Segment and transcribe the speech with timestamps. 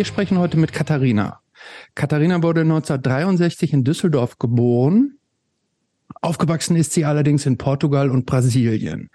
[0.00, 1.40] Wir sprechen heute mit Katharina.
[1.94, 5.18] Katharina wurde 1963 in Düsseldorf geboren.
[6.22, 9.10] Aufgewachsen ist sie allerdings in Portugal und Brasilien.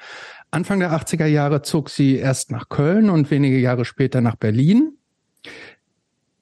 [0.51, 4.95] Anfang der 80er Jahre zog sie erst nach Köln und wenige Jahre später nach Berlin.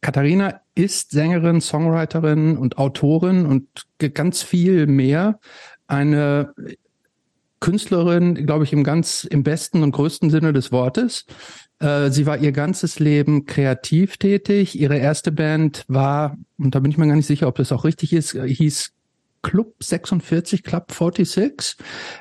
[0.01, 3.69] Katharina ist Sängerin, Songwriterin und Autorin und
[4.13, 5.39] ganz viel mehr.
[5.87, 6.53] Eine
[7.61, 11.25] Künstlerin, glaube ich, im ganz, im besten und größten Sinne des Wortes.
[11.79, 14.79] Äh, sie war ihr ganzes Leben kreativ tätig.
[14.79, 17.83] Ihre erste Band war, und da bin ich mir gar nicht sicher, ob das auch
[17.83, 18.93] richtig ist, hieß
[19.43, 21.75] Club 46, Club 46.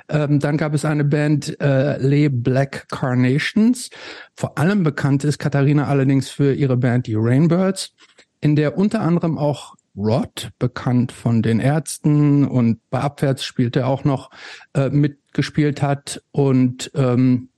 [0.09, 3.89] Ähm, dann gab es eine Band äh, Les Black Carnations.
[4.37, 7.95] Vor allem bekannt ist Katharina allerdings für ihre Band die Rainbirds,
[8.41, 13.87] in der unter anderem auch Rod, bekannt von den Ärzten und bei Abwärts spielt er
[13.87, 14.31] auch noch
[14.75, 16.23] äh, mitgespielt hat.
[16.33, 17.51] Und ähm,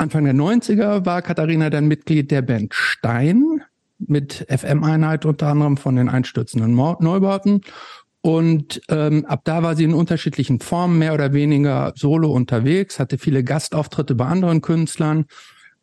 [0.00, 3.62] Anfang der 90er war Katharina dann Mitglied der Band Stein
[3.98, 7.60] mit FM-Einheit unter anderem von den einstürzenden Neubauten.
[8.22, 13.18] Und ähm, ab da war sie in unterschiedlichen Formen mehr oder weniger solo unterwegs, hatte
[13.18, 15.26] viele Gastauftritte bei anderen Künstlern,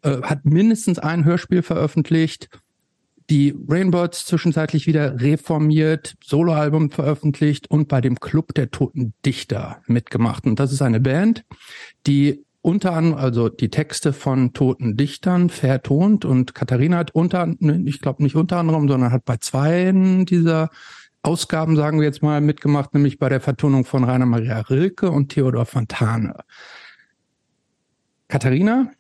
[0.02, 2.50] äh, hat mindestens ein Hörspiel veröffentlicht
[3.30, 10.45] die Rainbows zwischenzeitlich wieder reformiert, Soloalbum veröffentlicht und bei dem Club der Toten Dichter mitgemacht.
[10.45, 11.44] Und das ist eine Band,
[12.06, 18.02] die unter anderem, also die Texte von toten Dichtern vertont und Katharina hat unter, ich
[18.02, 19.94] glaube nicht unter anderem, sondern hat bei zwei
[20.28, 20.70] dieser
[21.22, 25.30] Ausgaben, sagen wir jetzt mal, mitgemacht, nämlich bei der Vertonung von Rainer Maria Rilke und
[25.30, 26.36] Theodor Fontane.
[28.28, 28.92] Katharina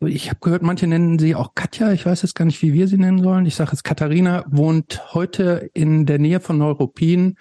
[0.00, 1.92] ich habe gehört, manche nennen sie auch Katja.
[1.92, 3.46] Ich weiß jetzt gar nicht, wie wir sie nennen sollen.
[3.46, 7.36] Ich sage jetzt, Katharina wohnt heute in der Nähe von Neuruppin,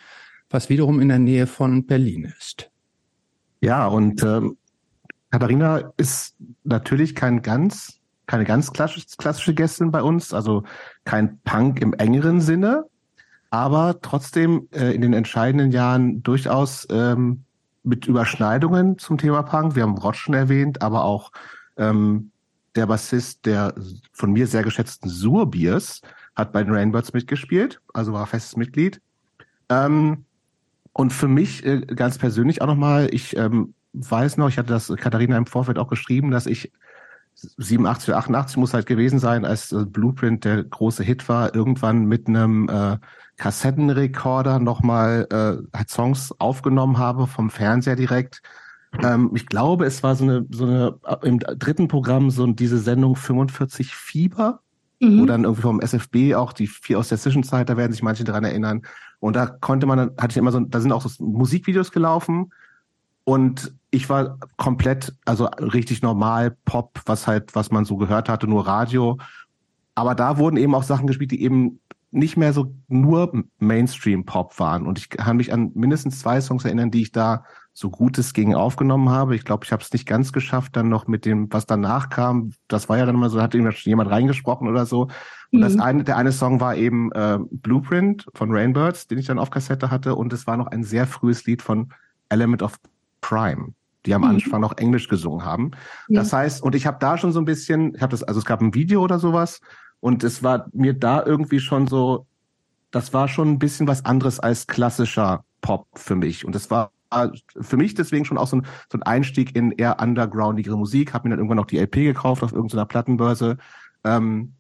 [0.51, 2.69] was wiederum in der Nähe von Berlin ist.
[3.61, 4.57] Ja, und ähm,
[5.31, 10.63] Katharina ist natürlich kein ganz, keine ganz klassische, Gästin bei uns, also
[11.05, 12.85] kein Punk im engeren Sinne,
[13.49, 17.43] aber trotzdem äh, in den entscheidenden Jahren durchaus ähm,
[17.83, 19.75] mit Überschneidungen zum Thema Punk.
[19.75, 21.31] Wir haben Rod erwähnt, aber auch
[21.77, 22.31] ähm,
[22.75, 23.73] der Bassist der
[24.11, 26.01] von mir sehr geschätzten Surbiers,
[26.35, 29.01] hat bei den Rainbirds mitgespielt, also war festes Mitglied.
[29.69, 30.25] Ähm,
[30.93, 34.87] und für mich äh, ganz persönlich auch nochmal, ich ähm, weiß noch, ich hatte das
[34.87, 36.71] Katharina im Vorfeld auch geschrieben, dass ich
[37.33, 42.27] 87 oder 88 muss halt gewesen sein, als Blueprint der große Hit war, irgendwann mit
[42.27, 42.97] einem äh,
[43.37, 45.27] Kassettenrekorder nochmal
[45.73, 48.41] äh, Songs aufgenommen habe vom Fernseher direkt
[48.99, 52.77] ähm, ich glaube, es war so eine, so eine, äh, im dritten Programm so diese
[52.77, 54.61] Sendung 45 Fieber,
[54.99, 55.21] mhm.
[55.21, 58.23] wo dann irgendwie vom SFB auch die vier aus der Zwischenzeit, da werden sich manche
[58.23, 58.81] dran erinnern.
[59.19, 62.51] Und da konnte man, hatte ich immer so, da sind auch so Musikvideos gelaufen.
[63.31, 68.45] Und ich war komplett, also richtig normal Pop, was halt, was man so gehört hatte,
[68.45, 69.19] nur Radio.
[69.95, 71.79] Aber da wurden eben auch Sachen gespielt, die eben
[72.11, 74.85] nicht mehr so nur Mainstream-Pop waren.
[74.85, 78.33] Und ich kann mich an mindestens zwei Songs erinnern, die ich da so gut es
[78.33, 79.33] ging aufgenommen habe.
[79.33, 82.51] Ich glaube, ich habe es nicht ganz geschafft, dann noch mit dem, was danach kam.
[82.67, 85.03] Das war ja dann immer so, hat jemand reingesprochen oder so.
[85.53, 85.61] Und mhm.
[85.61, 89.51] das eine, der eine Song war eben äh, Blueprint von Rainbirds, den ich dann auf
[89.51, 90.15] Kassette hatte.
[90.15, 91.93] Und es war noch ein sehr frühes Lied von
[92.27, 92.77] Element of
[93.21, 93.73] Crime
[94.05, 94.29] die am mhm.
[94.29, 95.71] Anfang noch Englisch gesungen haben.
[96.07, 96.21] Ja.
[96.21, 98.45] Das heißt, und ich habe da schon so ein bisschen, ich habe das, also es
[98.45, 99.61] gab ein Video oder sowas,
[99.99, 102.25] und es war mir da irgendwie schon so,
[102.89, 106.43] das war schon ein bisschen was anderes als klassischer Pop für mich.
[106.43, 106.91] Und es war
[107.59, 111.13] für mich deswegen schon auch so ein, so ein Einstieg in eher undergroundigere Musik.
[111.13, 113.57] Habe mir dann irgendwann noch die LP gekauft auf irgendeiner Plattenbörse.
[114.03, 114.53] Ähm,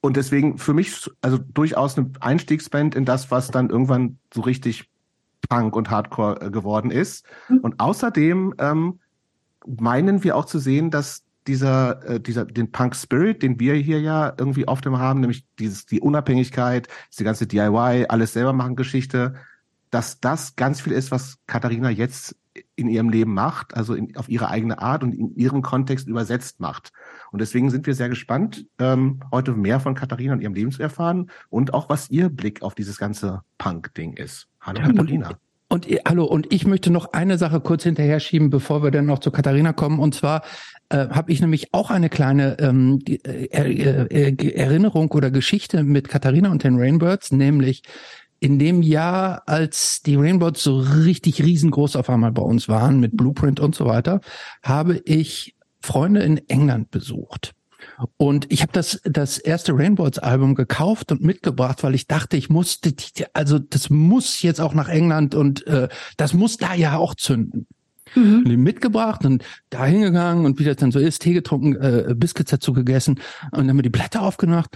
[0.00, 4.89] und deswegen für mich also durchaus eine Einstiegsband in das, was dann irgendwann so richtig
[5.48, 7.24] Punk und Hardcore äh, geworden ist.
[7.48, 7.58] Mhm.
[7.58, 9.00] Und außerdem ähm,
[9.66, 14.00] meinen wir auch zu sehen, dass dieser, äh, dieser, den Punk Spirit, den wir hier
[14.00, 18.76] ja irgendwie oft immer haben, nämlich dieses, die Unabhängigkeit, diese ganze DIY, alles selber machen
[18.76, 19.34] Geschichte,
[19.90, 22.36] dass das ganz viel ist, was Katharina jetzt
[22.76, 26.60] in ihrem Leben macht, also in, auf ihre eigene Art und in ihrem Kontext übersetzt
[26.60, 26.92] macht.
[27.30, 30.82] Und deswegen sind wir sehr gespannt, ähm, heute mehr von Katharina und ihrem Leben zu
[30.82, 34.49] erfahren und auch, was ihr Blick auf dieses ganze Punk-Ding ist.
[34.60, 35.38] Hallo Katharina.
[35.68, 39.20] Und hallo, und ich möchte noch eine Sache kurz hinterher schieben, bevor wir dann noch
[39.20, 40.00] zu Katharina kommen.
[40.00, 40.42] Und zwar
[40.88, 46.50] äh, habe ich nämlich auch eine kleine ähm, äh, äh, Erinnerung oder Geschichte mit Katharina
[46.50, 47.82] und den Rainbirds, nämlich
[48.40, 53.16] in dem Jahr, als die Rainbows so richtig riesengroß auf einmal bei uns waren mit
[53.16, 54.20] Blueprint und so weiter,
[54.64, 57.52] habe ich Freunde in England besucht.
[58.16, 62.48] Und ich habe das das erste Rainbows Album gekauft und mitgebracht, weil ich dachte, ich
[62.48, 62.94] musste,
[63.32, 67.66] also das muss jetzt auch nach England und äh, das muss da ja auch zünden.
[68.14, 68.44] Mhm.
[68.46, 72.50] Und mitgebracht und da hingegangen und wie das dann so ist, Tee getrunken, äh, Biscuits
[72.50, 73.20] dazu gegessen
[73.52, 74.70] und dann mir die Blätter aufgemacht.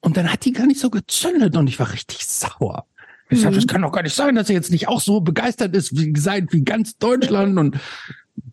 [0.00, 2.86] Und dann hat die gar nicht so gezündet und ich war richtig sauer.
[3.30, 3.42] Ich mhm.
[3.42, 5.96] sagte, das kann doch gar nicht sein, dass er jetzt nicht auch so begeistert ist
[5.98, 7.76] wie gesagt, wie ganz Deutschland und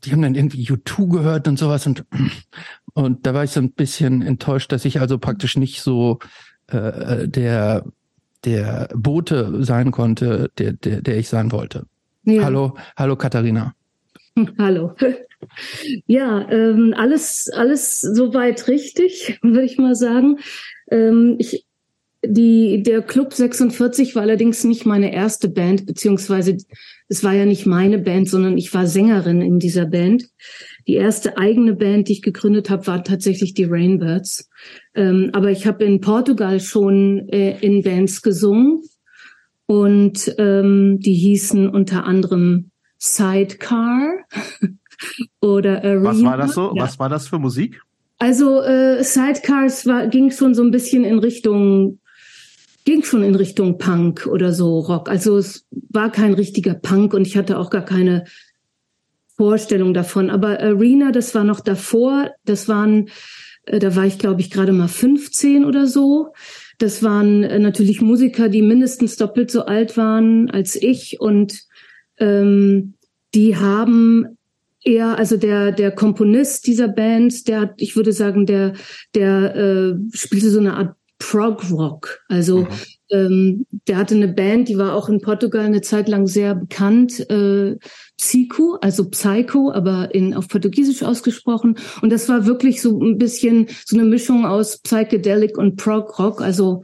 [0.03, 2.05] die haben dann irgendwie U2 gehört und sowas und
[2.93, 6.19] und da war ich so ein bisschen enttäuscht, dass ich also praktisch nicht so
[6.67, 7.85] äh, der
[8.43, 11.85] der Bote sein konnte, der der, der ich sein wollte.
[12.23, 12.43] Ja.
[12.43, 13.73] Hallo, hallo Katharina.
[14.59, 14.93] Hallo.
[16.07, 20.39] Ja, ähm, alles alles soweit richtig, würde ich mal sagen.
[20.91, 21.64] Ähm, ich
[22.27, 26.57] die, der Club 46 war allerdings nicht meine erste Band, beziehungsweise
[27.07, 30.29] es war ja nicht meine Band, sondern ich war Sängerin in dieser Band.
[30.87, 34.49] Die erste eigene Band, die ich gegründet habe, war tatsächlich die Rainbirds.
[34.93, 38.81] Ähm, aber ich habe in Portugal schon äh, in Bands gesungen
[39.67, 44.25] und ähm, die hießen unter anderem Sidecar
[45.41, 46.03] oder Arena.
[46.03, 46.73] Was war das so?
[46.75, 46.83] Ja.
[46.83, 47.81] Was war das für Musik?
[48.17, 51.99] Also äh, Sidecars war, ging schon so ein bisschen in Richtung
[52.85, 55.09] ging schon in Richtung Punk oder so Rock.
[55.09, 58.25] Also es war kein richtiger Punk und ich hatte auch gar keine
[59.35, 60.29] Vorstellung davon.
[60.29, 62.31] Aber Arena, das war noch davor.
[62.45, 63.09] Das waren,
[63.65, 66.33] äh, da war ich glaube ich gerade mal 15 oder so.
[66.77, 71.63] Das waren äh, natürlich Musiker, die mindestens doppelt so alt waren als ich und
[72.19, 72.93] ähm,
[73.33, 74.37] die haben
[74.83, 78.73] eher, also der der Komponist dieser Band, der hat, ich würde sagen, der
[79.15, 82.19] der äh, spielte so eine Art Prog Rock.
[82.27, 82.67] Also mhm.
[83.09, 87.29] ähm, der hatte eine Band, die war auch in Portugal eine Zeit lang sehr bekannt,
[87.29, 87.77] äh,
[88.17, 91.77] Psycho, also Psycho, aber in auf Portugiesisch ausgesprochen.
[92.01, 96.41] Und das war wirklich so ein bisschen so eine Mischung aus Psychedelic und Prog Rock.
[96.41, 96.83] Also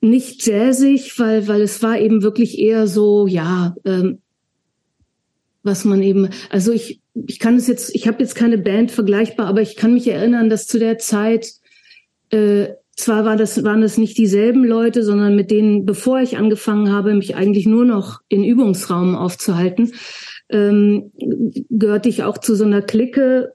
[0.00, 4.18] nicht jazzig, weil weil es war eben wirklich eher so ja ähm,
[5.62, 9.46] was man eben also ich ich kann es jetzt ich habe jetzt keine Band vergleichbar
[9.46, 11.52] aber ich kann mich erinnern dass zu der Zeit
[12.32, 16.92] äh, zwar war das, waren das nicht dieselben Leute, sondern mit denen, bevor ich angefangen
[16.92, 19.92] habe, mich eigentlich nur noch in Übungsraum aufzuhalten,
[20.50, 21.12] ähm,
[21.70, 23.54] gehörte ich auch zu so einer Clique,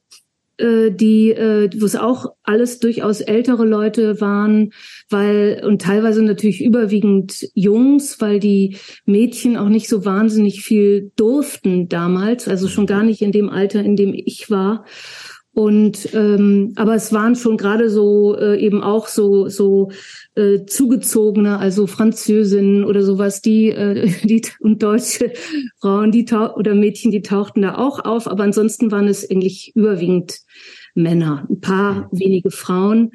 [0.58, 4.72] äh, die, äh, wo es auch alles durchaus ältere Leute waren,
[5.10, 11.90] weil und teilweise natürlich überwiegend Jungs, weil die Mädchen auch nicht so wahnsinnig viel durften
[11.90, 14.86] damals, also schon gar nicht in dem Alter, in dem ich war.
[15.58, 19.90] Und ähm, aber es waren schon gerade so äh, eben auch so so
[20.36, 25.34] äh, zugezogene, also Französinnen oder sowas, die äh, die und deutsche
[25.82, 28.28] Frauen, die oder Mädchen, die tauchten da auch auf.
[28.28, 30.42] Aber ansonsten waren es eigentlich überwiegend
[30.94, 33.14] Männer, ein paar wenige Frauen.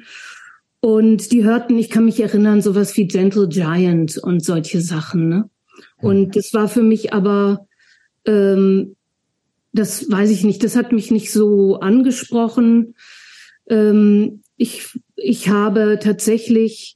[0.81, 5.29] Und die hörten, ich kann mich erinnern, sowas wie Gentle Giant und solche Sachen.
[5.29, 5.49] Ne?
[6.01, 7.67] Und das war für mich aber
[8.25, 8.97] ähm,
[9.73, 12.95] das weiß ich nicht, das hat mich nicht so angesprochen.
[13.67, 16.95] Ähm, ich, ich habe tatsächlich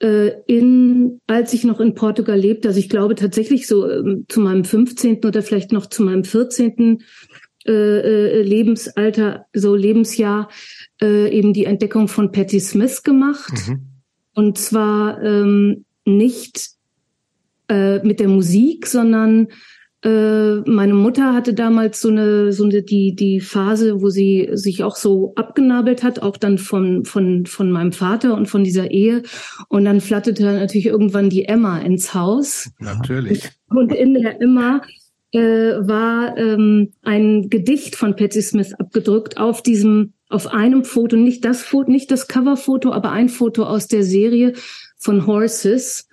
[0.00, 4.40] äh, in, als ich noch in Portugal lebte, also ich glaube tatsächlich so ähm, zu
[4.40, 5.24] meinem 15.
[5.24, 7.02] oder vielleicht noch zu meinem 14.
[7.66, 10.48] Äh, äh, Lebensalter, so Lebensjahr,
[11.02, 13.52] äh, eben die Entdeckung von Patti Smith gemacht.
[13.68, 13.80] Mhm.
[14.34, 16.70] Und zwar ähm, nicht
[17.68, 19.48] äh, mit der Musik, sondern äh,
[20.02, 24.96] meine Mutter hatte damals so eine, so eine, die, die Phase, wo sie sich auch
[24.96, 29.22] so abgenabelt hat, auch dann von, von, von meinem Vater und von dieser Ehe.
[29.68, 32.70] Und dann flatterte natürlich irgendwann die Emma ins Haus.
[32.78, 33.50] Natürlich.
[33.68, 34.80] Und in der Emma
[35.32, 41.44] äh, war ähm, ein Gedicht von Patti Smith abgedrückt auf diesem, auf einem Foto, nicht
[41.44, 44.54] das Foto, nicht das Coverfoto, aber ein Foto aus der Serie
[44.98, 46.08] von Horses.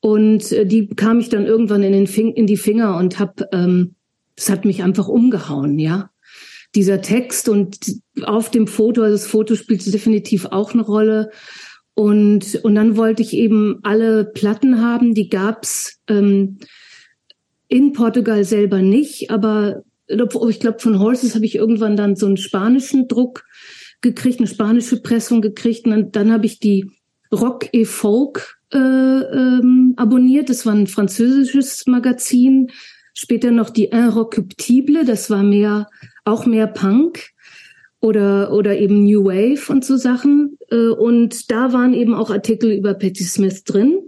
[0.00, 3.42] Und äh, die kam ich dann irgendwann in, den Fing in die Finger und hab,
[3.52, 3.94] ähm,
[4.36, 6.10] das hat mich einfach umgehauen, ja.
[6.74, 7.78] Dieser Text und
[8.22, 11.30] auf dem Foto, also das Foto spielt definitiv auch eine Rolle.
[11.94, 16.58] Und, und dann wollte ich eben alle Platten haben, die gab's ähm,
[17.68, 22.36] in Portugal selber nicht, aber ich glaube, von Horses habe ich irgendwann dann so einen
[22.36, 23.44] spanischen Druck
[24.00, 25.86] gekriegt, eine spanische Pressung gekriegt.
[25.86, 26.90] Und dann, dann habe ich die
[27.32, 30.48] Rock e Folk äh, ähm, abonniert.
[30.48, 32.70] Das war ein französisches Magazin.
[33.14, 35.88] Später noch die Inrecuptible, das war mehr,
[36.24, 37.30] auch mehr Punk
[38.00, 40.58] oder, oder eben New Wave und so Sachen.
[40.70, 44.00] Äh, und da waren eben auch Artikel über Patti Smith drin.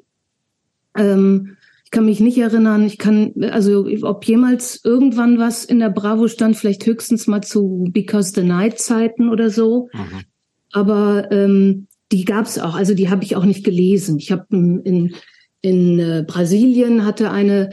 [0.97, 5.89] Ähm, ich kann mich nicht erinnern, ich kann, also ob jemals irgendwann was in der
[5.89, 9.89] Bravo stand, vielleicht höchstens mal zu Because the Night Zeiten oder so.
[9.95, 10.25] Mhm.
[10.73, 14.19] Aber ähm, die gab es auch, also die habe ich auch nicht gelesen.
[14.19, 15.15] Ich habe in,
[15.61, 17.71] in äh, Brasilien hatte eine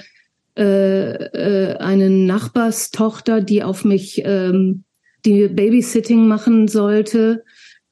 [0.57, 4.85] äh, äh, eine Nachbarstochter, die auf mich ähm,
[5.25, 7.43] die Babysitting machen sollte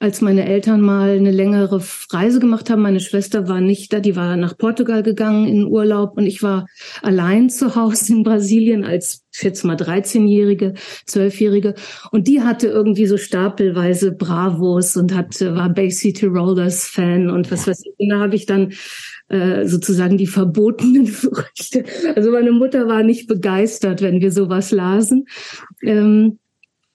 [0.04, 1.82] als meine Eltern mal eine längere
[2.12, 2.82] Reise gemacht haben.
[2.82, 6.68] Meine Schwester war nicht da, die war nach Portugal gegangen in Urlaub und ich war
[7.02, 10.74] allein zu Hause in Brasilien als, ich schätze mal, 13-Jährige,
[11.08, 11.76] 12-Jährige.
[12.12, 17.50] Und die hatte irgendwie so stapelweise Bravos und hat, war Bay City Rollers Fan und
[17.50, 17.94] was weiß ich.
[17.98, 18.74] Und da habe ich dann
[19.30, 21.86] äh, sozusagen die verbotenen Früchte.
[22.14, 25.28] Also meine Mutter war nicht begeistert, wenn wir sowas lasen.
[25.82, 26.40] Ähm,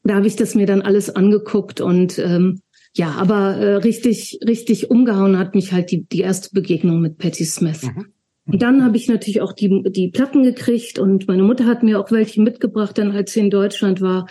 [0.04, 2.60] da habe ich das mir dann alles angeguckt und ähm,
[2.98, 7.44] ja, aber äh, richtig, richtig umgehauen hat mich halt die, die erste Begegnung mit Patti
[7.44, 7.84] Smith.
[7.84, 8.06] Mhm.
[8.46, 12.00] Und dann habe ich natürlich auch die, die Platten gekriegt und meine Mutter hat mir
[12.00, 14.26] auch welche mitgebracht, dann als sie in Deutschland war.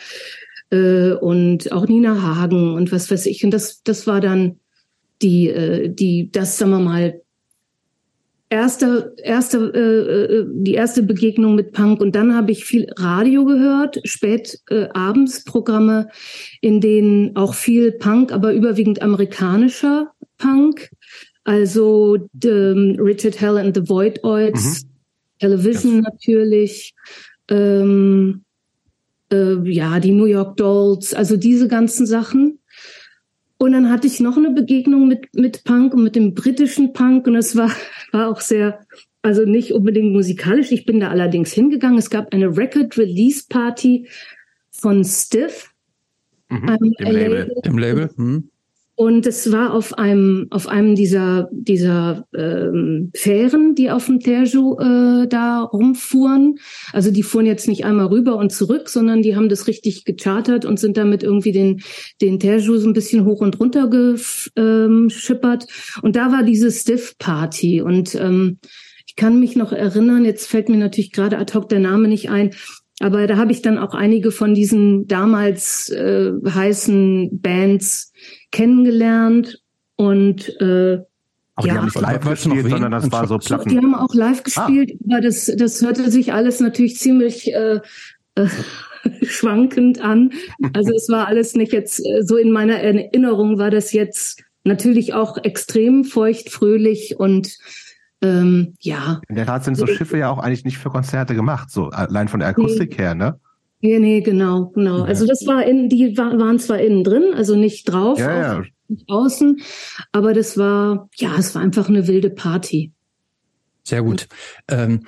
[0.69, 3.45] Äh, und auch Nina Hagen und was weiß ich.
[3.45, 4.59] Und das, das war dann
[5.21, 7.21] die, äh, die, das, sagen wir mal,
[8.49, 13.45] erste, erste, äh, äh, die erste Begegnung mit Punk und dann habe ich viel Radio
[13.45, 16.09] gehört, spät äh, abends Programme,
[16.61, 20.89] in denen auch viel Punk, aber überwiegend amerikanischer Punk,
[21.43, 24.89] also ähm, Richard Hell and the Void Oids, mhm.
[25.39, 26.01] Television ja.
[26.01, 26.93] natürlich,
[27.49, 28.43] ähm,
[29.31, 32.59] äh, ja die New York Dolls, also diese ganzen Sachen.
[33.59, 37.25] Und dann hatte ich noch eine Begegnung mit, mit Punk und mit dem britischen Punk
[37.25, 37.71] und es war,
[38.11, 38.85] war auch sehr,
[39.21, 40.71] also nicht unbedingt musikalisch.
[40.71, 41.97] Ich bin da allerdings hingegangen.
[41.97, 44.07] Es gab eine Record Release Party
[44.71, 45.71] von Stiff.
[46.49, 47.53] Mhm, dem Label.
[47.65, 48.09] Dem Label.
[48.15, 48.49] Hm.
[48.99, 54.75] Und es war auf einem, auf einem dieser, dieser ähm, Fähren, die auf dem Terju
[54.79, 56.55] äh, da rumfuhren.
[56.93, 60.65] Also die fuhren jetzt nicht einmal rüber und zurück, sondern die haben das richtig gechartert
[60.65, 61.83] und sind damit irgendwie den,
[62.23, 64.55] den Terju so ein bisschen hoch und runter geschippert.
[64.55, 67.83] Ähm, und da war diese Stiff-Party.
[67.83, 68.57] Und ähm,
[69.05, 72.31] ich kann mich noch erinnern, jetzt fällt mir natürlich gerade ad hoc der Name nicht
[72.31, 72.49] ein,
[72.99, 78.11] aber da habe ich dann auch einige von diesen damals äh, heißen Bands
[78.51, 79.61] kennengelernt
[79.95, 80.99] und äh,
[81.57, 81.73] aber ja.
[81.73, 83.69] die haben nicht live gespielt, sondern das war so Platten.
[83.69, 85.13] Die haben auch live gespielt, ah.
[85.13, 87.79] aber das, das hörte sich alles natürlich ziemlich äh,
[88.35, 88.47] äh,
[89.25, 90.31] schwankend an.
[90.73, 95.15] Also es war alles nicht jetzt äh, so in meiner Erinnerung war das jetzt natürlich
[95.15, 97.57] auch extrem feucht, fröhlich und
[98.21, 99.21] ähm, ja.
[99.27, 102.27] In der Tat sind so Schiffe ja auch eigentlich nicht für Konzerte gemacht, so allein
[102.27, 103.03] von der Akustik nee.
[103.03, 103.39] her, ne?
[103.79, 105.03] Nee, nee, genau, genau.
[105.03, 108.63] Also das war in, die waren zwar innen drin, also nicht drauf, ja, ja.
[108.87, 109.61] nicht außen,
[110.11, 112.91] aber das war, ja, es war einfach eine wilde Party.
[113.83, 114.27] Sehr gut.
[114.67, 115.03] Ähm,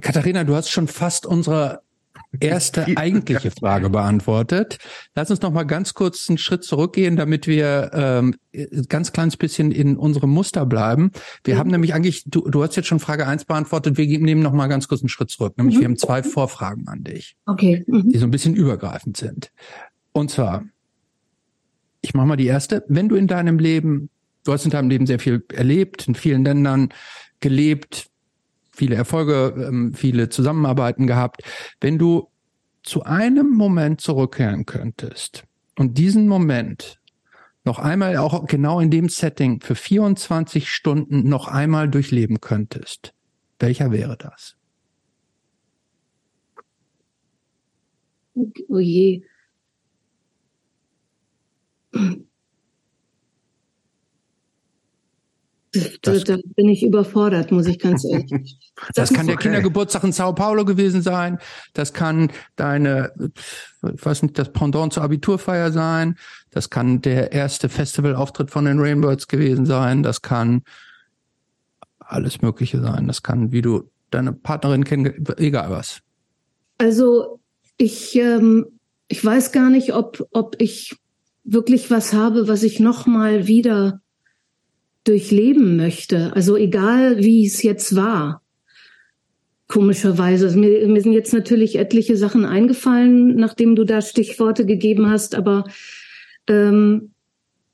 [0.00, 1.80] Katharina, du hast schon fast unsere
[2.38, 4.78] erste eigentliche Frage beantwortet.
[5.14, 8.36] Lass uns noch mal ganz kurz einen Schritt zurückgehen, damit wir ähm,
[8.88, 11.10] ganz kleines bisschen in unserem Muster bleiben.
[11.44, 11.58] Wir mhm.
[11.58, 14.68] haben nämlich eigentlich, du, du hast jetzt schon Frage eins beantwortet, wir nehmen noch mal
[14.68, 15.54] ganz kurz einen Schritt zurück.
[15.56, 15.80] Nämlich mhm.
[15.80, 17.84] wir haben zwei Vorfragen an dich, okay.
[17.86, 18.10] Mhm.
[18.10, 19.50] die so ein bisschen übergreifend sind.
[20.12, 20.64] Und zwar,
[22.00, 22.84] ich mache mal die erste.
[22.88, 24.08] Wenn du in deinem Leben,
[24.44, 26.90] du hast in deinem Leben sehr viel erlebt, in vielen Ländern
[27.40, 28.10] gelebt,
[28.80, 31.42] viele Erfolge, ähm, viele Zusammenarbeiten gehabt.
[31.82, 32.30] Wenn du
[32.82, 35.44] zu einem Moment zurückkehren könntest
[35.78, 36.98] und diesen Moment
[37.62, 43.12] noch einmal auch genau in dem Setting für 24 Stunden noch einmal durchleben könntest,
[43.58, 44.56] welcher wäre das?
[48.34, 49.22] Oh je.
[55.72, 58.58] Da, da, bin ich überfordert, muss ich ganz ehrlich.
[58.94, 59.48] Das, das kann der okay.
[59.48, 61.38] Kindergeburtstag in Sao Paulo gewesen sein.
[61.74, 63.12] Das kann deine,
[63.94, 66.16] ich weiß nicht, das Pendant zur Abiturfeier sein.
[66.50, 70.02] Das kann der erste Festivalauftritt von den Rainbirds gewesen sein.
[70.02, 70.62] Das kann
[71.98, 73.06] alles Mögliche sein.
[73.06, 76.00] Das kann, wie du deine Partnerin kennst, egal was.
[76.78, 77.38] Also
[77.76, 78.64] ich, ähm,
[79.08, 80.96] ich weiß gar nicht, ob, ob ich
[81.44, 84.00] wirklich was habe, was ich noch mal wieder
[85.04, 86.34] durchleben möchte.
[86.34, 88.42] Also egal, wie es jetzt war.
[89.68, 90.46] Komischerweise.
[90.46, 95.34] Also mir, mir sind jetzt natürlich etliche Sachen eingefallen, nachdem du da Stichworte gegeben hast,
[95.34, 95.64] aber
[96.48, 97.12] ähm,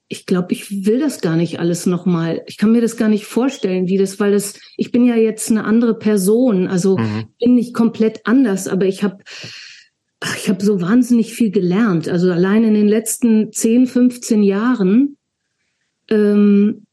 [0.09, 2.43] ich glaube, ich will das gar nicht alles nochmal.
[2.47, 5.51] Ich kann mir das gar nicht vorstellen, wie das, weil das, ich bin ja jetzt
[5.51, 6.69] eine andere Person.
[6.69, 7.25] Also mhm.
[7.41, 9.19] bin nicht komplett anders, aber ich habe
[10.37, 12.09] ich habe so wahnsinnig viel gelernt.
[12.09, 15.17] Also allein in den letzten 10, 15 Jahren
[16.09, 16.86] ähm,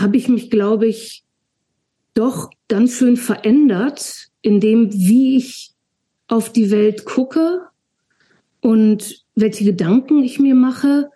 [0.00, 1.24] habe ich mich, glaube ich,
[2.14, 5.72] doch ganz schön verändert, in dem, wie ich
[6.28, 7.62] auf die Welt gucke
[8.60, 11.10] und welche Gedanken ich mir mache.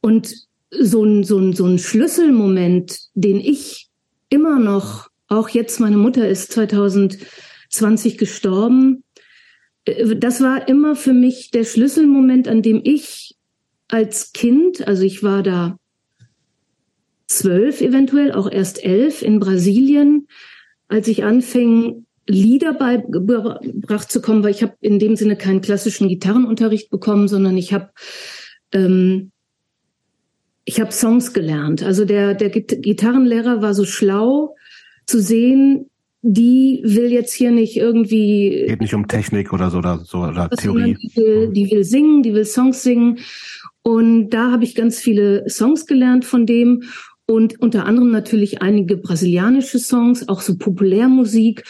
[0.00, 0.34] Und
[0.70, 3.88] so ein, so ein, so ein Schlüsselmoment, den ich
[4.28, 9.04] immer noch auch jetzt, meine Mutter ist 2020 gestorben.
[9.84, 13.36] Äh, das war immer für mich der Schlüsselmoment, an dem ich
[13.88, 15.78] als Kind, also ich war da
[17.26, 20.28] zwölf eventuell, auch erst elf in Brasilien,
[20.88, 26.08] als ich anfing, Lieder beigebracht zu kommen, weil ich habe in dem Sinne keinen klassischen
[26.08, 27.90] Gitarrenunterricht bekommen, sondern ich habe
[28.72, 29.30] ähm,
[30.64, 31.82] ich habe Songs gelernt.
[31.82, 34.56] Also der der Gitarrenlehrer war so schlau
[35.04, 35.90] zu sehen,
[36.22, 38.64] die will jetzt hier nicht irgendwie.
[38.68, 40.94] Geht nicht um Technik oder so oder so oder Theorie.
[40.94, 43.18] Die will, die will singen, die will Songs singen.
[43.82, 46.84] Und da habe ich ganz viele Songs gelernt von dem
[47.26, 51.64] und unter anderem natürlich einige brasilianische Songs, auch so Populärmusik.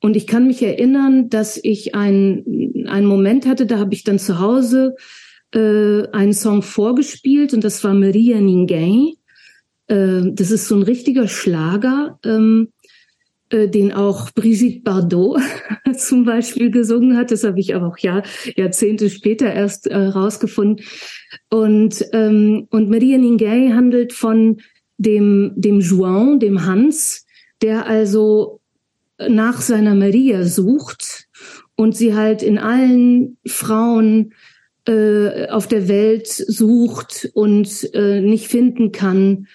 [0.00, 4.18] Und ich kann mich erinnern, dass ich einen, einen Moment hatte, da habe ich dann
[4.18, 4.96] zu Hause
[5.54, 9.14] äh, einen Song vorgespielt und das war Maria Ninguém.
[9.86, 12.68] Äh, das ist so ein richtiger Schlager, ähm,
[13.50, 15.40] äh, den auch Brigitte Bardot
[15.96, 17.30] zum Beispiel gesungen hat.
[17.30, 18.22] Das habe ich aber auch Jahr,
[18.56, 20.84] Jahrzehnte später erst äh, rausgefunden.
[21.50, 24.58] Und, ähm, und Maria Ninguém handelt von
[24.98, 27.26] dem, dem João, dem Hans,
[27.62, 28.60] der also
[29.18, 31.26] nach seiner Maria sucht
[31.76, 34.32] und sie halt in allen Frauen
[34.86, 39.46] äh, auf der Welt sucht und äh, nicht finden kann.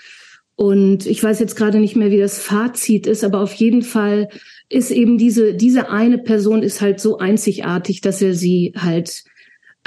[0.56, 4.28] Und ich weiß jetzt gerade nicht mehr, wie das Fazit ist, aber auf jeden Fall
[4.68, 9.24] ist eben diese, diese eine Person ist halt so einzigartig, dass er sie halt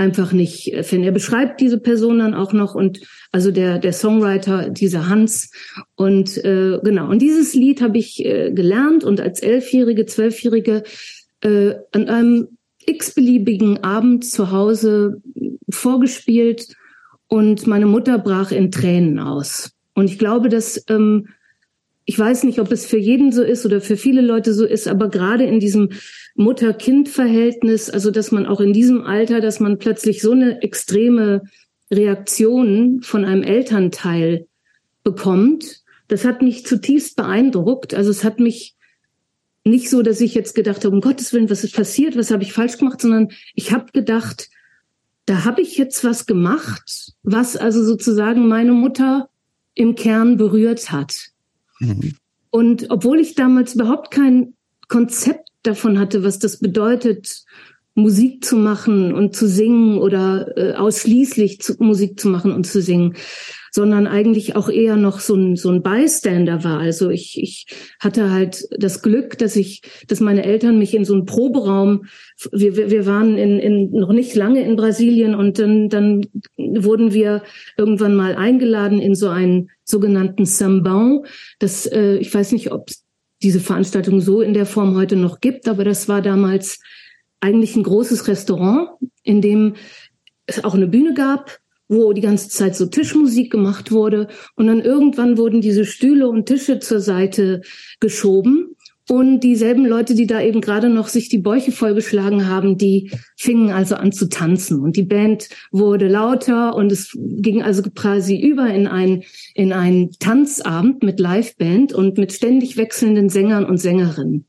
[0.03, 1.07] einfach nicht findet.
[1.07, 5.51] Er beschreibt diese Person dann auch noch und also der, der Songwriter, dieser Hans.
[5.95, 10.83] Und äh, genau, und dieses Lied habe ich äh, gelernt und als Elfjährige, Zwölfjährige
[11.43, 12.49] äh, an einem
[12.85, 15.23] x-beliebigen Abend zu Hause
[15.71, 16.75] vorgespielt
[17.29, 19.71] und meine Mutter brach in Tränen aus.
[19.95, 21.29] Und ich glaube, dass ähm,
[22.05, 24.89] ich weiß nicht, ob es für jeden so ist oder für viele Leute so ist,
[24.89, 25.91] aber gerade in diesem
[26.35, 31.43] Mutter-Kind-Verhältnis, also dass man auch in diesem Alter, dass man plötzlich so eine extreme
[31.91, 34.47] Reaktionen von einem Elternteil
[35.05, 37.95] bekommt, das hat mich zutiefst beeindruckt.
[37.95, 38.77] Also es hat mich
[39.65, 42.43] nicht so, dass ich jetzt gedacht habe, um Gottes Willen, was ist passiert, was habe
[42.43, 44.51] ich falsch gemacht, sondern ich habe gedacht,
[45.27, 49.29] da habe ich jetzt was gemacht, was also sozusagen meine Mutter
[49.75, 51.31] im Kern berührt hat.
[51.79, 52.15] Mhm.
[52.51, 54.55] Und obwohl ich damals überhaupt kein
[54.89, 57.45] Konzept davon hatte, was das bedeutet,
[57.95, 62.81] Musik zu machen und zu singen oder äh, ausschließlich zu, Musik zu machen und zu
[62.81, 63.17] singen,
[63.71, 66.79] sondern eigentlich auch eher noch so ein, so ein Bystander war.
[66.79, 67.67] Also ich, ich
[68.01, 72.07] hatte halt das Glück, dass ich, dass meine Eltern mich in so einen Proberaum,
[72.51, 77.13] wir, wir, wir waren in, in, noch nicht lange in Brasilien und dann, dann wurden
[77.13, 77.43] wir
[77.77, 81.27] irgendwann mal eingeladen in so einen sogenannten Sambão.
[81.59, 82.89] Das, äh, ich weiß nicht, ob
[83.43, 86.79] diese Veranstaltung so in der Form heute noch gibt, aber das war damals
[87.41, 88.91] eigentlich ein großes Restaurant,
[89.23, 89.75] in dem
[90.47, 94.29] es auch eine Bühne gab, wo die ganze Zeit so Tischmusik gemacht wurde.
[94.57, 97.63] Und dann irgendwann wurden diese Stühle und Tische zur Seite
[98.01, 98.77] geschoben.
[99.13, 103.69] Und dieselben Leute, die da eben gerade noch sich die Bäuche vollgeschlagen haben, die fingen
[103.69, 104.81] also an zu tanzen.
[104.81, 109.23] Und die Band wurde lauter und es ging also quasi über in ein
[109.55, 114.47] in einen Tanzabend mit Liveband und mit ständig wechselnden Sängern und Sängerinnen.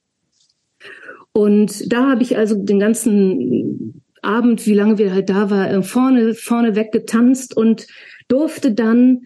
[1.33, 5.83] Und da habe ich also den ganzen Abend, wie lange wir halt da war, äh,
[5.83, 7.85] vorne, vorne weg getanzt und
[8.29, 9.23] durfte dann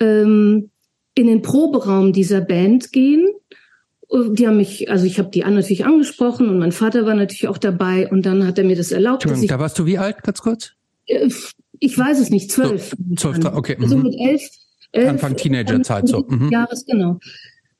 [0.00, 0.70] ähm,
[1.14, 3.28] in den Proberaum dieser Band gehen.
[4.12, 7.58] Die haben mich, also ich habe die natürlich angesprochen und mein Vater war natürlich auch
[7.58, 9.24] dabei und dann hat er mir das erlaubt.
[9.24, 10.72] Dass ich, da warst du wie alt, ganz kurz?
[11.06, 11.28] Äh,
[11.78, 12.92] ich weiß es nicht, zwölf.
[13.16, 13.76] zwölf, okay.
[13.80, 14.02] Also mhm.
[14.04, 14.42] mit elf.
[14.92, 16.26] elf Anfang Teenagerzeit so.
[16.28, 16.50] Mhm.
[16.50, 17.20] Jahres, genau.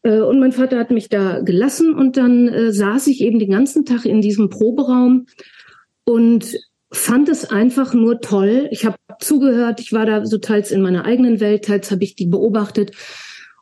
[0.02, 3.50] Äh, und mein Vater hat mich da gelassen und dann äh, saß ich eben den
[3.50, 5.26] ganzen Tag in diesem Proberaum
[6.04, 6.58] und
[6.92, 8.68] fand es einfach nur toll.
[8.70, 12.14] Ich habe zugehört, ich war da so teils in meiner eigenen Welt, teils habe ich
[12.14, 12.92] die beobachtet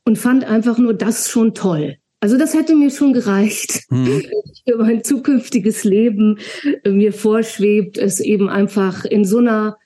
[0.04, 1.96] und fand einfach nur das schon toll.
[2.20, 4.22] Also das hätte mir schon gereicht mhm.
[4.68, 6.38] für mein zukünftiges Leben.
[6.83, 9.76] Äh, mir vorschwebt es eben einfach in so einer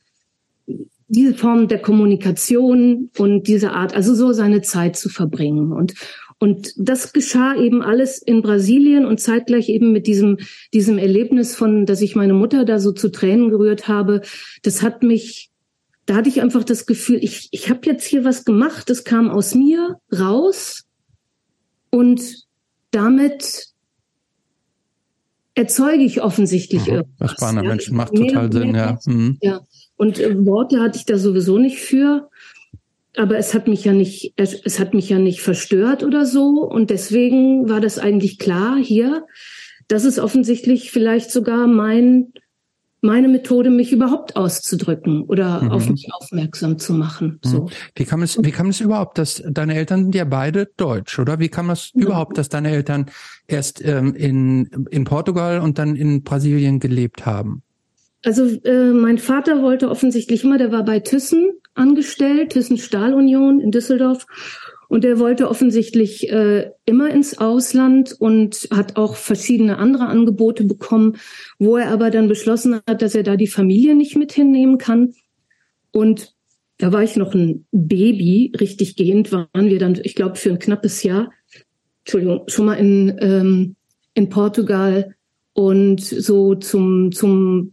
[1.09, 5.71] diese Form der Kommunikation und diese Art, also so seine Zeit zu verbringen.
[5.71, 5.93] Und,
[6.39, 10.39] und das geschah eben alles in Brasilien und zeitgleich eben mit diesem,
[10.73, 14.23] diesem Erlebnis von, dass ich meine Mutter da so zu Tränen gerührt habe.
[14.63, 15.51] Das hat mich,
[16.07, 19.29] da hatte ich einfach das Gefühl, ich, ich habe jetzt hier was gemacht, das kam
[19.29, 20.87] aus mir raus
[21.93, 22.47] und
[22.91, 23.69] damit
[25.55, 27.35] erzeuge ich offensichtlich mhm, irgendwas.
[27.37, 27.69] Das einer ja.
[27.69, 28.99] Menschen macht total mehr, Sinn, ja.
[29.07, 29.39] Mhm.
[29.43, 29.61] Ja,
[29.97, 32.29] und äh, Worte hatte ich da sowieso nicht für.
[33.17, 36.63] aber es hat mich ja nicht, es hat mich ja nicht verstört oder so.
[36.63, 39.27] Und deswegen war das eigentlich klar hier,
[39.89, 42.33] dass es offensichtlich vielleicht sogar mein
[43.03, 45.71] meine Methode, mich überhaupt auszudrücken oder mhm.
[45.73, 47.41] auf mich aufmerksam zu machen.
[47.45, 47.49] Mhm.
[47.49, 47.71] So.
[47.97, 51.41] Wie kam es, wie kam es überhaupt, dass deine Eltern sind ja beide deutsch, oder?
[51.41, 52.07] Wie kam es ja.
[52.07, 53.07] überhaupt, dass deine Eltern
[53.49, 57.63] erst ähm, in, in Portugal und dann in Brasilien gelebt haben?
[58.25, 63.73] Also äh, mein Vater wollte offensichtlich immer, der war bei Thyssen angestellt, Thyssen Stahlunion in
[63.73, 64.27] Düsseldorf
[64.93, 71.17] und er wollte offensichtlich äh, immer ins Ausland und hat auch verschiedene andere Angebote bekommen,
[71.59, 75.15] wo er aber dann beschlossen hat, dass er da die Familie nicht mit hinnehmen kann.
[75.93, 76.35] Und
[76.77, 80.59] da war ich noch ein Baby, richtig gehend waren wir dann, ich glaube, für ein
[80.59, 81.33] knappes Jahr,
[82.05, 83.77] Entschuldigung, schon mal in, ähm,
[84.13, 85.15] in Portugal
[85.55, 87.73] und so zum, zum,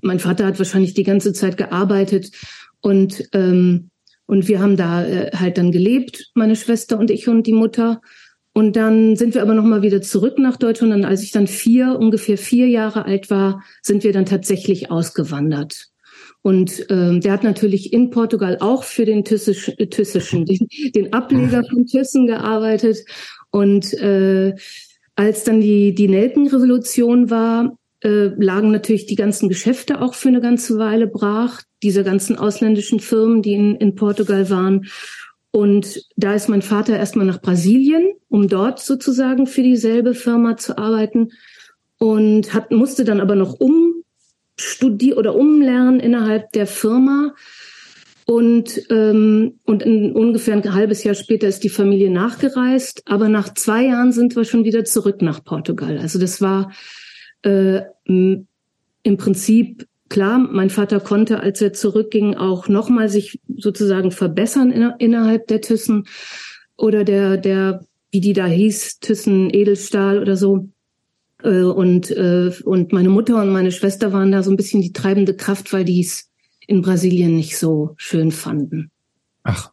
[0.00, 2.30] mein Vater hat wahrscheinlich die ganze Zeit gearbeitet
[2.82, 3.90] und ähm,
[4.26, 8.00] und wir haben da äh, halt dann gelebt, meine Schwester und ich und die Mutter.
[8.52, 10.94] Und dann sind wir aber nochmal wieder zurück nach Deutschland.
[10.94, 15.88] Und als ich dann vier, ungefähr vier Jahre alt war, sind wir dann tatsächlich ausgewandert.
[16.40, 21.12] Und ähm, der hat natürlich in Portugal auch für den Thyssisch, äh, Thyssischen, den, den
[21.12, 22.98] Ableger von Thyssen gearbeitet.
[23.50, 24.54] Und äh,
[25.16, 30.40] als dann die, die Nelkenrevolution war, äh, lagen natürlich die ganzen Geschäfte auch für eine
[30.40, 34.86] ganze Weile brach, diese ganzen ausländischen Firmen, die in, in Portugal waren.
[35.50, 40.76] Und da ist mein Vater erstmal nach Brasilien, um dort sozusagen für dieselbe Firma zu
[40.76, 41.30] arbeiten
[41.98, 47.34] und hat, musste dann aber noch umstudieren oder umlernen innerhalb der Firma.
[48.26, 53.02] Und, ähm, und in ungefähr ein halbes Jahr später ist die Familie nachgereist.
[53.06, 55.98] Aber nach zwei Jahren sind wir schon wieder zurück nach Portugal.
[55.98, 56.72] Also das war
[57.44, 64.70] äh, im Prinzip klar, mein Vater konnte, als er zurückging, auch nochmal sich sozusagen verbessern
[64.70, 66.06] in, innerhalb der Thyssen
[66.76, 70.68] oder der, der, wie die da hieß, Thyssen Edelstahl oder so.
[71.42, 74.92] Äh, und, äh, und meine Mutter und meine Schwester waren da so ein bisschen die
[74.92, 76.30] treibende Kraft, weil die es
[76.66, 78.90] in Brasilien nicht so schön fanden.
[79.42, 79.72] Ach.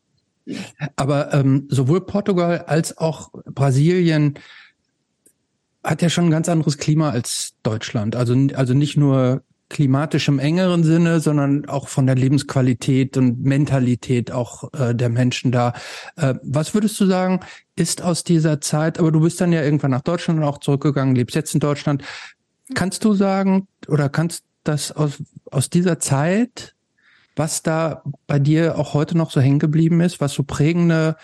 [0.95, 4.39] Aber ähm, sowohl Portugal als auch Brasilien
[5.83, 8.15] hat ja schon ein ganz anderes Klima als Deutschland.
[8.15, 14.31] Also, also nicht nur klimatisch im engeren Sinne, sondern auch von der Lebensqualität und Mentalität
[14.31, 15.73] auch äh, der Menschen da.
[16.17, 17.39] Äh, was würdest du sagen,
[17.75, 21.35] ist aus dieser Zeit, aber du bist dann ja irgendwann nach Deutschland auch zurückgegangen, lebst
[21.35, 22.03] jetzt in Deutschland.
[22.75, 26.75] Kannst du sagen oder kannst das aus, aus dieser Zeit,
[27.35, 31.15] was da bei dir auch heute noch so hängen geblieben ist, was so prägende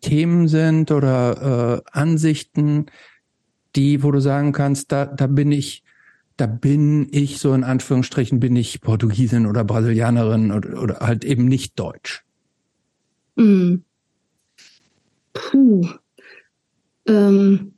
[0.00, 2.86] Themen sind oder äh, Ansichten,
[3.76, 5.84] die, wo du sagen kannst, da, da bin ich,
[6.36, 11.46] da bin ich so in Anführungsstrichen, bin ich Portugiesin oder Brasilianerin oder, oder halt eben
[11.46, 12.24] nicht Deutsch.
[13.36, 13.76] Mm.
[15.32, 15.88] Puh.
[17.06, 17.74] Ähm,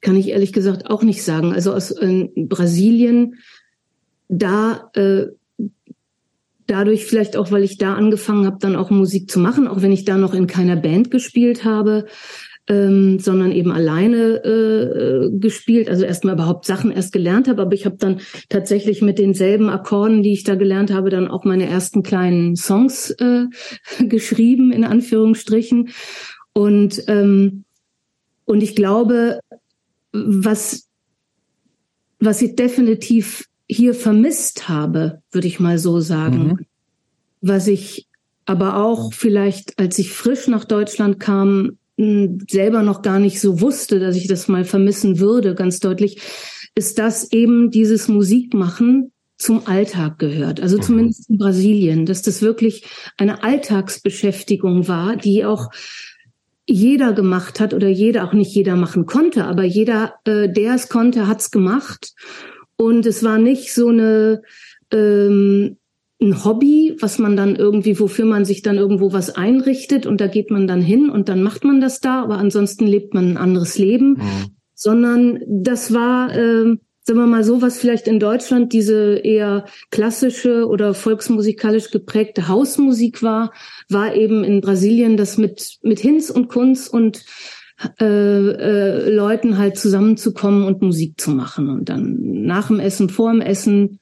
[0.00, 1.52] kann ich ehrlich gesagt auch nicht sagen.
[1.52, 3.36] Also aus äh, Brasilien,
[4.28, 5.26] da äh,
[6.66, 9.92] dadurch vielleicht auch, weil ich da angefangen habe, dann auch Musik zu machen, auch wenn
[9.92, 12.06] ich da noch in keiner Band gespielt habe,
[12.68, 17.86] ähm, sondern eben alleine äh, gespielt, also erstmal überhaupt Sachen erst gelernt habe, aber ich
[17.86, 22.02] habe dann tatsächlich mit denselben Akkorden, die ich da gelernt habe, dann auch meine ersten
[22.02, 23.46] kleinen Songs äh,
[24.04, 25.90] geschrieben, in Anführungsstrichen.
[26.52, 27.64] Und, ähm,
[28.44, 29.40] und ich glaube,
[30.12, 30.88] was,
[32.20, 36.46] was ich definitiv hier vermisst habe, würde ich mal so sagen.
[36.46, 36.58] Mhm.
[37.40, 38.06] Was ich
[38.44, 44.00] aber auch vielleicht, als ich frisch nach Deutschland kam, selber noch gar nicht so wusste,
[44.00, 46.20] dass ich das mal vermissen würde, ganz deutlich,
[46.74, 50.60] ist, dass eben dieses Musikmachen zum Alltag gehört.
[50.60, 50.82] Also mhm.
[50.82, 52.84] zumindest in Brasilien, dass das wirklich
[53.18, 55.68] eine Alltagsbeschäftigung war, die auch
[56.66, 60.88] jeder gemacht hat oder jeder auch nicht jeder machen konnte, aber jeder, äh, der es
[60.88, 62.14] konnte, hat's gemacht.
[62.82, 64.42] Und es war nicht so eine
[64.92, 65.76] ähm,
[66.22, 70.28] ein Hobby, was man dann irgendwie, wofür man sich dann irgendwo was einrichtet und da
[70.28, 73.36] geht man dann hin und dann macht man das da, aber ansonsten lebt man ein
[73.36, 74.56] anderes Leben, mhm.
[74.74, 80.68] sondern das war, äh, sagen wir mal so, was vielleicht in Deutschland diese eher klassische
[80.68, 83.52] oder volksmusikalisch geprägte Hausmusik war,
[83.88, 87.24] war eben in Brasilien das mit mit Hinz und Kunz und
[88.00, 93.30] äh, äh, Leuten halt zusammenzukommen und Musik zu machen und dann nach dem Essen, vor
[93.30, 93.98] dem Essen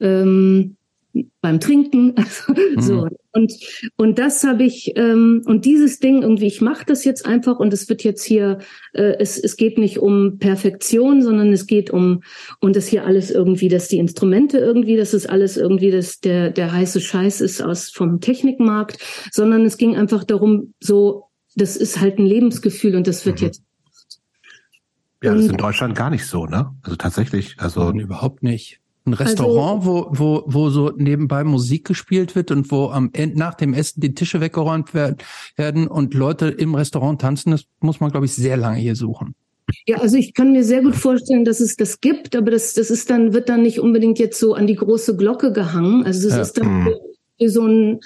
[0.00, 0.76] ähm,
[1.40, 2.14] beim Trinken.
[2.26, 2.80] Also, mhm.
[2.80, 3.52] So und
[3.96, 6.46] und das habe ich ähm, und dieses Ding irgendwie.
[6.46, 8.58] Ich mache das jetzt einfach und es wird jetzt hier.
[8.92, 12.22] Äh, es es geht nicht um Perfektion, sondern es geht um
[12.60, 16.50] und das hier alles irgendwie, dass die Instrumente irgendwie, dass es alles irgendwie, dass der
[16.50, 18.98] der heiße Scheiß ist aus vom Technikmarkt,
[19.30, 23.46] sondern es ging einfach darum, so das ist halt ein Lebensgefühl und das wird mhm.
[23.46, 23.62] jetzt
[25.22, 26.74] ja, das ist in Deutschland gar nicht so, ne?
[26.82, 28.80] Also tatsächlich, also Nein, überhaupt nicht.
[29.04, 33.38] Ein Restaurant, also, wo, wo, wo so nebenbei Musik gespielt wird und wo am Ende,
[33.38, 38.10] nach dem Essen die Tische weggeräumt werden und Leute im Restaurant tanzen, das muss man,
[38.10, 39.34] glaube ich, sehr lange hier suchen.
[39.86, 42.90] Ja, also ich kann mir sehr gut vorstellen, dass es das gibt, aber das, das
[42.90, 46.04] ist dann, wird dann nicht unbedingt jetzt so an die große Glocke gehangen.
[46.04, 46.40] Also es ja.
[46.40, 47.00] ist dann für,
[47.38, 48.00] für so ein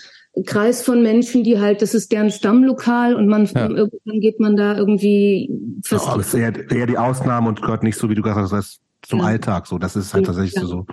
[0.46, 3.68] Kreis von Menschen, die halt, das ist deren Stammlokal und man ja.
[3.68, 5.50] irgendwann geht man da irgendwie
[5.84, 6.06] fast.
[6.06, 8.50] Ja, aber es ist eher, eher die Ausnahme und gehört nicht so, wie du gesagt
[8.50, 9.26] hast, zum ja.
[9.26, 9.78] Alltag so.
[9.78, 10.66] Das ist halt tatsächlich ja.
[10.66, 10.86] so.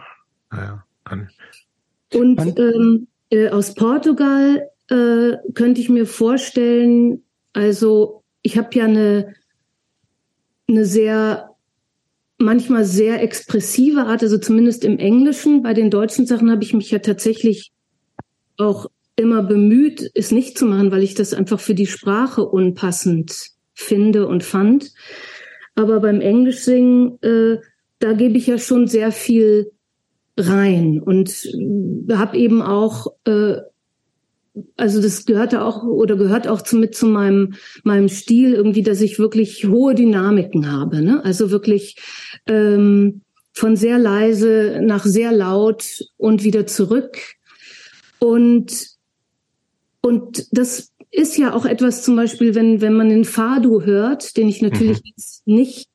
[1.06, 2.20] Kann ich.
[2.20, 7.24] Und ähm, äh, aus Portugal äh, könnte ich mir vorstellen,
[7.54, 9.34] also ich habe ja eine,
[10.68, 11.52] eine sehr
[12.38, 15.64] manchmal sehr expressive Art, also zumindest im Englischen.
[15.64, 17.72] Bei den deutschen Sachen habe ich mich ja tatsächlich
[18.58, 23.52] auch immer bemüht, es nicht zu machen, weil ich das einfach für die Sprache unpassend
[23.74, 24.92] finde und fand.
[25.76, 27.58] Aber beim Englischsingen, äh,
[28.00, 29.72] da gebe ich ja schon sehr viel
[30.38, 33.58] rein und äh, habe eben auch, äh,
[34.76, 39.00] also das gehörte auch oder gehört auch zu, mit zu meinem meinem Stil irgendwie, dass
[39.00, 41.02] ich wirklich hohe Dynamiken habe.
[41.02, 41.24] Ne?
[41.24, 41.96] Also wirklich
[42.48, 43.22] ähm,
[43.54, 47.18] von sehr leise nach sehr laut und wieder zurück.
[48.20, 48.91] Und
[50.02, 54.48] und das ist ja auch etwas zum Beispiel, wenn, wenn man den Fado hört, den
[54.48, 55.12] ich natürlich mhm.
[55.16, 55.90] jetzt nicht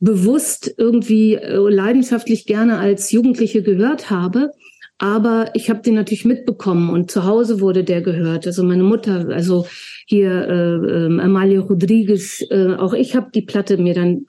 [0.00, 4.50] bewusst irgendwie äh, leidenschaftlich gerne als Jugendliche gehört habe.
[4.98, 8.46] Aber ich habe den natürlich mitbekommen und zu Hause wurde der gehört.
[8.46, 9.66] Also meine Mutter, also
[10.06, 14.26] hier äh, äh, Amalia Rodriguez, äh, auch ich habe die Platte mir dann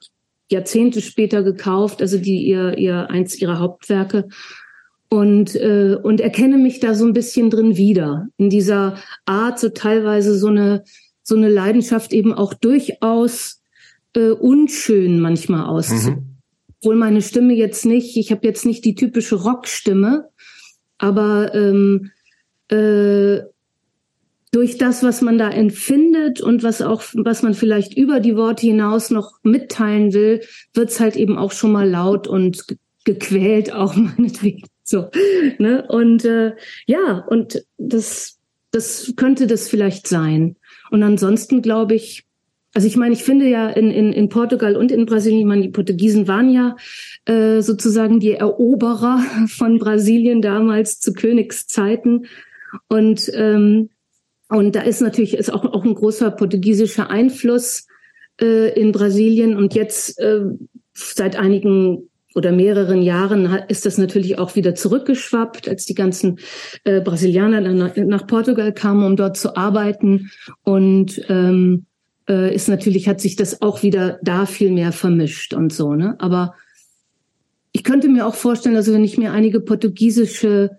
[0.50, 4.28] Jahrzehnte später gekauft, also die ihr ihr eins ihrer Hauptwerke
[5.08, 9.68] und äh, und erkenne mich da so ein bisschen drin wieder in dieser Art so
[9.68, 10.84] teilweise so eine
[11.22, 13.60] so eine Leidenschaft eben auch durchaus
[14.14, 16.14] äh, unschön manchmal auszuüben.
[16.14, 16.36] Mhm.
[16.78, 20.28] Obwohl meine Stimme jetzt nicht, ich habe jetzt nicht die typische Rockstimme,
[20.98, 22.10] aber ähm,
[22.68, 23.40] äh,
[24.52, 28.66] durch das, was man da empfindet und was auch, was man vielleicht über die Worte
[28.66, 30.42] hinaus noch mitteilen will,
[30.74, 32.64] wird's halt eben auch schon mal laut und
[33.04, 34.62] gequält auch meinetwegen.
[34.88, 35.10] So,
[35.58, 35.84] ne?
[35.88, 36.52] Und äh,
[36.86, 38.38] ja, und das,
[38.70, 40.56] das könnte das vielleicht sein.
[40.90, 42.24] Und ansonsten glaube ich,
[42.72, 45.62] also ich meine, ich finde ja in, in, in Portugal und in Brasilien, ich meine,
[45.62, 46.76] die Portugiesen waren ja
[47.24, 52.26] äh, sozusagen die Eroberer von Brasilien damals zu Königszeiten.
[52.88, 53.90] Und, ähm,
[54.48, 57.88] und da ist natürlich ist auch, auch ein großer portugiesischer Einfluss
[58.40, 59.56] äh, in Brasilien.
[59.56, 60.42] Und jetzt äh,
[60.92, 66.38] seit einigen oder mehreren Jahren ist das natürlich auch wieder zurückgeschwappt, als die ganzen
[66.84, 70.30] äh, Brasilianer dann nach, nach, Portugal kamen, um dort zu arbeiten.
[70.62, 71.86] Und ähm,
[72.28, 76.14] äh, ist natürlich, hat sich das auch wieder da viel mehr vermischt und so, ne?
[76.18, 76.54] Aber
[77.72, 80.78] ich könnte mir auch vorstellen, also wenn ich mir einige portugiesische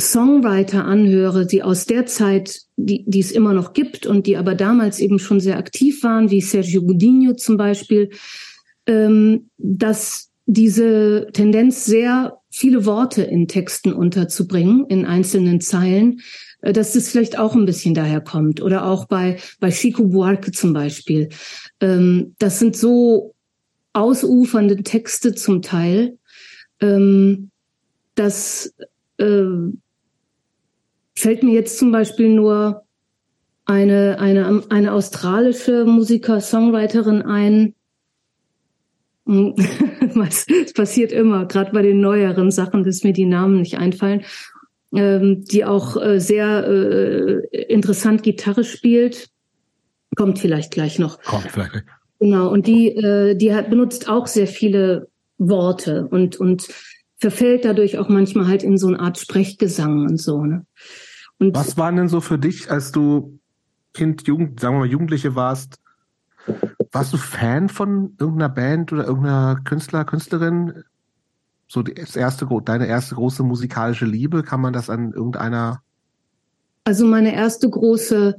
[0.00, 4.54] Songwriter anhöre, die aus der Zeit, die, die es immer noch gibt und die aber
[4.54, 8.10] damals eben schon sehr aktiv waren, wie Sergio Godinho zum Beispiel,
[8.86, 16.20] ähm, dass diese Tendenz, sehr viele Worte in Texten unterzubringen, in einzelnen Zeilen,
[16.60, 18.62] äh, dass das vielleicht auch ein bisschen daher kommt.
[18.62, 21.30] Oder auch bei, bei Chico Buarque zum Beispiel.
[21.80, 23.34] Ähm, das sind so
[23.92, 26.18] ausufernde Texte zum Teil,
[26.80, 27.50] ähm,
[28.14, 28.74] das
[29.18, 29.44] äh,
[31.14, 32.82] fällt mir jetzt zum Beispiel nur
[33.64, 37.74] eine, eine, eine australische Musiker, Songwriterin ein,
[40.16, 44.22] Es passiert immer, gerade bei den neueren Sachen, dass mir die Namen nicht einfallen,
[44.94, 49.28] ähm, die auch äh, sehr äh, interessant Gitarre spielt.
[50.14, 51.20] Kommt vielleicht gleich noch.
[51.22, 51.84] Kommt vielleicht.
[52.20, 55.08] Genau, und die, äh, die hat, benutzt auch sehr viele
[55.38, 56.68] Worte und, und
[57.18, 60.44] verfällt dadurch auch manchmal halt in so eine Art Sprechgesang und so.
[60.44, 60.64] Ne?
[61.38, 63.38] Und Was waren denn so für dich, als du
[63.92, 65.76] Kind, Jugend, sagen wir mal Jugendliche warst,
[66.94, 70.84] warst du Fan von irgendeiner Band oder irgendeiner Künstler, Künstlerin?
[71.66, 75.82] So das erste, deine erste große musikalische Liebe, kann man das an irgendeiner?
[76.84, 78.36] Also meine erste große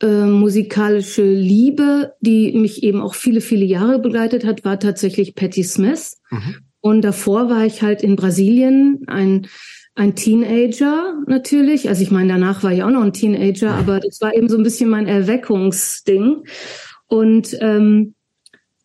[0.00, 5.62] äh, musikalische Liebe, die mich eben auch viele, viele Jahre begleitet hat, war tatsächlich Patti
[5.62, 6.20] Smith.
[6.30, 6.56] Mhm.
[6.80, 9.46] Und davor war ich halt in Brasilien, ein
[9.96, 11.88] ein Teenager natürlich.
[11.88, 14.56] Also ich meine, danach war ich auch noch ein Teenager, aber das war eben so
[14.56, 16.44] ein bisschen mein Erweckungsding.
[17.08, 18.14] Und ähm,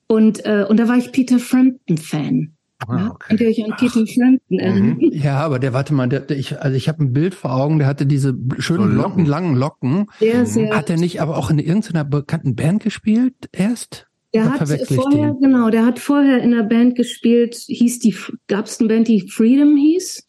[0.08, 2.53] und äh, und da war ich Peter Frampton Fan.
[2.88, 3.27] Ah, okay.
[3.27, 4.97] Könnt ihr euch an Peter Frampton erinnern?
[4.97, 5.12] Mhm.
[5.12, 7.77] Ja, aber der, warte mal, der, der, ich, also ich habe ein Bild vor Augen,
[7.77, 10.05] der hatte diese schönen so Locken, langen Locken.
[10.19, 10.75] Sehr, sehr.
[10.75, 14.08] Hat er nicht aber auch in irgendeiner bekannten Band gespielt erst?
[14.34, 15.41] Der hat vorher, den?
[15.41, 18.15] genau, der hat vorher in einer Band gespielt, hieß die,
[18.47, 20.23] gab es eine Band, die Freedom hieß?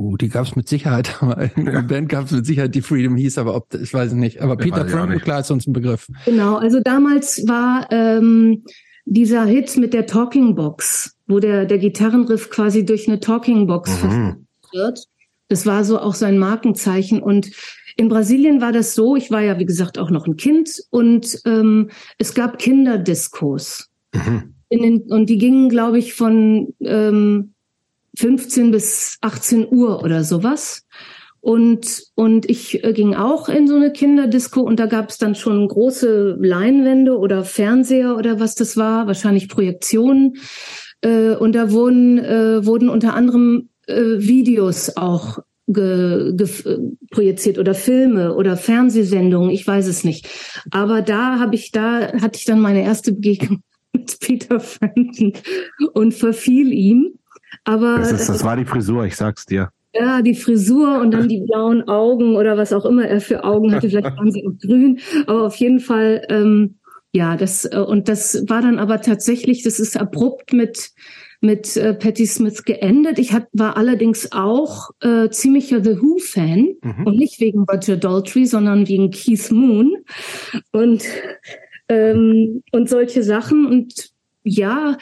[0.00, 3.16] Oh, die gab es mit Sicherheit, aber eine Band gab es mit Sicherheit, die Freedom
[3.16, 4.40] hieß, aber ob, ich weiß nicht.
[4.40, 6.08] Aber Peter Frank, klar ist uns ein Begriff.
[6.24, 8.64] Genau, also damals war ähm,
[9.04, 14.02] dieser Hit mit der Talking Box, wo der, der Gitarrenriff quasi durch eine Talking Box
[14.02, 14.46] mhm.
[14.72, 15.04] wird.
[15.48, 17.50] Das war so auch sein Markenzeichen und
[17.96, 21.40] in Brasilien war das so, ich war ja, wie gesagt, auch noch ein Kind und
[21.44, 23.90] ähm, es gab Kinderdiskos.
[24.14, 24.54] Mhm.
[24.72, 27.52] Den, und die gingen, glaube ich, von ähm,
[28.20, 30.86] 15 bis 18 Uhr oder sowas.
[31.40, 35.34] Und, und ich äh, ging auch in so eine Kinderdisco und da gab es dann
[35.34, 40.34] schon große Leinwände oder Fernseher oder was das war, wahrscheinlich Projektionen.
[41.00, 46.48] Äh, und da wurden, äh, wurden unter anderem Videos auch ge, ge,
[47.10, 50.28] projiziert oder Filme oder Fernsehsendungen, ich weiß es nicht.
[50.70, 55.32] Aber da habe ich, da hatte ich dann meine erste Begegnung mit Peter Frampton
[55.92, 57.18] und verfiel ihm.
[57.64, 59.70] Aber das, ist, das war die Frisur, ich sag's dir.
[59.92, 63.74] Ja, die Frisur und dann die blauen Augen oder was auch immer er für Augen
[63.74, 66.76] hatte, vielleicht waren sie auch grün, aber auf jeden Fall, ähm,
[67.12, 70.92] ja, das äh, und das war dann aber tatsächlich, das ist abrupt mit
[71.40, 73.18] mit äh, Patti Smith geendet.
[73.18, 77.06] Ich hat, war allerdings auch äh, ziemlicher The Who-Fan mhm.
[77.06, 79.96] und nicht wegen Roger Daltrey, sondern wegen Keith Moon
[80.70, 81.02] und
[81.88, 83.66] ähm, und solche Sachen.
[83.66, 84.10] Und
[84.44, 84.98] ja,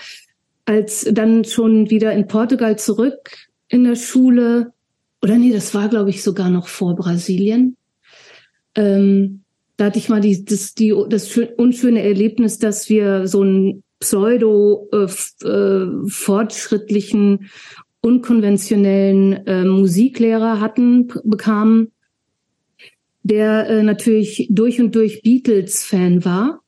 [0.69, 3.31] als dann schon wieder in Portugal zurück
[3.69, 4.75] in der Schule,
[5.23, 7.79] oder nee, das war glaube ich sogar noch vor Brasilien.
[8.75, 9.45] Ähm,
[9.79, 14.91] da hatte ich mal die, das, die, das unschöne Erlebnis, dass wir so ein pseudo
[14.93, 17.49] äh, äh, fortschrittlichen
[18.03, 21.93] unkonventionellen äh, Musiklehrer hatten bekamen,
[23.23, 26.61] der äh, natürlich durch und durch Beatles-Fan war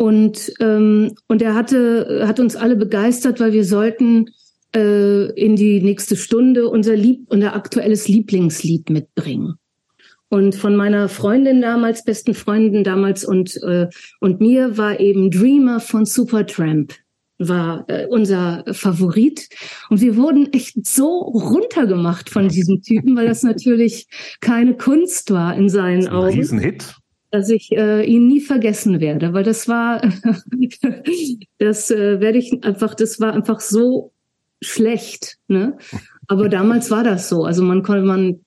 [0.00, 4.30] und ähm, und er hatte hat uns alle begeistert, weil wir sollten
[4.74, 9.56] äh, in die nächste Stunde unser Lieb unser aktuelles Lieblingslied mitbringen.
[10.30, 13.88] Und von meiner Freundin damals, besten Freundin damals und, äh,
[14.20, 16.94] und mir war eben Dreamer von Supertramp
[17.36, 19.48] war äh, unser Favorit.
[19.90, 24.06] Und wir wurden echt so runtergemacht von diesem Typen, weil das natürlich
[24.40, 26.38] keine Kunst war in seinen ein Augen.
[26.38, 26.99] Riesenhit.
[27.30, 30.02] Dass ich äh, ihn nie vergessen werde, weil das war,
[31.58, 34.12] das äh, werde ich einfach, das war einfach so
[34.60, 35.38] schlecht.
[35.48, 35.78] Ne?
[36.26, 37.44] Aber damals war das so.
[37.44, 38.40] Also man konnte, man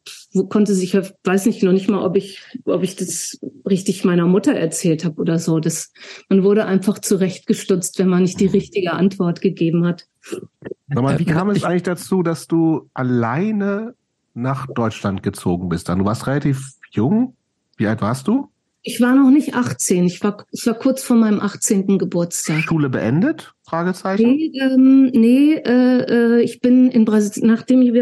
[0.50, 4.54] konnte sich, weiß nicht noch nicht mal, ob ich, ob ich das richtig meiner Mutter
[4.54, 5.60] erzählt habe oder so.
[5.60, 5.92] Das,
[6.30, 10.06] man wurde einfach zurechtgestutzt, wenn man nicht die richtige Antwort gegeben hat.
[10.22, 13.96] Sag mal, wie kam es eigentlich dazu, dass du alleine
[14.34, 15.90] nach Deutschland gezogen bist?
[15.90, 17.36] Dann du warst relativ jung.
[17.76, 18.50] Wie alt warst du?
[18.86, 20.06] Ich war noch nicht 18.
[20.06, 21.98] Ich war, ich war kurz vor meinem 18.
[21.98, 22.64] Geburtstag.
[22.64, 23.54] Schule beendet?
[23.64, 24.36] Fragezeichen.
[24.36, 27.94] Nee, ähm, nee äh, äh, ich bin in Brasilien, nachdem ich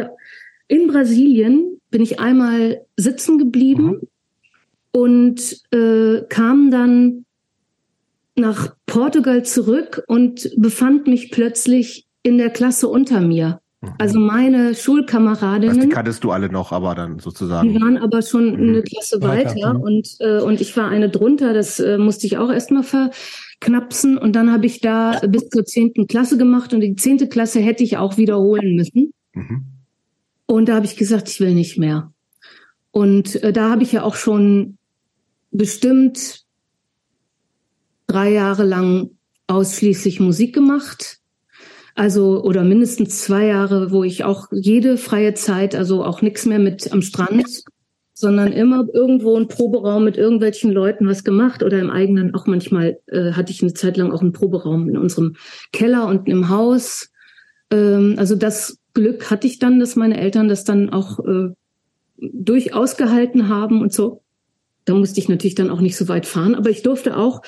[0.68, 4.08] in Brasilien bin ich einmal sitzen geblieben mhm.
[4.92, 7.26] und äh, kam dann
[8.36, 13.61] nach Portugal zurück und befand mich plötzlich in der Klasse unter mir.
[13.82, 13.94] Mhm.
[13.98, 15.70] Also meine Schulkameradinnen.
[15.70, 17.74] Also die kanntest du alle noch, aber dann sozusagen.
[17.74, 18.70] Die waren aber schon mhm.
[18.70, 19.74] eine Klasse weiter, weiter.
[19.74, 19.82] Mhm.
[19.82, 21.54] und äh, und ich war eine drunter.
[21.54, 26.08] Das äh, musste ich auch erstmal verknapsen und dann habe ich da bis zur zehnten
[26.08, 29.14] Klasse gemacht und die zehnte Klasse hätte ich auch wiederholen müssen.
[29.34, 29.66] Mhm.
[30.46, 32.12] Und da habe ich gesagt, ich will nicht mehr.
[32.92, 34.78] Und äh, da habe ich ja auch schon
[35.52, 36.44] bestimmt
[38.06, 39.12] drei Jahre lang
[39.48, 41.21] ausschließlich Musik gemacht
[42.02, 46.58] also oder mindestens zwei Jahre, wo ich auch jede freie Zeit, also auch nichts mehr
[46.58, 47.46] mit am Strand,
[48.16, 52.98] sondern immer irgendwo ein Proberaum mit irgendwelchen Leuten was gemacht oder im eigenen, auch manchmal
[53.06, 55.36] äh, hatte ich eine Zeit lang auch einen Proberaum in unserem
[55.74, 57.12] Keller und im Haus.
[57.70, 61.50] Ähm, also das Glück hatte ich dann, dass meine Eltern das dann auch äh,
[62.18, 64.24] durchaus gehalten haben und so.
[64.86, 67.42] Da musste ich natürlich dann auch nicht so weit fahren, aber ich durfte auch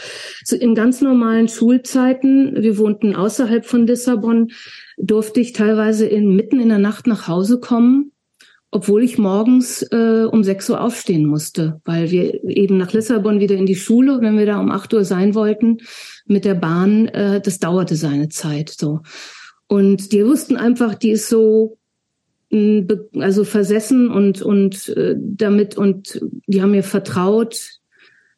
[0.44, 4.52] so in ganz normalen Schulzeiten, wir wohnten außerhalb von Lissabon,
[4.98, 8.12] durfte ich teilweise in, mitten in der Nacht nach Hause kommen,
[8.70, 13.56] obwohl ich morgens äh, um 6 Uhr aufstehen musste, weil wir eben nach Lissabon wieder
[13.56, 15.78] in die Schule, wenn wir da um 8 Uhr sein wollten,
[16.26, 19.02] mit der Bahn, äh, das dauerte seine Zeit so.
[19.68, 21.78] Und die wussten einfach, die ist so
[23.20, 27.80] also versessen und und äh, damit und die haben mir vertraut,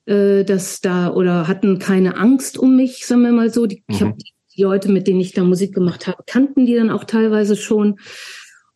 [0.05, 3.65] äh, dass da oder hatten keine Angst um mich, sagen wir mal so.
[3.65, 3.95] Die, mhm.
[3.95, 4.17] Ich habe
[4.55, 7.99] die Leute, mit denen ich da Musik gemacht habe, kannten die dann auch teilweise schon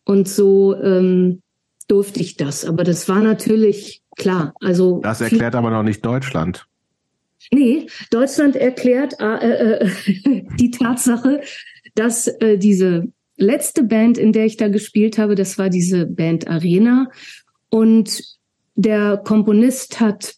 [0.04, 1.42] und so ähm,
[1.88, 2.64] durfte ich das.
[2.64, 4.54] Aber das war natürlich klar.
[4.60, 6.66] Also das erklärt aber noch nicht Deutschland.
[7.52, 9.90] Nee, Deutschland erklärt äh, äh,
[10.58, 11.40] die Tatsache,
[11.94, 13.08] dass äh, diese
[13.40, 17.08] letzte Band, in der ich da gespielt habe, das war diese Band Arena.
[17.70, 18.22] Und
[18.74, 20.34] der Komponist hat,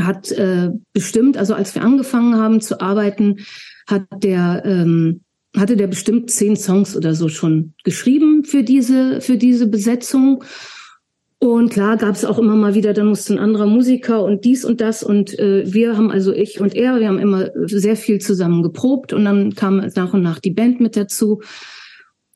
[0.00, 3.38] hat äh, bestimmt, also als wir angefangen haben zu arbeiten,
[3.86, 5.22] hat der, ähm,
[5.56, 10.44] hatte der bestimmt zehn Songs oder so schon geschrieben für diese, für diese Besetzung.
[11.40, 14.64] Und klar gab es auch immer mal wieder, dann musste ein anderer Musiker und dies
[14.64, 15.04] und das.
[15.04, 19.12] Und äh, wir haben also ich und er, wir haben immer sehr viel zusammen geprobt
[19.12, 21.40] und dann kam nach und nach die Band mit dazu.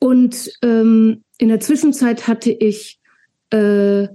[0.03, 2.99] Und ähm, in der Zwischenzeit hatte ich
[3.51, 4.09] äh,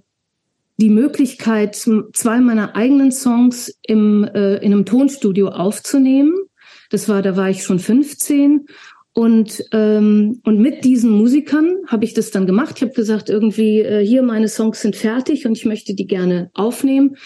[0.76, 6.34] die Möglichkeit, zwei meiner eigenen Songs im, äh, in einem Tonstudio aufzunehmen.
[6.91, 8.66] Das war, da war ich schon 15
[9.14, 12.74] und, ähm, und mit diesen Musikern habe ich das dann gemacht.
[12.76, 16.51] Ich habe gesagt, irgendwie, äh, hier meine Songs sind fertig und ich möchte die gerne
[16.53, 17.16] aufnehmen,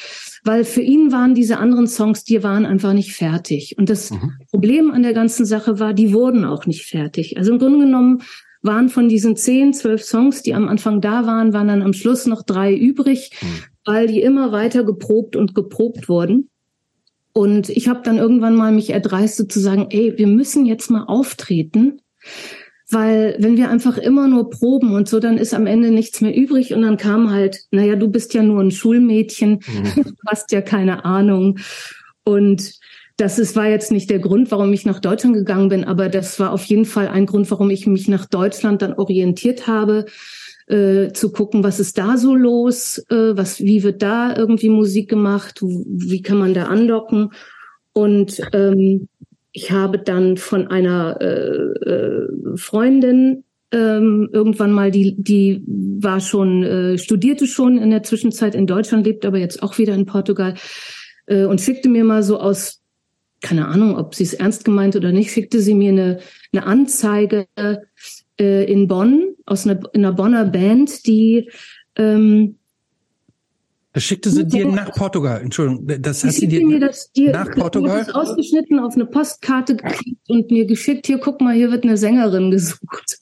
[0.45, 3.75] weil für ihn waren diese anderen Songs, die waren einfach nicht fertig.
[3.77, 4.39] Und das mhm.
[4.51, 7.37] Problem an der ganzen Sache war, die wurden auch nicht fertig.
[7.37, 8.23] Also im Grunde genommen
[8.63, 12.27] waren von diesen zehn, zwölf Songs, die am Anfang da waren, waren dann am Schluss
[12.27, 13.47] noch drei übrig, mhm.
[13.85, 16.49] weil die immer weiter geprobt und geprobt wurden.
[17.33, 21.05] Und ich habe dann irgendwann mal mich erdreistet zu sagen, ey, wir müssen jetzt mal
[21.05, 22.01] auftreten,
[22.91, 26.37] weil wenn wir einfach immer nur proben und so, dann ist am Ende nichts mehr
[26.37, 26.75] übrig.
[26.75, 30.03] Und dann kam halt, naja, du bist ja nur ein Schulmädchen, mhm.
[30.05, 31.59] du hast ja keine Ahnung.
[32.25, 32.75] Und
[33.23, 36.41] das ist, war jetzt nicht der Grund, warum ich nach Deutschland gegangen bin, aber das
[36.41, 40.07] war auf jeden Fall ein Grund, warum ich mich nach Deutschland dann orientiert habe
[40.67, 45.09] äh, zu gucken, was ist da so los, äh, was, wie wird da irgendwie Musik
[45.09, 47.31] gemacht, wie kann man da andocken.
[47.93, 49.07] Und ähm,
[49.53, 56.65] ich habe dann von einer äh, äh, Freundin ähm, irgendwann mal, die, die war schon,
[56.65, 60.55] äh, studierte schon in der Zwischenzeit in Deutschland, lebt aber jetzt auch wieder in Portugal
[61.27, 62.82] äh, und schickte mir mal so aus,
[63.43, 66.21] keine Ahnung, ob sie es ernst gemeint oder nicht, schickte sie mir eine,
[66.53, 71.51] eine Anzeige äh, in Bonn aus einer, einer Bonner Band, die
[71.97, 72.57] ähm,
[73.93, 75.43] das schickte sie dir nach Portugal.
[75.43, 79.77] Entschuldigung, das hat sie dir mir das, dir, nach Portugal das ausgeschnitten auf eine Postkarte
[79.77, 81.07] gekriegt und mir geschickt.
[81.07, 83.19] Hier, guck mal, hier wird eine Sängerin gesucht.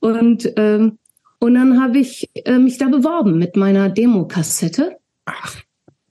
[0.00, 0.98] Und ähm,
[1.40, 4.96] und dann habe ich äh, mich da beworben mit meiner Demokassette.
[5.24, 5.56] Ach.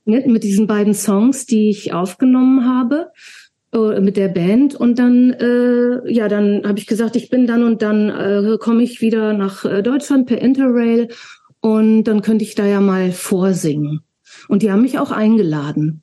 [0.04, 3.12] Mit, mit diesen beiden Songs, die ich aufgenommen habe.
[3.74, 4.74] Äh, mit der Band.
[4.74, 8.82] Und dann äh, ja dann habe ich gesagt ich bin dann und dann äh, komme
[8.82, 11.08] ich wieder nach äh, Deutschland per Interrail.
[11.60, 14.00] Und dann könnte ich da ja mal vorsingen.
[14.48, 16.02] Und die haben mich auch eingeladen.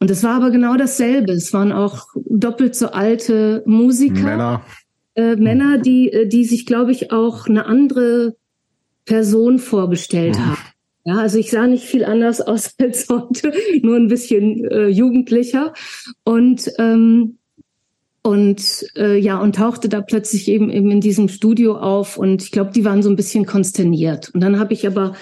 [0.00, 1.32] Und es war aber genau dasselbe.
[1.32, 4.22] Es waren auch doppelt so alte Musiker.
[4.22, 4.62] Männer.
[5.14, 8.36] Äh, Männer die äh, die sich glaube ich auch eine andere
[9.06, 10.46] Person vorgestellt mhm.
[10.46, 10.58] haben
[11.08, 13.52] ja, also ich sah nicht viel anders aus als heute,
[13.82, 15.72] nur ein bisschen äh, jugendlicher
[16.24, 17.38] und ähm,
[18.22, 22.50] und äh, ja und tauchte da plötzlich eben eben in diesem Studio auf und ich
[22.50, 24.30] glaube, die waren so ein bisschen konsterniert.
[24.34, 25.14] Und dann habe ich aber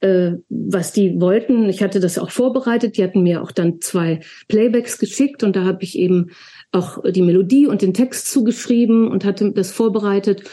[0.00, 4.20] äh, was die wollten, ich hatte das auch vorbereitet, die hatten mir auch dann zwei
[4.48, 6.30] Playbacks geschickt und da habe ich eben
[6.72, 10.44] auch die Melodie und den Text zugeschrieben und hatte das vorbereitet.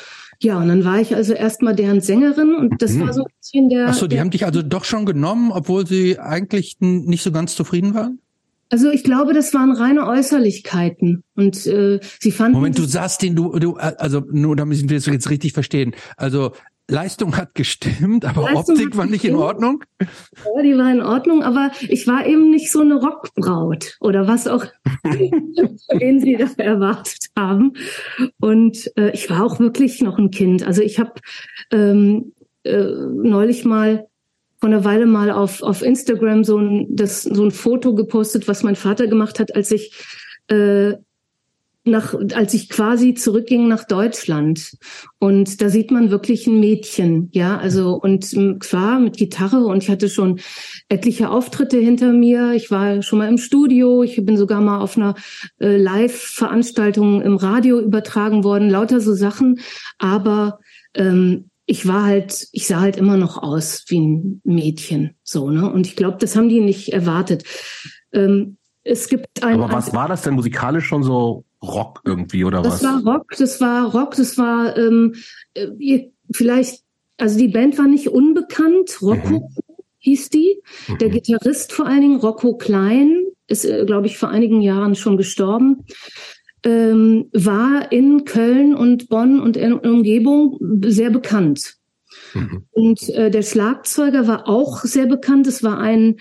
[0.43, 3.01] Ja, und dann war ich also erstmal deren Sängerin und das mhm.
[3.01, 3.87] war so ein bisschen der.
[3.87, 7.55] Ach so, die haben dich also doch schon genommen, obwohl sie eigentlich nicht so ganz
[7.55, 8.19] zufrieden waren?
[8.73, 12.53] Also ich glaube, das waren reine Äußerlichkeiten und äh, sie fanden.
[12.53, 15.93] Moment, du sagst den, du, du, also nur damit wir das jetzt richtig verstehen.
[16.17, 16.53] Also
[16.89, 19.83] Leistung hat gestimmt, aber Leistung Optik war nicht in Ordnung.
[20.01, 24.47] Ja, die war in Ordnung, aber ich war eben nicht so eine Rockbraut oder was
[24.47, 24.65] auch,
[25.05, 27.73] den sie da erwartet haben.
[28.39, 30.65] Und äh, ich war auch wirklich noch ein Kind.
[30.65, 31.13] Also ich habe
[31.71, 34.07] ähm, äh, neulich mal
[34.63, 38.63] von einer Weile mal auf, auf Instagram so ein, das, so ein Foto gepostet, was
[38.63, 39.93] mein Vater gemacht hat, als ich
[40.47, 40.93] äh,
[41.83, 44.77] nach, als ich quasi zurückging nach Deutschland.
[45.19, 49.89] Und da sieht man wirklich ein Mädchen, ja, also und zwar mit Gitarre und ich
[49.89, 50.39] hatte schon
[50.87, 52.53] etliche Auftritte hinter mir.
[52.53, 55.15] Ich war schon mal im Studio, ich bin sogar mal auf einer
[55.59, 59.59] äh, Live-Veranstaltung im Radio übertragen worden, lauter so Sachen.
[59.97, 60.59] Aber
[60.93, 65.71] ähm, ich war halt, ich sah halt immer noch aus wie ein Mädchen, so, ne?
[65.71, 67.43] Und ich glaube, das haben die nicht erwartet.
[68.11, 69.61] Ähm, es gibt ein.
[69.61, 72.81] Aber was war das denn musikalisch schon so Rock irgendwie oder das was?
[72.81, 75.15] Das war Rock, das war Rock, das war ähm,
[75.53, 76.83] äh, vielleicht
[77.17, 79.01] also die Band war nicht unbekannt.
[79.01, 79.55] Rocco mhm.
[79.99, 80.61] hieß die.
[80.87, 80.97] Mhm.
[80.97, 85.17] Der Gitarrist vor allen Dingen, Rocco Klein, ist, äh, glaube ich, vor einigen Jahren schon
[85.17, 85.85] gestorben.
[86.65, 91.75] Ähm, war in Köln und Bonn und in Umgebung sehr bekannt.
[92.33, 92.65] Mhm.
[92.71, 95.47] Und äh, der Schlagzeuger war auch sehr bekannt.
[95.47, 96.17] Es war ein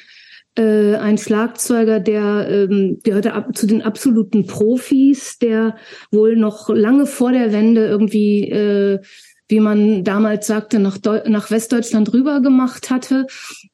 [0.54, 5.76] äh, ein Schlagzeuger, der ähm, gehörte ab, zu den absoluten Profis, der
[6.10, 9.00] wohl noch lange vor der Wende irgendwie, äh,
[9.48, 13.26] wie man damals sagte, nach, Deu nach Westdeutschland rüber gemacht hatte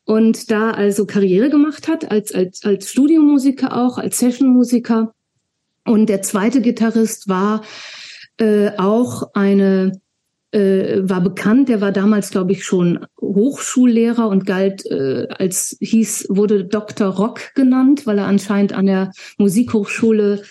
[0.04, 5.14] und da also Karriere gemacht hat, als, als, als Studiomusiker auch, als Sessionmusiker.
[5.88, 7.62] Und der zweite Gitarrist war
[8.38, 9.92] äh, auch eine
[10.50, 16.28] äh, war bekannt, der war damals, glaube ich, schon Hochschullehrer und galt äh, als hieß,
[16.30, 17.08] wurde Dr.
[17.08, 20.42] Rock genannt, weil er anscheinend an der Musikhochschule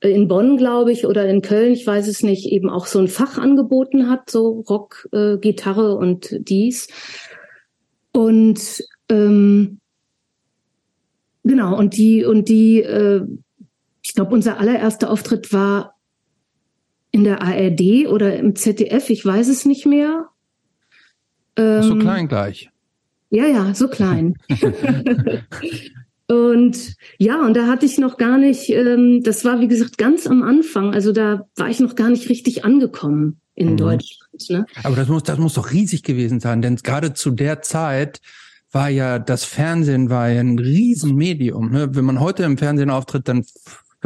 [0.00, 2.98] äh, in Bonn, glaube ich, oder in Köln, ich weiß es nicht, eben auch so
[2.98, 6.88] ein Fach angeboten hat, so Rock, äh, Gitarre und dies.
[8.12, 9.78] Und ähm,
[11.44, 13.22] genau, und die, und die, äh,
[14.16, 15.94] glaube, unser allererster Auftritt war
[17.12, 20.28] in der ARD oder im ZDF, ich weiß es nicht mehr.
[21.56, 22.70] Ähm, so klein gleich.
[23.30, 24.36] Ja, ja, so klein.
[26.28, 30.26] und ja, und da hatte ich noch gar nicht, ähm, das war wie gesagt ganz
[30.26, 33.76] am Anfang, also da war ich noch gar nicht richtig angekommen in mhm.
[33.76, 34.50] Deutschland.
[34.50, 34.66] Ne?
[34.82, 38.20] Aber das muss, das muss doch riesig gewesen sein, denn gerade zu der Zeit
[38.72, 41.70] war ja das Fernsehen war ja ein Riesenmedium.
[41.70, 41.94] Ne?
[41.94, 43.44] Wenn man heute im Fernsehen auftritt, dann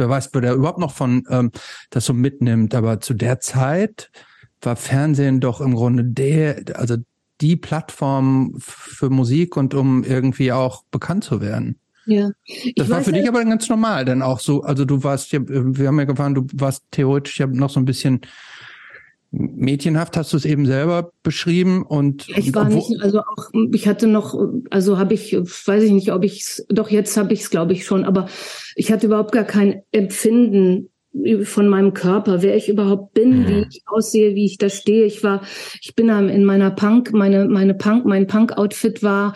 [0.01, 1.51] wer weiß, wer der überhaupt noch von ähm,
[1.91, 2.75] das so mitnimmt.
[2.75, 4.11] Aber zu der Zeit
[4.61, 6.97] war Fernsehen doch im Grunde der, also
[7.39, 11.79] die Plattform für Musik und um irgendwie auch bekannt zu werden.
[12.05, 12.31] Ja.
[12.43, 15.87] Ich das war für dich aber ganz normal, denn auch so, also du warst, wir
[15.87, 18.21] haben ja gefahren, du warst theoretisch ja noch so ein bisschen
[19.31, 24.07] Mädchenhaft hast du es eben selber beschrieben und ich war nicht, also auch ich hatte
[24.07, 24.37] noch,
[24.69, 27.85] also habe ich, weiß ich nicht, ob ich doch jetzt habe ich es, glaube ich
[27.85, 28.27] schon, aber
[28.75, 30.90] ich hatte überhaupt gar kein Empfinden
[31.43, 33.67] von meinem Körper, wer ich überhaupt bin, wie mhm.
[33.69, 35.05] ich aussehe, wie ich da stehe.
[35.05, 35.41] Ich war,
[35.81, 39.35] ich bin in meiner Punk, meine meine Punk, mein Punk-Outfit war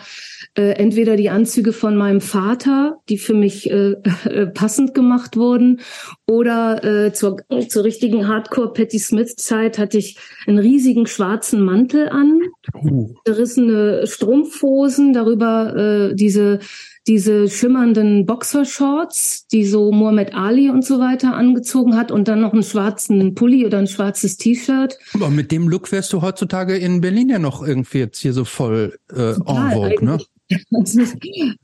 [0.56, 3.92] äh, entweder die Anzüge von meinem Vater, die für mich äh,
[4.24, 5.80] äh, passend gemacht wurden,
[6.26, 7.36] oder äh, zur,
[7.68, 10.16] zur richtigen Hardcore Patti Smith Zeit hatte ich
[10.46, 12.40] einen riesigen schwarzen Mantel an,
[12.74, 13.14] uh.
[13.24, 15.76] gerissene Strumpfhosen, darüber
[16.10, 16.60] äh, diese
[17.06, 22.52] diese schimmernden Boxershorts, die so Muhammad Ali und so weiter angezogen hat und dann noch
[22.52, 24.98] einen schwarzen Pulli oder ein schwarzes T-Shirt.
[25.14, 28.44] Aber mit dem Look wärst du heutzutage in Berlin ja noch irgendwie jetzt hier so
[28.44, 30.18] voll äh, en vogue, ne?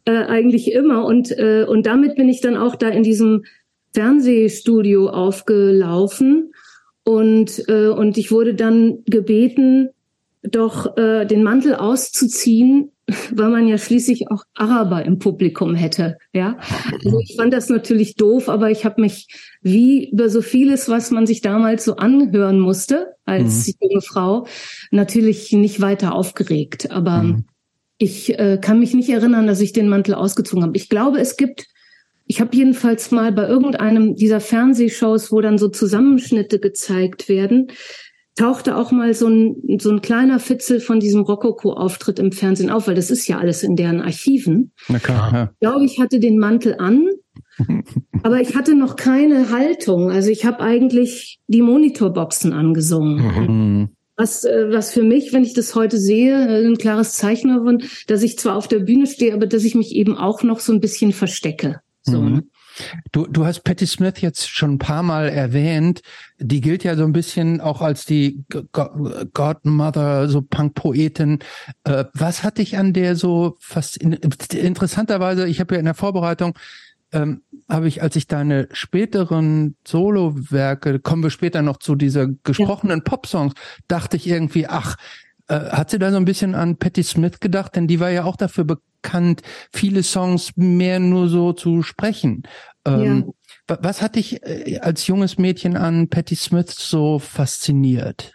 [0.04, 3.44] äh, eigentlich immer und äh, und damit bin ich dann auch da in diesem
[3.94, 6.52] Fernsehstudio aufgelaufen
[7.04, 9.90] und äh, und ich wurde dann gebeten,
[10.42, 12.90] doch äh, den Mantel auszuziehen
[13.32, 16.18] weil man ja schließlich auch Araber im Publikum hätte.
[16.32, 16.58] Ja,
[17.04, 19.28] also ich fand das natürlich doof, aber ich habe mich
[19.62, 23.74] wie über so vieles, was man sich damals so anhören musste als mhm.
[23.80, 24.46] junge Frau,
[24.90, 26.90] natürlich nicht weiter aufgeregt.
[26.90, 27.44] Aber mhm.
[27.98, 30.76] ich äh, kann mich nicht erinnern, dass ich den Mantel ausgezogen habe.
[30.76, 31.66] Ich glaube, es gibt
[32.26, 37.68] ich habe jedenfalls mal bei irgendeinem dieser Fernsehshows, wo dann so Zusammenschnitte gezeigt werden,
[38.36, 42.86] tauchte auch mal so ein, so ein kleiner Fitzel von diesem Rokoko-Auftritt im Fernsehen auf,
[42.86, 44.72] weil das ist ja alles in deren Archiven.
[44.88, 45.32] Na klar.
[45.32, 45.50] Ja.
[45.52, 47.06] Ich glaube, ich hatte den Mantel an,
[48.22, 50.10] aber ich hatte noch keine Haltung.
[50.10, 53.18] Also ich habe eigentlich die Monitorboxen angesungen.
[53.18, 53.88] Mhm.
[54.16, 58.22] Was, äh, was für mich, wenn ich das heute sehe, ein klares Zeichen davon, dass
[58.22, 60.80] ich zwar auf der Bühne stehe, aber dass ich mich eben auch noch so ein
[60.80, 61.80] bisschen verstecke.
[62.02, 62.32] So, mhm.
[62.32, 62.42] ne?
[63.12, 66.02] Du, du hast Patti Smith jetzt schon ein paar Mal erwähnt.
[66.42, 68.44] Die gilt ja so ein bisschen auch als die
[69.32, 71.38] Godmother, so Punk-Poetin.
[71.84, 75.94] Äh, was hat dich an der so fast in, interessanterweise, ich habe ja in der
[75.94, 76.58] Vorbereitung
[77.12, 82.98] ähm, habe ich, als ich deine späteren Solo-Werke, kommen wir später noch zu dieser gesprochenen
[82.98, 83.04] ja.
[83.04, 83.54] Pop-Songs,
[83.86, 84.96] dachte ich irgendwie, ach,
[85.48, 87.76] äh, hat sie da so ein bisschen an Patti Smith gedacht?
[87.76, 92.44] Denn die war ja auch dafür bekannt, viele Songs mehr nur so zu sprechen.
[92.84, 93.32] Ähm, ja.
[93.66, 98.32] Was hat dich äh, als junges Mädchen an Patti Smith so fasziniert?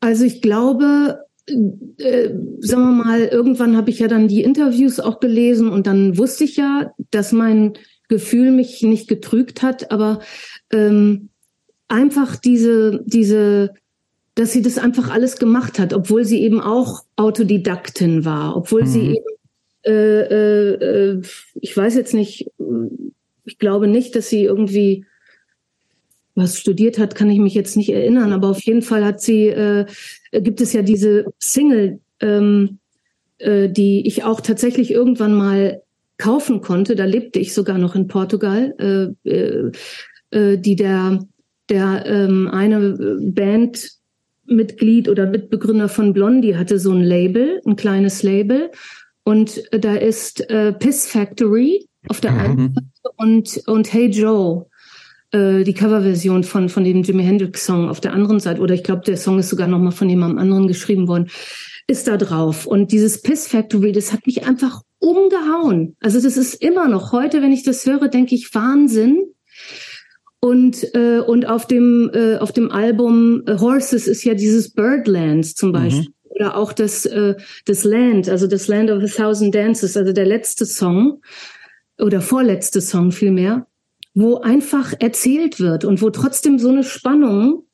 [0.00, 2.28] Also ich glaube, äh,
[2.60, 6.44] sagen wir mal, irgendwann habe ich ja dann die Interviews auch gelesen und dann wusste
[6.44, 7.72] ich ja, dass mein
[8.08, 10.20] Gefühl mich nicht getrügt hat, aber
[10.70, 11.30] ähm,
[11.88, 13.74] einfach diese, diese
[14.36, 18.86] dass sie das einfach alles gemacht hat, obwohl sie eben auch Autodidaktin war, obwohl mhm.
[18.86, 19.24] sie eben,
[19.86, 21.22] äh, äh, äh,
[21.54, 22.50] ich weiß jetzt nicht,
[23.46, 25.06] ich glaube nicht, dass sie irgendwie
[26.34, 29.48] was studiert hat, kann ich mich jetzt nicht erinnern, aber auf jeden Fall hat sie
[29.48, 29.86] äh,
[30.32, 32.78] gibt es ja diese Single, ähm,
[33.38, 35.82] äh, die ich auch tatsächlich irgendwann mal
[36.18, 36.94] kaufen konnte.
[36.94, 39.70] Da lebte ich sogar noch in Portugal, äh, äh,
[40.30, 41.26] äh die der
[41.68, 48.70] der ähm, eine Bandmitglied oder Mitbegründer von Blondie hatte so ein Label, ein kleines Label.
[49.24, 52.38] Und äh, da ist äh, Piss Factory auf der mhm.
[52.38, 52.86] einen Seite
[53.16, 54.66] und, und Hey Joe,
[55.32, 58.60] äh, die Coverversion von, von dem Jimi Hendrix Song auf der anderen Seite.
[58.60, 61.28] Oder ich glaube, der Song ist sogar nochmal von jemandem anderen geschrieben worden,
[61.86, 62.66] ist da drauf.
[62.66, 65.96] Und dieses Piss Factory, das hat mich einfach umgehauen.
[66.00, 69.22] Also das ist immer noch heute, wenn ich das höre, denke ich Wahnsinn
[70.40, 75.54] und, äh, und auf dem, äh, auf dem Album äh, Horses ist ja dieses Birdlands
[75.54, 75.72] zum mhm.
[75.72, 76.02] Beispiel.
[76.02, 76.14] Mhm.
[76.28, 77.34] Oder auch das, äh,
[77.64, 81.22] das Land, also das Land of a Thousand Dances, also der letzte Song
[81.98, 83.66] oder vorletzte Song vielmehr,
[84.14, 87.64] wo einfach erzählt wird und wo trotzdem so eine Spannung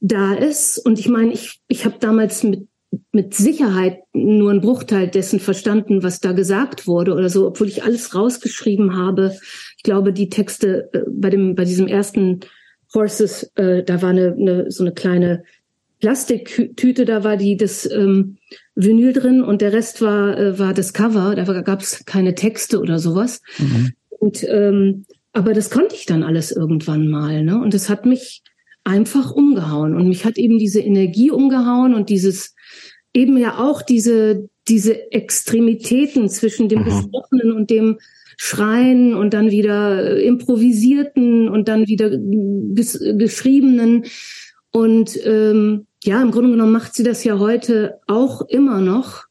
[0.00, 0.78] da ist.
[0.78, 2.68] Und ich meine, ich, ich habe damals mit,
[3.12, 7.84] mit Sicherheit nur einen Bruchteil dessen verstanden, was da gesagt wurde oder so, obwohl ich
[7.84, 9.34] alles rausgeschrieben habe
[9.78, 12.40] ich glaube, die Texte äh, bei dem, bei diesem ersten
[12.94, 15.44] Horses, äh, da war eine, eine so eine kleine
[16.00, 18.38] Plastiktüte, da war die das ähm,
[18.80, 21.34] Vinyl drin und der Rest war äh, war das Cover.
[21.34, 23.40] Da gab es keine Texte oder sowas.
[23.58, 23.92] Mhm.
[24.08, 27.60] Und ähm, aber das konnte ich dann alles irgendwann mal, ne?
[27.60, 28.42] Und das hat mich
[28.84, 32.54] einfach umgehauen und mich hat eben diese Energie umgehauen und dieses
[33.12, 36.84] eben ja auch diese diese Extremitäten zwischen dem mhm.
[36.84, 37.98] Gesprochenen und dem
[38.36, 44.04] Schreien und dann wieder äh, improvisierten und dann wieder ges geschriebenen.
[44.70, 49.24] Und ähm, ja, im Grunde genommen macht sie das ja heute auch immer noch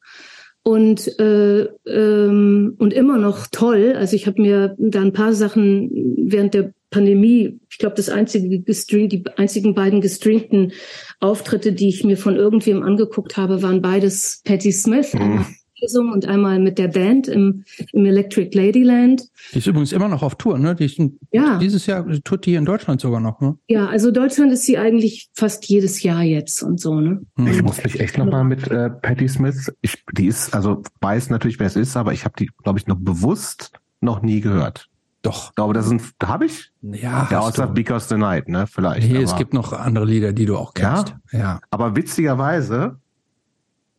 [0.64, 3.94] und äh, ähm, und immer noch toll.
[3.98, 8.60] Also ich habe mir da ein paar Sachen während der Pandemie, ich glaube, das einzige
[8.60, 10.74] gestreamt, die einzigen beiden gestreamten
[11.20, 15.14] Auftritte, die ich mir von irgendwem angeguckt habe, waren beides Patti Smith.
[15.14, 15.46] Mhm
[15.80, 19.24] gesungen und einmal mit der Band im, im Electric Ladyland.
[19.54, 20.76] Die ist übrigens immer noch auf Tour, ne?
[20.76, 21.58] Die ist ein, ja.
[21.58, 23.58] Dieses Jahr tut die in Deutschland sogar noch, ne?
[23.68, 27.22] Ja, also Deutschland ist sie eigentlich fast jedes Jahr jetzt und so, ne?
[27.38, 27.48] Hm.
[27.48, 31.60] Ich muss mich echt nochmal mit äh, Patti Smith, ich, die ist, also weiß natürlich,
[31.60, 33.72] wer es ist, aber ich habe die, glaube ich, noch bewusst
[34.02, 34.90] noch nie gehört.
[35.22, 35.50] Doch.
[35.50, 36.72] Ich glaube, das sind, da habe ich?
[36.82, 37.28] Ja.
[37.30, 37.74] Ja, außer du.
[37.74, 38.66] Because the Night, ne?
[38.68, 39.08] Vielleicht.
[39.08, 41.16] Nee, aber, es gibt noch andere Lieder, die du auch kennst.
[41.32, 41.40] Ja.
[41.40, 41.60] ja.
[41.70, 43.00] Aber witzigerweise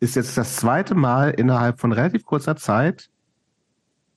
[0.00, 3.10] ist jetzt das zweite Mal innerhalb von relativ kurzer Zeit,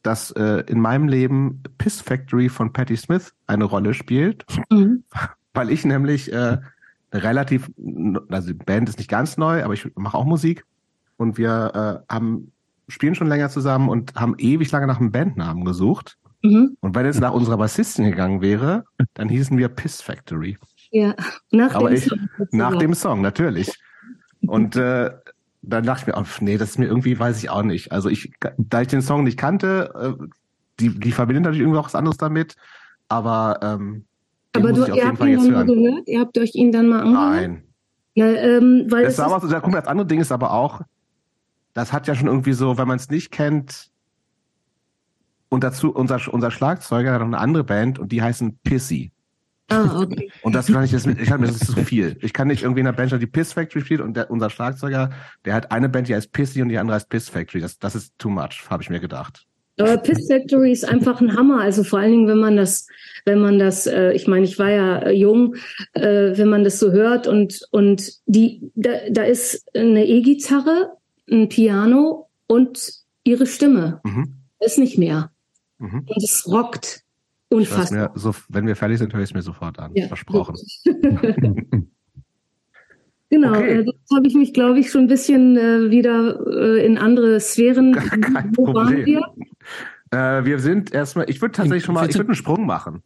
[0.03, 5.03] dass äh, in meinem Leben Piss Factory von Patti Smith eine Rolle spielt, mhm.
[5.53, 6.57] weil ich nämlich äh,
[7.13, 7.69] relativ,
[8.29, 10.65] also die Band ist nicht ganz neu, aber ich mache auch Musik
[11.17, 12.51] und wir äh, haben
[12.87, 16.17] spielen schon länger zusammen und haben ewig lange nach einem Bandnamen gesucht.
[16.43, 16.77] Mhm.
[16.79, 20.57] Und wenn es nach unserer Bassistin gegangen wäre, dann hießen wir Piss Factory.
[20.91, 21.15] Ja,
[21.51, 22.29] nach aber dem ich, Song.
[22.51, 23.79] Nach dem Song, natürlich.
[24.45, 25.11] Und äh,
[25.61, 27.91] dann dachte ich mir, oh, nee, das ist mir irgendwie, weiß ich auch nicht.
[27.91, 30.25] Also ich, da ich den Song nicht kannte, äh,
[30.79, 32.55] die, die verbinden natürlich irgendwie auch was anderes damit,
[33.09, 34.05] aber ähm,
[34.53, 36.07] aber du, ihr habt ihn dann mal gehört?
[36.07, 37.31] Ihr habt euch ihn dann mal angehört?
[37.31, 37.63] Nein.
[38.15, 40.81] Ja, ähm, weil das, das aber, da kommt das andere Ding ist aber auch,
[41.73, 43.91] das hat ja schon irgendwie so, wenn man es nicht kennt,
[45.51, 49.11] und dazu unser, unser Schlagzeuger hat noch eine andere Band und die heißen Pissy.
[49.71, 50.31] Ah, okay.
[50.41, 52.17] Und das kann ich jetzt mit, ich kann, das ist zu viel.
[52.21, 55.11] Ich kann nicht irgendwie in einer Band, die Piss Factory spielt und der, unser Schlagzeuger,
[55.45, 57.61] der hat eine Band, die heißt Pissy und die andere heißt Piss Factory.
[57.61, 59.45] Das, das ist too much, habe ich mir gedacht.
[59.79, 61.61] Aber Piss Factory ist einfach ein Hammer.
[61.61, 62.87] Also vor allen Dingen, wenn man das,
[63.25, 65.55] wenn man das, äh, ich meine, ich war ja äh, jung,
[65.93, 70.97] äh, wenn man das so hört und und die, da, da ist eine E-Gitarre,
[71.29, 72.93] ein Piano und
[73.23, 74.01] ihre Stimme.
[74.03, 74.35] Mhm.
[74.59, 75.31] Ist nicht mehr.
[75.79, 76.05] Mhm.
[76.05, 77.03] Und es rockt.
[77.51, 78.11] Unfassbar.
[78.15, 79.91] So, wenn wir fertig sind, höre ich es mir sofort an.
[79.93, 80.55] Ja, Versprochen.
[83.29, 83.79] genau, okay.
[83.79, 87.41] äh, jetzt habe ich mich, glaube ich, schon ein bisschen äh, wieder äh, in andere
[87.41, 87.91] Sphären.
[87.93, 89.05] Kein Wo Problem.
[89.05, 89.21] wir?
[90.11, 93.03] Äh, wir sind erstmal, ich würde tatsächlich schon mal, ich würde einen Sprung machen.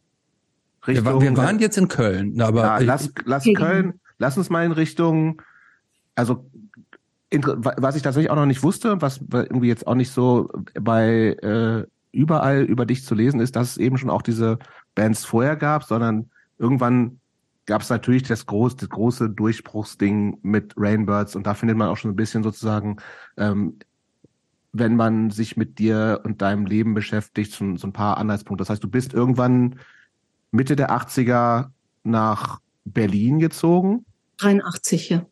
[0.86, 2.62] Richtung, wir, waren jetzt in Köln, aber.
[2.62, 5.42] Ja, lass, lass Köln, lass uns mal in Richtung,
[6.14, 6.48] also
[7.32, 10.48] was ich tatsächlich auch noch nicht wusste und was irgendwie jetzt auch nicht so
[10.80, 11.84] bei äh,
[12.16, 14.58] überall über dich zu lesen ist, dass es eben schon auch diese
[14.94, 17.20] Bands vorher gab, sondern irgendwann
[17.66, 21.96] gab es natürlich das große, das große Durchbruchsding mit Rainbirds und da findet man auch
[21.96, 22.96] schon ein bisschen sozusagen,
[23.36, 23.78] ähm,
[24.72, 28.62] wenn man sich mit dir und deinem Leben beschäftigt, schon so ein paar Anhaltspunkte.
[28.62, 29.80] Das heißt, du bist irgendwann
[30.50, 31.70] Mitte der 80er
[32.04, 34.04] nach Berlin gezogen.
[34.38, 35.26] 83, ja.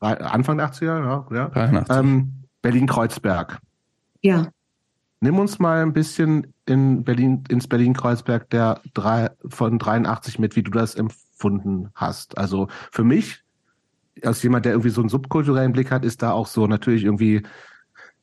[0.00, 1.26] Anfang der 80er, ja.
[1.30, 1.48] ja.
[1.48, 1.96] 83.
[1.96, 3.58] Ähm, Berlin-Kreuzberg.
[4.20, 4.48] Ja.
[5.24, 10.62] Nimm uns mal ein bisschen in Berlin, ins Berlin-Kreuzberg der drei, von 83 mit, wie
[10.62, 12.36] du das empfunden hast.
[12.36, 13.42] Also für mich
[14.22, 17.42] als jemand, der irgendwie so einen subkulturellen Blick hat, ist da auch so natürlich irgendwie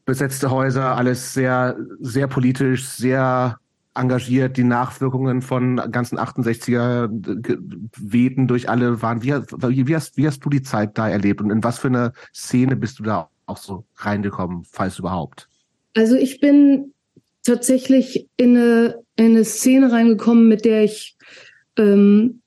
[0.05, 3.57] besetzte Häuser, alles sehr, sehr politisch, sehr
[3.95, 7.09] engagiert, die Nachwirkungen von ganzen 68er
[7.97, 9.23] Wehten durch alle waren.
[9.23, 9.33] Wie,
[9.87, 12.75] wie, hast, wie hast du die Zeit da erlebt und in was für eine Szene
[12.75, 15.50] bist du da auch so reingekommen, falls überhaupt?
[15.93, 16.93] Also ich bin
[17.43, 21.15] tatsächlich in eine, in eine Szene reingekommen, mit der ich
[21.77, 22.41] ähm,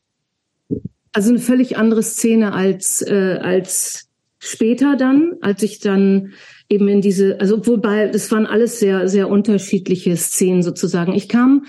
[1.13, 6.33] also eine völlig andere Szene als äh, als später dann, als ich dann
[6.69, 11.15] eben in diese, also wobei das waren alles sehr sehr unterschiedliche Szenen sozusagen.
[11.15, 11.67] Ich kam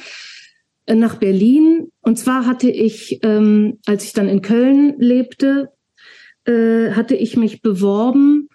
[0.85, 5.69] äh, nach Berlin und zwar hatte ich, ähm, als ich dann in Köln lebte,
[6.45, 8.49] äh, hatte ich mich beworben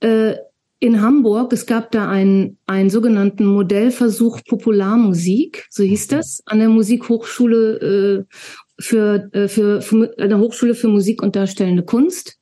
[0.00, 0.34] äh,
[0.82, 6.70] in Hamburg, es gab da einen, einen sogenannten Modellversuch Popularmusik, so hieß das, an der
[6.70, 8.34] Musikhochschule äh,
[8.80, 12.36] für, äh, für, für an der Hochschule für Musik und Darstellende Kunst.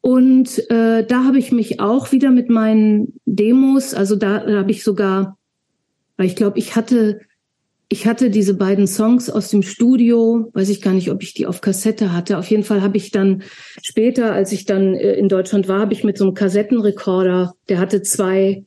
[0.00, 4.70] Und äh, da habe ich mich auch wieder mit meinen Demos, also da, da habe
[4.70, 5.36] ich sogar,
[6.16, 7.22] weil ich glaube, ich hatte
[7.92, 11.46] ich hatte diese beiden Songs aus dem Studio, weiß ich gar nicht, ob ich die
[11.46, 12.38] auf Kassette hatte.
[12.38, 13.42] Auf jeden Fall habe ich dann
[13.82, 17.78] später, als ich dann äh, in Deutschland war, habe ich mit so einem Kassettenrekorder, der
[17.78, 18.64] hatte zwei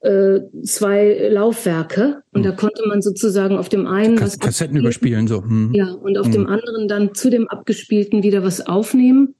[0.00, 2.50] äh, zwei Laufwerke und hm.
[2.50, 5.40] da konnte man sozusagen auf dem einen Kass Kassetten überspielen so.
[5.40, 5.72] Hm.
[5.72, 6.32] Ja, und auf hm.
[6.32, 9.36] dem anderen dann zu dem abgespielten wieder was aufnehmen.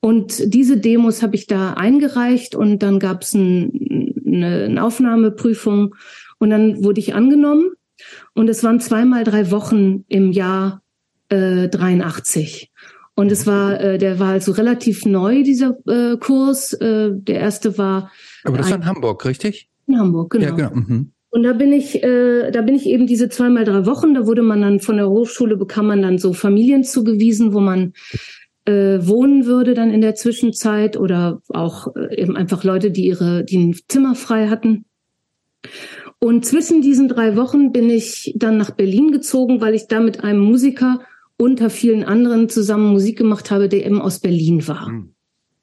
[0.00, 5.94] Und diese Demos habe ich da eingereicht und dann gab es ein, eine, eine Aufnahmeprüfung
[6.40, 7.70] und dann wurde ich angenommen
[8.38, 10.80] und es waren zweimal drei Wochen im Jahr
[11.28, 12.70] äh, 83.
[13.16, 16.72] Und es war, äh, der war also relativ neu, dieser äh, Kurs.
[16.74, 18.12] Äh, der erste war.
[18.44, 19.68] Aber das war in Hamburg, richtig?
[19.88, 20.44] In Hamburg, genau.
[20.44, 20.70] Ja, genau.
[20.72, 21.12] Mhm.
[21.30, 24.42] Und da bin ich, äh, da bin ich eben diese zweimal drei Wochen, da wurde
[24.42, 27.92] man dann von der Hochschule bekam man dann so Familien zugewiesen, wo man
[28.66, 33.44] äh, wohnen würde dann in der Zwischenzeit oder auch äh, eben einfach Leute, die ihre,
[33.44, 34.84] die ein Zimmer frei hatten.
[36.20, 40.24] Und zwischen diesen drei Wochen bin ich dann nach Berlin gezogen, weil ich da mit
[40.24, 41.00] einem Musiker
[41.36, 44.90] unter vielen anderen zusammen Musik gemacht habe, der eben aus Berlin war.
[44.90, 45.14] Mhm.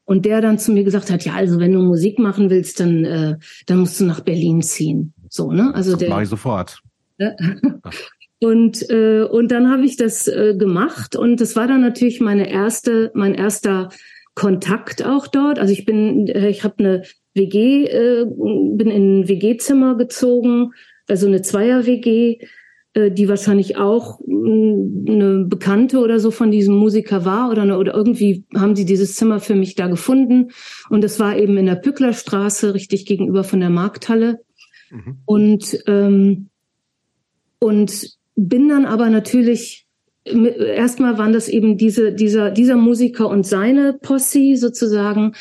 [0.06, 3.03] Und der dann zu mir gesagt hat, ja, also wenn du Musik machen willst, dann,
[3.06, 5.14] äh, dann musst du nach Berlin ziehen.
[5.30, 5.74] So, ne?
[5.74, 6.10] Also das der.
[6.10, 6.80] Mach ich sofort.
[8.39, 12.49] und äh, und dann habe ich das äh, gemacht und das war dann natürlich meine
[12.49, 13.89] erste, mein erster
[14.36, 15.60] Kontakt auch dort.
[15.60, 17.03] Also ich bin, äh, ich habe eine
[17.36, 20.71] WG, äh, bin in ein WG-Zimmer gezogen,
[21.07, 22.39] also eine Zweier-WG,
[22.93, 27.77] äh, die wahrscheinlich auch mm, eine Bekannte oder so von diesem Musiker war oder, eine,
[27.77, 30.51] oder irgendwie haben sie dieses Zimmer für mich da gefunden.
[30.89, 34.39] Und es war eben in der Pücklerstraße, richtig gegenüber von der Markthalle.
[34.89, 35.17] Mhm.
[35.25, 36.49] Und, ähm,
[37.59, 39.86] und bin dann aber natürlich
[40.25, 45.33] erstmal waren das eben diese, dieser, dieser Musiker und seine Posse sozusagen,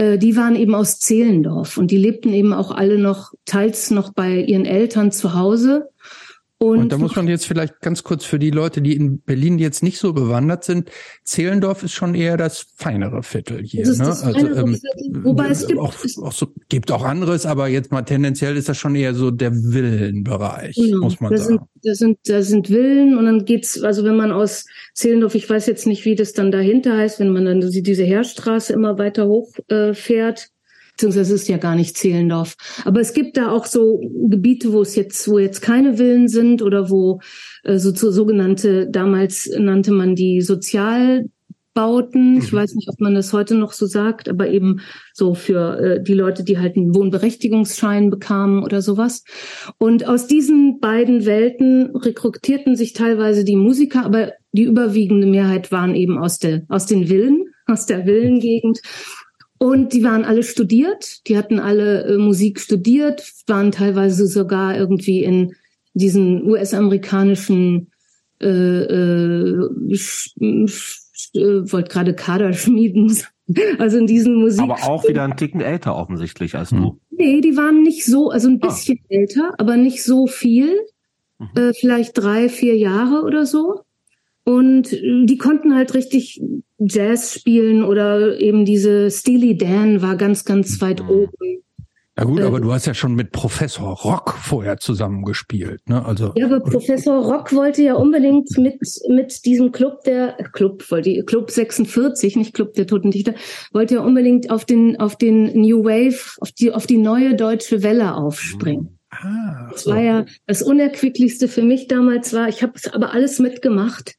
[0.00, 4.40] die waren eben aus Zehlendorf und die lebten eben auch alle noch, teils noch bei
[4.40, 5.90] ihren Eltern zu Hause.
[6.62, 9.58] Und, und, da muss man jetzt vielleicht ganz kurz für die Leute, die in Berlin
[9.58, 10.90] jetzt nicht so bewandert sind,
[11.24, 13.86] Zehlendorf ist schon eher das feinere Viertel hier.
[13.86, 14.04] Das ne?
[14.04, 14.78] das also, ähm,
[15.22, 18.76] wobei es gibt auch, auch so, gibt auch anderes, aber jetzt mal tendenziell ist das
[18.76, 21.48] schon eher so der Villenbereich, genau, muss man da sagen.
[21.48, 25.48] Sind, da sind da sind Villen und dann geht's, also wenn man aus Zehlendorf, ich
[25.48, 29.28] weiß jetzt nicht, wie das dann dahinter heißt, wenn man dann diese Heerstraße immer weiter
[29.28, 30.50] hoch äh, fährt,
[31.00, 32.56] beziehungsweise es ist ja gar nicht Zehlendorf.
[32.84, 36.60] Aber es gibt da auch so Gebiete, wo es jetzt, wo jetzt keine Villen sind
[36.60, 37.20] oder wo
[37.64, 42.36] äh, so, so sogenannte, damals nannte man die Sozialbauten.
[42.36, 42.56] Ich mhm.
[42.56, 44.80] weiß nicht, ob man das heute noch so sagt, aber eben
[45.14, 49.24] so für äh, die Leute, die halt einen Wohnberechtigungsschein bekamen oder sowas.
[49.78, 55.94] Und aus diesen beiden Welten rekrutierten sich teilweise die Musiker, aber die überwiegende Mehrheit waren
[55.94, 58.80] eben aus der, aus den Villen, aus der Villengegend.
[59.62, 65.22] Und die waren alle studiert, die hatten alle äh, Musik studiert, waren teilweise sogar irgendwie
[65.22, 65.54] in
[65.92, 67.90] diesen US-amerikanischen,
[68.40, 69.68] äh, äh,
[70.40, 70.66] äh,
[71.72, 73.14] wollte gerade Kader schmieden,
[73.78, 74.62] also in diesen Musik.
[74.62, 76.98] Aber auch wieder ein Ticken älter offensichtlich als du.
[77.10, 78.66] Nee, die waren nicht so, also ein ah.
[78.66, 79.06] bisschen ah.
[79.14, 80.74] älter, aber nicht so viel.
[81.38, 81.48] Mhm.
[81.54, 83.82] Äh, vielleicht drei, vier Jahre oder so.
[84.44, 86.40] Und die konnten halt richtig
[86.78, 91.10] Jazz spielen oder eben diese Steely Dan war ganz, ganz weit mhm.
[91.10, 91.60] oben.
[92.20, 96.04] Ja gut, aber ähm, du hast ja schon mit Professor Rock vorher zusammengespielt, ne?
[96.04, 98.78] Also ja, aber Professor Rock wollte ja unbedingt mit
[99.08, 103.32] mit diesem Club der Club wollte Club 46, nicht Club der Toten Dichter,
[103.72, 107.82] wollte ja unbedingt auf den auf den New Wave, auf die auf die neue deutsche
[107.82, 108.98] Welle aufspringen.
[109.10, 112.48] Ah, das war ja das unerquicklichste für mich damals war.
[112.48, 114.16] Ich habe es aber alles mitgemacht.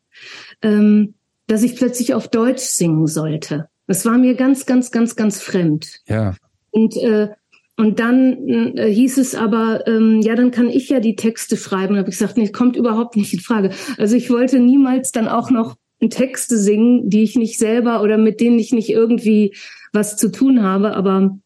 [0.61, 1.15] Ähm,
[1.47, 3.67] dass ich plötzlich auf Deutsch singen sollte.
[3.87, 5.99] Das war mir ganz, ganz, ganz, ganz fremd.
[6.07, 6.35] Ja.
[6.71, 7.29] Und äh,
[7.77, 11.93] und dann äh, hieß es aber, ähm, ja, dann kann ich ja die Texte schreiben.
[11.93, 13.71] Und habe ich gesagt, nee, kommt überhaupt nicht in Frage.
[13.97, 15.75] Also ich wollte niemals dann auch noch
[16.09, 19.55] Texte singen, die ich nicht selber oder mit denen ich nicht irgendwie
[19.93, 20.95] was zu tun habe.
[20.95, 21.37] Aber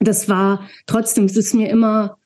[0.00, 2.17] das war trotzdem, es ist mir immer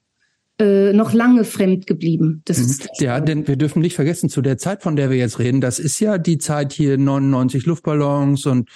[0.63, 2.43] äh, noch lange fremd geblieben.
[2.45, 2.65] Das Mhm.
[2.65, 5.61] ist Ja, denn wir dürfen nicht vergessen, zu der Zeit, von der wir jetzt reden,
[5.61, 8.69] das ist ja die Zeit hier 99 Luftballons und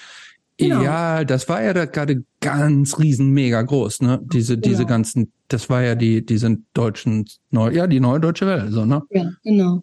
[0.58, 0.82] Genau.
[0.82, 4.20] ja, das war ja da gerade ganz riesen mega groß, ne?
[4.32, 4.88] Diese diese Genau.
[4.88, 9.02] ganzen, das war ja die diese deutschen neu, ja die neue deutsche Welle, so ne?
[9.10, 9.82] Ja, genau.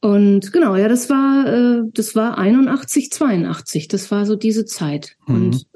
[0.00, 3.88] Und genau, ja, das war, äh, das war 81, 82.
[3.88, 5.16] Das war so diese Zeit.
[5.28, 5.34] Mhm.
[5.36, 5.66] Und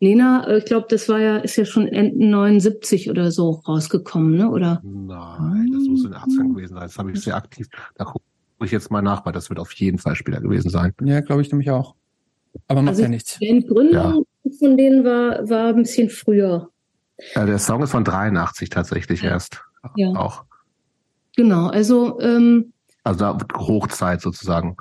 [0.00, 4.36] Nena, äh, ich glaube, das war ja, ist ja schon Ende 79 oder so rausgekommen,
[4.36, 4.50] ne?
[4.50, 4.80] Oder?
[4.82, 6.82] Nein, das muss in den 80ern gewesen sein.
[6.82, 7.68] Das habe ich sehr aktiv.
[7.96, 8.24] Da gucke
[8.64, 10.94] ich jetzt mal nach, weil das wird auf jeden Fall später gewesen sein.
[11.02, 11.94] Ja, glaube ich nämlich auch.
[12.66, 13.38] Aber macht Also ja nichts.
[13.38, 14.24] Die Entgründung
[14.58, 16.70] von denen war, war ein bisschen früher.
[17.34, 19.62] Äh, der Song ist von 83 tatsächlich erst.
[19.96, 20.08] Ja.
[20.10, 20.44] Auch.
[21.36, 22.72] Genau, also ähm,
[23.04, 24.76] Also da Hochzeit sozusagen.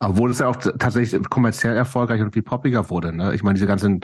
[0.00, 3.12] Obwohl es ja auch tatsächlich kommerziell erfolgreich und viel poppiger wurde.
[3.12, 3.34] Ne?
[3.34, 4.00] Ich meine, diese ganzen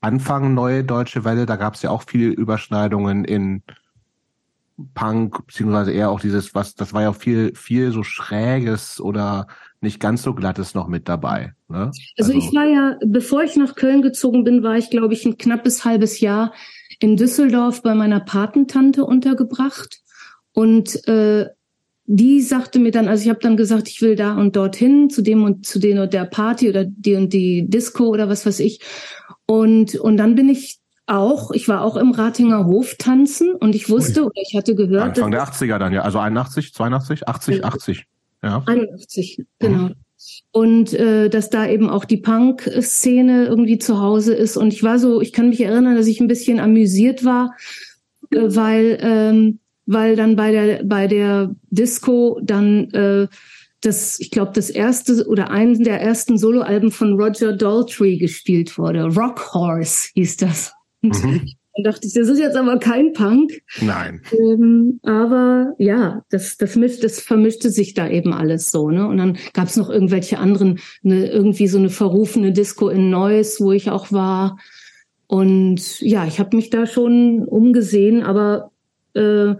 [0.00, 3.62] Anfang neue deutsche Welle, da gab es ja auch viele Überschneidungen in
[4.94, 9.46] Punk, beziehungsweise eher auch dieses, was, das war ja viel, viel so Schräges oder
[9.80, 11.54] nicht ganz so Glattes noch mit dabei.
[11.68, 11.90] Ne?
[12.18, 15.38] Also, ich war ja, bevor ich nach Köln gezogen bin, war ich, glaube ich, ein
[15.38, 16.52] knappes halbes Jahr
[17.00, 20.00] in Düsseldorf bei meiner Patentante untergebracht.
[20.52, 21.46] Und äh,
[22.04, 25.22] die sagte mir dann, also ich habe dann gesagt, ich will da und dorthin, zu
[25.22, 28.60] dem und zu den und der Party oder die und die Disco oder was weiß
[28.60, 28.80] ich.
[29.46, 33.88] Und, und dann bin ich auch, ich war auch im Ratinger Hof tanzen und ich
[33.90, 36.02] wusste oder ich hatte gehört, Anfang der dass 80er dann, ja.
[36.02, 37.64] Also 81, 82, 80, Ja.
[37.64, 38.06] 80.
[38.42, 38.62] Ja.
[38.66, 39.90] 81, genau.
[40.52, 44.56] Und äh, dass da eben auch die Punk-Szene irgendwie zu Hause ist.
[44.56, 47.54] Und ich war so, ich kann mich erinnern, dass ich ein bisschen amüsiert war,
[48.30, 53.28] äh, weil, ähm, weil dann bei der, bei der Disco dann äh,
[53.82, 59.04] das, ich glaube, das erste oder eines der ersten Soloalben von Roger Daltrey gespielt wurde.
[59.04, 60.72] Rock Horse hieß das.
[61.02, 61.48] Und Mhm.
[61.74, 63.50] dann dachte ich, das ist jetzt aber kein Punk.
[63.80, 64.22] Nein.
[64.32, 68.90] Ähm, aber ja, das, das, mischt, das vermischte sich da eben alles so.
[68.90, 69.06] Ne?
[69.06, 73.60] Und dann gab es noch irgendwelche anderen, ne, irgendwie so eine verrufene Disco in Neuss,
[73.60, 74.58] wo ich auch war.
[75.26, 78.70] Und ja, ich habe mich da schon umgesehen, aber
[79.14, 79.54] äh,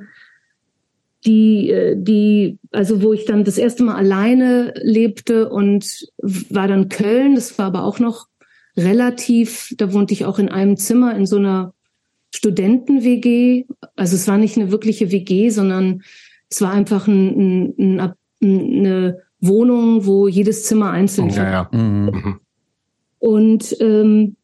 [1.24, 6.88] die, äh, die, also wo ich dann das erste Mal alleine lebte und war dann
[6.88, 8.26] Köln, das war aber auch noch
[8.76, 11.74] relativ, da wohnte ich auch in einem Zimmer in so einer
[12.34, 13.66] Studenten-WG.
[13.96, 16.02] Also es war nicht eine wirkliche WG, sondern
[16.48, 21.68] es war einfach ein, ein, ein, eine Wohnung, wo jedes Zimmer einzeln Ja, ja.
[21.72, 22.10] Mhm.
[22.12, 22.40] Mhm.
[23.18, 24.36] Und ähm,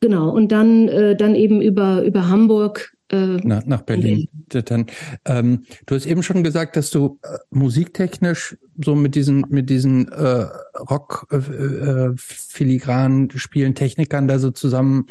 [0.00, 2.93] genau, und dann, äh, dann eben über, über Hamburg.
[3.14, 4.28] Äh, Nach, nach Berlin.
[4.48, 4.86] Dann,
[5.24, 10.10] ähm, du hast eben schon gesagt, dass du äh, musiktechnisch so mit diesen mit diesen
[10.10, 10.46] äh,
[10.90, 15.06] Rock äh, äh, filigranen Spielen Technikern da so zusammen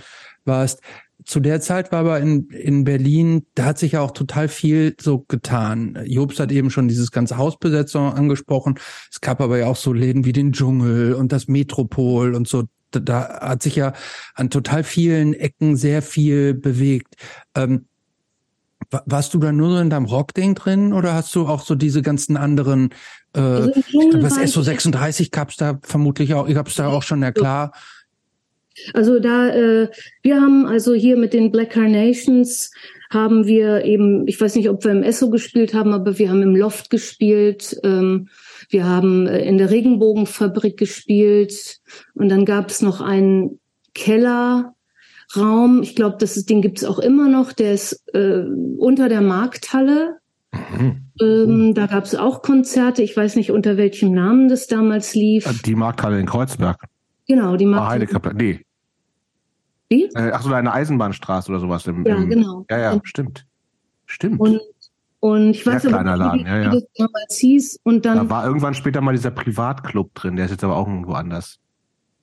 [0.45, 0.82] warst.
[1.24, 4.93] Zu der Zeit war aber in, in Berlin, da hat sich ja auch total viel
[4.99, 5.97] so getan.
[6.06, 8.78] Jobst hat eben schon dieses ganze Hausbesetzung angesprochen.
[9.10, 12.64] Es gab aber ja auch so Läden wie den Dschungel und das Metropol und so.
[12.91, 13.93] Da, da hat sich ja
[14.36, 17.16] an total vielen Ecken sehr viel bewegt.
[17.56, 17.86] Ähm,
[19.06, 22.02] warst du da nur so in deinem Rockding drin oder hast du auch so diese
[22.02, 22.90] ganzen anderen,
[23.36, 27.32] äh, Also das war ich- SO36 gab's da vermutlich auch, gab's da auch schon, ja
[27.32, 27.74] klar.
[28.94, 29.90] Also da, äh,
[30.24, 32.72] wir haben also hier mit den Black Carnations
[33.12, 36.42] haben wir eben, ich weiß nicht, ob wir im Esso gespielt haben, aber wir haben
[36.42, 38.30] im Loft gespielt, ähm,
[38.70, 41.78] wir haben äh, in der Regenbogenfabrik gespielt
[42.16, 43.60] und dann gab es noch einen
[45.34, 48.44] Kellerraum, ich glaube, das ist, den gibt's auch immer noch, der ist äh,
[48.78, 50.18] unter der Markthalle.
[50.52, 51.02] Mhm.
[51.22, 55.62] Ähm, da gab's auch Konzerte, ich weiß nicht, unter welchem Namen das damals lief.
[55.64, 56.84] Die Markthalle in Kreuzberg.
[57.28, 57.92] Genau, die Ah, Markthalle.
[57.92, 58.36] Heidekapelle.
[58.36, 58.66] Nee.
[59.90, 60.04] Wie?
[60.16, 61.86] Äh, ach so, eine Eisenbahnstraße oder sowas.
[61.88, 62.66] Im, Ja, im, genau.
[62.70, 63.46] Ja, ja, stimmt.
[64.06, 64.40] Stimmt.
[64.40, 64.60] Und,
[65.20, 66.72] und ich Sehr weiß aber kleiner nicht, Laden, wie, ja, ja.
[66.72, 67.80] das damals hieß.
[67.84, 70.88] Und da dann, war irgendwann später mal dieser Privatclub drin, der ist jetzt aber auch
[70.88, 71.60] irgendwo anders.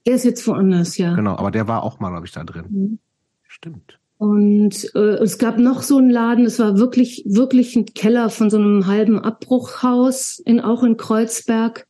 [0.07, 1.15] Der ist jetzt woanders, ja.
[1.15, 2.67] Genau, aber der war auch mal, glaube ich, da drin.
[2.69, 2.99] Mhm.
[3.47, 3.99] Stimmt.
[4.21, 8.51] Und äh, es gab noch so einen Laden, es war wirklich, wirklich ein Keller von
[8.51, 11.87] so einem halben Abbruchhaus, in, auch in Kreuzberg.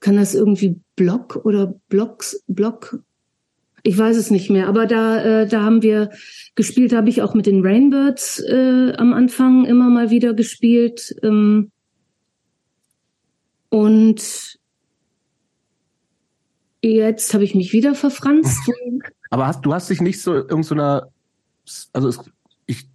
[0.00, 2.98] Kann das irgendwie Block oder Blocks, Block?
[3.82, 6.10] Ich weiß es nicht mehr, aber da, äh, da haben wir
[6.54, 11.14] gespielt, habe ich auch mit den Rainbirds äh, am Anfang immer mal wieder gespielt.
[11.22, 11.72] Ähm,
[13.68, 14.58] und
[16.82, 18.70] jetzt habe ich mich wieder verfranst.
[19.30, 21.08] Aber hast, du hast dich nicht so irgendeiner,
[21.64, 22.20] so also es,
[22.66, 22.88] ich,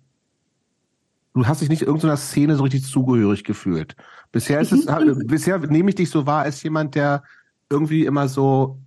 [1.33, 3.95] du hast dich nicht irgendeiner Szene so richtig zugehörig gefühlt.
[4.31, 4.85] Bisher ist es,
[5.25, 7.23] bisher nehme ich dich so wahr als jemand, der
[7.69, 8.79] irgendwie immer so,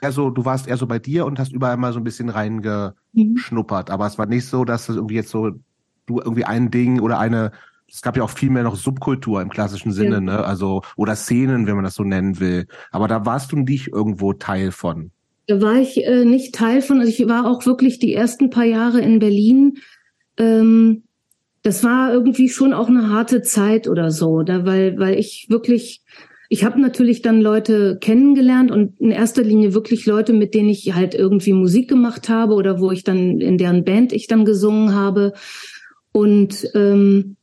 [0.00, 3.88] also du warst eher so bei dir und hast überall mal so ein bisschen reingeschnuppert.
[3.88, 3.94] Mhm.
[3.94, 5.50] Aber es war nicht so, dass es irgendwie jetzt so,
[6.06, 7.52] du irgendwie ein Ding oder eine,
[7.92, 10.20] es gab ja auch viel mehr noch Subkultur im klassischen Sinne, ja.
[10.20, 10.44] ne?
[10.44, 12.66] Also, oder Szenen, wenn man das so nennen will.
[12.90, 15.10] Aber da warst du nicht irgendwo Teil von.
[15.46, 18.64] Da war ich äh, nicht Teil von, also ich war auch wirklich die ersten paar
[18.64, 19.78] Jahre in Berlin.
[20.36, 21.02] Ähm,
[21.62, 26.02] das war irgendwie schon auch eine harte Zeit oder so, da, weil, weil ich wirklich,
[26.48, 30.94] ich habe natürlich dann Leute kennengelernt und in erster Linie wirklich Leute, mit denen ich
[30.94, 34.94] halt irgendwie Musik gemacht habe oder wo ich dann in deren Band ich dann gesungen
[34.94, 35.32] habe.
[36.12, 37.36] Und ähm,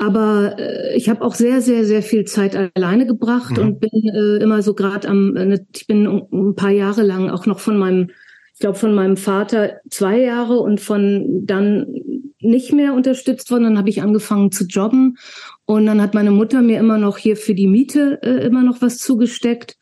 [0.00, 3.62] aber äh, ich habe auch sehr, sehr, sehr viel Zeit alleine gebracht mhm.
[3.62, 7.44] und bin äh, immer so gerade am, äh, ich bin ein paar Jahre lang auch
[7.44, 8.08] noch von meinem,
[8.54, 11.86] ich glaube von meinem Vater zwei Jahre und von dann
[12.40, 13.64] nicht mehr unterstützt worden.
[13.64, 15.18] Dann habe ich angefangen zu jobben
[15.66, 18.80] und dann hat meine Mutter mir immer noch hier für die Miete äh, immer noch
[18.80, 19.76] was zugesteckt.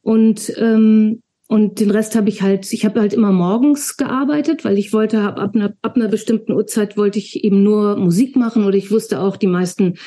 [0.00, 1.22] Und ähm,
[1.52, 5.20] und den Rest habe ich halt, ich habe halt immer morgens gearbeitet, weil ich wollte,
[5.20, 8.90] ab, ab, einer, ab einer bestimmten Uhrzeit wollte ich eben nur Musik machen oder ich
[8.90, 9.98] wusste auch, die meisten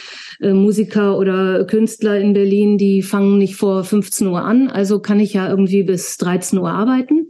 [0.41, 5.19] äh, Musiker oder Künstler in Berlin, die fangen nicht vor 15 Uhr an, also kann
[5.19, 7.27] ich ja irgendwie bis 13 Uhr arbeiten.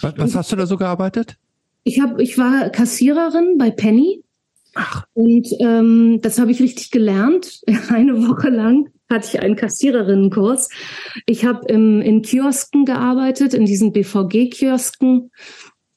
[0.00, 1.36] Was, was hast du da so gearbeitet?
[1.82, 4.22] Ich habe, ich war Kassiererin bei Penny.
[4.74, 5.04] Ach.
[5.14, 10.68] Und ähm, das habe ich richtig gelernt, eine Woche lang hatte ich einen Kassiererinnenkurs.
[11.26, 15.30] Ich habe in Kiosken gearbeitet, in diesen BVG-Kiosken.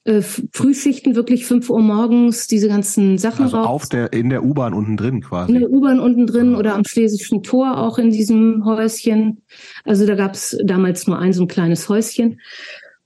[0.06, 3.68] Äh, Frühschichten wirklich fünf Uhr morgens, diese ganzen Sachen also raus.
[3.68, 5.54] auf der in der U-Bahn unten drin quasi.
[5.54, 9.44] In der U-Bahn unten drin oder am Schlesischen Tor auch in diesem Häuschen.
[9.84, 12.40] Also da gab es damals nur ein so ein kleines Häuschen.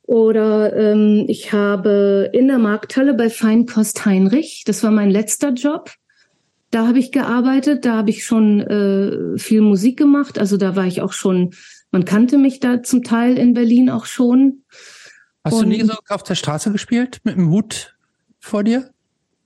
[0.04, 5.92] Oder ähm, ich habe in der Markthalle bei Feinkost Heinrich, das war mein letzter Job.
[6.74, 10.40] Da habe ich gearbeitet, da habe ich schon äh, viel Musik gemacht.
[10.40, 11.54] Also da war ich auch schon,
[11.92, 14.64] man kannte mich da zum Teil in Berlin auch schon.
[15.46, 17.96] Hast Und, du nie so auf der Straße gespielt mit dem Hut
[18.40, 18.90] vor dir?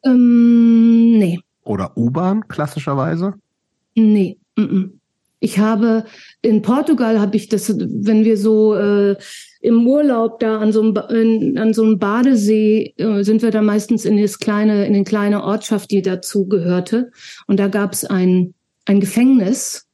[0.06, 1.42] Ähm, nee.
[1.66, 3.34] Oder U-Bahn klassischerweise?
[3.94, 4.38] Nee.
[4.56, 4.90] Mm -mm.
[5.42, 6.06] Ich habe
[6.42, 9.18] in Portugal habe ich das, wenn wir so äh,
[9.68, 13.62] im Urlaub da an so einem, in, an so einem Badesee äh, sind wir da
[13.62, 17.12] meistens in das kleine, in den kleine Ortschaft, die dazu gehörte.
[17.48, 18.54] Und da gab es ein,
[18.86, 19.86] ein Gefängnis.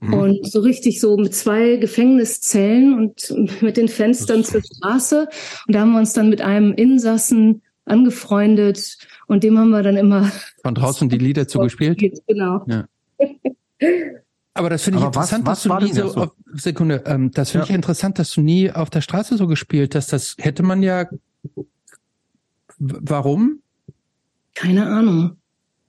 [0.00, 0.14] Mhm.
[0.14, 5.28] Und so richtig so mit zwei Gefängniszellen und mit den Fenstern zur Straße.
[5.66, 9.96] Und da haben wir uns dann mit einem Insassen angefreundet und dem haben wir dann
[9.96, 10.30] immer
[10.62, 11.98] von draußen die Lieder zugespielt.
[12.26, 12.64] Genau.
[12.66, 12.86] Ja.
[14.54, 16.20] Aber das finde ich Aber interessant, was, was dass du nie so, so?
[16.22, 17.70] Auf, Sekunde, ähm, das finde ja.
[17.70, 20.12] ich interessant, dass du nie auf der Straße so gespielt hast.
[20.12, 21.06] Das hätte man ja.
[22.78, 23.60] Warum?
[24.54, 25.36] Keine Ahnung.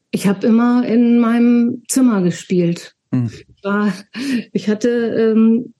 [0.09, 2.95] Ich habe immer in meinem Zimmer gespielt.
[3.11, 3.28] Hm.
[3.28, 3.93] Ich, war,
[4.51, 5.74] ich hatte, ähm,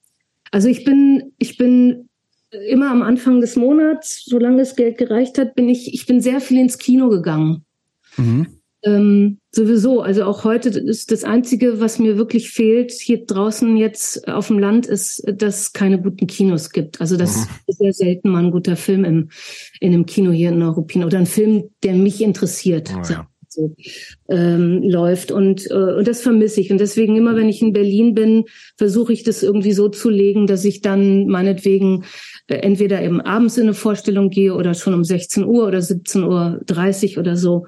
[0.52, 2.08] also ich bin, ich bin
[2.68, 6.40] immer am Anfang des Monats, solange das Geld gereicht hat, bin ich, ich bin sehr
[6.40, 7.64] viel ins Kino gegangen.
[8.16, 8.46] Mhm.
[8.82, 14.28] Ähm, sowieso, also auch heute ist das Einzige, was mir wirklich fehlt hier draußen jetzt
[14.28, 17.00] auf dem Land, ist, dass es keine guten Kinos gibt.
[17.00, 17.46] Also das mhm.
[17.66, 19.30] ist sehr selten mal ein guter Film im,
[19.80, 22.92] in einem Kino hier in Europin oder ein Film, der mich interessiert.
[22.94, 23.26] Oh, ja.
[23.48, 23.74] So,
[24.28, 26.70] ähm, läuft und, äh, und das vermisse ich.
[26.70, 28.44] Und deswegen immer, wenn ich in Berlin bin,
[28.76, 32.04] versuche ich das irgendwie so zu legen, dass ich dann meinetwegen
[32.48, 37.12] äh, entweder eben abends in eine Vorstellung gehe oder schon um 16 Uhr oder 17.30
[37.12, 37.64] Uhr oder so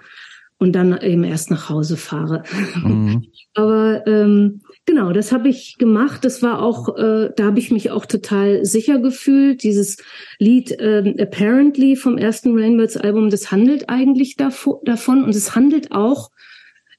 [0.59, 2.43] und dann eben erst nach Hause fahre.
[2.83, 3.27] Mhm.
[3.55, 6.25] Aber ähm, genau, das habe ich gemacht.
[6.25, 9.63] Das war auch, äh, da habe ich mich auch total sicher gefühlt.
[9.63, 9.97] Dieses
[10.39, 16.31] Lied äh, Apparently vom ersten Rainbirds Album, das handelt eigentlich davon und es handelt auch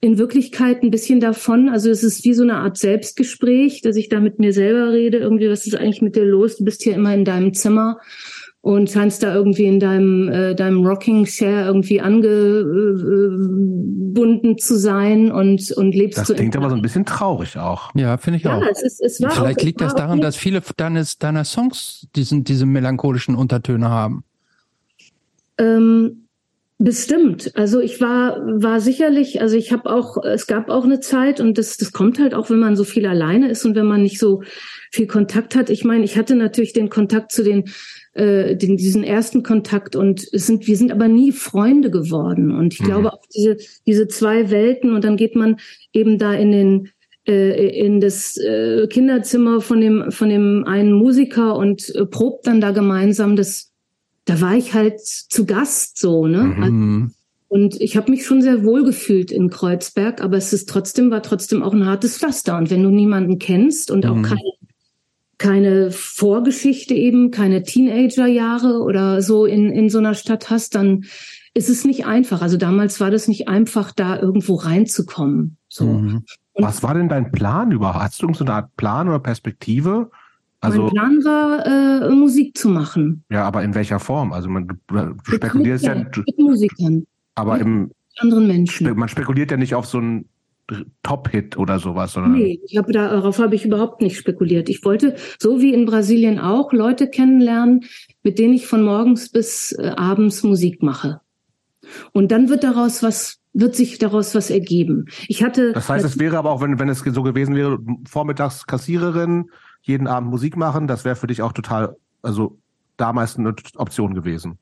[0.01, 1.67] in Wirklichkeit ein bisschen davon.
[1.67, 5.17] Also es ist wie so eine Art Selbstgespräch, dass ich da mit mir selber rede.
[5.17, 6.57] Irgendwie, was ist eigentlich mit dir los?
[6.57, 7.99] Du bist hier immer in deinem Zimmer
[8.61, 12.57] und scheinst da irgendwie in deinem, äh, deinem Rocking Chair irgendwie angebunden
[14.57, 17.95] zu sein und, und lebst Das klingt aber so ein bisschen traurig auch.
[17.95, 18.63] Ja, finde ich ja, auch.
[18.69, 22.43] Es ist, es war Vielleicht auch, liegt das daran, dass viele deines, deiner Songs diesen,
[22.43, 24.25] diese melancholischen Untertöne haben.
[25.57, 26.25] Ähm,
[26.81, 27.51] Bestimmt.
[27.57, 31.57] Also ich war war sicherlich, also ich habe auch, es gab auch eine Zeit und
[31.57, 34.17] das das kommt halt auch, wenn man so viel alleine ist und wenn man nicht
[34.17, 34.43] so
[34.89, 35.69] viel Kontakt hat.
[35.69, 37.65] Ich meine, ich hatte natürlich den Kontakt zu den
[38.13, 42.51] äh, den, diesen ersten Kontakt und es sind, wir sind aber nie Freunde geworden.
[42.51, 42.85] Und ich mhm.
[42.85, 45.57] glaube auch diese, diese zwei Welten und dann geht man
[45.93, 46.89] eben da in den
[47.27, 52.61] äh, in das äh, Kinderzimmer von dem von dem einen Musiker und äh, probt dann
[52.61, 53.35] da gemeinsam.
[53.35, 53.71] Das,
[54.25, 56.43] da war ich halt zu Gast so, ne?
[56.43, 56.63] Mhm.
[56.63, 57.15] Also,
[57.49, 61.23] und ich habe mich schon sehr wohl gefühlt in Kreuzberg, aber es ist trotzdem war
[61.23, 62.55] trotzdem auch ein hartes Pflaster.
[62.57, 64.21] Und wenn du niemanden kennst und auch Mhm.
[64.21, 64.51] keine
[65.39, 71.05] keine Vorgeschichte eben, keine Teenagerjahre oder so in in so einer Stadt hast, dann
[71.55, 72.43] ist es nicht einfach.
[72.43, 75.57] Also damals war das nicht einfach, da irgendwo reinzukommen.
[75.67, 75.85] So.
[75.85, 76.23] Mhm.
[76.53, 78.03] Was war denn dein Plan überhaupt?
[78.03, 80.11] Hast du so eine Art Plan oder Perspektive?
[80.61, 83.23] Also, mein Plan war, äh, Musik zu machen.
[83.29, 84.33] ja, aber in welcher Form?
[84.33, 88.97] Also man, du, du spekulierst ja, mit, du, mit Musikern, aber im, anderen Menschen.
[88.97, 90.25] man spekuliert ja nicht auf so einen
[91.03, 94.69] Top-Hit oder sowas, sondern Nee, ich habe darauf habe ich überhaupt nicht spekuliert.
[94.69, 97.85] Ich wollte, so wie in Brasilien auch, Leute kennenlernen,
[98.23, 101.21] mit denen ich von morgens bis äh, abends Musik mache.
[102.11, 105.05] Und dann wird daraus was, wird sich daraus was ergeben.
[105.27, 105.73] Ich hatte.
[105.73, 109.49] Das heißt, es wäre aber auch, wenn, wenn es so gewesen wäre, vormittags Kassiererin,
[109.81, 112.57] jeden Abend Musik machen, das wäre für dich auch total, also
[112.97, 114.57] damals eine Option gewesen.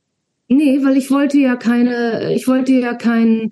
[0.47, 3.51] Nee, weil ich wollte ja keine, ich wollte ja kein,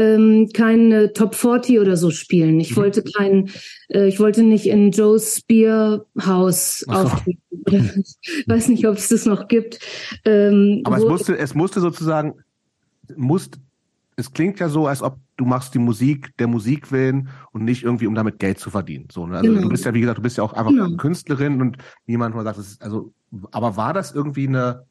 [0.00, 2.58] ähm, keine Top 40 oder so spielen.
[2.60, 2.76] Ich Mhm.
[2.76, 3.50] wollte kein,
[3.88, 6.92] äh, ich wollte nicht in Joe's Spear House so.
[6.92, 7.38] auftreten.
[8.22, 9.78] Ich weiß nicht, ob es das noch gibt.
[10.24, 12.34] Ähm, Aber es musste, es musste sozusagen,
[13.16, 13.58] musst,
[14.16, 17.82] es klingt ja so, als ob du machst die Musik der Musik willen und nicht
[17.84, 19.08] irgendwie, um damit Geld zu verdienen.
[19.12, 19.36] So, ne?
[19.38, 19.62] Also Genau.
[19.62, 20.96] du bist ja, wie gesagt, du bist ja auch einfach Genau.
[20.96, 21.76] Künstlerin und
[22.06, 23.12] niemand mal sagt, das ist, also,
[23.52, 24.84] aber war das irgendwie eine,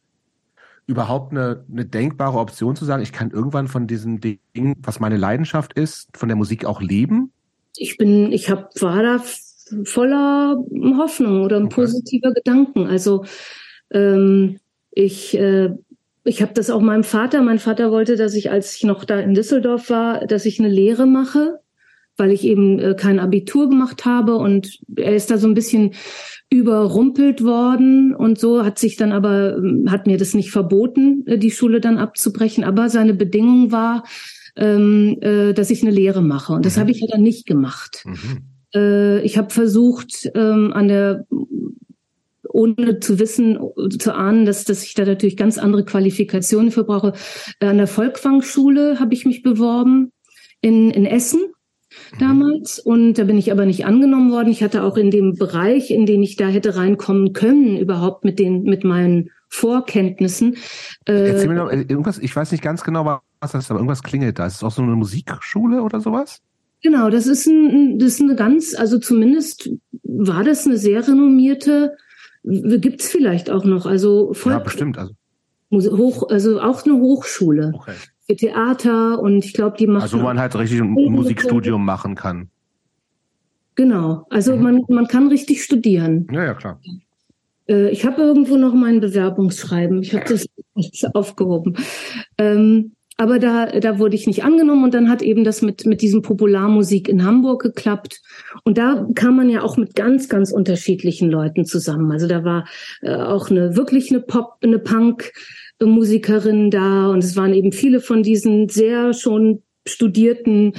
[0.90, 5.18] überhaupt eine, eine denkbare Option zu sagen, ich kann irgendwann von diesem Ding, was meine
[5.18, 7.32] Leidenschaft ist, von der Musik auch leben?
[7.80, 9.24] ich bin, ich hab, war da
[9.86, 10.58] voller
[10.98, 11.76] Hoffnung oder Okay.
[11.76, 12.88] positiver Gedanken.
[12.88, 13.26] Also
[13.92, 14.60] ähm,
[14.92, 15.70] ich, äh,
[16.24, 17.42] ich habe das auch meinem Vater.
[17.42, 20.70] Mein Vater wollte, dass ich, als ich noch da in Düsseldorf war, dass ich eine
[20.70, 21.60] Lehre mache,
[22.20, 25.94] weil ich eben äh, kein Abitur gemacht habe und er ist da so ein bisschen
[26.50, 31.38] überrumpelt worden und so hat sich dann aber ähm, hat mir das nicht verboten, äh,
[31.38, 32.64] die Schule dann abzubrechen.
[32.64, 34.04] Aber seine Bedingung war,
[34.56, 36.54] ähm, äh, dass ich eine Lehre mache.
[36.54, 36.80] Und das Mhm.
[36.82, 38.04] habe ich ja dann nicht gemacht.
[38.06, 38.44] Mhm.
[38.74, 41.26] Äh, ich habe versucht, ähm, an der
[42.52, 43.60] ohne zu wissen,
[44.00, 47.14] zu ahnen, dass, dass ich da natürlich ganz andere Qualifikationen für brauche.
[47.60, 50.12] Äh, An der Volkwang-Schule habe ich mich beworben
[50.62, 51.42] in, in Essen
[52.18, 54.50] damals und da bin ich aber nicht angenommen worden.
[54.50, 58.40] Ich hatte auch in dem Bereich, in den ich da hätte reinkommen können, überhaupt mit
[58.40, 60.58] den mit meinen Vorkenntnissen.
[61.08, 63.06] Äh, Erzähl mir noch, äh, irgendwas, ich weiß nicht ganz genau,
[63.40, 64.46] was das ist, aber irgendwas klingelt da.
[64.46, 66.42] Ist es auch so eine Musikschule oder sowas?
[66.82, 69.70] Genau, das ist, ein, das ist eine ganz, also zumindest
[70.04, 71.98] war das eine sehr renommierte,
[72.44, 74.98] gibt's vielleicht auch noch, also voll, Ja, bestimmt.
[74.98, 75.14] Also,
[75.98, 77.94] hoch, also auch eine Hochschule okay.
[78.30, 80.90] Für Theater und ich glaube, die machen also man halt richtig ein.
[80.92, 82.50] Musikstudium machen kann.
[83.76, 84.64] genau, also Mhm.
[84.64, 86.28] man man kann richtig studieren.
[86.32, 86.80] Ja, ja, klar.
[87.68, 90.46] Äh, ich habe irgendwo noch mein Bewerbungsschreiben, ich habe das
[91.14, 91.76] aufgehoben.
[92.38, 96.02] Ähm, aber da, da wurde ich nicht angenommen und dann hat eben das mit, mit
[96.02, 98.22] diesem Popularmusik in Hamburg geklappt.
[98.64, 102.14] Und da kam man ja auch mit ganz, ganz unterschiedlichen Leuten zusammen.
[102.14, 102.66] Also da war
[103.02, 104.80] äh, auch eine wirklich eine Pop, eine
[105.80, 110.74] Punk-Musikerin da und es waren eben viele von diesen sehr schon studierten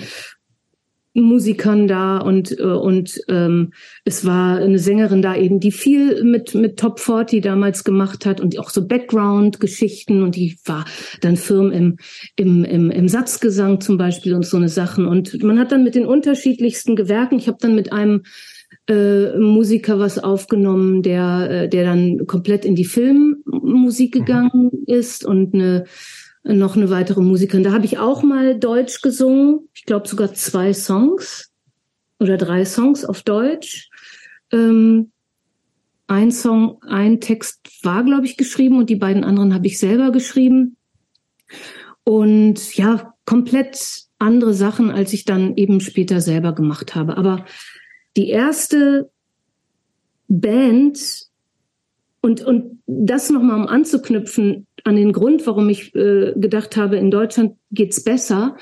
[1.12, 3.72] Musikern da und äh, und ähm,
[4.04, 8.40] es war eine Sängerin da eben, die viel mit mit Top 40 damals gemacht hat
[8.40, 10.84] und auch so Background Geschichten und die war
[11.20, 11.96] dann Firmen im
[12.36, 15.96] im im, im Satzgesang zum Beispiel und so eine Sachen und man hat dann mit
[15.96, 17.38] den unterschiedlichsten Gewerken.
[17.38, 18.22] Ich habe dann mit einem
[18.90, 25.54] äh, Musiker was aufgenommen, der äh, der dann komplett in die Filmmusik gegangen ist und
[25.54, 25.84] eine
[26.42, 27.64] noch eine weitere Musikerin.
[27.64, 29.68] Da habe ich auch mal Deutsch gesungen.
[29.74, 31.50] Ich glaube sogar zwei Songs
[32.18, 33.90] oder drei Songs auf Deutsch.
[34.50, 35.12] Ähm,
[36.06, 40.10] ein Song, ein Text war, glaube ich, geschrieben und die beiden anderen habe ich selber
[40.10, 40.76] geschrieben.
[42.04, 47.16] Und ja, komplett andere Sachen, als ich dann eben später selber gemacht habe.
[47.16, 47.44] Aber
[48.16, 49.10] die erste
[50.28, 51.26] Band
[52.22, 57.10] und, und das nochmal um anzuknüpfen an den Grund, warum ich äh, gedacht habe, in
[57.10, 58.56] Deutschland geht's besser,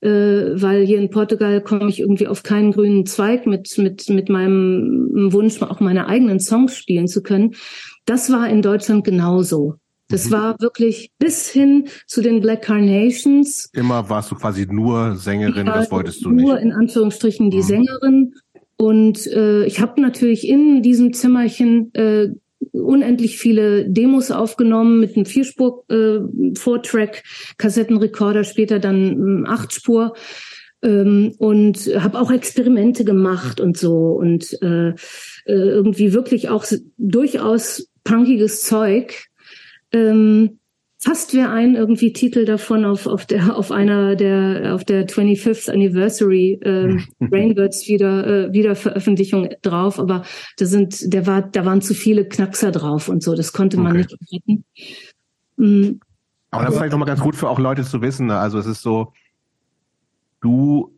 [0.00, 4.28] äh, weil hier in Portugal komme ich irgendwie auf keinen grünen Zweig mit, mit, mit
[4.28, 7.54] meinem Wunsch, auch meine eigenen Songs spielen zu können.
[8.04, 9.74] Das war in Deutschland genauso.
[10.08, 10.32] Das Mhm.
[10.32, 13.70] war wirklich bis hin zu den Black Carnations.
[13.72, 16.62] Immer warst du quasi nur Sängerin, das wolltest du nur nicht.
[16.64, 17.62] in Anführungsstrichen die Mhm.
[17.62, 18.34] Sängerin.
[18.80, 22.28] Und äh, ich habe natürlich in diesem Zimmerchen äh,
[22.72, 26.20] unendlich viele Demos aufgenommen mit einem Vierspur äh,
[26.58, 27.22] Vortrack
[27.58, 30.14] Kassettenrekorder, später dann ähm, Achtspur
[30.80, 34.94] ähm, und habe auch Experimente gemacht und so und äh, äh,
[35.44, 36.64] irgendwie wirklich auch
[36.96, 39.26] durchaus punkiges Zeug.
[39.92, 40.59] Ähm,
[41.02, 45.70] fast wäre ein irgendwie Titel davon auf auf der auf einer der auf der 25th
[45.70, 50.24] Anniversary äh, Rainbirds wieder äh, wieder Veröffentlichung drauf, aber
[50.58, 53.92] da sind der war da waren zu viele Knackser drauf und so, das konnte man
[53.92, 53.98] okay.
[53.98, 54.64] nicht retten.
[55.56, 56.00] Mhm.
[56.50, 58.26] Aber das ist vielleicht nochmal ganz gut für auch Leute zu wissen.
[58.26, 58.36] Ne?
[58.36, 59.12] Also es ist so,
[60.40, 60.92] du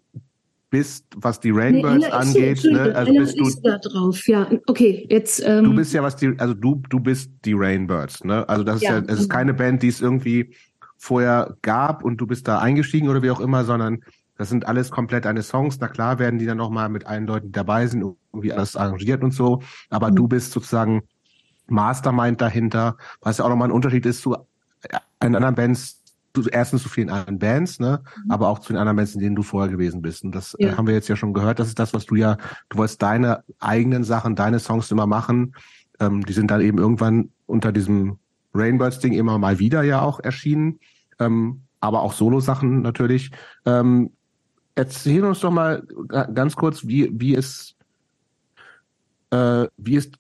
[0.73, 2.95] bist, was die Rainbirds nee, angeht, ne?
[2.97, 4.27] also bist du da drauf.
[4.27, 5.43] Ja, okay, jetzt.
[5.45, 8.49] Ähm, du bist ja was die, also du du bist die Rainbirds, ne?
[8.49, 10.55] Also das ist ja, es ist keine Band, die es irgendwie
[10.97, 14.03] vorher gab und du bist da eingestiegen oder wie auch immer, sondern
[14.39, 15.77] das sind alles komplett deine Songs.
[15.79, 19.33] Na klar werden die dann nochmal mit allen Leuten, dabei sind, irgendwie alles arrangiert und
[19.33, 19.61] so.
[19.91, 20.17] Aber mhm.
[20.17, 21.03] du bist sozusagen
[21.67, 24.37] Mastermind dahinter, was ja auch nochmal ein Unterschied ist zu
[25.23, 26.02] in anderen Bands,
[26.51, 28.31] erstens zu vielen anderen Bands, ne, mhm.
[28.31, 30.25] aber auch zu den anderen Bands, in denen du vorher gewesen bist.
[30.25, 30.77] Und das äh, ja.
[30.77, 31.59] haben wir jetzt ja schon gehört.
[31.59, 32.37] Das ist das, was du ja,
[32.69, 35.55] du wolltest deine eigenen Sachen, deine Songs immer machen.
[36.01, 38.19] Ähm, die sind dann eben irgendwann unter diesem
[38.55, 40.79] Rainbirds-Ding immer mal wieder ja auch erschienen.
[41.19, 43.31] Ähm, aber auch Solo-Sachen natürlich.
[43.67, 44.11] Ähm,
[44.75, 47.75] erzähl uns doch mal ganz kurz, wie, wie es,
[49.31, 50.11] äh, wie es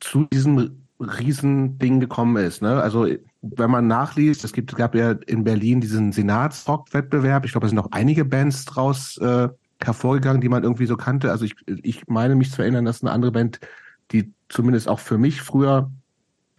[0.00, 2.62] zu diesem Riesending gekommen ist.
[2.62, 2.80] Ne?
[2.80, 3.06] Also
[3.42, 7.44] wenn man nachliest, es gibt, gab ja in Berlin diesen Senatsrock-Wettbewerb.
[7.44, 9.48] Ich glaube, es sind noch einige Bands draus äh,
[9.80, 11.30] hervorgegangen, die man irgendwie so kannte.
[11.30, 13.60] Also ich, ich meine mich zu erinnern, dass eine andere Band,
[14.10, 15.90] die zumindest auch für mich früher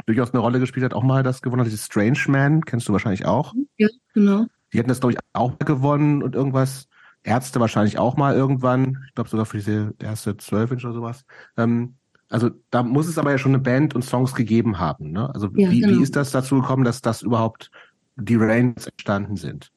[0.06, 1.68] durchaus eine Rolle gespielt hat, auch mal das gewonnen hat.
[1.68, 3.54] Dieses Strange Man, kennst du wahrscheinlich auch.
[3.78, 4.46] Ja, genau.
[4.72, 6.88] Die hätten das, glaube ich, auch gewonnen und irgendwas.
[7.24, 9.04] Ärzte wahrscheinlich auch mal irgendwann.
[9.08, 11.26] Ich glaube sogar für diese erste 12 Inch oder sowas.
[11.58, 11.96] Ähm,
[12.30, 15.12] also da muss es aber ja schon eine Band und Songs gegeben haben.
[15.12, 15.34] Ne?
[15.34, 15.98] Also ja, wie, genau.
[15.98, 17.72] wie ist das dazu gekommen, dass das überhaupt
[18.16, 19.72] die Rains entstanden sind?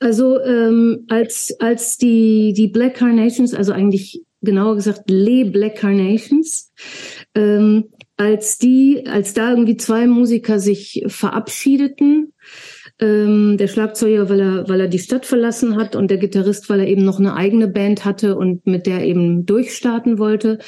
[0.00, 6.72] Also ähm, als als die die Black Carnations, also eigentlich genauer gesagt Les Black Carnations,
[7.34, 7.86] ähm,
[8.16, 12.32] als die als da irgendwie zwei Musiker sich verabschiedeten,
[13.00, 16.80] ähm, der Schlagzeuger, weil er, weil er die Stadt verlassen hat und der Gitarrist, weil
[16.80, 20.58] er eben noch eine eigene Band hatte und mit der eben durchstarten wollte,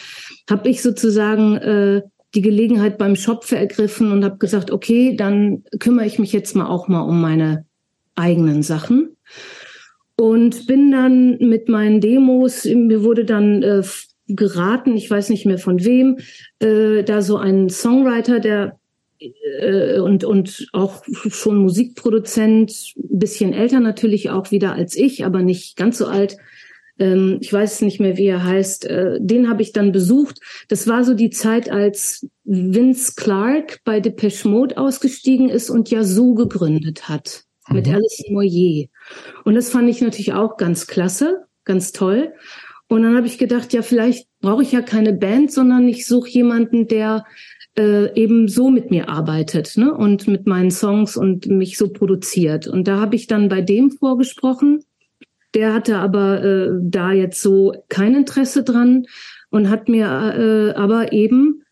[0.49, 2.03] habe ich sozusagen äh,
[2.35, 6.67] die Gelegenheit beim Shop ergriffen und habe gesagt, okay, dann kümmere ich mich jetzt mal
[6.67, 7.65] auch mal um meine
[8.15, 9.17] eigenen Sachen.
[10.17, 13.83] Und bin dann mit meinen Demos, mir wurde dann äh,
[14.29, 16.19] geraten, ich weiß nicht mehr von wem,
[16.61, 18.80] äh, da so ein Songwriter, der
[20.01, 25.99] und, und auch schon Musikproduzent, bisschen älter natürlich auch wieder als ich, aber nicht ganz
[25.99, 26.37] so alt.
[26.99, 28.87] Ähm, ich weiß nicht mehr, wie er heißt.
[28.87, 30.39] Äh, den habe ich dann besucht.
[30.69, 36.35] Das war so die Zeit, als Vince Clark bei Depeche Mode ausgestiegen ist und Yazoo
[36.35, 37.77] gegründet hat mhm.
[37.77, 38.87] mit Alice Moyer.
[39.45, 42.33] Und das fand ich natürlich auch ganz klasse, ganz toll.
[42.89, 46.29] Und dann habe ich gedacht, ja, vielleicht brauche ich ja keine Band, sondern ich suche
[46.29, 47.25] jemanden, der
[47.79, 49.95] äh, eben so mit mir arbeitet ne?
[49.95, 52.67] und mit meinen Songs und mich so produziert.
[52.67, 54.85] Und da habe ich dann bei dem vorgesprochen.
[55.55, 59.07] Der hatte aber äh, da jetzt so kein Interesse dran
[59.51, 61.63] und hat mir äh, aber eben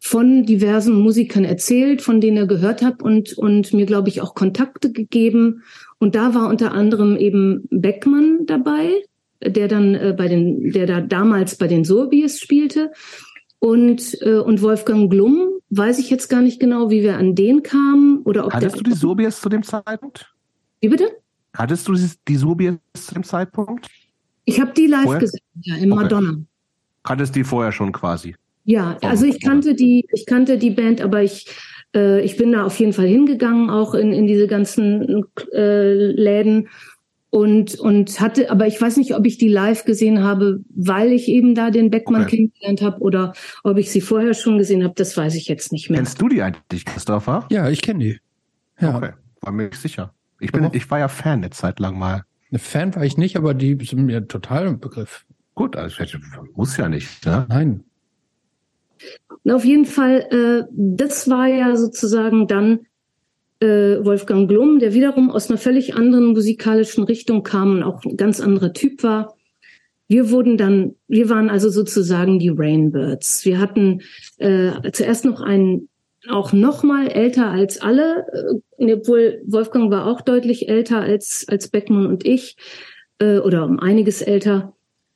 [0.00, 4.34] von diversen Musikern erzählt, von denen er gehört hat und, und mir, glaube ich, auch
[4.34, 5.62] Kontakte gegeben.
[5.98, 8.90] Und da war unter anderem eben Beckmann dabei,
[9.44, 12.92] der dann äh, bei den, der da damals bei den Sorbies spielte.
[13.60, 17.62] Und, äh, und Wolfgang Glum, weiß ich jetzt gar nicht genau, wie wir an den
[17.62, 20.32] kamen oder ob Hattest du die Sobies zu dem Zeitpunkt?
[20.80, 21.10] Wie bitte?
[21.54, 21.94] Hattest du
[22.28, 23.88] die Sobies zu dem Zeitpunkt?
[24.44, 25.20] Ich habe die live vorher?
[25.20, 26.02] gesehen, ja, in okay.
[26.02, 26.38] Madonna.
[27.02, 28.34] Kanntest die vorher schon quasi?
[28.64, 31.46] Ja, also ich kannte die, ich kannte die Band, aber ich,
[31.94, 36.68] äh, ich bin da auf jeden Fall hingegangen, auch in, in diese ganzen äh, Läden
[37.30, 41.28] und und hatte, aber ich weiß nicht, ob ich die live gesehen habe, weil ich
[41.28, 42.36] eben da den Beckmann okay.
[42.36, 43.34] kennengelernt habe oder
[43.64, 45.98] ob ich sie vorher schon gesehen habe, das weiß ich jetzt nicht mehr.
[45.98, 47.46] Kennst du die eigentlich, Christopher?
[47.50, 48.20] Ja, ich kenne die.
[48.80, 48.96] Ja.
[48.96, 50.14] Okay, war mir nicht sicher.
[50.40, 52.24] Ich bin, ich war ja Fan eine Zeit lang mal.
[52.50, 55.26] Eine Fan war ich nicht, aber die sind mir total im Begriff.
[55.54, 56.04] Gut, also
[56.54, 57.26] muss ja nicht.
[57.26, 57.44] Ne?
[57.48, 57.84] Nein.
[59.50, 62.86] auf jeden Fall, äh, das war ja sozusagen dann
[63.60, 68.16] äh, Wolfgang Glum, der wiederum aus einer völlig anderen musikalischen Richtung kam und auch ein
[68.16, 69.34] ganz anderer Typ war.
[70.06, 73.44] Wir wurden dann, wir waren also sozusagen die Rainbirds.
[73.44, 74.00] Wir hatten
[74.38, 75.88] äh, zuerst noch einen,
[76.30, 78.24] auch noch mal älter als alle,
[78.78, 82.56] äh, obwohl Wolfgang war auch deutlich älter als als Beckmann und ich
[83.18, 84.74] äh, oder um einiges älter.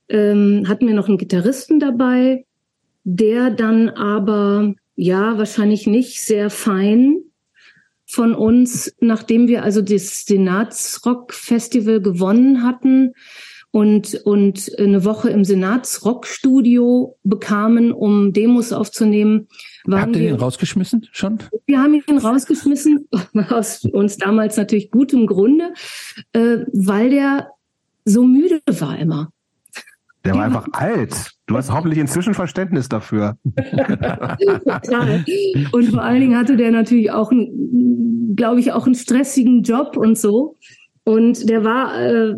[0.09, 2.45] Ähm, hatten wir noch einen Gitarristen dabei,
[3.05, 7.23] der dann aber ja wahrscheinlich nicht sehr fein
[8.13, 13.15] von uns, nachdem wir also das Senatsrock Festival gewonnen hatten
[13.71, 19.49] und, und eine Woche im Senatsrockstudio bekamen, um Demos aufzunehmen.
[19.91, 21.39] Habt ihr ihn rausgeschmissen schon?
[21.67, 23.09] Wir haben ihn rausgeschmissen,
[23.49, 25.73] aus uns damals natürlich gutem Grunde,
[26.35, 27.49] äh, weil der
[28.05, 29.33] so müde war immer.
[30.25, 31.33] Der war einfach alt.
[31.53, 33.37] Du hast hoffentlich inzwischen Verständnis dafür.
[34.65, 35.23] Total.
[35.73, 37.31] Und vor allen Dingen hatte der natürlich auch,
[38.35, 40.57] glaube ich, auch einen stressigen Job und so.
[41.05, 42.37] Und der war äh,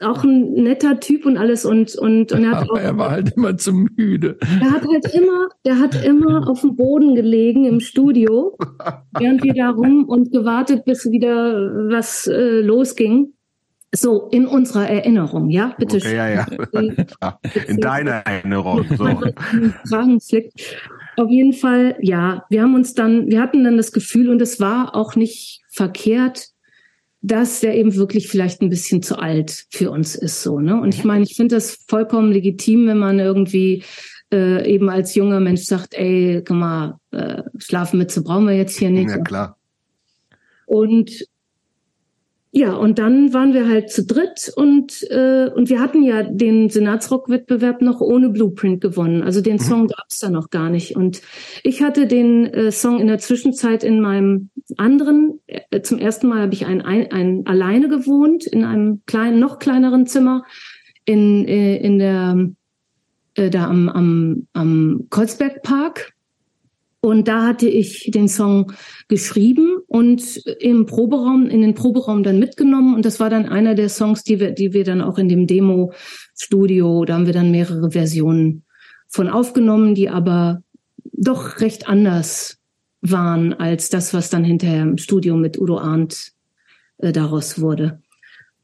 [0.00, 3.34] auch ein netter Typ und alles und und, und er, hat auch, er war halt
[3.36, 4.36] immer zu müde.
[4.60, 8.58] Er hat halt immer, der hat immer auf dem Boden gelegen im Studio,
[9.16, 11.54] während wir da rum und gewartet, bis wieder
[11.88, 13.32] was äh, losging.
[13.94, 15.96] So, in unserer Erinnerung, ja, bitte.
[15.96, 16.46] Okay, ja, ja.
[17.68, 18.84] In deiner Erinnerung.
[19.84, 19.98] So.
[21.16, 24.60] Auf jeden Fall, ja, wir haben uns dann, wir hatten dann das Gefühl, und es
[24.60, 26.48] war auch nicht verkehrt,
[27.22, 30.78] dass der eben wirklich vielleicht ein bisschen zu alt für uns ist, so, ne?
[30.80, 33.82] Und ich meine, ich finde das vollkommen legitim, wenn man irgendwie
[34.32, 38.90] äh, eben als junger Mensch sagt, ey, guck mal, äh, Schlafmütze brauchen wir jetzt hier
[38.90, 39.10] nicht.
[39.10, 39.56] Ja, klar.
[40.66, 41.26] Und
[42.52, 46.70] ja, und dann waren wir halt zu dritt und, äh, und wir hatten ja den
[46.70, 49.22] Senatsrock-Wettbewerb noch ohne Blueprint gewonnen.
[49.22, 49.60] Also den mhm.
[49.60, 50.96] Song gab's da noch gar nicht.
[50.96, 51.20] Und
[51.64, 54.48] ich hatte den äh, Song in der Zwischenzeit in meinem
[54.78, 59.38] anderen, äh, zum ersten Mal habe ich ein, ein, ein alleine gewohnt, in einem kleinen,
[59.38, 60.44] noch kleineren Zimmer
[61.04, 62.48] in, äh, in der,
[63.34, 66.15] äh, da am, am, am Kreuzbergpark
[67.06, 68.72] und da hatte ich den Song
[69.06, 72.96] geschrieben und im Proberaum, in den Proberaum dann mitgenommen.
[72.96, 75.46] Und das war dann einer der Songs, die wir, die wir dann auch in dem
[75.46, 78.64] Demo-Studio, da haben wir dann mehrere Versionen
[79.06, 80.64] von aufgenommen, die aber
[81.12, 82.58] doch recht anders
[83.02, 86.32] waren als das, was dann hinterher im Studio mit Udo Arndt
[86.98, 88.02] äh, daraus wurde.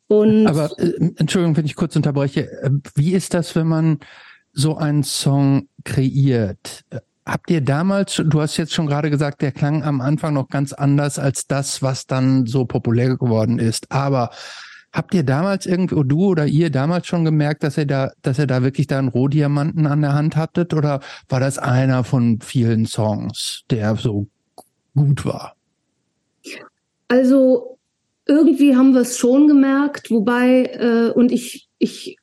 [0.08, 2.50] Und aber äh, Entschuldigung, wenn ich kurz unterbreche.
[2.60, 4.00] Äh, wie ist das, wenn man
[4.52, 6.82] so einen Song kreiert?
[7.24, 10.72] Habt ihr damals, du hast jetzt schon gerade gesagt, der klang am Anfang noch ganz
[10.72, 13.92] anders als das, was dann so populär geworden ist.
[13.92, 14.30] Aber
[14.92, 18.48] habt ihr damals irgendwie, du oder ihr damals schon gemerkt, dass ihr da, dass ihr
[18.48, 20.74] da wirklich da einen Rohdiamanten an der Hand hattet?
[20.74, 24.26] Oder war das einer von vielen Songs, der so
[24.96, 25.54] gut war?
[27.06, 27.78] Also
[28.26, 32.16] irgendwie haben wir es schon gemerkt, wobei, äh, und ich, ich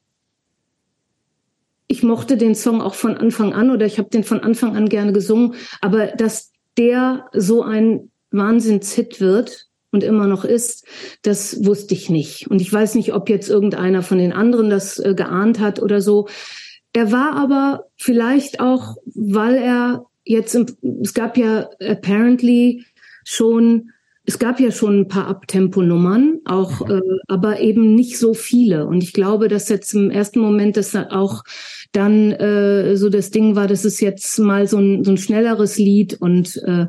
[1.92, 4.88] ich mochte den Song auch von Anfang an oder ich habe den von Anfang an
[4.88, 10.86] gerne gesungen, aber dass der so ein Wahnsinnshit wird und immer noch ist,
[11.24, 12.48] das wusste ich nicht.
[12.48, 16.00] Und ich weiß nicht, ob jetzt irgendeiner von den anderen das äh, geahnt hat oder
[16.00, 16.28] so.
[16.94, 20.68] Er war aber vielleicht auch, weil er jetzt, im,
[21.02, 22.86] es gab ja apparently
[23.26, 23.92] schon
[24.30, 28.86] es gab ja schon ein paar Abtempo-Nummern, auch, äh, aber eben nicht so viele.
[28.86, 31.44] Und ich glaube, dass jetzt im ersten Moment das auch
[31.92, 35.78] dann äh, so das Ding war, das ist jetzt mal so ein, so ein schnelleres
[35.78, 36.88] Lied und äh,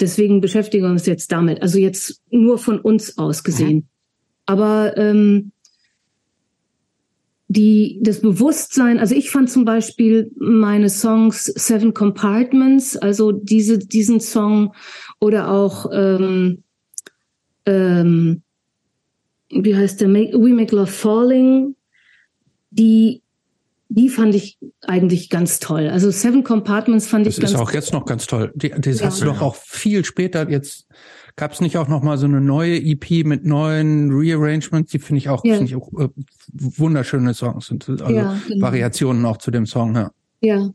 [0.00, 1.62] deswegen beschäftigen wir uns jetzt damit.
[1.62, 3.76] Also jetzt nur von uns aus gesehen.
[3.76, 3.84] Mhm.
[4.46, 5.52] Aber ähm,
[7.48, 14.20] die, das Bewusstsein, also ich fand zum Beispiel meine Songs Seven Compartments, also diese, diesen
[14.20, 14.74] Song
[15.20, 16.62] oder auch ähm,
[17.66, 18.42] ähm,
[19.50, 21.76] wie heißt der, We Make Love Falling,
[22.70, 23.22] die
[23.88, 25.88] die fand ich eigentlich ganz toll.
[25.88, 27.60] Also Seven Compartments fand das ich ganz toll.
[27.60, 28.52] Das ist auch jetzt noch ganz toll.
[28.54, 29.06] Die, das ja.
[29.06, 30.86] hast du doch auch viel später jetzt.
[31.36, 34.90] Gab es nicht auch noch mal so eine neue EP mit neuen Rearrangements?
[34.90, 35.54] Die finde ich auch, ja.
[35.54, 36.08] finde ich auch äh,
[36.52, 38.66] wunderschöne Songs und also ja, genau.
[38.66, 39.94] Variationen auch zu dem Song.
[39.94, 40.10] Ja.
[40.40, 40.70] Ja.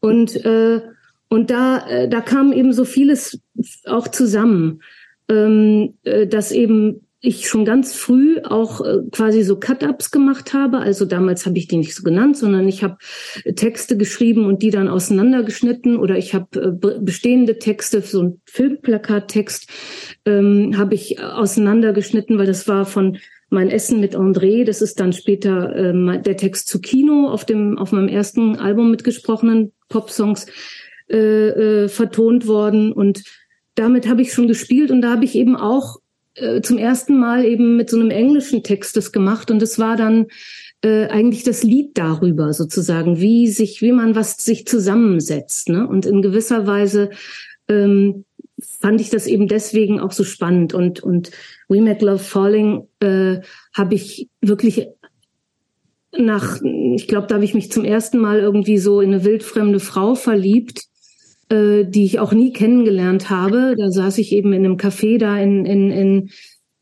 [0.00, 0.82] Und äh,
[1.28, 3.40] und da äh, da kam eben so vieles
[3.86, 4.82] auch zusammen,
[5.28, 10.78] ähm, äh, dass eben ich schon ganz früh auch äh, quasi so Cut-ups gemacht habe.
[10.78, 12.98] Also damals habe ich die nicht so genannt, sondern ich habe
[13.54, 19.70] Texte geschrieben und die dann auseinandergeschnitten oder ich habe äh, bestehende Texte, so ein Filmplakattext
[20.26, 23.18] ähm, habe ich auseinandergeschnitten, weil das war von
[23.50, 24.64] mein Essen mit André.
[24.64, 28.90] Das ist dann später ähm, der Text zu Kino auf dem auf meinem ersten Album
[28.90, 30.46] mitgesprochenen Popsongs
[31.08, 33.22] äh, äh, vertont worden und
[33.74, 36.01] damit habe ich schon gespielt und da habe ich eben auch
[36.34, 39.96] äh, zum ersten Mal eben mit so einem englischen Text das gemacht und es war
[39.96, 40.26] dann
[40.82, 45.68] äh, eigentlich das Lied darüber sozusagen, wie sich, wie man was sich zusammensetzt.
[45.68, 45.86] Ne?
[45.86, 47.10] Und in gewisser Weise
[47.68, 48.24] ähm,
[48.80, 51.30] fand ich das eben deswegen auch so spannend und und
[51.68, 53.40] We Make Love Falling äh,
[53.74, 54.88] habe ich wirklich
[56.16, 59.80] nach, ich glaube, da habe ich mich zum ersten Mal irgendwie so in eine wildfremde
[59.80, 60.84] Frau verliebt
[61.52, 63.74] äh, die ich auch nie kennengelernt habe.
[63.76, 66.30] Da saß ich eben in einem Café da in, in, in,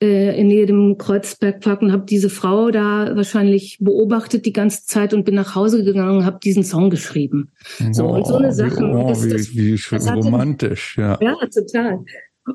[0.01, 5.25] äh, in jedem Kreuzbergpark und habe diese Frau da wahrscheinlich beobachtet die ganze Zeit und
[5.25, 7.51] bin nach Hause gegangen und habe diesen Song geschrieben.
[7.91, 8.79] So oh, und so eine Sache.
[8.79, 11.19] Wie, oh, das, wie, das, wie schön das romantisch, ja.
[11.21, 12.05] ja, total.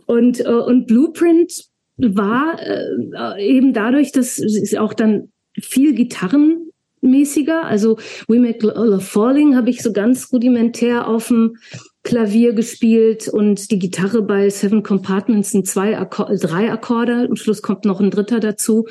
[0.05, 1.65] Und, äh, und Blueprint
[1.97, 7.97] war äh, eben dadurch, dass es auch dann viel gitarrenmäßiger, also
[8.29, 11.57] We Make Love Falling habe ich so ganz rudimentär auf dem
[12.05, 17.63] Klavier gespielt und die Gitarre bei Seven Compartments sind zwei Akkor drei Akkorde, am Schluss
[17.63, 18.87] kommt noch ein dritter dazu,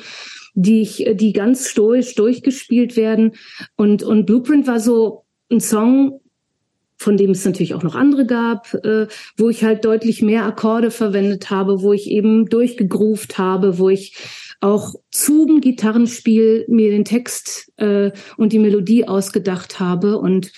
[0.53, 3.31] die ich, die ganz stoisch durchgespielt werden.
[3.77, 6.19] Und, und Blueprint war so ein Song,
[6.97, 10.91] von dem es natürlich auch noch andere gab, äh, wo ich halt deutlich mehr Akkorde
[10.91, 14.15] verwendet habe, wo ich eben durchgegroovt habe, wo ich
[14.59, 20.51] auch zum Gitarrenspiel mir den Text äh, und die Melodie ausgedacht habe und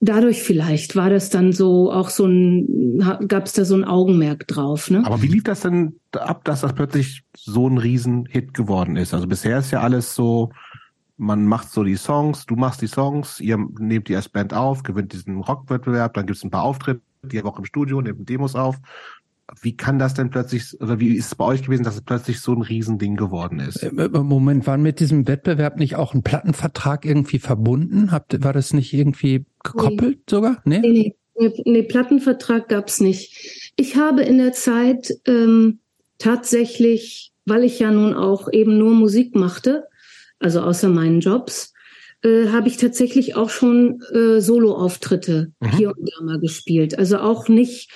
[0.00, 2.98] dadurch vielleicht war das dann so auch so ein
[3.28, 5.02] gab es da so ein Augenmerk drauf, ne?
[5.04, 9.14] Aber wie lief das denn ab, dass das plötzlich so ein Riesenhit geworden ist?
[9.14, 10.50] Also bisher ist ja alles so,
[11.16, 14.82] man macht so die Songs, du machst die Songs, ihr nehmt die als Band auf,
[14.82, 18.54] gewinnt diesen Rockwettbewerb, dann gibt es ein paar Auftritte, ihr auch im Studio, nehmt Demos
[18.54, 18.76] auf.
[19.60, 22.40] Wie kann das denn plötzlich, oder wie ist es bei euch gewesen, dass es plötzlich
[22.40, 23.82] so ein Riesending geworden ist?
[23.82, 28.12] Äh, Moment, war mit diesem Wettbewerb nicht auch ein Plattenvertrag irgendwie verbunden?
[28.12, 30.62] Habt, war das nicht irgendwie gekoppelt sogar?
[30.64, 30.80] Nee?
[30.80, 33.72] Nee, nee, nee, nee Plattenvertrag gab's nicht.
[33.76, 35.78] Ich habe in der Zeit ähm,
[36.18, 39.84] tatsächlich, weil ich ja nun auch eben nur Musik machte,
[40.38, 41.72] also außer meinen Jobs,
[42.22, 45.76] äh, habe ich tatsächlich auch schon äh, Solo-Auftritte Mhm.
[45.76, 46.98] hier und da mal gespielt.
[46.98, 47.90] Also auch nicht,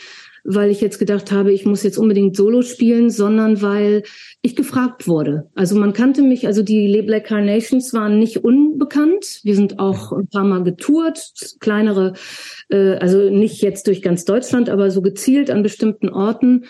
[0.45, 4.03] weil ich jetzt gedacht habe, ich muss jetzt unbedingt Solo spielen, sondern weil
[4.43, 5.51] ich gefragt wurde.
[5.55, 9.41] Also man kannte mich, also die Le Black Carnations waren nicht unbekannt.
[9.43, 12.13] Wir sind auch ein paar Mal getourt, kleinere,
[12.69, 16.67] äh, also nicht jetzt durch ganz Deutschland, aber so gezielt an bestimmten Orten.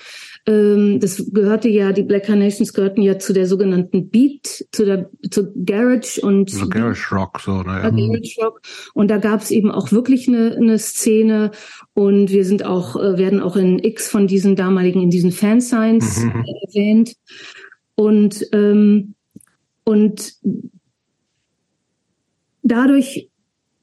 [0.46, 5.08] Ähm, das gehörte ja, die Black Carnations gehörten ja zu der sogenannten Beat, zu der
[5.30, 7.90] zu Garage und So Garage Rock, so, ja, naja.
[7.90, 8.60] Garage Rock.
[8.92, 11.50] Und da gab es eben auch wirklich eine, eine Szene.
[11.94, 16.22] Und wir sind auch, äh, werden auch in X von diesen damaligen, in diesen Fansigns
[16.24, 16.44] Mhm.
[16.44, 17.16] äh, erwähnt.
[17.94, 19.14] Und, ähm,
[19.84, 20.34] und
[22.62, 23.28] dadurch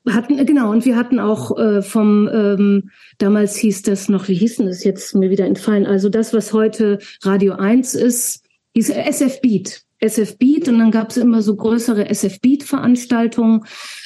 [0.10, 4.36] hatten, äh, genau, und wir hatten auch äh, vom, ähm, damals hieß das noch, wie
[4.36, 5.86] hieß denn das jetzt mir wieder entfallen?
[5.86, 9.84] Also das, was heute Radio 1 ist, hieß SF Beat.
[10.00, 13.66] SF Beat und dann gab es immer so größere SF Beat Veranstaltungen,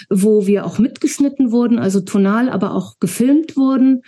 [0.10, 4.04] wo wir auch mitgeschnitten wurden, also tonal, aber auch gefilmt wurden.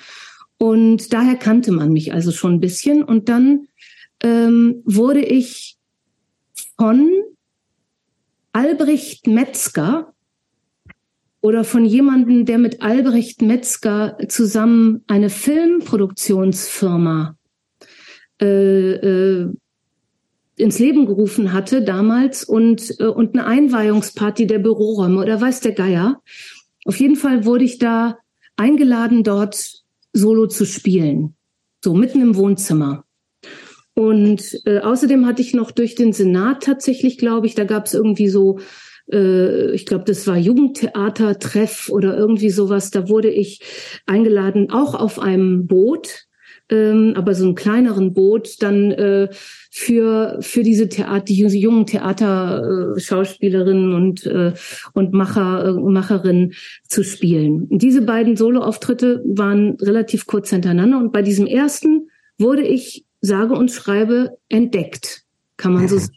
[0.58, 3.04] Und daher kannte man mich also schon ein bisschen.
[3.04, 3.68] Und dann
[4.22, 5.78] ähm, wurde ich
[6.78, 7.10] von
[8.52, 10.14] Albrecht Metzger
[11.48, 17.38] oder von jemandem, der mit Albrecht Metzger zusammen eine Filmproduktionsfirma
[18.42, 19.54] äh, äh,
[20.58, 25.72] ins Leben gerufen hatte damals und, äh, und eine Einweihungsparty der Büroräume oder weiß der
[25.72, 26.22] Geier.
[26.84, 28.18] Auf jeden Fall wurde ich da
[28.58, 31.38] eingeladen, dort Solo zu spielen.
[31.82, 33.06] So mitten im Wohnzimmer.
[33.94, 37.94] Und äh, außerdem hatte ich noch durch den Senat tatsächlich, glaube ich, da gab es
[37.94, 38.60] irgendwie so,
[39.12, 42.92] äh, ich glaube, das war Jugendtheatertreff oder irgendwie sowas.
[42.92, 43.62] Da wurde ich
[44.06, 46.28] eingeladen, auch auf einem Boot,
[46.70, 49.30] ähm, aber so einem kleineren Boot, dann äh,
[49.72, 54.54] für für diese Theater, die jungen Theaterschauspielerinnen und äh,
[54.94, 56.54] und Macher äh, Macherinnen
[56.88, 57.68] zu spielen.
[57.70, 63.54] Und diese beiden Soloauftritte waren relativ kurz hintereinander und bei diesem ersten wurde ich sage
[63.54, 65.24] und schreibe entdeckt,
[65.56, 66.17] kann man so sagen.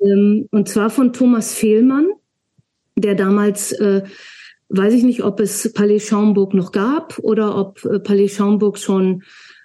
[0.00, 2.08] Ähm, und zwar von Thomas Fehlmann,
[2.96, 4.02] der damals äh,
[4.68, 9.22] weiß ich nicht, ob es Palais Schaumburg noch gab oder ob äh, Palais Schaumburg schon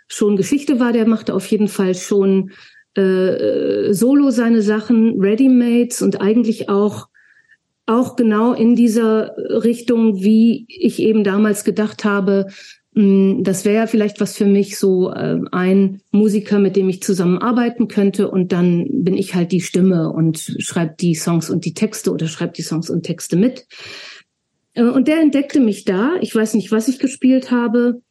[0.07, 0.93] schon Geschichte war.
[0.93, 2.51] Der machte auf jeden Fall schon
[2.95, 7.07] äh, solo seine Sachen, Readymates und eigentlich auch
[7.85, 12.47] auch genau in dieser Richtung, wie ich eben damals gedacht habe,
[12.95, 17.87] das wäre ja vielleicht was für mich, so äh, ein Musiker, mit dem ich zusammenarbeiten
[17.87, 22.11] könnte und dann bin ich halt die Stimme und schreibe die Songs und die Texte
[22.11, 23.65] oder schreibe die Songs und Texte mit.
[24.73, 26.13] Äh, Und der entdeckte mich da.
[26.21, 28.01] Ich weiß nicht, was ich gespielt habe.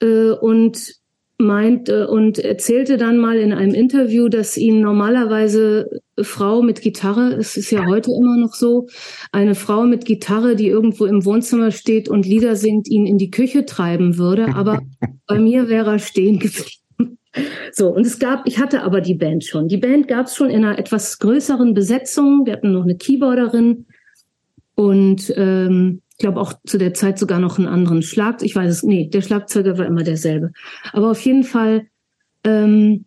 [0.00, 0.96] äh, Und
[1.38, 7.34] meint äh, und erzählte dann mal in einem Interview, dass ihn normalerweise Frau mit Gitarre,
[7.34, 8.86] es ist ja heute immer noch so,
[9.32, 13.30] eine Frau mit Gitarre, die irgendwo im Wohnzimmer steht und Lieder singt, ihn in die
[13.30, 14.54] Küche treiben würde.
[14.54, 14.80] Aber
[15.26, 17.18] bei mir wäre er stehen geblieben.
[17.72, 19.68] So, und es gab, ich hatte aber die Band schon.
[19.68, 22.46] Die Band gab es schon in einer etwas größeren Besetzung.
[22.46, 23.84] Wir hatten noch eine Keyboarderin
[24.74, 28.42] und ähm, ich glaube auch zu der Zeit sogar noch einen anderen Schlag.
[28.42, 30.52] Ich weiß es, nee, der Schlagzeuger war immer derselbe.
[30.94, 31.88] Aber auf jeden Fall
[32.42, 33.04] ähm,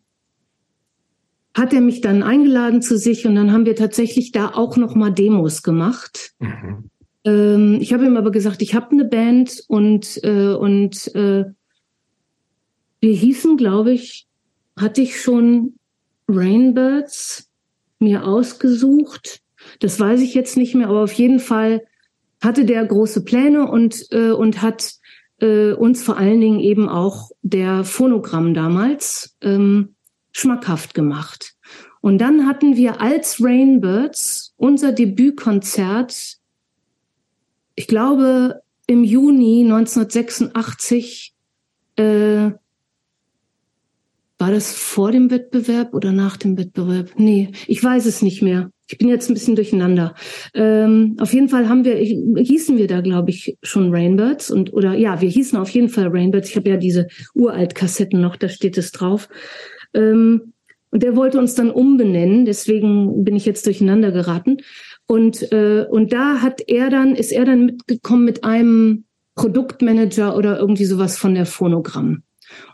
[1.55, 4.93] hat er mich dann eingeladen zu sich und dann haben wir tatsächlich da auch noch
[4.93, 6.33] mal Demos gemacht.
[6.37, 6.91] Mhm.
[7.23, 11.45] Ähm, ich habe ihm aber gesagt, ich habe eine Band und äh, und äh,
[13.01, 14.27] wir hießen, glaube ich,
[14.77, 15.79] hatte ich schon
[16.27, 17.49] Rainbirds
[17.97, 19.41] mir ausgesucht.
[19.79, 21.81] Das weiß ich jetzt nicht mehr, aber auf jeden Fall
[22.41, 24.93] hatte der große Pläne und äh, und hat
[25.39, 29.95] äh, uns vor allen Dingen eben auch der Phonogramm damals ähm,
[30.31, 31.55] schmackhaft gemacht.
[32.01, 36.37] Und dann hatten wir als Rainbirds unser Debütkonzert,
[37.75, 41.35] ich glaube im Juni 1986,
[41.97, 42.51] äh,
[44.39, 47.11] war das vor dem Wettbewerb oder nach dem Wettbewerb?
[47.17, 48.71] Nee, ich weiß es nicht mehr.
[48.87, 50.15] Ich bin jetzt ein bisschen durcheinander.
[50.55, 54.95] Ähm, auf jeden Fall haben wir, hießen wir da, glaube ich, schon Rainbirds und oder
[54.95, 56.49] ja, wir hießen auf jeden Fall Rainbirds.
[56.49, 59.27] Ich habe ja diese uralt Kassetten noch, da steht es drauf.
[59.93, 60.53] Ähm,
[60.91, 64.57] und der wollte uns dann umbenennen, deswegen bin ich jetzt durcheinander geraten.
[65.05, 69.03] Und, äh, und da hat er dann, ist er dann mitgekommen mit einem
[69.35, 72.23] Produktmanager oder irgendwie sowas von der Phonogramm.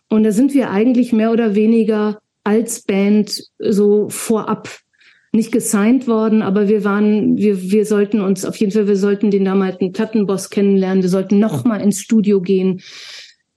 [0.09, 4.69] Und da sind wir eigentlich mehr oder weniger als Band so vorab
[5.35, 9.31] nicht gesigned worden, aber wir waren, wir, wir sollten uns auf jeden Fall, wir sollten
[9.31, 12.81] den damaligen Plattenboss kennenlernen, wir sollten noch mal ins Studio gehen,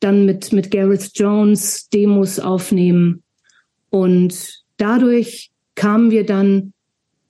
[0.00, 3.22] dann mit, mit Gareth Jones Demos aufnehmen.
[3.90, 6.72] Und dadurch kamen wir dann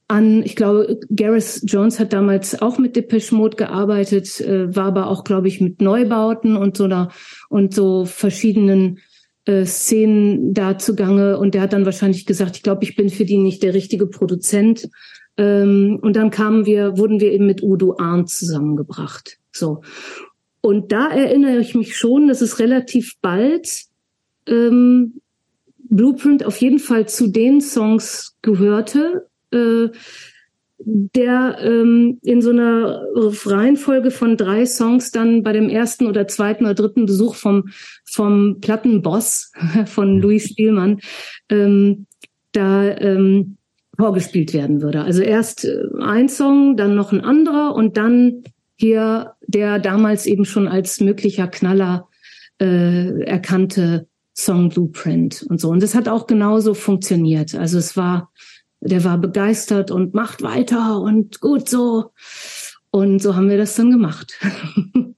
[0.09, 5.09] an, ich glaube, Gareth Jones hat damals auch mit Depeche Mode gearbeitet, äh, war aber
[5.09, 6.89] auch, glaube ich, mit Neubauten und so.
[6.89, 7.11] Da
[7.49, 8.99] und so verschiedenen
[9.45, 11.39] äh, Szenen da zugange.
[11.39, 14.07] Und der hat dann wahrscheinlich gesagt, ich glaube, ich bin für die nicht der richtige
[14.07, 14.89] Produzent.
[15.37, 19.39] Ähm, und dann kamen wir, wurden wir eben mit Udo Arndt zusammengebracht.
[19.53, 19.83] So.
[20.61, 23.85] Und da erinnere ich mich schon, dass es relativ bald
[24.47, 25.21] ähm,
[25.89, 29.89] Blueprint auf jeden Fall zu den Songs gehörte, äh,
[30.81, 36.65] der ähm, in so einer Reihenfolge von drei Songs dann bei dem ersten oder zweiten
[36.65, 37.71] oder dritten Besuch vom,
[38.05, 39.53] vom Plattenboss
[39.87, 40.21] von.
[40.21, 41.01] Louis Spielmann
[41.49, 42.07] ähm,
[42.53, 43.57] da ähm,
[43.97, 45.03] vorgespielt werden würde.
[45.03, 48.45] Also erst äh, ein Song, dann noch ein anderer und dann
[48.77, 52.09] hier der damals eben schon als möglicher Knaller
[52.61, 55.69] äh, erkannte Song Blueprint und so.
[55.71, 57.57] Und das hat auch genauso funktioniert.
[57.57, 58.31] Also es war,
[58.81, 62.13] der war begeistert und macht weiter und gut so.
[62.91, 64.39] Und so haben wir das dann gemacht.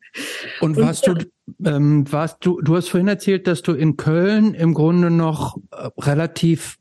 [0.61, 4.55] Und warst und, du, ähm, warst du, du hast vorhin erzählt, dass du in Köln
[4.55, 6.81] im Grunde noch äh, relativ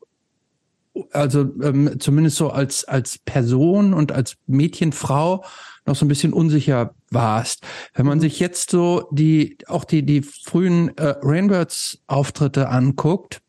[1.12, 5.46] also ähm, zumindest so als als Person und als Mädchenfrau
[5.86, 7.66] noch so ein bisschen unsicher warst.
[7.94, 8.22] Wenn man mhm.
[8.22, 13.42] sich jetzt so die auch die die frühen äh, Rainbirds Auftritte anguckt,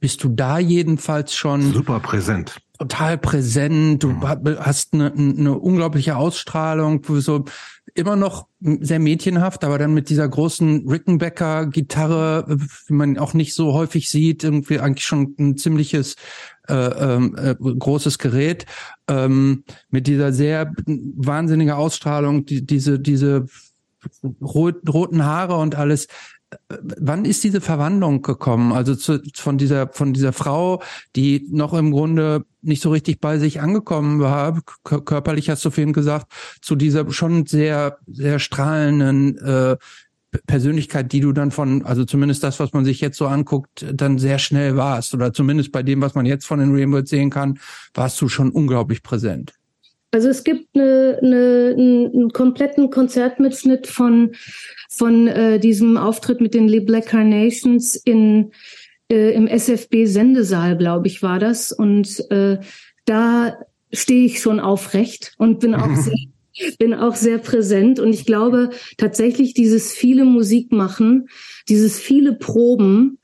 [0.00, 2.60] bist du da jedenfalls schon super präsent.
[2.78, 4.04] Total präsent.
[4.04, 4.22] Du mhm.
[4.22, 7.44] hast eine, eine unglaubliche Ausstrahlung, so
[7.94, 12.46] immer noch sehr mädchenhaft, aber dann mit dieser großen Rickenbacker Gitarre,
[12.86, 16.14] wie man auch nicht so häufig sieht, irgendwie eigentlich schon ein ziemliches
[16.68, 18.66] äh, ähm, äh, großes Gerät
[19.08, 23.46] ähm, mit dieser sehr wahnsinnigen Ausstrahlung, die, diese diese
[24.40, 26.06] rot, roten Haare und alles
[26.68, 28.72] wann ist diese Verwandlung gekommen?
[28.72, 30.82] Also zu, von dieser von dieser Frau,
[31.16, 35.92] die noch im Grunde nicht so richtig bei sich angekommen war, körperlich hast du vorhin
[35.92, 39.76] gesagt, zu dieser schon sehr sehr strahlenden äh,
[40.46, 44.18] Persönlichkeit, die du dann von, also zumindest das, was man sich jetzt so anguckt, dann
[44.18, 47.58] sehr schnell warst oder zumindest bei dem, was man jetzt von den Rainbows sehen kann,
[47.94, 49.54] warst du schon unglaublich präsent.
[50.10, 54.34] Also es gibt eine, eine, einen kompletten Konzertmitschnitt von
[54.88, 58.52] von äh, diesem Auftritt mit den Le Black Carnations in
[59.10, 61.72] äh, im SFB Sendesaal, glaube ich, war das.
[61.72, 62.58] Und äh,
[63.04, 63.58] da
[63.92, 68.00] stehe ich schon aufrecht und bin auch sehr, bin auch sehr präsent.
[68.00, 71.28] Und ich glaube tatsächlich dieses viele Musik machen,
[71.68, 73.17] dieses viele Proben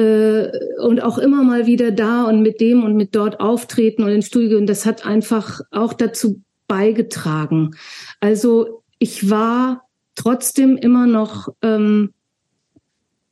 [0.00, 4.26] und auch immer mal wieder da und mit dem und mit dort auftreten und ins
[4.26, 4.58] Studio.
[4.58, 7.74] Und das hat einfach auch dazu beigetragen.
[8.20, 12.12] Also ich war trotzdem immer noch ähm,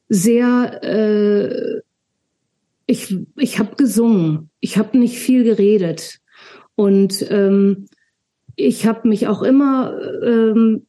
[0.09, 1.81] sehr, äh,
[2.87, 6.21] ich, ich habe gesungen, ich habe nicht viel geredet
[6.77, 7.87] und ähm,
[8.55, 10.87] ich habe mich auch immer ähm,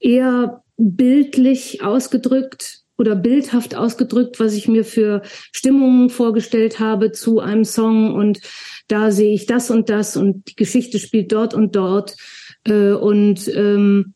[0.00, 5.22] eher bildlich ausgedrückt oder bildhaft ausgedrückt, was ich mir für
[5.52, 8.40] Stimmungen vorgestellt habe zu einem Song und
[8.88, 12.16] da sehe ich das und das und die Geschichte spielt dort und dort
[12.64, 14.14] äh, und ähm,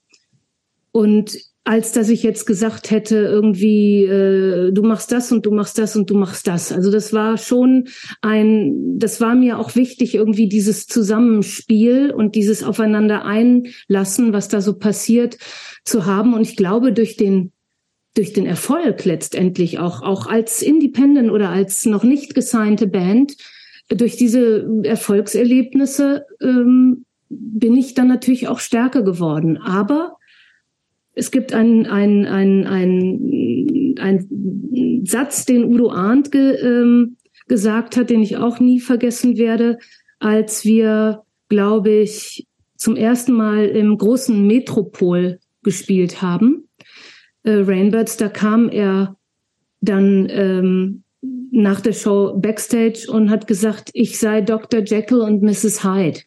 [0.92, 1.38] und
[1.68, 5.96] als dass ich jetzt gesagt hätte, irgendwie, äh, du machst das und du machst das
[5.96, 6.72] und du machst das.
[6.72, 7.88] Also das war schon
[8.22, 14.62] ein, das war mir auch wichtig, irgendwie dieses Zusammenspiel und dieses Aufeinander einlassen, was da
[14.62, 15.36] so passiert,
[15.84, 16.32] zu haben.
[16.32, 17.52] Und ich glaube, durch den
[18.14, 23.36] durch den Erfolg letztendlich auch, auch als Independent oder als noch nicht gesignte Band,
[23.88, 29.56] durch diese Erfolgserlebnisse ähm, bin ich dann natürlich auch stärker geworden.
[29.58, 30.16] Aber
[31.14, 37.16] es gibt einen, einen, einen, einen, einen Satz, den Udo Arndt ge, ähm,
[37.48, 39.78] gesagt hat, den ich auch nie vergessen werde,
[40.18, 46.67] als wir, glaube ich, zum ersten Mal im großen Metropol gespielt haben.
[47.48, 49.16] Äh, Rainbirds, da kam er
[49.80, 51.02] dann ähm,
[51.50, 54.80] nach der Show backstage und hat gesagt, ich sei Dr.
[54.80, 55.82] Jekyll und Mrs.
[55.84, 56.20] Hyde,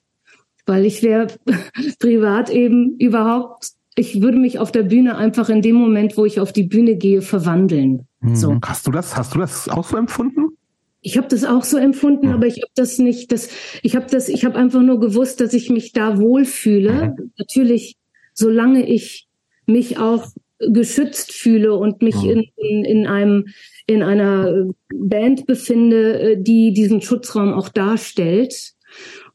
[0.65, 1.27] weil ich wäre
[1.99, 6.39] privat eben überhaupt ich würde mich auf der Bühne einfach in dem Moment, wo ich
[6.39, 8.07] auf die Bühne gehe, verwandeln.
[8.21, 8.35] Mhm.
[8.35, 8.57] So.
[8.63, 9.17] Hast du das?
[9.17, 10.57] Hast du das auch so empfunden?
[11.01, 12.33] Ich habe das auch so empfunden, mhm.
[12.33, 13.31] aber ich habe das nicht.
[13.31, 13.49] Das,
[13.81, 14.29] ich habe das.
[14.29, 17.15] Ich habe einfach nur gewusst, dass ich mich da wohlfühle.
[17.17, 17.31] Mhm.
[17.37, 17.97] Natürlich,
[18.33, 19.27] solange ich
[19.65, 20.27] mich auch
[20.69, 23.47] geschützt fühle und mich in, in, in einem
[23.87, 28.73] in einer Band befinde, äh, die diesen Schutzraum auch darstellt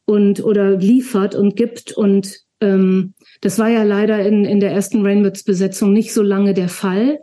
[0.05, 5.05] und oder liefert und gibt und ähm, das war ja leider in, in der ersten
[5.05, 7.19] Rainbirds-Besetzung nicht so lange der Fall.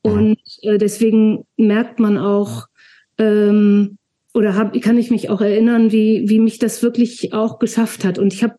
[0.00, 2.66] Und äh, deswegen merkt man auch,
[3.18, 3.98] ähm,
[4.34, 8.18] oder hab, kann ich mich auch erinnern, wie, wie mich das wirklich auch geschafft hat.
[8.18, 8.56] Und ich habe,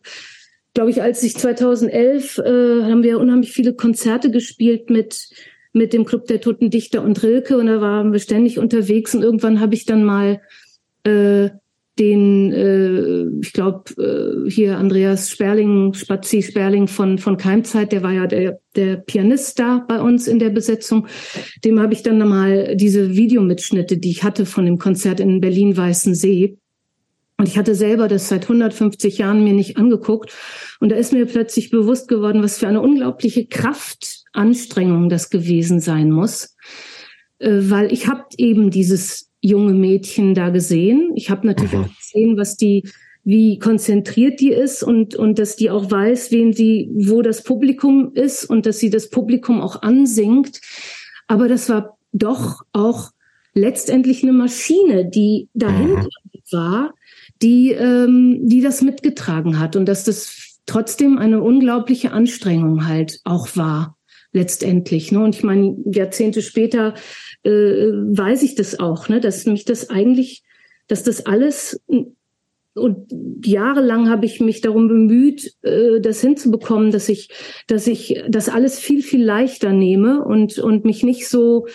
[0.74, 2.42] glaube ich, als ich 2011 äh,
[2.82, 5.30] haben wir unheimlich viele Konzerte gespielt mit
[5.76, 9.22] mit dem Club der Toten Dichter und Rilke und da waren wir ständig unterwegs und
[9.22, 10.40] irgendwann habe ich dann mal
[11.02, 11.50] äh,
[11.98, 18.12] den, äh, ich glaube, äh, hier Andreas Sperling, Spazi Sperling von, von Keimzeit, der war
[18.12, 21.06] ja der, der Pianist da bei uns in der Besetzung.
[21.64, 26.56] Dem habe ich dann nochmal diese Videomitschnitte, die ich hatte von dem Konzert in Berlin-Weißensee.
[27.36, 30.32] Und ich hatte selber das seit 150 Jahren mir nicht angeguckt.
[30.80, 36.10] Und da ist mir plötzlich bewusst geworden, was für eine unglaubliche Kraftanstrengung das gewesen sein
[36.10, 36.54] muss.
[37.38, 41.12] Äh, weil ich habe eben dieses junge Mädchen da gesehen.
[41.16, 42.88] Ich habe natürlich auch gesehen, was die,
[43.24, 48.12] wie konzentriert die ist und und dass die auch weiß, wen sie, wo das Publikum
[48.14, 50.60] ist und dass sie das Publikum auch ansingt.
[51.26, 53.10] Aber das war doch auch
[53.54, 56.08] letztendlich eine Maschine, die dahinter
[56.50, 56.94] war,
[57.44, 63.48] die die die das mitgetragen hat und dass das trotzdem eine unglaubliche Anstrengung halt auch
[63.54, 63.96] war
[64.32, 65.12] letztendlich.
[65.12, 65.20] Ne?
[65.20, 66.94] Und ich meine, Jahrzehnte später
[67.44, 69.20] äh, weiß ich das auch, ne?
[69.20, 70.42] dass mich das eigentlich,
[70.88, 71.80] dass das alles
[72.76, 73.06] und
[73.44, 77.28] jahrelang habe ich mich darum bemüht, äh, das hinzubekommen, dass ich,
[77.68, 81.66] dass ich das alles viel viel leichter nehme und und mich nicht so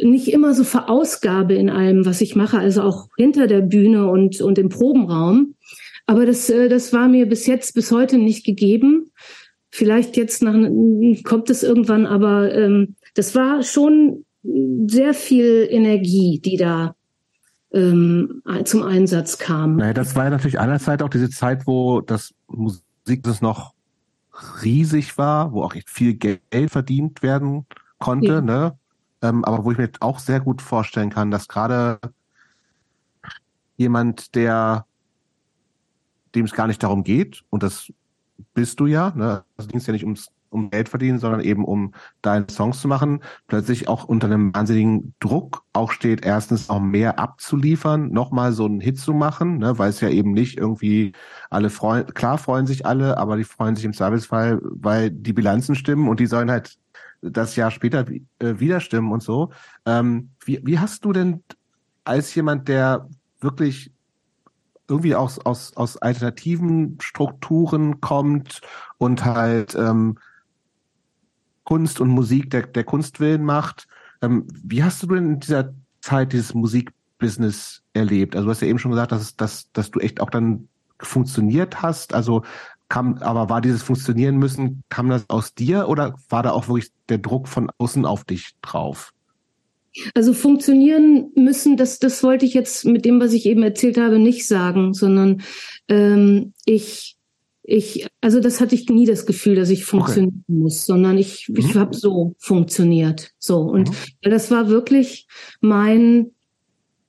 [0.00, 4.40] nicht immer so verausgabe in allem, was ich mache, also auch hinter der Bühne und
[4.40, 5.54] und im Probenraum.
[6.06, 9.10] Aber das äh, das war mir bis jetzt bis heute nicht gegeben.
[9.70, 10.54] Vielleicht jetzt nach
[11.24, 14.24] kommt es irgendwann, aber ähm, das war schon
[14.86, 16.94] sehr viel Energie, die da
[17.72, 19.76] ähm, zum Einsatz kam.
[19.76, 23.74] Naja, das war ja natürlich einerseits auch diese Zeit, wo das Musik das noch
[24.62, 27.66] riesig war, wo auch echt viel Geld verdient werden
[27.98, 28.40] konnte, ja.
[28.40, 28.78] ne?
[29.24, 31.98] Ähm, aber wo ich mir auch sehr gut vorstellen kann, dass gerade
[33.78, 34.86] jemand, der
[36.34, 37.90] dem es gar nicht darum geht, und das
[38.52, 39.44] bist du ja, ne?
[39.56, 42.86] Also ging es ja nicht ums um Geld verdienen, sondern eben um deine Songs zu
[42.86, 48.64] machen, plötzlich auch unter einem wahnsinnigen Druck auch steht, erstens auch mehr abzuliefern, nochmal so
[48.64, 51.12] einen Hit zu machen, ne, weil es ja eben nicht irgendwie
[51.50, 55.74] alle freuen, klar freuen sich alle, aber die freuen sich im Zweifelsfall, weil die Bilanzen
[55.74, 56.78] stimmen und die sollen halt
[57.30, 58.06] das Jahr später
[58.38, 59.50] äh, wieder stimmen und so.
[59.86, 61.42] Ähm, wie, wie hast du denn
[62.04, 63.08] als jemand, der
[63.40, 63.92] wirklich
[64.88, 68.60] irgendwie aus, aus, aus alternativen Strukturen kommt
[68.98, 70.18] und halt ähm,
[71.64, 73.88] Kunst und Musik der, der Kunst willen macht.
[74.20, 75.72] Ähm, wie hast du denn in dieser
[76.02, 78.36] Zeit dieses Musikbusiness erlebt?
[78.36, 80.68] Also du hast ja eben schon gesagt, dass, dass, dass du echt auch dann
[81.00, 82.14] funktioniert hast.
[82.14, 82.42] Also
[82.94, 86.92] kam, aber war dieses Funktionieren müssen, kam das aus dir oder war da auch wirklich
[87.08, 89.12] der Druck von außen auf dich drauf?
[90.14, 94.20] Also funktionieren müssen, das, das wollte ich jetzt mit dem, was ich eben erzählt habe,
[94.20, 95.42] nicht sagen, sondern
[95.88, 97.16] ähm, ich
[97.66, 100.58] ich, also das hatte ich nie das Gefühl, dass ich funktionieren okay.
[100.58, 101.56] muss, sondern ich, mhm.
[101.56, 103.32] ich habe so funktioniert.
[103.38, 103.60] So.
[103.60, 103.94] Und mhm.
[104.30, 105.26] das war wirklich
[105.62, 106.32] mein,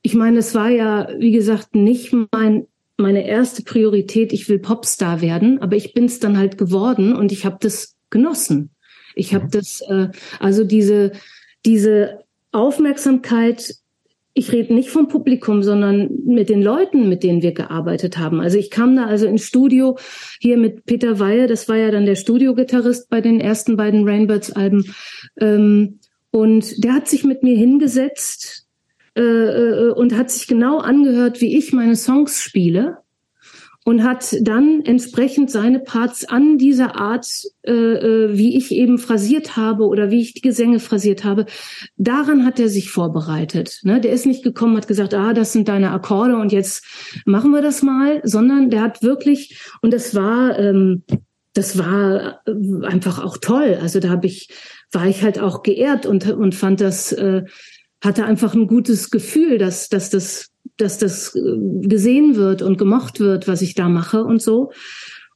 [0.02, 2.68] ich meine, es war ja, wie gesagt, nicht mein,
[2.98, 7.32] meine erste Priorität, ich will Popstar werden, aber ich bin es dann halt geworden und
[7.32, 8.72] ich habe das genossen.
[9.16, 9.52] Ich habe mhm.
[9.52, 10.10] das, äh,
[10.40, 11.12] also diese,
[11.66, 13.76] diese Aufmerksamkeit
[14.38, 18.42] ich rede nicht vom Publikum, sondern mit den Leuten, mit denen wir gearbeitet haben.
[18.42, 19.98] Also ich kam da also ins Studio
[20.42, 24.94] hier mit Peter Weihe, das war ja dann der Studiogitarrist bei den ersten beiden Rainbirds-Alben.
[25.40, 26.00] Ähm,
[26.32, 28.65] und der hat sich mit mir hingesetzt
[29.16, 32.98] äh, äh, und hat sich genau angehört, wie ich meine Songs spiele
[33.86, 37.28] und hat dann entsprechend seine Parts an dieser Art,
[37.62, 41.46] äh, äh, wie ich eben phrasiert habe oder wie ich die Gesänge phrasiert habe,
[41.96, 43.82] daran hat er sich vorbereitet.
[43.84, 44.02] Ne?
[44.02, 46.84] Der ist nicht gekommen, hat gesagt, ah, das sind deine Akkorde und jetzt
[47.26, 51.04] machen wir das mal, sondern der hat wirklich, und das war, ähm,
[51.54, 53.78] das war äh, einfach auch toll.
[53.80, 54.50] Also da habe ich,
[54.92, 57.44] war ich halt auch geehrt und, und fand das, äh,
[58.06, 61.42] hatte einfach ein gutes Gefühl, dass, dass das dass das äh,
[61.88, 64.72] gesehen wird und gemocht wird, was ich da mache und so.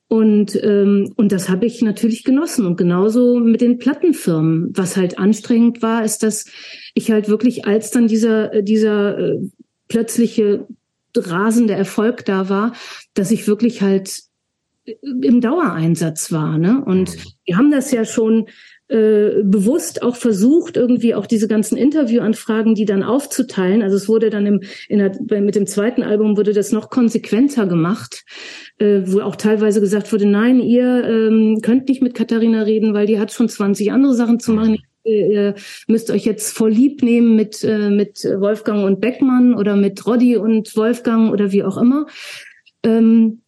[0.08, 2.66] Und, ähm, und das habe ich natürlich genossen.
[2.66, 4.72] Und genauso mit den Plattenfirmen.
[4.76, 6.46] Was halt anstrengend war, ist, dass
[6.96, 9.38] ich halt wirklich, als dann dieser, äh, dieser äh,
[9.88, 10.68] plötzliche
[11.16, 12.74] rasende Erfolg da war,
[13.14, 14.24] dass ich wirklich halt
[14.86, 16.58] äh, im Dauereinsatz war.
[16.58, 16.84] Ne?
[16.84, 17.22] Und mhm.
[17.46, 18.48] wir haben das ja schon
[18.90, 23.84] äh, bewusst auch versucht, irgendwie auch diese ganzen Interviewanfragen, die dann aufzuteilen.
[23.84, 27.68] Also es wurde dann im, in der, mit dem zweiten Album wurde das noch konsequenter
[27.68, 28.26] gemacht,
[28.80, 33.06] äh, wo auch teilweise gesagt wurde, nein, ihr ähm, könnt nicht mit Katharina reden, weil
[33.06, 34.80] die hat schon 20 andere Sachen zu machen.
[35.04, 35.54] Ihr
[35.88, 40.36] müsst euch jetzt voll lieb nehmen mit, äh, mit Wolfgang und Beckmann oder mit Roddy
[40.36, 42.08] und Wolfgang oder wie auch immer.
[42.84, 43.42] Ähm,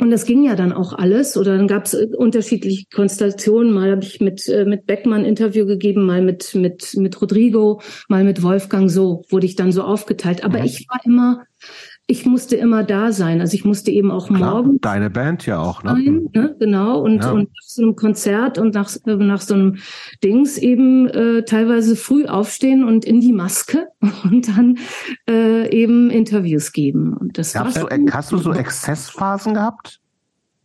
[0.00, 1.36] und das ging ja dann auch alles.
[1.36, 3.72] Oder dann gab es äh, unterschiedliche Konstellationen.
[3.72, 8.22] Mal habe ich mit, äh, mit Beckmann Interview gegeben, mal mit, mit, mit Rodrigo, mal
[8.22, 8.88] mit Wolfgang.
[8.88, 10.44] So wurde ich dann so aufgeteilt.
[10.44, 10.64] Aber mhm.
[10.66, 11.44] ich war immer,
[12.10, 13.42] ich musste immer da sein.
[13.42, 14.80] Also ich musste eben auch Klar, morgen.
[14.80, 15.90] Deine Band ja auch, ne?
[15.90, 16.56] Sein, ne?
[16.58, 17.00] Genau.
[17.02, 17.32] Und, ja.
[17.32, 19.76] und nach so einem Konzert und nach, äh, nach so einem
[20.24, 23.88] Dings eben äh, teilweise früh aufstehen und in die Maske
[24.24, 24.78] und dann
[25.28, 27.14] äh, eben Interviews geben.
[27.14, 30.00] Und das Gab's war so, hast du so Exzessphasen gehabt?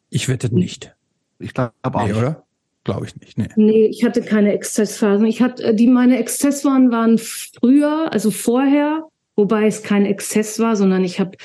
[0.09, 0.95] Ich wette nicht.
[1.39, 2.07] Ich glaube auch.
[2.07, 2.45] Nee, oder?
[2.85, 3.37] Glaube ich nicht.
[3.37, 3.49] Nee.
[3.57, 5.25] nee, ich hatte keine Exzessphasen.
[5.25, 10.59] Ich hatte, äh, die meine Exzess waren, waren früher, also vorher, wobei es kein Exzess
[10.59, 11.37] war, sondern ich habe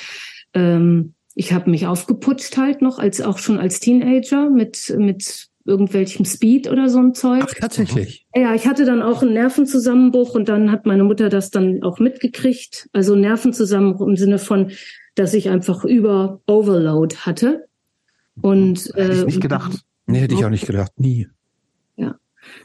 [0.55, 6.25] ähm, ich habe mich aufgeputscht halt noch als auch schon als Teenager mit mit irgendwelchem
[6.25, 7.45] Speed oder so ein Zeug.
[7.47, 8.27] Ach, tatsächlich.
[8.35, 11.99] Ja, ich hatte dann auch einen Nervenzusammenbruch und dann hat meine Mutter das dann auch
[11.99, 12.89] mitgekriegt.
[12.93, 14.73] Also Nervenzusammenbruch im Sinne von,
[15.15, 17.69] dass ich einfach über Overload hatte.
[18.41, 19.83] Und hätte ich nicht gedacht.
[20.07, 21.29] Nee, hätte ich auch nicht gedacht, nie.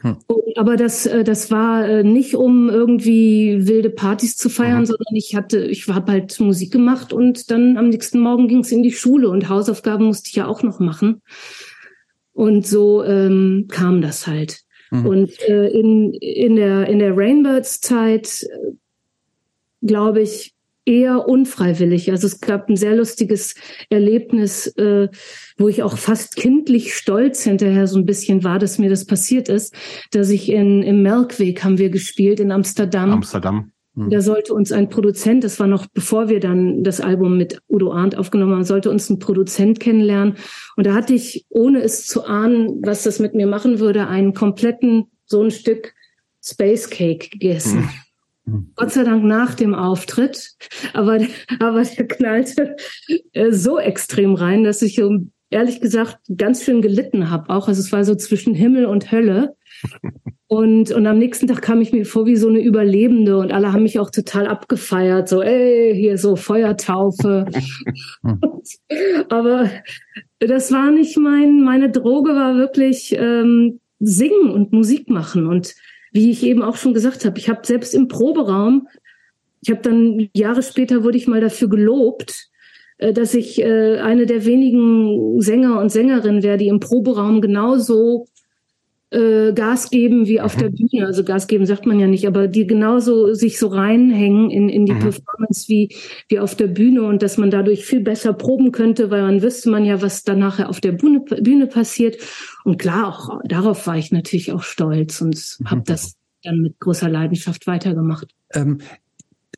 [0.04, 0.18] Hm.
[0.56, 4.86] Aber das, äh, das war äh, nicht, um irgendwie wilde Partys zu feiern, mhm.
[4.86, 8.70] sondern ich hatte, ich habe halt Musik gemacht und dann am nächsten Morgen ging es
[8.70, 11.22] in die Schule und Hausaufgaben musste ich ja auch noch machen.
[12.34, 14.60] Und so ähm, kam das halt.
[14.90, 15.06] Mhm.
[15.06, 18.72] Und äh, in, in der, in der Rainbirds-Zeit, äh,
[19.86, 20.53] glaube ich,
[20.86, 22.10] eher unfreiwillig.
[22.10, 23.54] Also es gab ein sehr lustiges
[23.88, 25.08] Erlebnis, äh,
[25.56, 29.48] wo ich auch fast kindlich stolz hinterher so ein bisschen war, dass mir das passiert
[29.48, 29.74] ist,
[30.10, 33.12] dass ich in im Melkweg haben wir gespielt in Amsterdam.
[33.12, 33.72] Amsterdam.
[33.96, 34.10] Hm.
[34.10, 37.92] Da sollte uns ein Produzent, das war noch bevor wir dann das Album mit Udo
[37.92, 40.34] Arndt aufgenommen haben, sollte uns ein Produzent kennenlernen.
[40.76, 44.34] Und da hatte ich, ohne es zu ahnen, was das mit mir machen würde, einen
[44.34, 45.94] kompletten, so ein Stück
[46.42, 47.84] Space Cake gegessen.
[47.84, 47.90] Hm.
[48.74, 50.50] Gott sei Dank nach dem Auftritt,
[50.92, 51.18] aber,
[51.60, 52.76] aber der knallte
[53.32, 55.00] äh, so extrem rein, dass ich
[55.50, 57.48] ehrlich gesagt ganz schön gelitten habe.
[57.48, 59.56] Auch also es war so zwischen Himmel und Hölle.
[60.46, 63.72] Und, und am nächsten Tag kam ich mir vor wie so eine Überlebende und alle
[63.72, 65.28] haben mich auch total abgefeiert.
[65.28, 67.46] So, ey, hier so Feuertaufe.
[69.30, 69.70] aber
[70.38, 75.46] das war nicht mein, meine Droge war wirklich ähm, singen und Musik machen.
[75.46, 75.74] Und
[76.14, 78.88] wie ich eben auch schon gesagt habe, ich habe selbst im Proberaum,
[79.60, 82.48] ich habe dann Jahre später wurde ich mal dafür gelobt,
[82.98, 88.26] äh, dass ich äh, eine der wenigen Sänger und Sängerinnen wäre, die im Proberaum genauso
[89.14, 90.60] äh, Gas geben wie auf mhm.
[90.60, 91.06] der Bühne.
[91.06, 94.86] Also Gas geben sagt man ja nicht, aber die genauso sich so reinhängen in, in
[94.86, 95.00] die mhm.
[95.00, 95.94] Performance wie,
[96.28, 99.70] wie auf der Bühne und dass man dadurch viel besser proben könnte, weil man wüsste
[99.70, 102.16] man ja, was dann nachher auf der Bühne, Bühne passiert.
[102.64, 105.70] Und klar, auch darauf war ich natürlich auch stolz und mhm.
[105.70, 108.30] habe das dann mit großer Leidenschaft weitergemacht.
[108.52, 108.78] Ähm,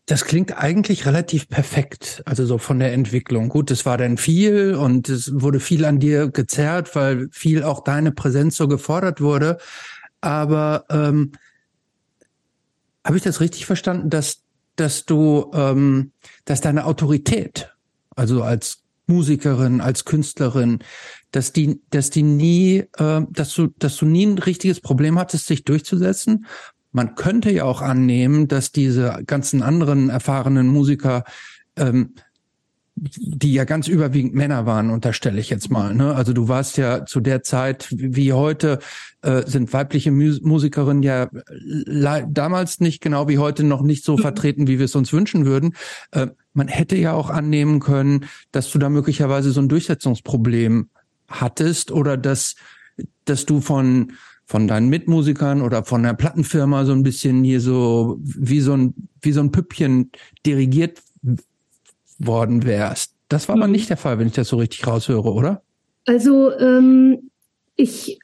[0.07, 3.49] das klingt eigentlich relativ perfekt, also so von der Entwicklung.
[3.49, 7.83] Gut, es war dann viel und es wurde viel an dir gezerrt, weil viel auch
[7.83, 9.59] deine Präsenz so gefordert wurde.
[10.21, 11.33] Aber ähm,
[13.05, 14.47] habe ich das richtig verstanden, dass
[14.77, 16.13] dass du, ähm,
[16.45, 17.75] dass deine Autorität,
[18.15, 20.81] also als Musikerin, als Künstlerin,
[21.33, 25.47] dass die, dass die nie, äh, dass du, dass du nie ein richtiges Problem hattest,
[25.47, 26.47] sich durchzusetzen?
[26.93, 31.25] Man könnte ja auch annehmen, dass diese ganzen anderen erfahrenen Musiker
[31.77, 32.15] ähm,
[32.99, 35.95] die ja ganz überwiegend Männer waren, unterstelle ich jetzt mal.
[35.95, 36.15] Ne?
[36.15, 38.79] Also du warst ja zu der Zeit wie heute
[39.21, 41.29] äh, sind weibliche Mus Musikerinnen ja
[42.27, 45.77] damals nicht genau wie heute noch nicht so vertreten, wie wir es uns wünschen würden.
[46.13, 50.89] Äh, man hätte ja auch annehmen können, dass du da möglicherweise so ein Durchsetzungsproblem
[51.29, 52.55] hattest oder dass
[53.27, 54.13] dass du von
[54.47, 58.95] von deinen Mitmusikern oder von der Plattenfirma so ein bisschen hier so wie so ein
[59.21, 60.11] wie so ein Püppchen
[60.47, 61.03] dirigiert
[62.19, 63.13] worden wärst.
[63.29, 63.73] Das war aber mhm.
[63.73, 65.63] nicht der Fall, wenn ich das so richtig raushöre, oder?
[66.07, 67.31] Also ähm,
[67.75, 68.19] ich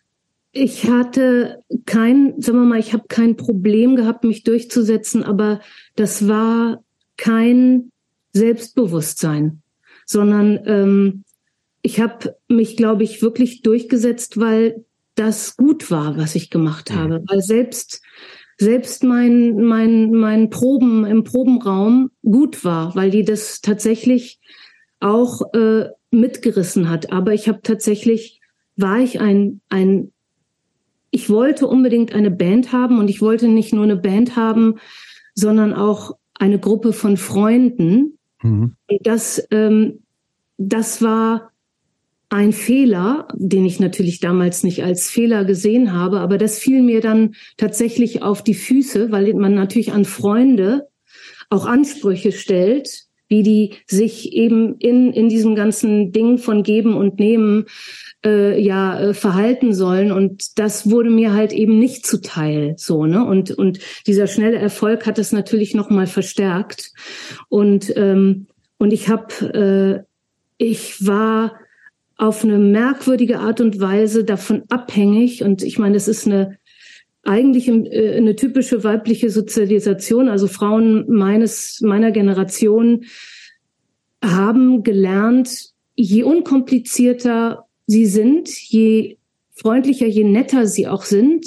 [0.53, 5.61] ich hatte kein, sagen wir mal, ich habe kein Problem gehabt, mich durchzusetzen, aber
[5.97, 6.85] das war
[7.16, 7.90] kein
[8.35, 9.62] Selbstbewusstsein,
[10.05, 11.24] sondern ähm,
[11.81, 14.85] ich habe mich, glaube ich, wirklich durchgesetzt, weil
[15.15, 16.95] das gut war, was ich gemacht mhm.
[16.97, 17.25] habe.
[17.27, 18.03] Weil selbst
[18.59, 24.39] selbst mein, mein, mein Proben im Probenraum gut war, weil die das tatsächlich
[25.01, 27.13] auch äh, mitgerissen hat.
[27.13, 28.41] Aber ich habe tatsächlich,
[28.77, 30.13] war ich ein, ein,
[31.11, 34.77] ich wollte unbedingt eine Band haben und ich wollte nicht nur eine Band haben,
[35.35, 38.19] sondern auch eine Gruppe von Freunden.
[38.43, 38.77] Mhm.
[39.03, 40.03] Das, ähm,
[40.59, 41.52] das war
[42.33, 47.03] ein Fehler, den ich natürlich damals nicht als Fehler gesehen habe, aber das fiel mir
[47.03, 50.89] dann tatsächlich auf die Füße, weil man natürlich an Freunde
[51.51, 57.19] auch Ansprüche stellt, wie die sich eben in, in diesem ganzen Ding von Geben und
[57.19, 57.67] Nehmen
[58.25, 60.11] äh, ja äh, verhalten sollen.
[60.11, 62.77] Und das wurde mir halt eben nicht zuteil.
[62.79, 63.27] So, ne?
[63.27, 66.93] Und, und dieser schnelle Erfolg hat das natürlich nochmal verstärkt.
[67.51, 68.47] Und, ähm,
[68.79, 71.53] und ich habe, äh, ich war
[72.23, 75.43] auf eine merkwürdige Art und Weise davon abhängig.
[75.43, 76.57] Und ich meine, das ist eine
[77.24, 80.28] eigentlich äh, eine typische weibliche Sozialisation.
[80.28, 83.07] Also Frauen meines, meiner Generation
[84.24, 89.16] haben gelernt, je unkomplizierter sie sind, je
[89.55, 91.44] freundlicher, je netter sie auch sind,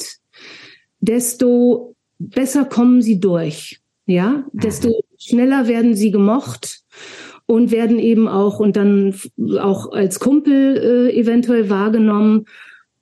[1.00, 3.80] desto besser kommen sie durch.
[4.08, 4.94] Ja, desto mhm.
[5.18, 6.85] schneller werden sie gemocht
[7.48, 9.16] und werden eben auch und dann
[9.60, 10.78] auch als Kumpel
[11.12, 12.46] äh, eventuell wahrgenommen.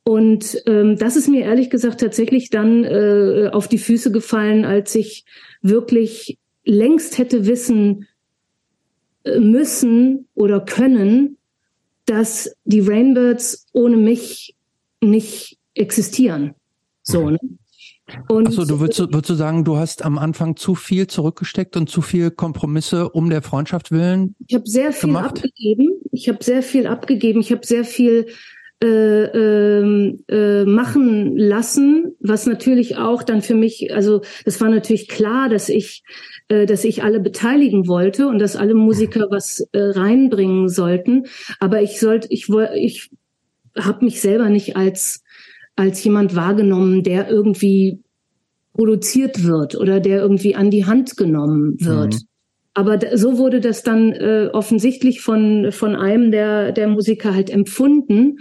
[0.03, 4.95] Und ähm, das ist mir ehrlich gesagt tatsächlich dann äh, auf die Füße gefallen, als
[4.95, 5.23] ich
[5.61, 8.07] wirklich längst hätte wissen
[9.23, 11.37] äh, müssen oder können,
[12.05, 14.55] dass die Rainbirds ohne mich
[14.99, 16.55] nicht existieren.
[17.01, 17.39] So, ne?
[18.27, 21.89] Und Achso, du würdest, würdest du sagen, du hast am Anfang zu viel zurückgesteckt und
[21.89, 24.35] zu viel Kompromisse um der Freundschaft willen?
[24.47, 25.37] Ich habe sehr viel gemacht?
[25.37, 25.89] abgegeben.
[26.11, 27.41] Ich habe sehr viel abgegeben.
[27.41, 28.27] Ich habe sehr viel
[28.83, 35.07] äh, äh, äh, machen lassen, was natürlich auch dann für mich, also das war natürlich
[35.07, 36.03] klar, dass ich,
[36.49, 41.27] äh, dass ich alle beteiligen wollte und dass alle Musiker was äh, reinbringen sollten.
[41.61, 43.09] Aber ich sollte, ich wollte, ich
[43.79, 45.23] habe mich selber nicht als
[45.75, 48.02] als jemand wahrgenommen, der irgendwie
[48.73, 52.13] produziert wird oder der irgendwie an die Hand genommen wird.
[52.15, 52.19] Mhm.
[52.73, 58.39] Aber so wurde das dann äh, offensichtlich von, von einem der, der Musiker halt empfunden.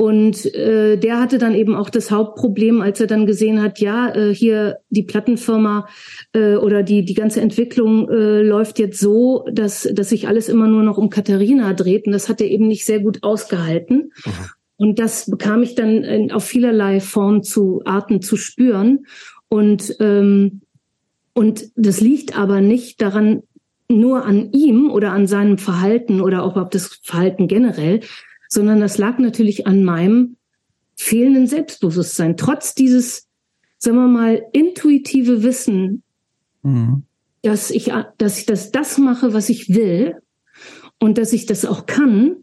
[0.00, 4.14] Und äh, der hatte dann eben auch das Hauptproblem, als er dann gesehen hat, ja,
[4.14, 5.88] äh, hier die Plattenfirma
[6.32, 10.68] äh, oder die die ganze Entwicklung äh, läuft jetzt so, dass dass sich alles immer
[10.68, 12.06] nur noch um Katharina dreht.
[12.06, 14.12] Und das hat er eben nicht sehr gut ausgehalten.
[14.24, 14.32] Mhm.
[14.76, 19.00] Und das bekam ich dann in, auf vielerlei Form zu Arten zu spüren.
[19.48, 20.62] Und, ähm,
[21.32, 23.42] und das liegt aber nicht daran,
[23.90, 28.00] nur an ihm oder an seinem Verhalten oder auch überhaupt das Verhalten generell,
[28.48, 30.36] sondern das lag natürlich an meinem
[30.94, 32.36] fehlenden Selbstbewusstsein.
[32.36, 33.28] Trotz dieses,
[33.78, 36.02] sagen wir mal, intuitive Wissen,
[36.62, 37.04] mhm.
[37.42, 40.16] dass ich, dass ich das, das mache, was ich will
[40.98, 42.36] und dass ich das auch kann,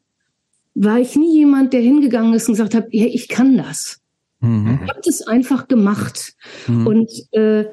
[0.73, 4.01] war ich nie jemand, der hingegangen ist und gesagt hat, ja, ich kann das.
[4.45, 4.79] Mhm.
[4.83, 6.33] Ich habe das einfach gemacht.
[6.67, 6.87] Mhm.
[6.87, 7.65] Und, äh,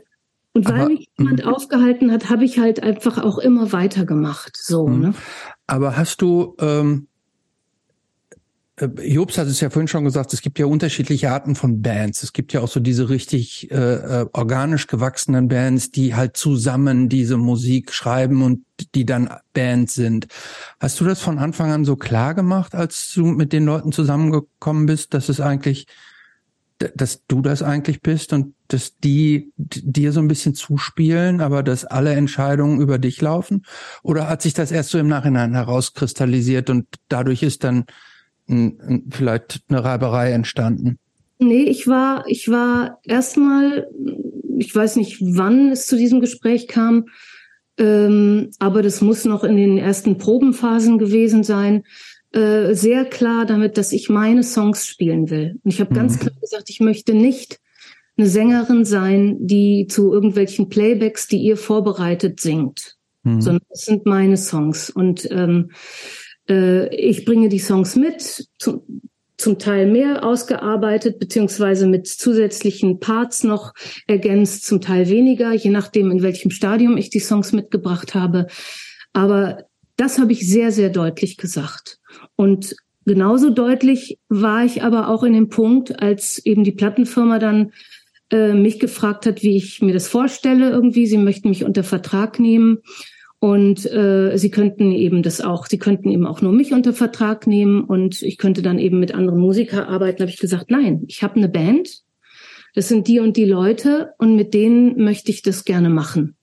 [0.54, 1.52] und weil aber, mich jemand mhm.
[1.52, 4.56] aufgehalten hat, habe ich halt einfach auch immer weitergemacht.
[4.56, 5.00] So, mhm.
[5.00, 5.14] ne?
[5.66, 7.06] Aber hast du, ähm,
[8.76, 12.22] äh, Jobs hat es ja vorhin schon gesagt, es gibt ja unterschiedliche Arten von Bands.
[12.22, 17.08] Es gibt ja auch so diese richtig äh, äh, organisch gewachsenen Bands, die halt zusammen
[17.08, 20.26] diese Musik schreiben und die dann Bands sind.
[20.80, 24.86] Hast du das von Anfang an so klar gemacht, als du mit den Leuten zusammengekommen
[24.86, 25.86] bist, dass es eigentlich,
[26.94, 31.84] dass du das eigentlich bist und dass die dir so ein bisschen zuspielen, aber dass
[31.84, 33.64] alle Entscheidungen über dich laufen?
[34.02, 37.84] Oder hat sich das erst so im Nachhinein herauskristallisiert und dadurch ist dann
[38.48, 40.98] ein, ein, vielleicht eine Reiberei entstanden?
[41.38, 43.88] Nee, ich war, ich war erstmal,
[44.59, 47.06] ich weiß nicht, wann es zu diesem Gespräch kam,
[47.78, 51.84] ähm, aber das muss noch in den ersten Probenphasen gewesen sein.
[52.32, 55.60] Äh, sehr klar damit, dass ich meine Songs spielen will.
[55.62, 55.96] Und ich habe mhm.
[55.96, 57.60] ganz klar gesagt, ich möchte nicht
[58.16, 63.40] eine Sängerin sein, die zu irgendwelchen Playbacks, die ihr vorbereitet, singt, mhm.
[63.40, 64.88] sondern es sind meine Songs.
[64.88, 65.72] Und ähm,
[66.48, 68.82] äh, ich bringe die Songs mit, zum,
[69.36, 73.74] zum Teil mehr ausgearbeitet, beziehungsweise mit zusätzlichen Parts noch
[74.06, 78.46] ergänzt, zum Teil weniger, je nachdem, in welchem Stadium ich die Songs mitgebracht habe.
[79.12, 79.64] Aber
[79.96, 81.98] das habe ich sehr, sehr deutlich gesagt.
[82.36, 87.72] Und genauso deutlich war ich aber auch in dem Punkt, als eben die Plattenfirma dann
[88.30, 91.06] äh, mich gefragt hat, wie ich mir das vorstelle irgendwie.
[91.06, 92.78] Sie möchten mich unter Vertrag nehmen.
[93.39, 97.48] Und äh, sie könnten eben das auch, sie könnten eben auch nur mich unter Vertrag
[97.48, 100.20] nehmen und ich könnte dann eben mit anderen Musikern arbeiten.
[100.20, 102.02] Habe ich gesagt, nein, ich habe eine Band.
[102.76, 106.36] Das sind die und die Leute und mit denen möchte ich das gerne machen.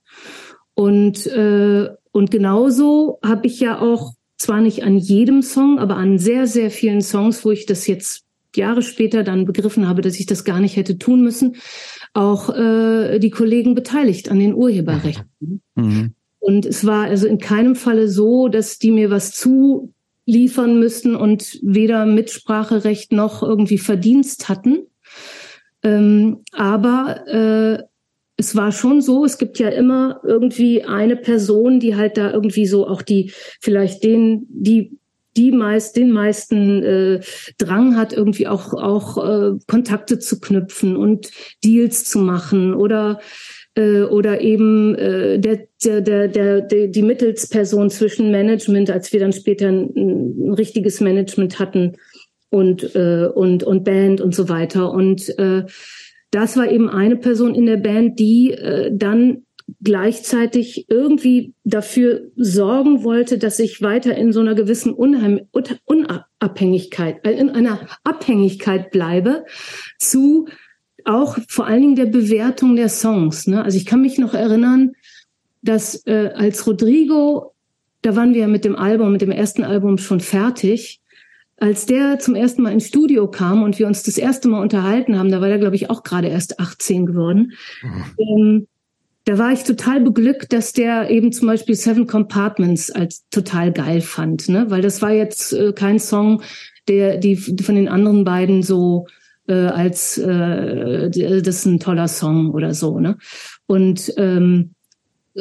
[0.74, 6.18] Und äh, und genauso habe ich ja auch zwar nicht an jedem Song, aber an
[6.18, 8.24] sehr sehr vielen Songs, wo ich das jetzt
[8.56, 11.58] Jahre später dann begriffen habe, dass ich das gar nicht hätte tun müssen,
[12.14, 15.62] auch äh, die Kollegen beteiligt an den Urheberrechten.
[15.76, 16.14] Mhm.
[16.40, 21.58] Und es war also in keinem Falle so, dass die mir was zuliefern müssten und
[21.62, 24.88] weder Mitspracherecht noch irgendwie Verdienst hatten.
[25.84, 27.84] Ähm, aber äh,
[28.40, 32.66] es war schon so, es gibt ja immer irgendwie eine Person, die halt da irgendwie
[32.66, 34.98] so auch die vielleicht den, die
[35.38, 37.20] die meist den meisten äh,
[37.58, 41.32] Drang hat, irgendwie auch auch äh, Kontakte zu knüpfen und
[41.64, 43.20] Deals zu machen oder
[43.76, 49.34] äh, oder eben äh, der, der, der, der, die Mittelsperson zwischen Management, als wir dann
[49.34, 51.98] später ein, ein richtiges Management hatten
[52.50, 54.92] und, äh, und, und Band und so weiter.
[54.92, 55.66] Und äh,
[56.32, 59.44] das war eben eine Person in der Band, die äh, dann
[59.82, 65.42] gleichzeitig irgendwie dafür sorgen wollte, dass ich weiter in so einer gewissen Unheim
[65.86, 69.46] Unabhängigkeit, äh, in einer Abhängigkeit bleibe
[70.00, 70.48] zu
[71.06, 73.48] auch vor allen Dingen der Bewertung der Songs.
[73.48, 73.64] Ne?
[73.64, 74.94] Also ich kann mich noch erinnern,
[75.62, 77.54] dass äh, als Rodrigo,
[78.02, 80.99] da waren wir ja mit dem Album, mit dem ersten Album schon fertig,
[81.62, 85.18] als der zum ersten Mal ins Studio kam und wir uns das erste Mal unterhalten
[85.18, 87.54] haben, da war der, glaube ich, auch gerade erst 18 geworden.
[87.82, 88.04] Mhm.
[88.20, 88.68] Ähm,
[89.26, 94.02] da war ich total beglückt, dass der eben zum Beispiel Seven Compartments als total geil
[94.02, 94.66] fand, ne?
[94.70, 96.42] Weil das war jetzt äh, kein Song,
[96.88, 99.06] der die von den anderen beiden so
[99.48, 103.00] äh, als äh, das ist ein toller Song oder so.
[103.00, 103.18] Ne?
[103.66, 104.76] Und ähm,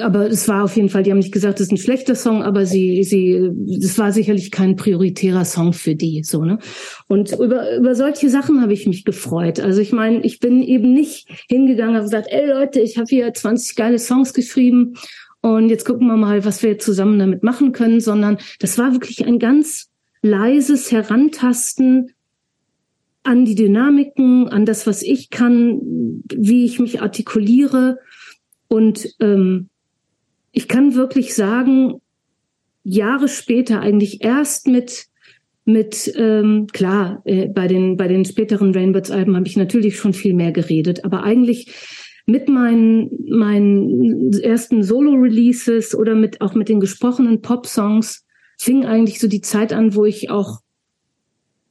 [0.01, 2.43] aber es war auf jeden Fall, die haben nicht gesagt, das ist ein schlechter Song,
[2.43, 3.51] aber sie, sie,
[3.81, 6.59] das war sicherlich kein prioritärer Song für die, so, ne?
[7.07, 9.61] Und über, über solche Sachen habe ich mich gefreut.
[9.61, 13.33] Also ich meine, ich bin eben nicht hingegangen und gesagt, ey Leute, ich habe hier
[13.33, 14.95] 20 geile Songs geschrieben
[15.41, 19.25] und jetzt gucken wir mal, was wir zusammen damit machen können, sondern das war wirklich
[19.27, 19.89] ein ganz
[20.23, 22.13] leises Herantasten
[23.23, 25.81] an die Dynamiken, an das, was ich kann,
[26.35, 27.99] wie ich mich artikuliere.
[28.69, 29.69] Und ähm,
[30.59, 32.01] ich kann wirklich sagen,
[32.83, 35.07] Jahre später eigentlich erst mit
[35.65, 40.15] mit ähm, klar äh, bei den bei den späteren Rainbirds Alben habe ich natürlich schon
[40.15, 41.73] viel mehr geredet, aber eigentlich
[42.27, 48.27] mit meinen meinen ersten Solo Releases oder mit auch mit den gesprochenen Pop Songs
[48.59, 50.59] fing eigentlich so die Zeit an, wo ich auch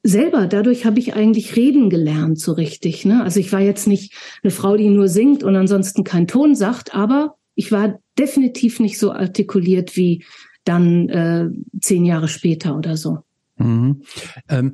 [0.02, 3.04] selber, dadurch habe ich eigentlich reden gelernt, so richtig.
[3.04, 3.22] Ne?
[3.22, 6.96] Also ich war jetzt nicht eine Frau, die nur singt und ansonsten keinen Ton sagt,
[6.96, 10.24] aber ich war definitiv nicht so artikuliert wie
[10.64, 11.50] dann äh,
[11.82, 13.24] zehn Jahre später oder so.
[13.58, 14.04] Mhm.
[14.48, 14.74] Ähm,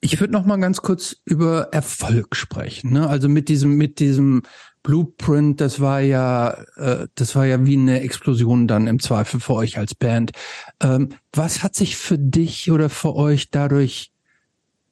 [0.00, 2.92] ich würde noch mal ganz kurz über Erfolg sprechen.
[2.92, 3.08] Ne?
[3.08, 4.42] Also mit diesem mit diesem
[4.82, 9.54] Blueprint, das war ja äh, das war ja wie eine Explosion dann im Zweifel für
[9.54, 10.32] euch als Band.
[10.80, 14.12] Ähm, was hat sich für dich oder für euch dadurch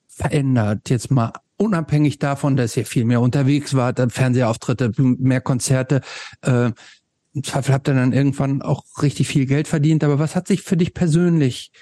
[0.09, 0.89] verändert?
[0.89, 6.01] Jetzt mal unabhängig davon, dass ihr viel mehr unterwegs wart, Fernsehauftritte, mehr Konzerte.
[6.43, 6.73] Äh,
[7.35, 10.05] Im Zweifel habt ihr dann irgendwann auch richtig viel Geld verdient.
[10.05, 11.73] Aber was hat sich für dich persönlich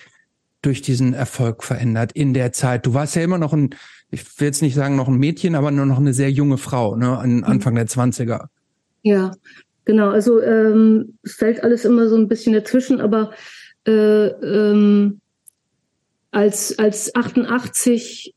[0.63, 2.87] durch diesen Erfolg verändert in der Zeit?
[2.87, 3.71] Du warst ja immer noch ein,
[4.11, 6.97] ich will jetzt nicht sagen noch ein Mädchen, aber nur noch eine sehr junge Frau,
[6.97, 7.45] ne, an mhm.
[7.45, 8.49] Anfang der Zwanziger.
[9.03, 9.33] Ja,
[9.85, 10.11] genau.
[10.11, 13.33] Also ähm, es fällt alles immer so ein bisschen dazwischen, aber
[13.87, 15.21] äh, ähm,
[16.31, 18.34] als, als 88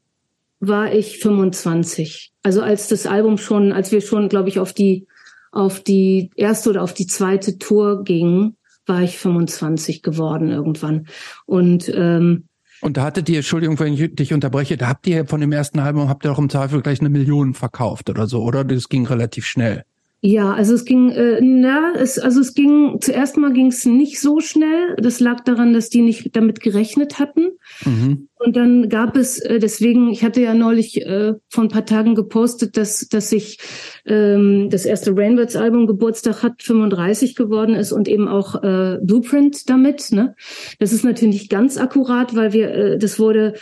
[0.59, 2.31] war ich 25.
[2.43, 5.07] Also als das Album schon, als wir schon, glaube ich, auf die
[5.51, 11.07] auf die erste oder auf die zweite Tour gingen, war ich 25 geworden irgendwann.
[11.45, 12.47] Und ähm,
[12.79, 15.79] und da hattet ihr, Entschuldigung, wenn ich dich unterbreche, da habt ihr von dem ersten
[15.79, 18.63] Album, habt ihr auch im Zweifel gleich eine Million verkauft oder so, oder?
[18.63, 19.83] Das ging relativ schnell.
[20.21, 24.19] Ja, also es ging, äh, na, es, also es ging, zuerst mal ging es nicht
[24.19, 24.95] so schnell.
[24.97, 27.51] Das lag daran, dass die nicht damit gerechnet hatten.
[27.85, 28.27] Mhm.
[28.39, 32.15] Und dann gab es, äh, deswegen, ich hatte ja neulich äh, vor ein paar Tagen
[32.15, 33.59] gepostet, dass, dass sich
[34.05, 40.11] ähm, das erste Rainbirds-Album Geburtstag hat, 35 geworden ist und eben auch äh, Blueprint damit.
[40.11, 40.35] Ne?
[40.79, 43.53] Das ist natürlich nicht ganz akkurat, weil wir, äh, das wurde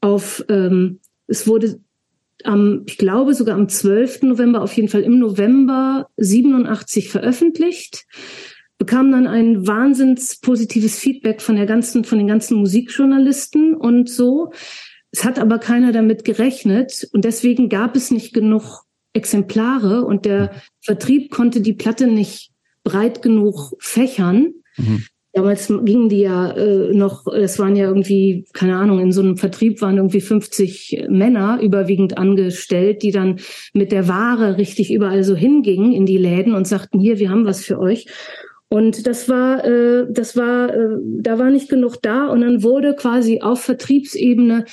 [0.00, 1.80] auf, ähm, es wurde
[2.44, 4.22] am, ich glaube sogar am 12.
[4.22, 8.06] November, auf jeden Fall im November 87 veröffentlicht,
[8.78, 14.52] bekam dann ein wahnsinns positives Feedback von der ganzen, von den ganzen Musikjournalisten und so.
[15.12, 20.52] Es hat aber keiner damit gerechnet und deswegen gab es nicht genug Exemplare und der
[20.80, 22.52] Vertrieb konnte die Platte nicht
[22.84, 24.54] breit genug fächern.
[24.76, 25.04] Mhm.
[25.32, 29.36] Damals gingen die ja äh, noch, es waren ja irgendwie, keine Ahnung, in so einem
[29.36, 33.38] Vertrieb waren irgendwie 50 Männer überwiegend angestellt, die dann
[33.72, 37.44] mit der Ware richtig überall so hingingen in die Läden und sagten, hier, wir haben
[37.44, 38.06] was für euch.
[38.68, 42.94] Und das war, äh, das war, äh, da war nicht genug da und dann wurde
[42.94, 44.64] quasi auf Vertriebsebene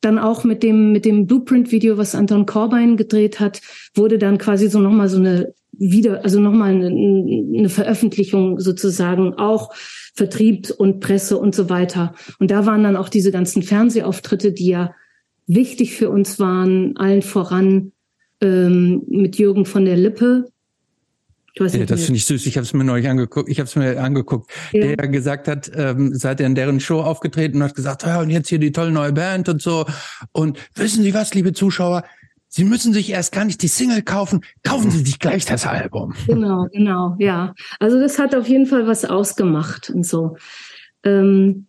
[0.00, 3.60] dann auch mit dem mit dem Blueprint-Video, was Anton Corbijn gedreht hat,
[3.94, 9.74] wurde dann quasi so nochmal so eine wieder, also nochmal eine, eine Veröffentlichung sozusagen, auch
[10.14, 12.14] Vertrieb und Presse und so weiter.
[12.38, 14.94] Und da waren dann auch diese ganzen Fernsehauftritte, die ja
[15.46, 17.92] wichtig für uns waren, allen voran
[18.40, 20.52] ähm, mit Jürgen von der Lippe.
[21.58, 22.46] Nicht, ja, das finde ich süß.
[22.46, 23.48] Ich habe es mir neulich angeguckt.
[23.50, 24.96] Ich habe es mir angeguckt, ja.
[24.96, 28.30] der gesagt hat, ähm, seit er in deren Show aufgetreten und hat gesagt, ja, und
[28.30, 29.84] jetzt hier die tolle neue Band und so.
[30.32, 32.04] Und wissen Sie was, liebe Zuschauer?
[32.54, 36.12] Sie müssen sich erst gar nicht die Single kaufen, kaufen Sie sich gleich das Album.
[36.26, 37.54] Genau, genau, ja.
[37.80, 40.36] Also das hat auf jeden Fall was ausgemacht und so.
[41.02, 41.64] Ähm,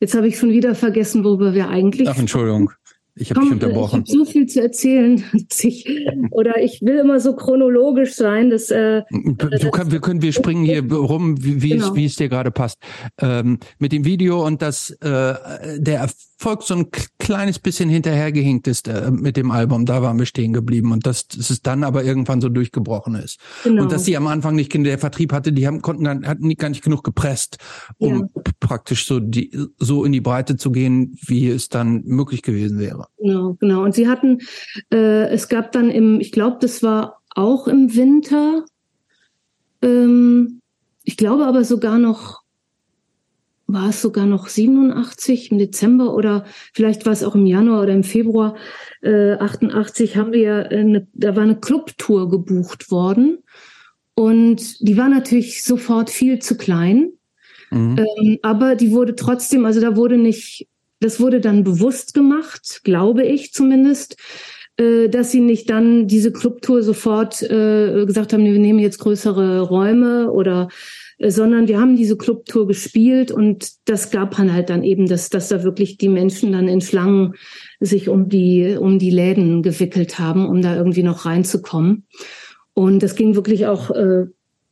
[0.00, 2.06] jetzt habe ich schon wieder vergessen, worüber wir eigentlich.
[2.10, 2.72] Ach, Entschuldigung.
[3.16, 4.02] Ich habe dich unterbrochen.
[4.06, 5.24] Ich habe so viel zu erzählen.
[5.62, 5.86] Ich,
[6.30, 10.64] oder ich will immer so chronologisch sein, dass äh, du kann, wir können wir springen
[10.64, 11.88] hier rum, wie, wie, genau.
[11.88, 12.78] es, wie es dir gerade passt.
[13.18, 15.34] Ähm, mit dem Video und dass äh,
[15.78, 16.02] der
[16.38, 16.88] Erfolg so ein
[17.18, 21.26] kleines bisschen hinterhergehinkt ist äh, mit dem Album, da waren wir stehen geblieben und dass,
[21.28, 23.38] dass es dann aber irgendwann so durchgebrochen ist.
[23.62, 23.82] Genau.
[23.82, 26.60] Und dass sie am Anfang nicht der Vertrieb hatte, die haben konnten dann hatten nicht,
[26.60, 27.58] gar nicht genug gepresst,
[27.98, 28.42] um ja.
[28.60, 33.06] praktisch so die so in die Breite zu gehen, wie es dann möglich gewesen wäre.
[33.18, 33.82] Genau, genau.
[33.82, 34.40] Und sie hatten,
[34.92, 38.64] äh, es gab dann im, ich glaube, das war auch im Winter,
[39.82, 40.60] ähm,
[41.04, 42.43] ich glaube aber sogar noch,
[43.66, 47.92] war es sogar noch 87 im Dezember oder vielleicht war es auch im Januar oder
[47.92, 48.56] im Februar
[49.02, 53.38] äh, 88 haben wir eine, da war eine Clubtour gebucht worden
[54.14, 57.12] und die war natürlich sofort viel zu klein.
[57.70, 57.98] Mhm.
[57.98, 60.68] Ähm, aber die wurde trotzdem, also da wurde nicht
[61.04, 64.16] das wurde dann bewusst gemacht, glaube ich zumindest,
[64.78, 69.60] äh, dass sie nicht dann diese Clubtour sofort äh, gesagt haben, wir nehmen jetzt größere
[69.60, 74.82] Räume oder äh, sondern wir haben diese Clubtour gespielt und das gab dann halt dann
[74.82, 77.34] eben, dass, dass da wirklich die Menschen dann in Schlangen
[77.80, 82.06] sich um die, um die Läden gewickelt haben, um da irgendwie noch reinzukommen.
[82.74, 84.26] Und das ging wirklich auch äh,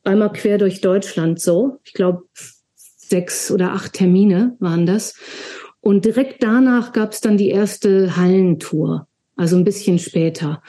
[0.05, 1.79] einmal quer durch Deutschland so.
[1.85, 2.23] Ich glaube,
[2.75, 5.15] sechs oder acht Termine waren das.
[5.81, 10.63] Und direkt danach gab es dann die erste Hallentour, also ein bisschen später.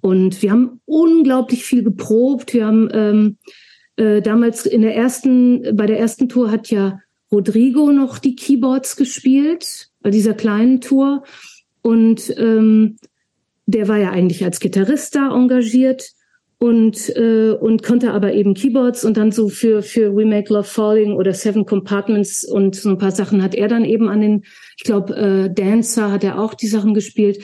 [0.00, 2.54] Und wir haben unglaublich viel geprobt.
[2.54, 3.38] Wir haben ähm,
[4.00, 7.00] äh, damals in der ersten, bei der ersten Tour hat ja
[7.30, 11.24] Rodrigo noch die Keyboards gespielt, bei dieser kleinen Tour.
[11.82, 12.96] Und ähm,
[13.66, 16.12] der war ja eigentlich als Gitarrist da engagiert
[16.58, 20.64] und äh, und konnte aber eben Keyboards und dann so für für We Make Love
[20.64, 24.44] Falling oder Seven Compartments und so ein paar Sachen hat er dann eben an den
[24.76, 27.42] ich glaube äh, Dancer hat er auch die Sachen gespielt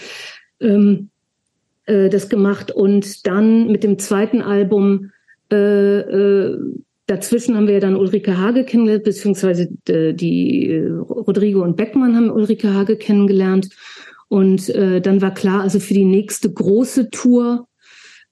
[0.60, 1.08] ähm,
[1.86, 5.12] äh, das gemacht und dann mit dem zweiten Album
[5.50, 6.58] äh, äh,
[7.06, 12.30] dazwischen haben wir dann Ulrike Hage kennengelernt beziehungsweise äh, die äh, Rodrigo und Beckmann haben
[12.30, 13.68] Ulrike Hage kennengelernt
[14.28, 17.68] und äh, dann war klar also für die nächste große Tour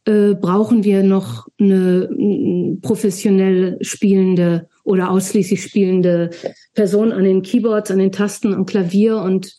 [0.07, 6.31] äh, brauchen wir noch eine professionell spielende oder ausschließlich spielende
[6.75, 9.17] Person an den Keyboards, an den Tasten, am Klavier.
[9.19, 9.55] Und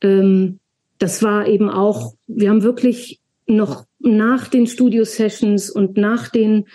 [0.00, 0.60] ähm,
[0.98, 6.66] das war eben auch, wir haben wirklich noch nach den Studio-Sessions und nach den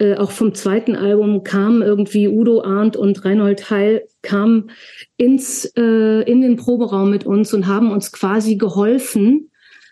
[0.00, 4.70] äh, auch vom zweiten Album kamen irgendwie Udo Arndt und Reinhold Heil kamen
[5.18, 9.50] ins, äh, in den Proberaum mit uns und haben uns quasi geholfen,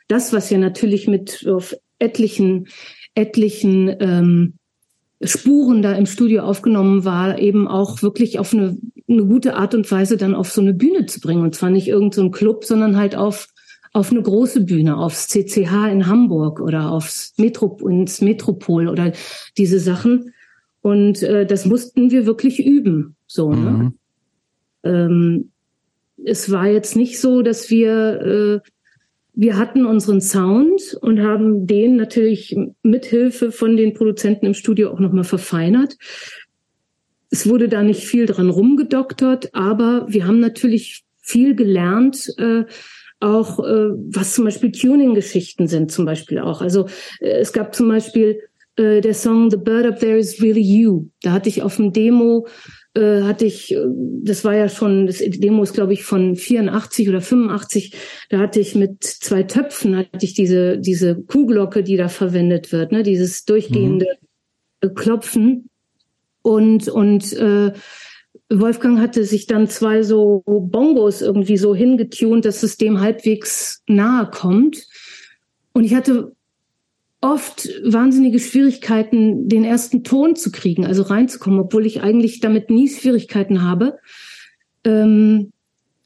[0.09, 2.69] das, was ja natürlich mit auf etlichen,
[3.15, 4.55] etlichen ähm,
[5.23, 8.79] Spuren da im Studio aufgenommen war, eben auch wirklich auf eine,
[9.09, 11.43] eine gute Art und Weise dann auf so eine Bühne zu bringen.
[11.43, 13.49] Und zwar nicht irgendein so Club, sondern halt auf,
[13.93, 19.12] auf eine große Bühne, aufs CCH in Hamburg oder aufs Metro, ins Metropol oder
[19.56, 20.32] diese Sachen.
[20.81, 23.16] Und äh, das mussten wir wirklich üben.
[23.27, 23.70] So, ne?
[23.70, 23.78] mhm.
[23.78, 23.93] ne?
[24.85, 25.51] Ähm,
[26.24, 28.69] es war jetzt nicht so, dass wir äh,
[29.40, 34.98] wir hatten unseren Sound und haben den natürlich mithilfe von den Produzenten im Studio auch
[34.98, 35.97] nochmal verfeinert.
[37.31, 42.65] Es wurde da nicht viel dran rumgedoktert, aber wir haben natürlich viel gelernt, äh,
[43.20, 46.61] auch äh, was zum Beispiel Tuning-Geschichten sind zum Beispiel auch.
[46.61, 46.86] Also
[47.20, 48.40] äh, es gab zum Beispiel
[48.77, 51.07] äh, der Song The Bird Up There Is Really You.
[51.23, 52.47] Da hatte ich auf dem Demo
[52.99, 53.86] äh, hatte ich, äh,
[54.23, 57.95] das war ja schon, das Demo ist glaube ich von 84 oder 85,
[58.31, 62.93] da hatte ich mit zwei Töpfen, hatte ich diese, diese Kuhglocke, die da verwendet wird,
[62.93, 64.07] ne, dieses durchgehende
[64.82, 64.95] mhm.
[64.95, 65.70] Klopfen
[66.43, 67.73] und, und äh,
[68.51, 74.31] Wolfgang hatte sich dann zwei so Bongos irgendwie so hingetunt, dass es dem halbwegs nahe
[74.31, 74.87] kommt.
[75.73, 76.33] Und ich hatte
[77.20, 82.89] oft wahnsinnige Schwierigkeiten, den ersten Ton zu kriegen, also reinzukommen, obwohl ich eigentlich damit nie
[82.89, 83.99] Schwierigkeiten habe.
[84.85, 85.53] Ähm,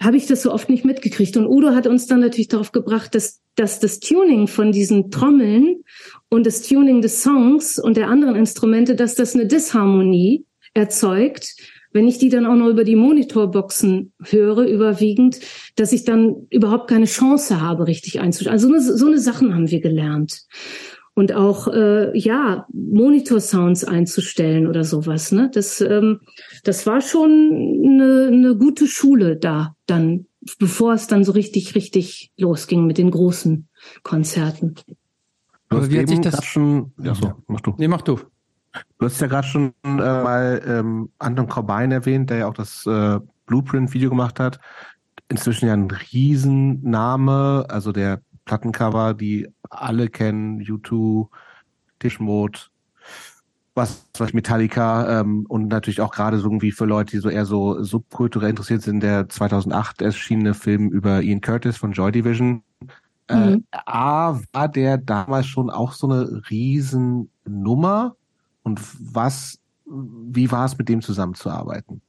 [0.01, 1.37] habe ich das so oft nicht mitgekriegt.
[1.37, 5.85] Und Udo hat uns dann natürlich darauf gebracht, dass, dass das Tuning von diesen Trommeln
[6.29, 10.45] und das Tuning des Songs und der anderen Instrumente, dass das eine Disharmonie
[10.75, 11.55] erzeugt,
[11.93, 15.41] wenn ich die dann auch noch über die Monitorboxen höre, überwiegend,
[15.77, 18.53] dass ich dann überhaupt keine Chance habe, richtig einzustellen.
[18.53, 20.43] Also so eine, so eine Sachen haben wir gelernt
[21.15, 25.33] und auch äh, ja Monitor-Sounds einzustellen oder sowas.
[25.33, 25.51] Ne?
[25.53, 26.21] Das, ähm,
[26.65, 30.27] das war schon eine, eine gute Schule da dann,
[30.59, 33.69] bevor es dann so richtig, richtig losging mit den großen
[34.03, 34.75] Konzerten.
[35.71, 36.93] Hast wie hat sich das schon?
[37.03, 37.75] Ja, so, mach du.
[37.79, 38.19] Nee, mach du.
[39.03, 42.87] Du hast ja gerade schon äh, mal ähm, Anton Corbijn erwähnt, der ja auch das
[42.87, 44.61] äh, Blueprint-Video gemacht hat.
[45.29, 51.27] Inzwischen ja ein Riesenname, also der Plattencover, die alle kennen, U2,
[51.99, 52.61] Tischmode,
[53.75, 57.45] was, was Metallica ähm, und natürlich auch gerade so irgendwie für Leute, die so eher
[57.45, 62.63] so subkulturell interessiert sind, der 2008 erschienene Film über Ian Curtis von Joy Division.
[63.27, 63.65] Äh, mhm.
[63.73, 68.15] A, war der damals schon auch so eine Riesennummer
[68.63, 72.01] und was, wie war es mit dem zusammenzuarbeiten?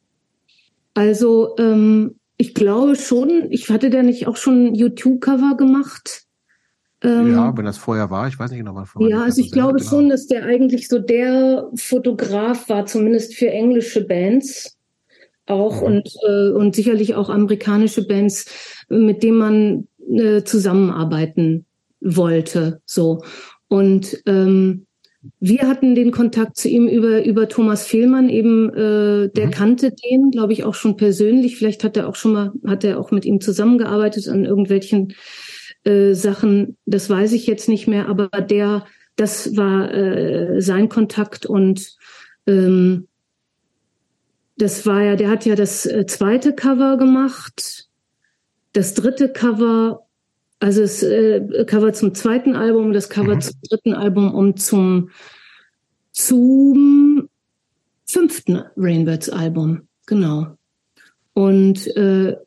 [0.94, 6.26] Also ähm, ich glaube schon, ich hatte da nicht auch schon YouTube-Cover gemacht.
[7.02, 9.18] Ähm, ja, wenn das vorher war, ich weiß nicht genau, wann vorher.
[9.18, 9.90] Ja, also ich glaube genau.
[9.90, 14.78] schon, dass der eigentlich so der Fotograf war, zumindest für englische Bands
[15.46, 15.88] auch mhm.
[15.88, 18.46] und, äh, und sicherlich auch amerikanische Bands,
[18.90, 21.66] mit denen man äh, zusammenarbeiten
[22.00, 22.82] wollte.
[22.86, 23.24] So.
[23.68, 24.86] Und ähm,
[25.40, 29.52] wir hatten den Kontakt zu ihm über, über Thomas Fehlmann eben, äh, der mhm.
[29.52, 31.58] kannte den, glaube ich, auch schon persönlich.
[31.58, 35.14] Vielleicht hat er auch schon mal, hat er auch mit ihm zusammengearbeitet an irgendwelchen
[35.84, 38.86] äh, Sachen, das weiß ich jetzt nicht mehr, aber der,
[39.16, 41.96] das war äh, sein Kontakt und
[42.48, 43.08] ähm,
[44.58, 47.90] das war ja, der hat ja das äh, zweite Cover gemacht,
[48.72, 50.03] das dritte Cover,
[50.64, 53.42] also das äh, Cover zum zweiten Album, das Cover mhm.
[53.42, 55.10] zum dritten Album und zum
[56.14, 57.28] zum
[58.06, 60.56] fünften Rainbirds Album, genau.
[61.34, 62.38] Und äh,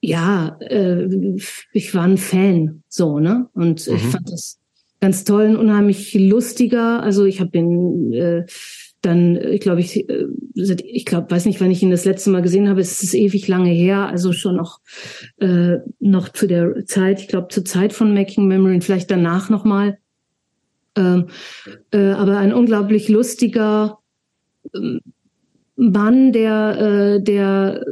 [0.00, 1.08] ja, äh,
[1.72, 3.48] ich war ein Fan, so, ne?
[3.52, 3.96] Und mhm.
[3.96, 4.58] ich fand das
[5.00, 7.02] ganz toll und unheimlich lustiger.
[7.02, 8.46] Also ich habe ihn äh,
[9.06, 12.42] dann, ich glaube, ich, äh, ich glaube, weiß nicht, wann ich ihn das letzte Mal
[12.42, 12.80] gesehen habe.
[12.80, 14.80] Es ist ewig lange her, also schon noch
[15.38, 17.20] äh, noch zu der Zeit.
[17.20, 19.98] Ich glaube, zur Zeit von Making Memory und vielleicht danach noch mal.
[20.96, 21.26] Ähm,
[21.92, 23.98] äh, aber ein unglaublich lustiger
[24.74, 25.00] ähm,
[25.76, 27.84] Mann, der äh, der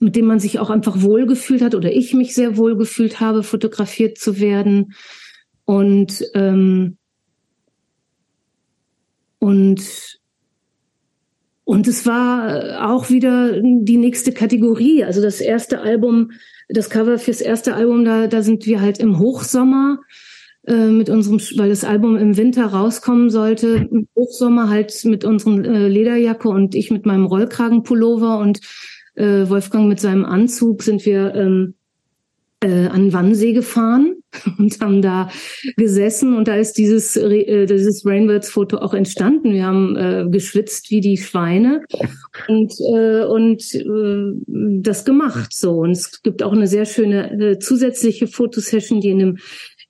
[0.00, 4.18] mit dem man sich auch einfach wohlgefühlt hat oder ich mich sehr wohlgefühlt habe, fotografiert
[4.18, 4.94] zu werden.
[5.64, 6.96] Und, ähm,
[9.38, 10.20] und,
[11.64, 15.04] und es war auch wieder die nächste Kategorie.
[15.04, 16.32] Also das erste Album,
[16.68, 20.00] das Cover fürs erste Album, da, da sind wir halt im Hochsommer
[20.66, 25.64] äh, mit unserem, weil das Album im Winter rauskommen sollte, im Hochsommer halt mit unserem
[25.64, 28.60] äh, Lederjacke und ich mit meinem Rollkragenpullover und
[29.14, 31.74] äh, Wolfgang mit seinem Anzug sind wir ähm,
[32.62, 34.16] äh, an Wannsee gefahren
[34.58, 35.28] und haben da
[35.76, 39.52] gesessen und da ist dieses, äh, dieses Rainbirds-Foto auch entstanden.
[39.52, 41.82] Wir haben äh, geschwitzt wie die Schweine
[42.48, 45.78] und, äh, und äh, das gemacht so.
[45.78, 49.38] Und es gibt auch eine sehr schöne äh, zusätzliche Fotosession, die in dem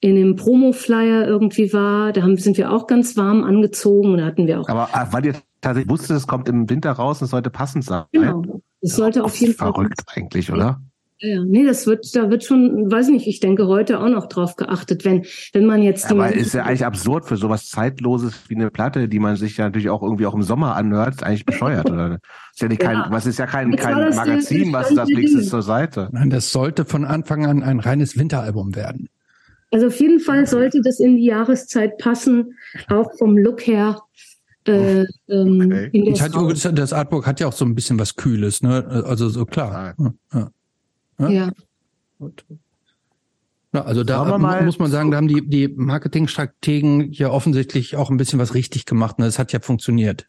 [0.00, 2.12] in dem Promo-Flyer irgendwie war.
[2.12, 4.68] Da haben, sind wir auch ganz warm angezogen und da hatten wir auch.
[4.68, 7.84] Aber äh, weil ihr tatsächlich wusstet, es kommt im Winter raus und es sollte passend
[7.84, 8.04] sein.
[8.10, 8.42] Genau.
[8.80, 9.72] Es sollte auf jeden Fall.
[9.72, 10.80] Verrückt eigentlich, oder?
[11.24, 14.56] Ja, nee, das wird, da wird schon, weiß nicht, ich denke heute auch noch drauf
[14.56, 16.10] geachtet, wenn, wenn man jetzt.
[16.10, 19.66] Aber ist ja eigentlich absurd für sowas Zeitloses wie eine Platte, die man sich ja
[19.66, 22.18] natürlich auch irgendwie auch im Sommer anhört, ist eigentlich bescheuert, oder?
[22.52, 23.06] Ist ja nicht kein, ja.
[23.10, 26.08] was ist ja kein, kein Magazin, was das nächstes zur Seite.
[26.10, 29.08] Nein, das sollte von Anfang an ein reines Winteralbum werden.
[29.70, 32.56] Also auf jeden Fall sollte das in die Jahreszeit passen,
[32.88, 34.00] auch vom Look her.
[34.66, 36.14] Äh, ähm, okay.
[36.18, 39.04] hat, das Artwork hat ja auch so ein bisschen was Kühles, ne?
[39.06, 39.94] Also so klar.
[40.32, 40.50] Ja.
[41.22, 41.28] Ja.
[41.28, 41.34] Ne?
[41.34, 41.52] Ja.
[42.18, 42.44] Gut.
[43.74, 48.18] Ja, also da muss man sagen, da haben die, die Marketingstrategen ja offensichtlich auch ein
[48.18, 49.18] bisschen was richtig gemacht.
[49.18, 49.24] Ne?
[49.24, 50.28] Es hat ja funktioniert.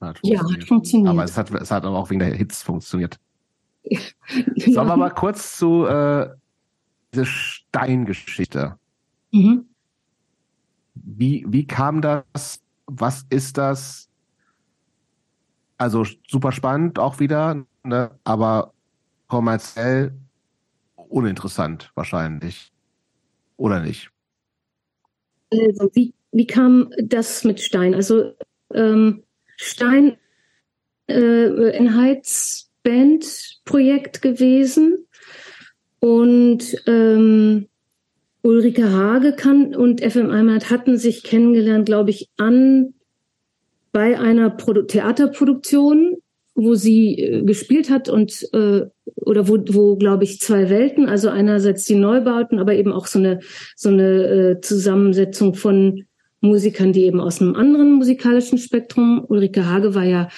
[0.00, 1.10] Hat ja, hat funktioniert.
[1.10, 3.18] Aber es hat, es hat aber auch wegen der Hits funktioniert.
[3.84, 4.00] ja.
[4.56, 6.30] Sollen wir mal kurz zu äh,
[7.12, 8.78] dieser Steingeschichte.
[9.32, 9.66] Mhm.
[10.94, 12.60] Wie, wie kam das?
[12.86, 14.08] Was ist das?
[15.76, 18.10] Also super spannend auch wieder, ne?
[18.24, 18.72] aber
[19.28, 20.12] kommerziell
[21.08, 22.72] uninteressant wahrscheinlich.
[23.56, 24.10] Oder nicht?
[25.52, 27.94] Also, wie, wie kam das mit Stein?
[27.94, 28.32] Also
[28.74, 29.22] ähm,
[29.56, 30.16] Stein
[31.06, 35.06] äh, ein Heizband-Projekt gewesen
[36.00, 37.68] und ähm,
[38.42, 42.92] Ulrike Hage kann und FM Einheit hatten sich kennengelernt, glaube ich, an
[43.92, 46.18] bei einer Produ Theaterproduktion
[46.56, 51.28] wo sie äh, gespielt hat und äh, oder wo, wo glaube ich zwei Welten, also
[51.28, 53.40] einerseits die Neubauten, aber eben auch so eine
[53.76, 56.04] so eine äh, Zusammensetzung von
[56.40, 59.24] Musikern, die eben aus einem anderen musikalischen Spektrum.
[59.26, 60.28] Ulrike Hage war ja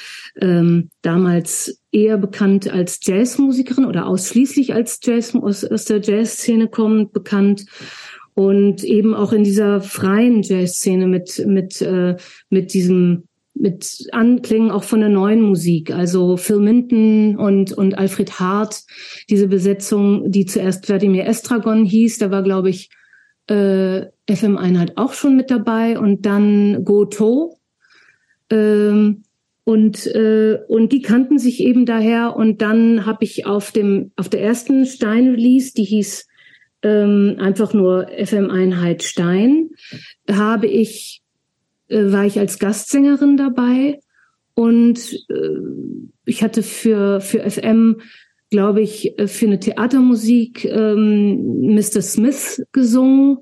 [0.41, 7.13] ähm, damals eher bekannt als Jazzmusikerin oder ausschließlich als Jazz aus, aus der Jazzszene kommend
[7.13, 7.67] bekannt
[8.35, 12.17] und eben auch in dieser freien Jazzszene mit mit äh,
[12.51, 13.28] mit diesem
[13.61, 15.93] mit Anklängen auch von der neuen Musik.
[15.93, 18.83] Also Phil Minton und, und Alfred Hart,
[19.29, 22.91] diese Besetzung, die zuerst Wladimir Estragon hieß, da war, glaube ich,
[23.49, 27.59] äh, FM-Einheit auch schon mit dabei und dann Goto.
[28.51, 29.23] Ähm,
[29.65, 32.37] und, äh, und die kannten sich eben daher.
[32.37, 36.27] Und dann habe ich auf dem auf der ersten Stein-Release, die hieß
[36.83, 39.71] ähm, einfach nur FM-Einheit Stein,
[40.31, 41.23] habe ich
[41.89, 43.99] äh, war ich als Gastsängerin dabei
[44.55, 45.57] und äh,
[46.25, 48.01] ich hatte für, für FM,
[48.51, 52.03] glaube ich, äh, für eine Theatermusik ähm, Mr.
[52.03, 53.39] Smith gesungen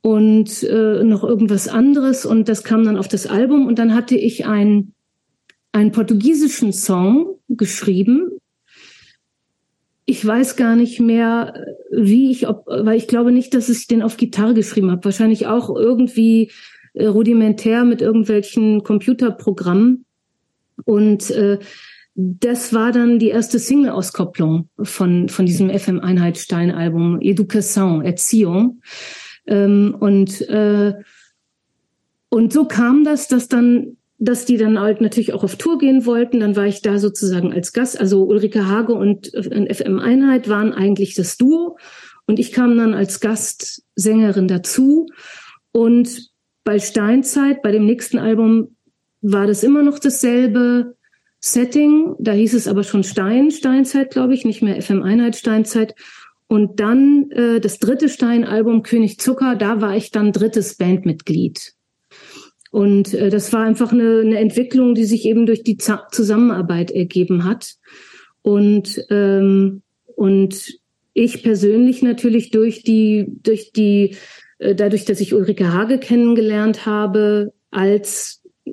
[0.00, 4.16] und äh, noch irgendwas anderes und das kam dann auf das Album und dann hatte
[4.16, 4.94] ich einen,
[5.72, 8.30] einen portugiesischen Song geschrieben.
[10.06, 14.02] Ich weiß gar nicht mehr, wie ich, ob, weil ich glaube nicht, dass ich den
[14.02, 15.04] auf Gitarre geschrieben habe.
[15.04, 16.52] Wahrscheinlich auch irgendwie
[16.98, 20.04] äh, rudimentär mit irgendwelchen Computerprogrammen.
[20.84, 21.58] Und äh,
[22.14, 28.80] das war dann die erste Single-Auskopplung von, von diesem FM Einheitstein-Album, Education, Erziehung.
[29.46, 30.94] Ähm, und, äh,
[32.28, 36.04] und so kam das, dass dann dass die dann halt natürlich auch auf Tour gehen
[36.04, 36.40] wollten.
[36.40, 38.00] Dann war ich da sozusagen als Gast.
[38.00, 41.78] Also Ulrike Hage und FM Einheit waren eigentlich das Duo.
[42.26, 45.06] Und ich kam dann als Gastsängerin dazu.
[45.70, 46.27] Und
[46.68, 48.76] bei Steinzeit, bei dem nächsten Album,
[49.22, 50.96] war das immer noch dasselbe
[51.40, 52.14] Setting.
[52.18, 55.94] Da hieß es aber schon Stein, Steinzeit, glaube ich, nicht mehr FM Einheit Steinzeit.
[56.46, 61.72] Und dann äh, das dritte Stein-Album König Zucker, da war ich dann drittes Bandmitglied.
[62.70, 66.90] Und äh, das war einfach eine, eine Entwicklung, die sich eben durch die Z Zusammenarbeit
[66.90, 67.76] ergeben hat.
[68.42, 69.80] Und, ähm,
[70.16, 70.80] und
[71.14, 74.16] ich persönlich natürlich durch die, durch die
[74.58, 78.72] dadurch, dass ich Ulrike Hage kennengelernt habe als äh,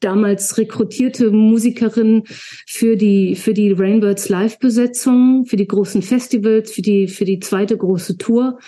[0.00, 2.22] damals rekrutierte Musikerin
[2.66, 7.76] für die für die Rainbirds Live-Besetzung, für die großen Festivals, für die für die zweite
[7.76, 8.58] große Tour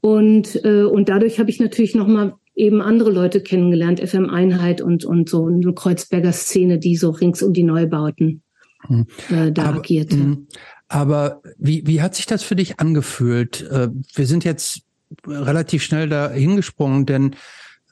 [0.00, 4.80] und äh, und dadurch habe ich natürlich noch mal eben andere Leute kennengelernt, FM Einheit
[4.80, 8.42] und und so eine Kreuzberger Szene, die so rings um die Neubauten
[8.86, 9.06] hm.
[9.30, 10.16] äh, da aber, agierte.
[10.16, 10.46] Hm.
[10.88, 13.68] Aber wie wie hat sich das für dich angefühlt?
[13.70, 14.82] Äh, wir sind jetzt
[15.26, 17.36] relativ schnell da hingesprungen, denn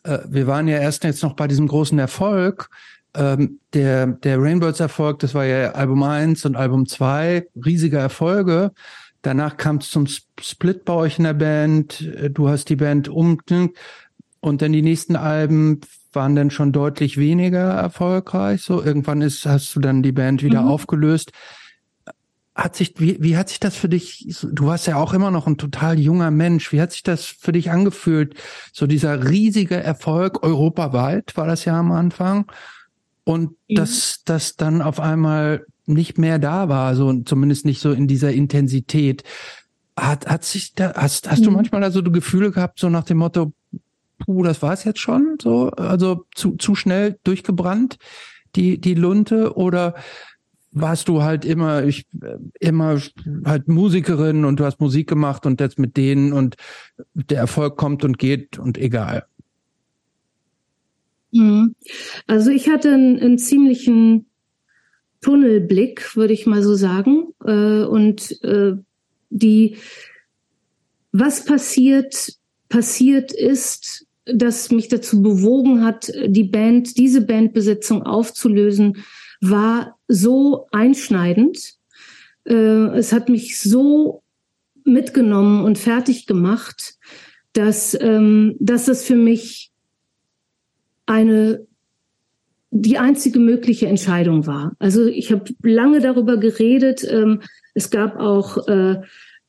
[0.04, 2.68] äh, wir waren ja erst jetzt noch bei diesem großen Erfolg.
[3.14, 8.72] Ähm, der, der Rainbirds Erfolg, das war ja Album 1 und Album 2, riesige Erfolge.
[9.22, 12.08] Danach kam es zum Split bei euch in der Band.
[12.30, 13.38] Du hast die Band um
[14.40, 15.80] und dann die nächsten Alben
[16.12, 18.62] waren dann schon deutlich weniger erfolgreich.
[18.62, 20.68] So irgendwann ist, hast du dann die Band wieder mhm.
[20.68, 21.32] aufgelöst.
[22.60, 25.46] Hat sich, wie, wie hat sich das für dich, du warst ja auch immer noch
[25.46, 28.34] ein total junger Mensch, wie hat sich das für dich angefühlt?
[28.70, 32.52] So dieser riesige Erfolg europaweit war das ja am Anfang.
[33.24, 33.80] Und ja.
[33.80, 38.30] dass das dann auf einmal nicht mehr da war, so zumindest nicht so in dieser
[38.30, 39.24] Intensität.
[39.96, 41.44] Hat, hat sich da, hast, hast mhm.
[41.44, 43.54] du manchmal also Gefühle gehabt, so nach dem Motto,
[44.18, 47.96] puh, das war's jetzt schon, so, also zu, zu schnell durchgebrannt,
[48.54, 49.94] die, die Lunte, oder
[50.72, 52.06] warst du halt immer, ich,
[52.60, 53.00] immer
[53.44, 56.56] halt Musikerin und du hast Musik gemacht und jetzt mit denen und
[57.14, 59.24] der Erfolg kommt und geht und egal.
[61.32, 61.74] Mhm.
[62.26, 64.26] Also ich hatte einen, einen ziemlichen
[65.20, 67.34] Tunnelblick, würde ich mal so sagen.
[67.44, 68.74] Äh, und äh,
[69.30, 69.76] die,
[71.12, 72.34] was passiert,
[72.68, 78.98] passiert ist, das mich dazu bewogen hat, die Band, diese Bandbesetzung aufzulösen,
[79.40, 81.74] war so einschneidend.
[82.44, 84.22] Äh, es hat mich so
[84.84, 86.94] mitgenommen und fertig gemacht,
[87.52, 89.70] dass, ähm, dass das für mich
[91.06, 91.66] eine
[92.72, 94.76] die einzige mögliche Entscheidung war.
[94.78, 97.04] Also ich habe lange darüber geredet.
[97.10, 97.40] Ähm,
[97.74, 99.00] es gab auch äh,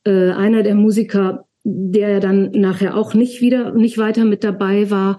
[0.04, 5.18] äh, einer der Musiker, der dann nachher auch nicht wieder, nicht weiter mit dabei war,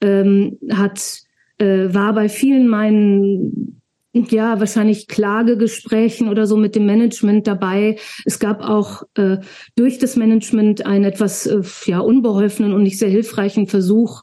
[0.00, 1.20] ähm, hat
[1.58, 3.80] äh, war bei vielen meinen
[4.14, 7.96] ja, wahrscheinlich Klagegesprächen oder so mit dem Management dabei.
[8.24, 9.38] Es gab auch äh,
[9.74, 14.22] durch das Management einen etwas äh, ja, unbeholfenen und nicht sehr hilfreichen Versuch,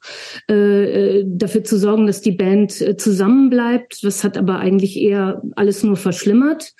[0.49, 4.03] äh, äh dafür zu sorgen, dass die Band äh, zusammenbleibt.
[4.03, 6.71] Das hat aber eigentlich eher alles nur verschlimmert.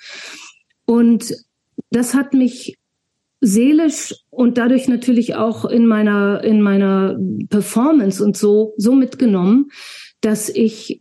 [0.86, 1.34] Und
[1.90, 2.78] das hat mich
[3.42, 7.18] seelisch und dadurch natürlich auch in meiner in meiner
[7.50, 9.70] Performance und so so mitgenommen,
[10.20, 11.00] dass ich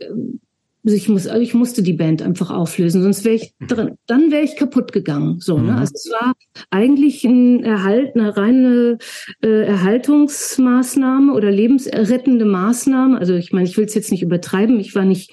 [0.83, 4.31] also ich muss, also ich musste die Band einfach auflösen, sonst wäre ich drin, dann
[4.31, 5.39] wäre ich kaputt gegangen.
[5.39, 5.61] So, ne?
[5.61, 5.67] mhm.
[5.67, 5.77] ne?
[5.77, 6.33] Also es war
[6.71, 8.97] eigentlich ein Erhalt, eine reine
[9.43, 13.19] äh, Erhaltungsmaßnahme oder lebensrettende Maßnahme.
[13.19, 14.79] Also ich meine, ich will es jetzt nicht übertreiben.
[14.79, 15.31] Ich war nicht,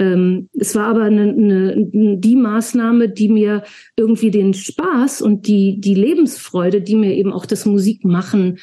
[0.00, 3.62] ähm, es war aber eine, eine, die Maßnahme, die mir
[3.96, 8.58] irgendwie den Spaß und die die Lebensfreude, die mir eben auch das Musikmachen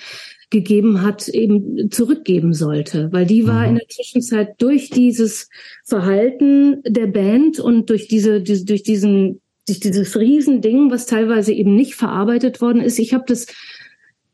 [0.50, 3.12] gegeben hat, eben zurückgeben sollte.
[3.12, 3.70] Weil die war mhm.
[3.70, 5.50] in der Zwischenzeit durch dieses
[5.84, 11.76] Verhalten der Band und durch diese, diese durch diesen durch dieses Riesending, was teilweise eben
[11.76, 13.00] nicht verarbeitet worden ist.
[13.00, 13.48] Ich habe das,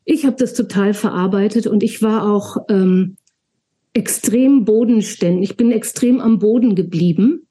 [0.04, 3.16] ich habe das total verarbeitet und ich war auch ähm,
[3.94, 5.50] extrem bodenständig.
[5.50, 7.43] Ich bin extrem am Boden geblieben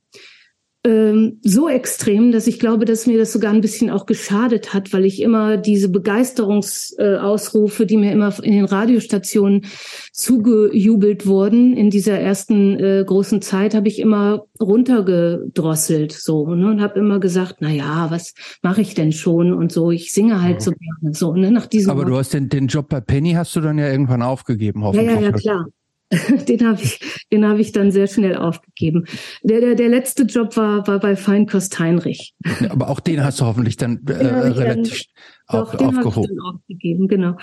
[0.86, 4.92] ähm, so extrem, dass ich glaube, dass mir das sogar ein bisschen auch geschadet hat,
[4.92, 9.66] weil ich immer diese Begeisterungsausrufe, die mir immer in den Radiostationen
[10.12, 16.82] zugejubelt wurden, in dieser ersten äh, großen Zeit, habe ich immer runtergedrosselt so ne, und
[16.82, 19.90] habe immer gesagt, na ja, was mache ich denn schon und so.
[19.90, 21.34] Ich singe halt so gerne so.
[21.34, 23.90] Ne, nach diesem Aber du hast den, den Job bei Penny hast du dann ja
[23.90, 25.08] irgendwann aufgegeben, hoffentlich.
[25.08, 25.66] Ja, ja, ja klar.
[26.48, 29.06] den habe ich, den habe ich dann sehr schnell aufgegeben.
[29.44, 32.34] Der, der, der letzte Job war, war bei Feinkost Heinrich.
[32.70, 35.04] Aber auch den hast du hoffentlich dann äh, relativ
[35.48, 36.30] dann, auf, den aufgehoben.
[36.32, 37.38] Ich dann aufgegeben, genau.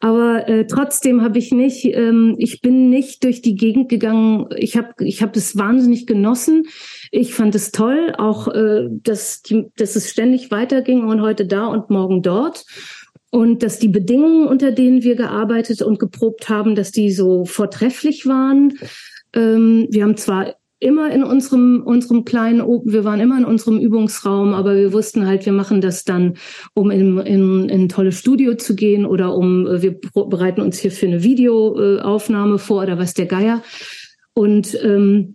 [0.00, 4.46] Aber äh, trotzdem habe ich nicht, ähm, ich bin nicht durch die Gegend gegangen.
[4.56, 6.64] Ich habe, ich habe das wahnsinnig genossen.
[7.10, 11.66] Ich fand es toll, auch äh, dass, die, dass es ständig weiterging und heute da
[11.66, 12.64] und morgen dort
[13.34, 18.26] und dass die Bedingungen, unter denen wir gearbeitet und geprobt haben, dass die so vortrefflich
[18.26, 18.74] waren.
[19.32, 24.54] Ähm, wir haben zwar immer in unserem unserem kleinen, wir waren immer in unserem Übungsraum,
[24.54, 26.34] aber wir wussten halt, wir machen das dann,
[26.74, 30.78] um in, in, in ein tolles Studio zu gehen oder um, äh, wir bereiten uns
[30.78, 33.64] hier für eine Videoaufnahme vor oder was der Geier.
[34.34, 35.34] Und ähm,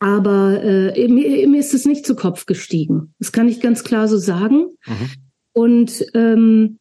[0.00, 3.14] aber äh, mir, mir ist es nicht zu Kopf gestiegen.
[3.20, 4.66] Das kann ich ganz klar so sagen.
[4.84, 5.10] Mhm.
[5.52, 6.80] Und ähm,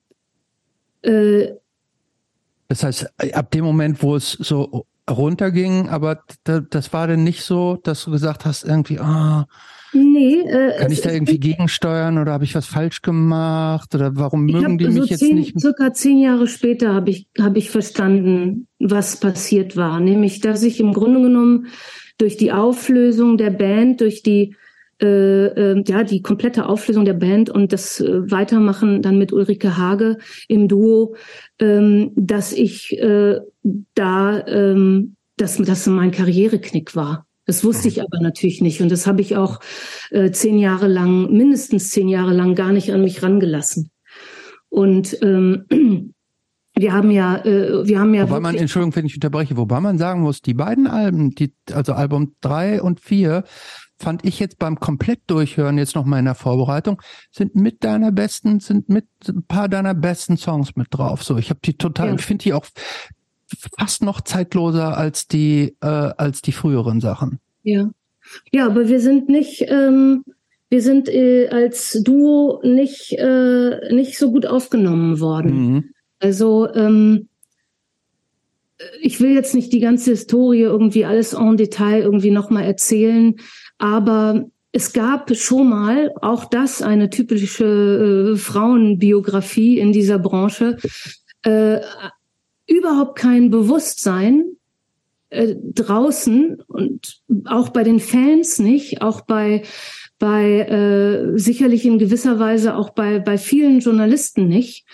[1.01, 1.53] äh,
[2.67, 7.79] das heißt, ab dem Moment, wo es so runterging, aber das war denn nicht so,
[7.83, 9.47] dass du gesagt hast, irgendwie, ah,
[9.91, 14.45] nee, äh, kann ich da irgendwie gegensteuern oder habe ich was falsch gemacht oder warum
[14.45, 15.59] mögen die mich so jetzt zehn, nicht?
[15.59, 19.99] Circa zehn Jahre später habe ich, habe ich verstanden, was passiert war.
[19.99, 21.67] Nämlich, dass ich im Grunde genommen
[22.19, 24.55] durch die Auflösung der Band, durch die
[25.01, 29.77] äh, äh, ja die komplette Auflösung der Band und das äh, Weitermachen dann mit Ulrike
[29.77, 30.17] Hage
[30.47, 31.15] im Duo,
[31.59, 33.39] ähm, dass ich äh,
[33.95, 37.25] da ähm, dass das mein Karriereknick war.
[37.45, 39.59] Das wusste ich aber natürlich nicht und das habe ich auch
[40.11, 43.89] äh, zehn Jahre lang, mindestens zehn Jahre lang, gar nicht an mich rangelassen.
[44.69, 45.65] Und ähm,
[46.75, 48.29] wir haben ja, äh, wir haben ja.
[48.29, 51.93] Wobei man, Entschuldigung, wenn ich unterbreche, wobei man sagen muss, die beiden Alben, die, also
[51.93, 53.43] Album drei und vier,
[53.99, 57.01] fand ich jetzt beim komplett durchhören jetzt noch mal in der Vorbereitung
[57.31, 61.49] sind mit deiner besten sind mit ein paar deiner besten Songs mit drauf so ich
[61.49, 62.15] habe die total ja.
[62.15, 62.65] ich finde die auch
[63.77, 67.89] fast noch zeitloser als die äh, als die früheren Sachen ja
[68.51, 70.23] ja aber wir sind nicht ähm,
[70.69, 75.89] wir sind äh, als Duo nicht äh, nicht so gut aufgenommen worden mhm.
[76.19, 77.27] also ähm,
[79.01, 83.35] ich will jetzt nicht die ganze Historie irgendwie alles en Detail irgendwie nochmal erzählen,
[83.79, 90.77] aber es gab schon mal, auch das eine typische äh, Frauenbiografie in dieser Branche,
[91.43, 91.79] äh,
[92.67, 94.45] überhaupt kein Bewusstsein
[95.29, 99.63] äh, draußen und auch bei den Fans nicht, auch bei
[100.19, 104.85] bei äh, sicherlich in gewisser Weise auch bei bei vielen Journalisten nicht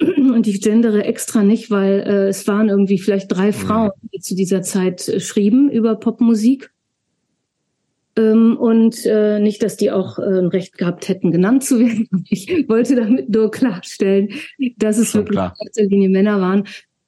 [0.00, 3.52] und ich gendere extra nicht, weil äh, es waren irgendwie vielleicht drei mhm.
[3.52, 6.72] Frauen, die zu dieser Zeit äh, schrieben über Popmusik
[8.16, 12.08] und äh, nicht, dass die auch äh, ein Recht gehabt hätten, genannt zu werden.
[12.28, 14.28] Ich wollte damit nur klarstellen,
[14.76, 16.64] dass es Schon wirklich in erster Linie Männer waren.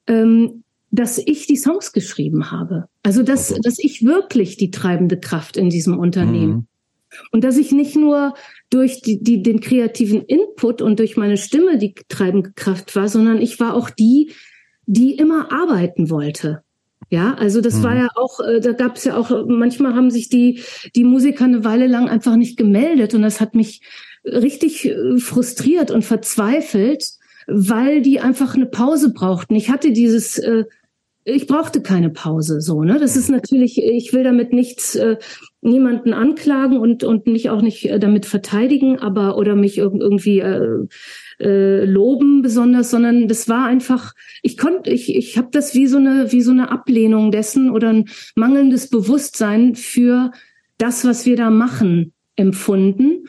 [0.07, 2.87] Ähm, dass ich die Songs geschrieben habe.
[3.03, 3.61] Also dass, okay.
[3.65, 6.53] dass ich wirklich die treibende Kraft in diesem Unternehmen.
[6.53, 6.67] Mhm.
[7.33, 8.35] Und dass ich nicht nur
[8.71, 13.41] durch die, die, den kreativen Input und durch meine Stimme die treibende Kraft war, sondern
[13.41, 14.33] ich war auch die,
[14.87, 16.63] die immer arbeiten wollte.
[17.11, 17.83] Ja, also das mhm.
[17.83, 20.61] war ja auch, äh, da gab es ja auch, manchmal haben sich die,
[20.95, 23.83] die Musiker eine Weile lang einfach nicht gemeldet und das hat mich
[24.25, 27.05] richtig äh, frustriert und verzweifelt,
[27.47, 29.55] weil die einfach eine Pause brauchten.
[29.55, 30.65] Ich hatte dieses, äh,
[31.25, 32.99] ich brauchte keine Pause, so, ne?
[32.99, 34.99] Das ist natürlich, ich will damit nichts,
[35.63, 40.87] niemanden anklagen und, und mich auch nicht damit verteidigen, aber, oder mich irgendwie, äh,
[41.41, 45.99] äh, loben besonders, sondern das war einfach, ich konnte, ich, ich habe das wie so
[45.99, 50.33] eine, wie so eine Ablehnung dessen oder ein mangelndes Bewusstsein für
[50.79, 53.27] das, was wir da machen, empfunden.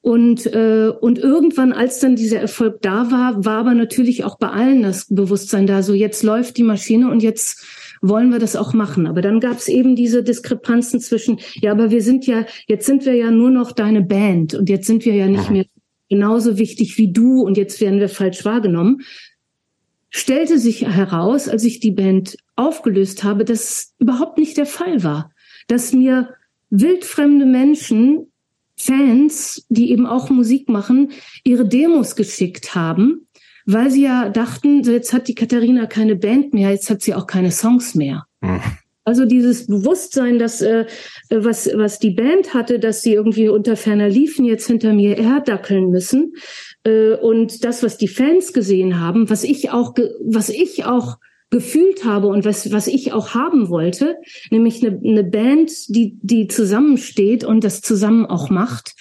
[0.00, 4.48] Und, äh, und irgendwann, als dann dieser Erfolg da war, war aber natürlich auch bei
[4.48, 7.64] allen das Bewusstsein da, so jetzt läuft die Maschine und jetzt
[8.00, 9.06] wollen wir das auch machen.
[9.06, 13.04] Aber dann gab es eben diese Diskrepanzen zwischen, ja, aber wir sind ja, jetzt sind
[13.04, 15.66] wir ja nur noch deine Band und jetzt sind wir ja nicht mehr
[16.08, 19.02] genauso wichtig wie du und jetzt werden wir falsch wahrgenommen.
[20.10, 25.32] Stellte sich heraus, als ich die Band aufgelöst habe, dass überhaupt nicht der Fall war.
[25.66, 26.34] Dass mir
[26.70, 28.32] wildfremde Menschen,
[28.76, 31.10] Fans, die eben auch Musik machen,
[31.44, 33.26] ihre Demos geschickt haben,
[33.66, 37.26] weil sie ja dachten, jetzt hat die Katharina keine Band mehr, jetzt hat sie auch
[37.26, 38.26] keine Songs mehr.
[38.40, 38.60] Mhm.
[39.08, 40.84] Also dieses Bewusstsein, dass äh,
[41.30, 45.88] was was die Band hatte, dass sie irgendwie unter ferner liefen jetzt hinter mir herdackeln
[45.88, 46.34] müssen
[46.84, 49.94] äh, und das, was die Fans gesehen haben, was ich auch
[50.26, 51.16] was ich auch
[51.48, 54.16] gefühlt habe und was was ich auch haben wollte,
[54.50, 58.94] nämlich eine, eine Band, die die zusammensteht und das zusammen auch macht.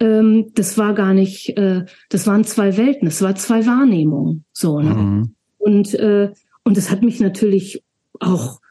[0.00, 4.80] Ähm, das war gar nicht, äh, das waren zwei Welten, es war zwei Wahrnehmungen, so
[4.80, 4.94] ne?
[4.94, 5.34] Mhm.
[5.58, 6.30] und äh,
[6.64, 7.84] und das hat mich natürlich
[8.18, 8.61] auch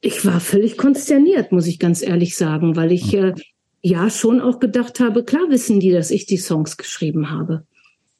[0.00, 3.34] ich war völlig konsterniert, muss ich ganz ehrlich sagen, weil ich äh,
[3.82, 7.64] ja schon auch gedacht habe, klar wissen die, dass ich die Songs geschrieben habe.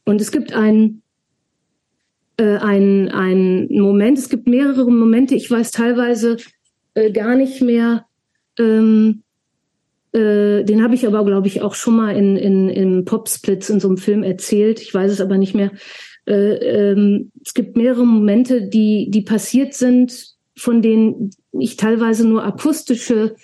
[0.05, 1.03] Und es gibt einen
[2.37, 6.39] äh, ein, ein Moment, es gibt mehrere Momente, ich weiß teilweise
[6.95, 8.07] äh, gar nicht mehr,
[8.59, 9.23] ähm,
[10.13, 13.79] äh, den habe ich aber, glaube ich, auch schon mal in, in, in Popsplits in
[13.79, 15.71] so einem Film erzählt, ich weiß es aber nicht mehr.
[16.27, 16.55] Äh,
[16.93, 23.35] ähm, es gibt mehrere Momente, die, die passiert sind, von denen ich teilweise nur akustische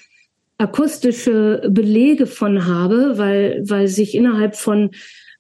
[0.59, 4.91] akustische Belege von habe, weil weil sich innerhalb von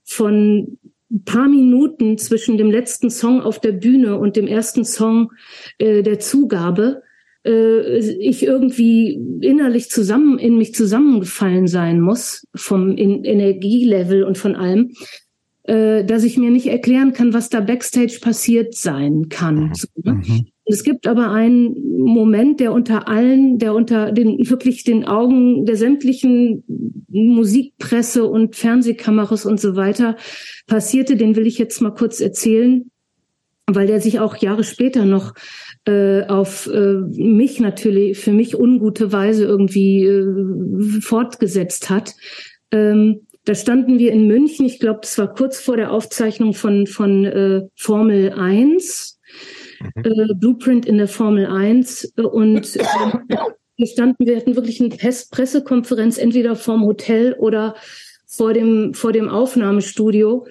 [0.04, 0.78] von
[1.24, 5.32] paar Minuten zwischen dem letzten Song auf der Bühne und dem ersten Song
[5.78, 7.02] äh, der Zugabe
[7.44, 14.56] äh, ich irgendwie innerlich zusammen in mich zusammengefallen sein muss vom in Energielevel und von
[14.56, 14.92] allem,
[15.64, 19.72] äh, dass ich mir nicht erklären kann, was da backstage passiert sein kann.
[20.02, 20.46] Ne?
[20.68, 25.76] Es gibt aber einen Moment, der unter allen, der unter den wirklich den Augen der
[25.76, 26.64] sämtlichen
[27.08, 30.16] Musikpresse und Fernsehkameras und so weiter
[30.66, 32.90] passierte, den will ich jetzt mal kurz erzählen,
[33.68, 35.34] weil der sich auch Jahre später noch
[35.86, 42.14] äh, auf äh, mich natürlich für mich ungute Weise irgendwie äh, fortgesetzt hat.
[42.72, 46.88] Ähm, da standen wir in München, ich glaube, das war kurz vor der Aufzeichnung von,
[46.88, 49.15] von äh, Formel 1
[49.80, 50.04] mhm.
[50.04, 52.84] äh, Blueprint in der Formel 1 äh, und äh,
[53.76, 57.76] wir standen, wir hatten wirklich eine Pressekonferenz entweder vorm Hotel oder
[58.26, 60.46] vor dem, vor dem Aufnahmestudio.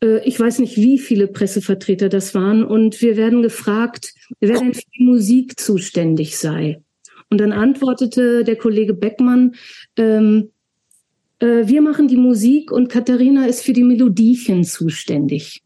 [0.00, 2.64] äh, ich weiß nicht, wie viele Pressevertreter das waren.
[2.64, 6.80] Und wir werden gefragt, wer denn für die Musik zuständig sei.
[7.30, 9.54] Und dann antwortete der Kollege Beckmann,
[9.96, 10.50] ähm,
[11.40, 15.63] äh, wir machen die Musik und Katharina ist für die Melodiechen zuständig.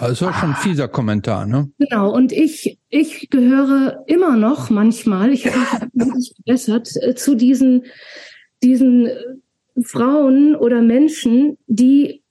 [0.00, 1.70] Also schon ein fieser Kommentar, ne?
[1.78, 2.12] Genau.
[2.12, 7.84] Und ich, ich gehöre immer noch manchmal, ich habe mich verbessert, äh, zu diesen,
[8.62, 9.16] diesen äh,
[9.82, 12.22] Frauen oder Menschen, die,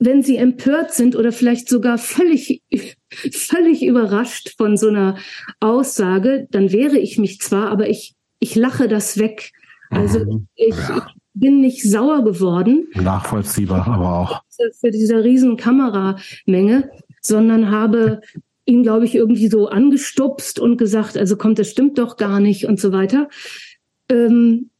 [0.00, 2.62] wenn sie empört sind oder vielleicht sogar völlig,
[3.32, 5.16] völlig überrascht von so einer
[5.60, 9.52] Aussage, dann wehre ich mich zwar, aber ich, ich lache das weg.
[9.90, 10.48] Also mhm.
[10.56, 11.06] ich, ja.
[11.34, 12.88] Bin nicht sauer geworden.
[12.94, 14.42] Nachvollziehbar, aber auch.
[14.80, 16.90] Für diese riesen Kameramenge,
[17.20, 18.20] sondern habe
[18.64, 22.66] ihn, glaube ich, irgendwie so angestupst und gesagt, also kommt, das stimmt doch gar nicht
[22.66, 23.28] und so weiter.
[24.08, 24.70] Ähm,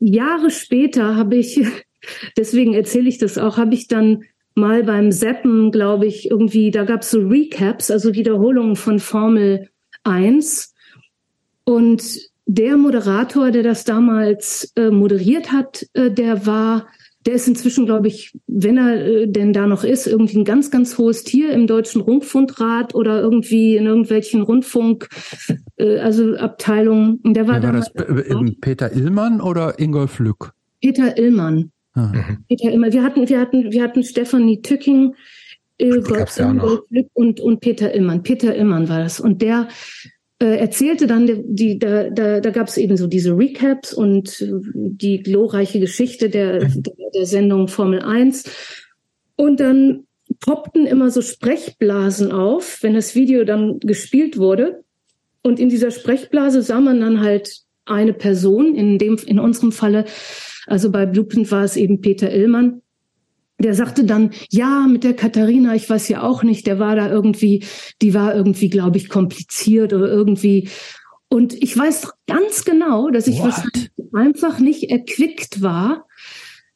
[0.00, 1.60] Jahre später habe ich,
[2.36, 4.24] deswegen erzähle ich das auch, habe ich dann
[4.54, 9.68] mal beim Seppen, glaube ich, irgendwie, da gab es so Recaps, also Wiederholungen von Formel
[10.02, 10.74] 1.
[11.64, 16.86] Und der Moderator, der das damals äh, moderiert hat, äh, der war,
[17.26, 20.70] der ist inzwischen, glaube ich, wenn er äh, denn da noch ist, irgendwie ein ganz,
[20.70, 25.10] ganz hohes Tier im Deutschen Rundfunkrat oder irgendwie in irgendwelchen Rundfunk,
[25.76, 27.20] äh, also Abteilungen.
[27.22, 27.92] Der war, ja, war das
[28.62, 30.52] Peter Illmann oder Ingolf Lück?
[30.80, 31.70] Peter Illmann.
[31.92, 32.12] Ah.
[32.14, 32.44] Mhm.
[32.48, 32.92] Peter Illmann.
[32.94, 35.14] Wir hatten, wir hatten, wir hatten Stefanie Tücking,
[35.76, 38.22] äh, Gott, Ingolf Lück und, und Peter Illmann.
[38.22, 39.20] Peter Illmann war das.
[39.20, 43.92] Und der äh, erzählte dann, die, da, da, da gab es eben so diese Recaps
[43.92, 44.44] und
[44.74, 46.82] die glorreiche Geschichte der, mhm.
[46.82, 48.44] der, der Sendung Formel 1.
[49.36, 50.04] Und dann
[50.40, 54.84] poppten immer so Sprechblasen auf, wenn das Video dann gespielt wurde.
[55.42, 60.04] Und in dieser Sprechblase sah man dann halt eine Person, in dem, in unserem Falle,
[60.66, 62.82] also bei Blueprint war es eben Peter Illmann,
[63.58, 67.10] der sagte dann, ja, mit der Katharina, ich weiß ja auch nicht, der war da
[67.10, 67.64] irgendwie,
[68.00, 70.68] die war irgendwie, glaube ich, kompliziert oder irgendwie.
[71.28, 76.06] Und ich weiß ganz genau, dass ich wahrscheinlich einfach nicht erquickt war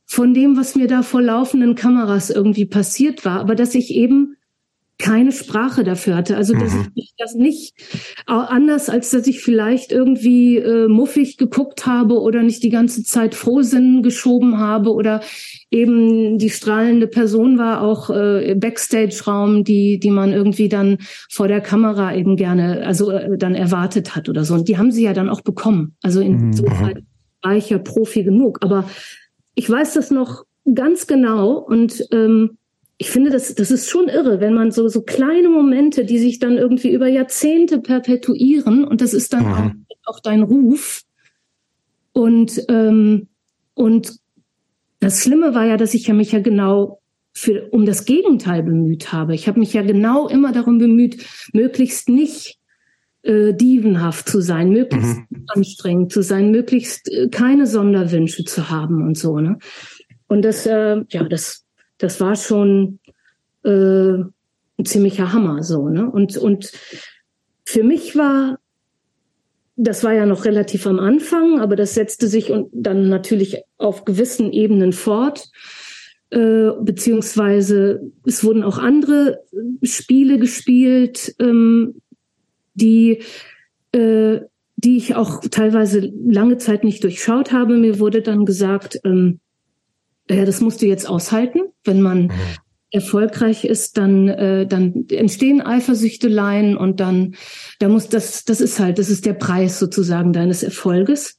[0.05, 4.37] von dem, was mir da vor laufenden Kameras irgendwie passiert war, aber dass ich eben
[4.99, 6.37] keine Sprache dafür hatte.
[6.37, 6.89] Also dass mhm.
[6.95, 7.75] ich das nicht
[8.27, 13.35] anders, als dass ich vielleicht irgendwie äh, muffig geguckt habe oder nicht die ganze Zeit
[13.35, 15.23] Frohsinn geschoben habe oder
[15.73, 20.99] eben die strahlende Person war auch äh, Backstage-Raum, die die man irgendwie dann
[21.31, 24.55] vor der Kamera eben gerne, also äh, dann erwartet hat oder so.
[24.55, 25.97] Und die haben sie ja dann auch bekommen.
[26.03, 27.07] Also insofern mhm.
[27.40, 28.59] war ich ja Profi genug.
[28.61, 28.85] Aber
[29.55, 30.44] ich weiß das noch
[30.74, 32.59] ganz genau und ähm,
[32.99, 36.39] ich finde, das, das ist schon irre, wenn man so, so kleine Momente, die sich
[36.39, 39.53] dann irgendwie über Jahrzehnte perpetuieren und das ist dann mhm.
[40.05, 41.03] auch, auch, dein Ruf.
[42.12, 43.28] Und, ähm,
[43.74, 44.22] und
[45.03, 47.01] das Schlimme war ja, dass ich ja mich ja genau
[47.35, 49.35] für, um das Gegenteil bemüht habe.
[49.35, 52.59] Ich habe mich ja genau immer darum bemüht, möglichst nicht
[53.22, 55.47] äh, dievenhaft zu sein, möglichst mhm.
[55.48, 59.39] anstrengend zu sein, möglichst äh, keine Sonderwünsche zu haben und so.
[59.39, 59.59] Ne?
[60.27, 61.63] Und das, äh, ja, das
[62.03, 62.98] das war schon
[63.64, 65.89] äh, ein ziemlicher Hammer so.
[65.89, 66.11] Ne?
[66.11, 66.72] Und, und
[67.64, 68.59] für mich war,
[69.77, 74.05] das war ja noch relativ am Anfang, aber das setzte sich und dann natürlich auf
[74.05, 75.51] gewissen Ebenen fort.
[76.31, 79.41] Äh, beziehungsweise es wurden auch andere
[79.83, 82.01] Spiele gespielt, ähm,
[82.75, 83.23] die,
[83.93, 84.41] äh,
[84.77, 87.77] die ich auch teilweise lange Zeit nicht durchschaut habe.
[87.77, 89.41] Mir wurde dann gesagt, ähm,
[90.31, 91.61] ja, das musst du jetzt aushalten.
[91.85, 92.31] Wenn man mhm.
[92.93, 97.35] Erfolgreich ist, dann, äh, dann entstehen Eifersüchteleien und dann,
[97.79, 101.38] da muss das, das ist halt, das ist der Preis sozusagen deines Erfolges.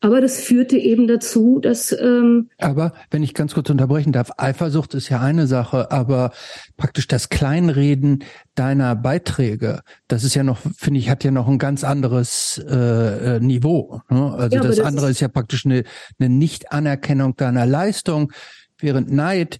[0.00, 1.90] Aber das führte eben dazu, dass.
[1.92, 6.32] Ähm aber wenn ich ganz kurz unterbrechen darf, Eifersucht ist ja eine Sache, aber
[6.76, 8.22] praktisch das Kleinreden
[8.54, 13.36] deiner Beiträge, das ist ja noch, finde ich, hat ja noch ein ganz anderes äh,
[13.36, 14.00] äh Niveau.
[14.10, 14.34] Ne?
[14.34, 15.84] Also ja, das, das andere ist ja praktisch eine,
[16.18, 18.32] eine Nicht-Anerkennung deiner Leistung,
[18.78, 19.58] während Neid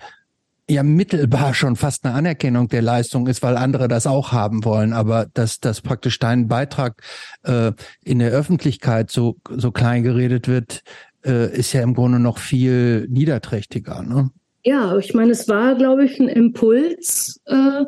[0.68, 4.92] ja mittelbar schon fast eine Anerkennung der Leistung ist, weil andere das auch haben wollen.
[4.92, 7.02] Aber dass, dass praktisch dein Beitrag
[7.44, 7.72] äh,
[8.04, 10.82] in der Öffentlichkeit so, so klein geredet wird,
[11.24, 14.02] äh, ist ja im Grunde noch viel niederträchtiger.
[14.02, 14.30] Ne?
[14.64, 17.84] Ja, ich meine, es war, glaube ich, ein Impuls, äh,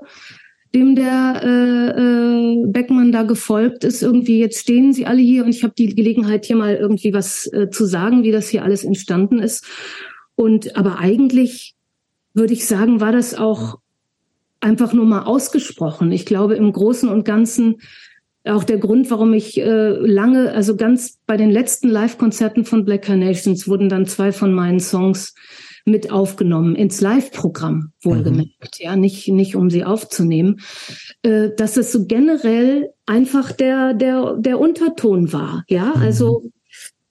[0.75, 4.03] dem der äh, äh, Beckmann da gefolgt ist.
[4.03, 7.51] Irgendwie, jetzt stehen sie alle hier und ich habe die Gelegenheit, hier mal irgendwie was
[7.53, 9.65] äh, zu sagen, wie das hier alles entstanden ist.
[10.37, 11.75] Und aber eigentlich
[12.39, 13.78] würde ich sagen, war das auch
[14.60, 16.10] einfach nur mal ausgesprochen.
[16.12, 17.76] Ich glaube, im Großen und Ganzen
[18.44, 23.02] auch der Grund, warum ich äh, lange, also ganz bei den letzten Live-Konzerten von Black
[23.02, 25.34] Carnations wurden dann zwei von meinen Songs
[25.84, 28.84] mit aufgenommen ins Live-Programm, wohlgemerkt, mhm.
[28.84, 30.60] ja, nicht, nicht um sie aufzunehmen,
[31.23, 36.02] äh, dass es so generell einfach der, der, der Unterton war, ja, mhm.
[36.02, 36.42] also,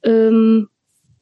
[0.04, 0.70] ähm,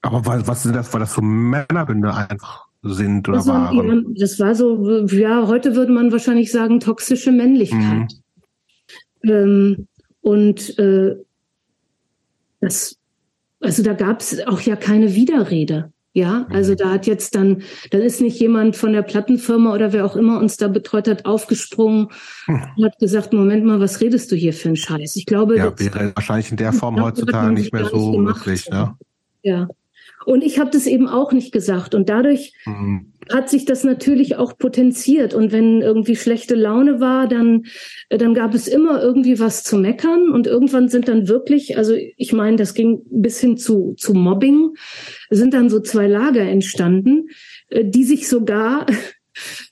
[0.02, 4.16] aber was, was sind das, weil das so Männerbünde einfach sind oder das waren?
[4.18, 8.12] Das war so, ja, heute würde man wahrscheinlich sagen, toxische Männlichkeit.
[9.24, 9.30] Mhm.
[9.30, 9.88] Ähm,
[10.22, 11.16] und äh,
[12.62, 12.98] das,
[13.60, 15.92] also da gab es auch ja keine Widerrede.
[16.14, 16.78] Ja, also mhm.
[16.78, 20.40] da hat jetzt dann, dann ist nicht jemand von der Plattenfirma oder wer auch immer
[20.40, 22.08] uns da betreut hat, aufgesprungen
[22.46, 22.62] hm.
[22.78, 25.18] und hat gesagt, Moment mal, was redest du hier für einen Scheiß?
[25.18, 28.96] Ich glaube, ja, wäre wahrscheinlich in der Form heutzutage nicht mehr so möglich, ne?
[29.44, 29.68] Ja.
[30.26, 31.94] Und ich habe das eben auch nicht gesagt.
[31.94, 33.14] Und dadurch mhm.
[33.32, 35.34] hat sich das natürlich auch potenziert.
[35.34, 37.66] Und wenn irgendwie schlechte Laune war, dann,
[38.10, 40.30] äh, dann gab es immer irgendwie was zu meckern.
[40.32, 44.74] Und irgendwann sind dann wirklich, also ich meine, das ging bis hin zu, zu Mobbing,
[45.30, 47.28] sind dann so zwei Lager entstanden,
[47.70, 48.88] äh, die sich sogar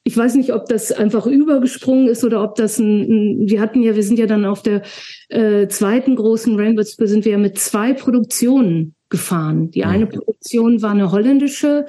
[0.03, 3.81] ich weiß nicht, ob das einfach übergesprungen ist oder ob das ein, ein wir hatten
[3.81, 4.81] ja, wir sind ja dann auf der
[5.29, 9.69] äh, zweiten großen Rainbow sind wir ja mit zwei Produktionen gefahren.
[9.69, 11.85] Die eine Produktion war eine holländische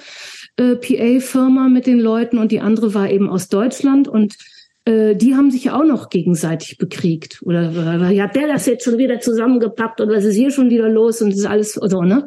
[0.58, 4.36] äh, PA-Firma mit den Leuten und die andere war eben aus Deutschland und
[4.84, 7.40] äh, die haben sich auch noch gegenseitig bekriegt.
[7.42, 7.72] Oder
[8.10, 11.22] äh, hat der das jetzt schon wieder zusammengepackt und was ist hier schon wieder los
[11.22, 12.26] und das ist alles so, ne?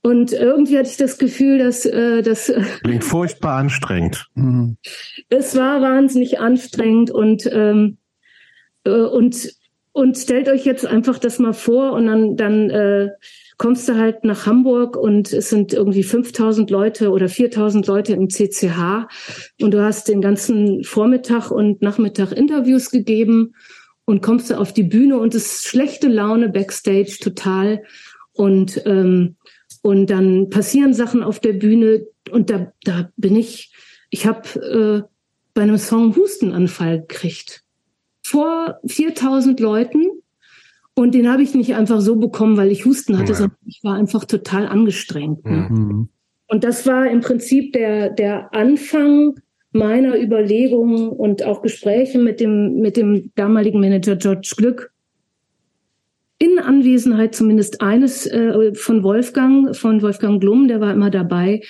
[0.00, 2.52] Und irgendwie hatte ich das Gefühl, dass äh, das
[2.84, 4.28] klingt furchtbar anstrengend.
[4.36, 4.76] Mhm.
[5.28, 7.98] Es war wahnsinnig anstrengend und ähm,
[8.84, 9.52] äh, und
[9.90, 13.08] und stellt euch jetzt einfach das mal vor und dann dann äh,
[13.58, 18.30] kommst du halt nach Hamburg und es sind irgendwie 5000 Leute oder 4000 Leute im
[18.30, 19.08] CCH
[19.60, 23.54] und du hast den ganzen Vormittag und Nachmittag Interviews gegeben
[24.04, 27.82] und kommst du auf die Bühne und es ist schlechte Laune backstage total
[28.32, 29.36] und ähm,
[29.82, 33.72] und dann passieren Sachen auf der Bühne und da da bin ich
[34.10, 35.08] ich habe äh,
[35.52, 37.64] bei einem Song Hustenanfall gekriegt.
[38.22, 40.06] Vor 4000 Leuten
[40.98, 43.34] und den habe ich nicht einfach so bekommen, weil ich Husten hatte, ja.
[43.34, 45.44] sondern ich war einfach total angestrengt.
[45.44, 45.68] Ne?
[45.70, 46.08] Mhm.
[46.48, 49.34] Und das war im Prinzip der, der Anfang
[49.72, 54.90] meiner Überlegungen und auch Gespräche mit dem, mit dem damaligen Manager George Glück.
[56.38, 61.62] In Anwesenheit zumindest eines äh, von Wolfgang, von Wolfgang Glum, der war immer dabei,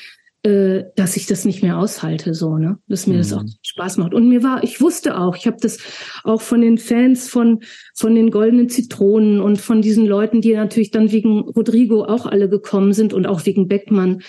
[0.49, 2.78] äh, dass ich das nicht mehr aushalte, so, ne?
[2.89, 3.18] Dass mir mhm.
[3.18, 4.15] das auch Spaß macht.
[4.15, 5.78] Und mir war, ich wusste auch, ich habe das
[6.25, 7.60] auch von den Fans von,
[7.94, 12.49] von den goldenen Zitronen und von diesen Leuten, die natürlich dann wegen Rodrigo auch alle
[12.49, 14.23] gekommen sind und auch wegen Beckmann,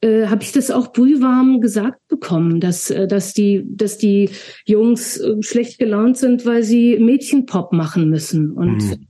[0.00, 4.30] äh, habe ich das auch brühwarm gesagt bekommen, dass, äh, dass, die, dass die
[4.66, 8.50] Jungs äh, schlecht gelaunt sind, weil sie Mädchenpop machen müssen.
[8.50, 9.06] Und mhm.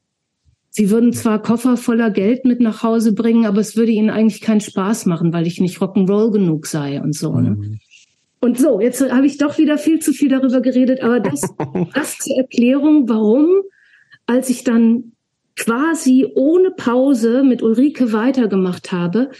[0.70, 4.40] Sie würden zwar Koffer voller Geld mit nach Hause bringen, aber es würde ihnen eigentlich
[4.40, 7.34] keinen Spaß machen, weil ich nicht Rock'n'Roll genug sei und so.
[7.34, 7.50] Ne?
[7.50, 7.81] Mhm.
[8.40, 11.42] Und so, jetzt habe ich doch wieder viel zu viel darüber geredet, aber das,
[11.94, 13.49] das zur Erklärung, warum,
[14.26, 15.12] als ich dann
[15.57, 19.31] quasi ohne Pause mit Ulrike weitergemacht habe,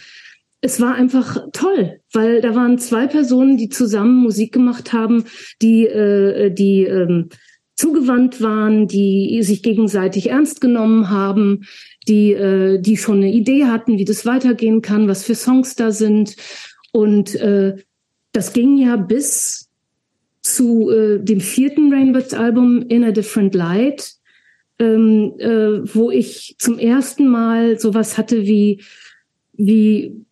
[0.59, 5.25] es war einfach toll, weil da waren zwei Personen, die zusammen Musik gemacht haben,
[5.61, 7.29] die, äh, die ähm,
[7.75, 11.65] zugewandt waren, die sich gegenseitig ernst genommen haben,
[12.07, 15.91] die, äh, die schon eine Idee hatten, wie das weitergehen kann, was für Songs da
[15.91, 16.35] sind.
[16.91, 17.77] Und äh,
[18.31, 19.69] das ging ja bis
[20.41, 24.13] zu äh, dem vierten Rainbirds-Album In a Different Light,
[24.79, 28.81] ähm, äh, wo ich zum ersten Mal sowas hatte wie,
[29.53, 30.25] wie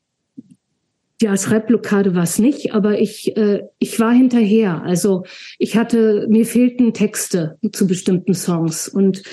[1.22, 4.84] ja, Schreibblockade war es nicht, aber ich, äh, ich war hinterher.
[4.84, 5.26] Also
[5.58, 8.88] ich hatte, mir fehlten Texte zu bestimmten Songs.
[8.88, 9.24] Und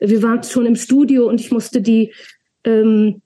[0.00, 2.12] wir waren schon im Studio und ich musste die,
[2.64, 3.22] ähm,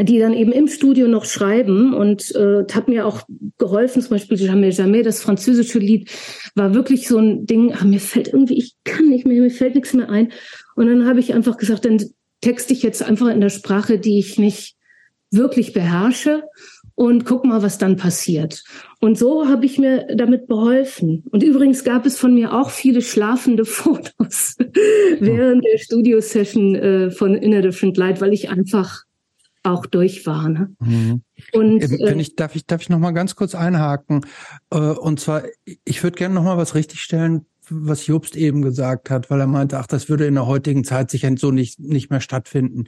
[0.00, 1.94] die dann eben im Studio noch schreiben.
[1.94, 3.22] Und äh, hat mir auch
[3.56, 6.10] geholfen, zum Beispiel Jamais Jamais, das französische Lied,
[6.56, 9.76] war wirklich so ein Ding, ah, mir fällt irgendwie, ich kann nicht mehr, mir fällt
[9.76, 10.32] nichts mehr ein.
[10.74, 12.02] Und dann habe ich einfach gesagt, dann
[12.40, 14.74] texte ich jetzt einfach in der Sprache, die ich nicht
[15.30, 16.42] wirklich beherrsche
[16.98, 18.64] und guck mal, was dann passiert.
[18.98, 21.22] Und so habe ich mir damit beholfen.
[21.30, 24.56] Und übrigens gab es von mir auch viele schlafende Fotos
[25.20, 29.04] während der Studio-Session äh, von Inner Different Light, weil ich einfach
[29.62, 30.48] auch durch war.
[30.48, 30.74] Ne?
[30.80, 31.22] Mhm.
[31.52, 34.24] Und äh, wenn ich darf ich darf ich noch mal ganz kurz einhaken
[34.70, 35.42] äh, und zwar
[35.84, 39.78] ich würde gerne noch mal was richtigstellen was Jobst eben gesagt hat, weil er meinte,
[39.78, 42.84] ach, das würde in der heutigen Zeit sicher so nicht, nicht mehr stattfinden.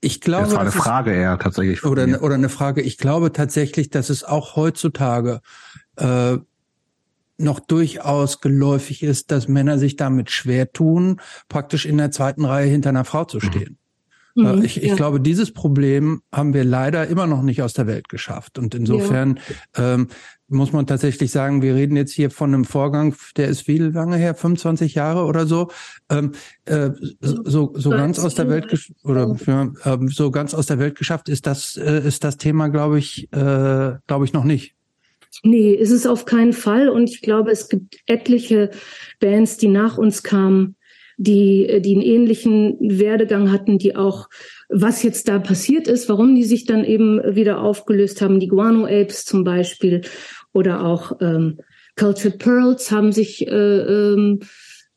[0.00, 0.44] Ich glaube.
[0.44, 1.84] Das war eine Frage eher tatsächlich.
[1.84, 2.82] Oder, eine, oder eine Frage.
[2.82, 5.40] Ich glaube tatsächlich, dass es auch heutzutage
[5.96, 6.38] äh,
[7.38, 12.68] noch durchaus geläufig ist, dass Männer sich damit schwer tun, praktisch in der zweiten Reihe
[12.68, 13.42] hinter einer Frau zu mhm.
[13.42, 13.70] stehen.
[13.70, 13.78] Mhm,
[14.62, 14.94] ich, ich ja.
[14.94, 18.58] glaube, dieses Problem haben wir leider immer noch nicht aus der Welt geschafft.
[18.58, 19.40] Und insofern
[19.76, 19.94] ja.
[19.94, 20.08] ähm,
[20.48, 24.16] muss man tatsächlich sagen, wir reden jetzt hier von einem Vorgang, der ist wie lange
[24.16, 24.34] her?
[24.34, 25.70] 25 Jahre oder so?
[26.08, 26.32] Ähm,
[26.64, 30.96] äh, so, so ganz aus der Welt oder ja, äh, so ganz aus der Welt
[30.96, 34.74] geschafft ist das äh, ist das Thema, glaube ich, äh, glaube ich noch nicht.
[35.42, 36.88] Nee, ist es auf keinen Fall.
[36.88, 38.70] Und ich glaube, es gibt etliche
[39.20, 40.76] Bands, die nach uns kamen,
[41.18, 44.28] die, die einen ähnlichen Werdegang hatten, die auch,
[44.68, 48.86] was jetzt da passiert ist, warum die sich dann eben wieder aufgelöst haben, die Guano
[48.86, 50.02] Apes zum Beispiel
[50.54, 51.58] oder auch ähm,
[51.96, 54.40] Cultured Pearls haben sich äh, ähm,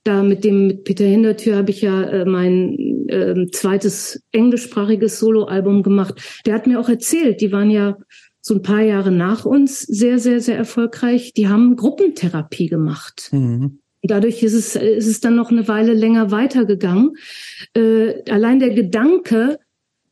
[0.03, 5.83] da mit dem mit Peter Hintertür habe ich ja äh, mein äh, zweites englischsprachiges Soloalbum
[5.83, 6.21] gemacht.
[6.45, 7.97] Der hat mir auch erzählt, die waren ja
[8.41, 11.33] so ein paar Jahre nach uns sehr, sehr, sehr erfolgreich.
[11.33, 13.29] Die haben Gruppentherapie gemacht.
[13.31, 13.80] Mhm.
[14.03, 17.15] Dadurch ist es, ist es dann noch eine Weile länger weitergegangen.
[17.75, 19.59] Äh, allein der Gedanke,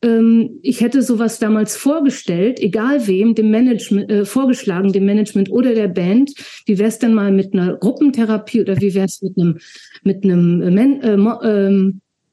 [0.02, 5.74] ähm, ich hätte sowas damals vorgestellt, egal wem, dem Management, äh, vorgeschlagen, dem Management oder
[5.74, 6.32] der Band,
[6.66, 9.58] wie wäre es denn mal mit einer Gruppentherapie oder wie wäre es mit einem,
[10.04, 11.92] mit einem äh, äh,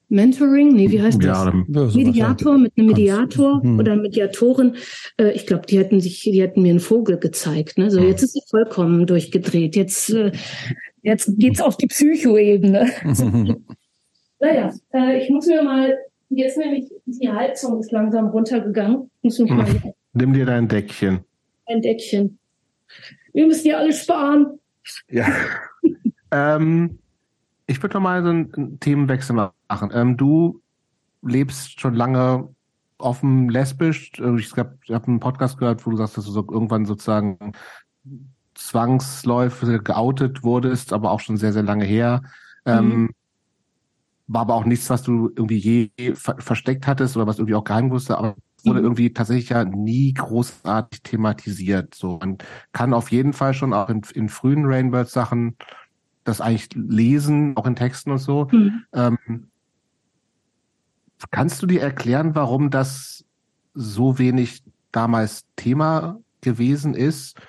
[0.10, 1.94] Mentoring, nee, wie heißt ja, das?
[1.94, 3.78] Mediator, mit einem Mediator hm.
[3.78, 4.76] oder Mediatorin.
[5.18, 7.78] Äh, ich glaube, die hätten sich, die hätten mir einen Vogel gezeigt.
[7.78, 7.92] Ne?
[7.92, 9.76] So, jetzt ist sie vollkommen durchgedreht.
[9.76, 10.32] Jetzt, äh,
[11.02, 12.90] jetzt geht's auf die Psychoebene.
[14.40, 15.98] naja, äh, ich muss mir mal,
[16.30, 19.10] jetzt nämlich die Heizung ist langsam runtergegangen.
[19.22, 19.94] Muss mich mal hm.
[20.14, 21.20] Nimm dir dein Deckchen.
[21.66, 22.40] Ein Deckchen.
[23.34, 24.60] Wir müssen ja alle sparen.
[25.10, 25.28] Ja.
[26.32, 27.00] ähm,
[27.68, 29.92] ich würde noch mal so einen Themenwechsel machen.
[29.94, 30.62] Ähm, du
[31.22, 32.50] lebst schon lange
[32.98, 34.12] offen lesbisch.
[34.20, 37.54] Äh, ich habe hab einen Podcast gehört, wo du sagst, dass du so irgendwann sozusagen
[38.68, 42.22] zwangsläufig geoutet wurdest, aber auch schon sehr, sehr lange her.
[42.66, 42.92] Ähm, mhm.
[42.92, 43.10] Ähm,
[44.30, 47.64] war aber auch nichts, was du irgendwie je ver versteckt hattest oder was irgendwie auch
[47.64, 48.86] geheim wusste, aber wurde mhm.
[48.86, 51.96] irgendwie tatsächlich ja nie großartig thematisiert.
[51.96, 52.38] So, man
[52.74, 55.56] kann auf jeden Fall schon auch in, in frühen Rainbird-Sachen
[56.26, 58.50] das eigentlich lesen, auch in Texten und so.
[58.52, 58.84] Mhm.
[58.92, 59.48] Ähm,
[61.32, 63.24] kannst du dir erklären, warum das
[63.74, 67.40] so wenig damals Thema gewesen ist?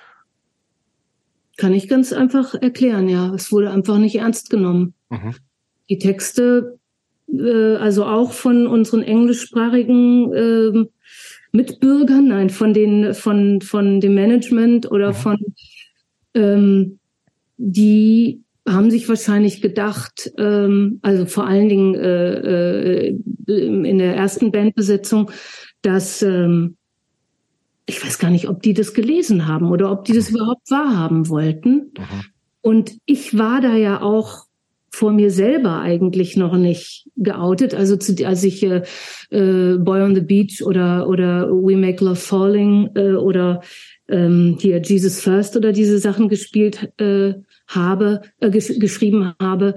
[1.58, 3.34] Kann ich ganz einfach erklären, ja.
[3.34, 4.94] Es wurde einfach nicht ernst genommen.
[5.10, 5.34] Mhm.
[5.90, 6.78] Die Texte,
[7.30, 10.84] äh, also auch von unseren englischsprachigen äh,
[11.52, 15.14] Mitbürgern, nein, von den, von, von dem Management oder mhm.
[15.14, 15.38] von
[16.34, 16.98] ähm,
[17.56, 24.52] die haben sich wahrscheinlich gedacht, ähm, also vor allen Dingen äh, äh, in der ersten
[24.52, 25.30] Bandbesetzung,
[25.82, 26.77] dass ähm,
[27.88, 31.28] ich weiß gar nicht, ob die das gelesen haben oder ob die das überhaupt wahrhaben
[31.28, 31.92] wollten.
[31.96, 32.24] Mhm.
[32.60, 34.44] Und ich war da ja auch
[34.90, 37.74] vor mir selber eigentlich noch nicht geoutet.
[37.74, 38.82] Also zu, als ich äh,
[39.30, 43.62] äh, Boy on the Beach oder oder We Make Love Falling äh, oder
[44.08, 47.34] ähm, hier Jesus First oder diese Sachen gespielt äh,
[47.68, 49.76] habe, äh, gesch geschrieben habe,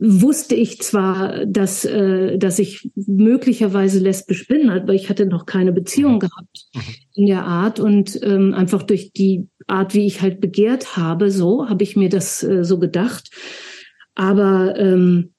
[0.00, 5.72] wusste ich zwar, dass, äh, dass ich möglicherweise lesbisch bin, aber ich hatte noch keine
[5.72, 6.20] Beziehung mhm.
[6.20, 6.80] gehabt mhm.
[7.14, 11.68] in der Art und ähm, einfach durch die Art, wie ich halt begehrt habe, so
[11.68, 13.30] habe ich mir das äh, so gedacht.
[14.14, 15.32] Aber ähm,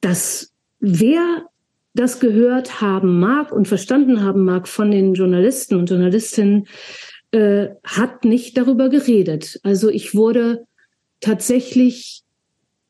[0.00, 1.46] dass wer
[1.94, 6.66] das gehört haben mag und verstanden haben mag von den Journalisten und Journalistinnen,
[7.32, 9.58] äh, hat nicht darüber geredet.
[9.62, 10.66] Also ich wurde
[11.20, 12.22] tatsächlich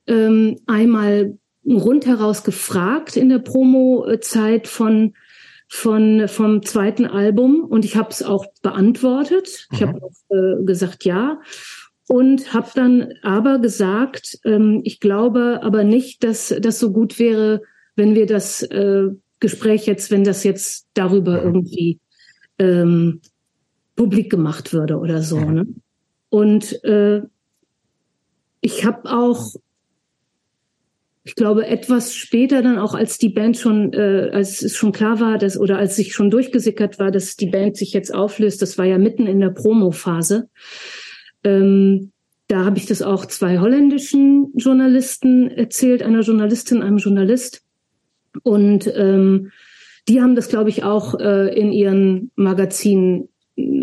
[0.06, 5.14] ähm, einmal rundheraus gefragt in der Promo-Zeit von
[5.72, 9.68] von vom zweiten Album und ich habe es auch beantwortet.
[9.70, 9.76] Mhm.
[9.76, 11.40] Ich habe auch äh, gesagt ja
[12.08, 17.62] und habe dann aber gesagt, ähm, ich glaube aber nicht, dass das so gut wäre,
[17.94, 21.46] wenn wir das äh, Gespräch jetzt, wenn das jetzt darüber mhm.
[21.46, 22.00] irgendwie
[22.58, 23.20] ähm,
[23.94, 25.36] publik gemacht würde oder so.
[25.36, 25.54] Mhm.
[25.54, 25.66] Ne?
[26.30, 27.22] Und äh,
[28.60, 29.54] ich habe auch,
[31.30, 35.20] ich glaube, etwas später dann auch, als die Band schon, äh, als es schon klar
[35.20, 38.78] war, dass oder als sich schon durchgesickert war, dass die Band sich jetzt auflöst, das
[38.78, 40.48] war ja mitten in der Promo-Phase.
[41.44, 42.10] Ähm,
[42.48, 47.62] da habe ich das auch zwei holländischen Journalisten erzählt, einer Journalistin, einem Journalist.
[48.42, 49.52] Und ähm,
[50.08, 53.28] die haben das, glaube ich, auch äh, in ihren Magazinen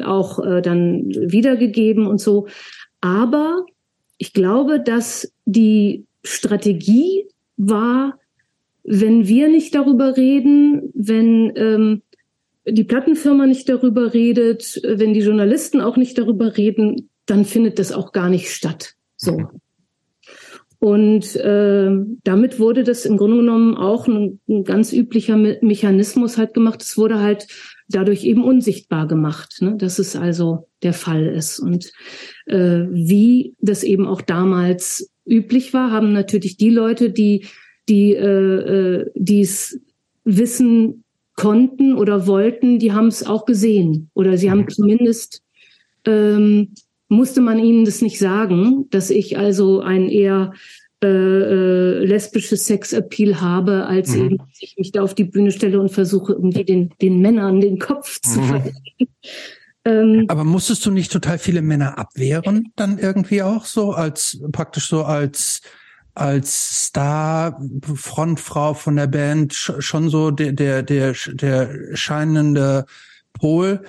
[0.03, 2.47] auch äh, dann wiedergegeben und so.
[2.99, 3.65] Aber
[4.17, 7.23] ich glaube, dass die Strategie
[7.57, 8.19] war,
[8.83, 12.01] wenn wir nicht darüber reden, wenn ähm,
[12.65, 17.91] die Plattenfirma nicht darüber redet, wenn die Journalisten auch nicht darüber reden, dann findet das
[17.91, 18.93] auch gar nicht statt.
[19.15, 19.41] So.
[20.79, 21.89] Und äh,
[22.23, 26.83] damit wurde das im Grunde genommen auch ein, ein ganz üblicher Me Mechanismus halt gemacht.
[26.83, 27.47] Es wurde halt
[27.89, 29.75] dadurch eben unsichtbar gemacht, ne?
[29.77, 31.59] dass es also der Fall ist.
[31.59, 31.91] Und
[32.45, 37.45] äh, wie das eben auch damals üblich war, haben natürlich die Leute, die
[37.89, 39.79] die äh, äh, es
[40.23, 41.03] wissen
[41.35, 44.69] konnten oder wollten, die haben es auch gesehen oder sie haben mhm.
[44.69, 45.41] zumindest
[46.05, 46.73] ähm,
[47.09, 50.53] musste man ihnen das nicht sagen, dass ich also ein eher
[51.03, 54.25] äh, äh, lesbisches Sexappeal habe, als mhm.
[54.25, 57.61] eben, dass ich mich da auf die Bühne stelle und versuche, irgendwie den, den Männern
[57.61, 58.45] den Kopf zu mhm.
[58.47, 59.09] verdienen.
[59.87, 64.89] Ähm, Aber musstest du nicht total viele Männer abwehren, dann irgendwie auch so, als praktisch
[64.89, 65.61] so als
[66.13, 67.61] als Star,
[67.93, 72.87] Frontfrau von der Band, schon so der, der, der, der scheinende
[73.33, 73.83] Pol.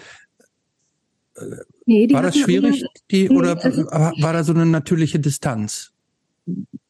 [1.86, 5.92] Nee, war das schwierig, die, oder also, war da so eine natürliche Distanz?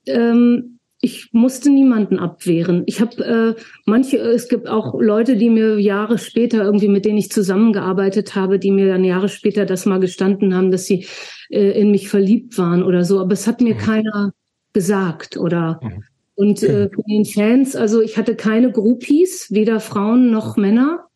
[0.07, 2.83] Ähm, ich musste niemanden abwehren.
[2.87, 3.25] Ich habe
[3.57, 8.35] äh, manche, es gibt auch Leute, die mir Jahre später irgendwie, mit denen ich zusammengearbeitet
[8.35, 11.07] habe, die mir dann Jahre später das mal gestanden haben, dass sie
[11.51, 13.21] äh, in mich verliebt waren oder so.
[13.21, 13.79] Aber es hat mir mhm.
[13.79, 14.33] keiner
[14.73, 16.05] gesagt oder mhm.
[16.35, 21.09] und äh, von den Fans, also ich hatte keine Groupies, weder Frauen noch Männer.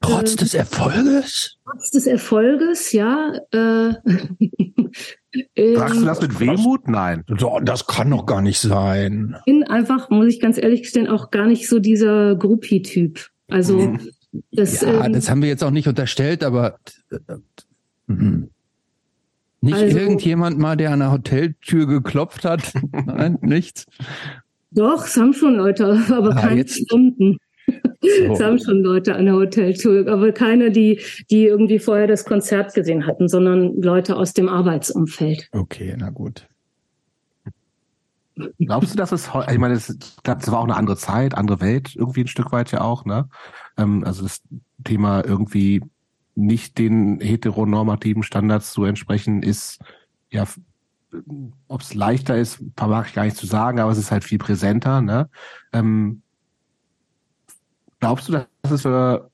[0.00, 1.56] Trotz äh, des Erfolges?
[1.64, 3.32] Trotz des Erfolges, ja.
[3.50, 3.94] Äh,
[5.56, 6.88] Sagst du das mit Wehmut?
[6.88, 7.24] Nein.
[7.62, 9.36] Das kann doch gar nicht sein.
[9.40, 13.28] Ich bin einfach, muss ich ganz ehrlich gestehen, auch gar nicht so dieser Groupie-Typ.
[13.48, 14.00] Also mhm.
[14.52, 14.80] das.
[14.80, 16.78] Ja, ähm, das haben wir jetzt auch nicht unterstellt, aber.
[17.10, 17.18] Äh,
[18.06, 18.50] mhm.
[19.60, 22.72] Nicht also, irgendjemand mal, der an der Hoteltür geklopft hat?
[23.06, 23.86] Nein, nichts?
[24.70, 27.38] Doch, es haben schon Leute, aber ah, keine Stunden.
[28.00, 28.32] So.
[28.32, 32.72] Es haben schon Leute an der Hoteltür, aber keine, die, die irgendwie vorher das Konzert
[32.72, 35.48] gesehen hatten, sondern Leute aus dem Arbeitsumfeld.
[35.52, 36.48] Okay, na gut.
[38.60, 41.34] Glaubst du, dass es, ich meine, das, ich glaube, das war auch eine andere Zeit,
[41.34, 43.28] andere Welt, irgendwie ein Stück weit ja auch, ne?
[43.76, 44.42] Ähm, also das
[44.84, 45.82] Thema irgendwie
[46.36, 49.80] nicht den heteronormativen Standards zu entsprechen, ist
[50.30, 50.44] ja,
[51.66, 54.38] ob es leichter ist, mag ich gar nicht zu sagen, aber es ist halt viel
[54.38, 55.00] präsenter.
[55.00, 55.28] Ne?
[55.72, 56.22] Ähm,
[58.00, 59.30] glaubst du, dass es für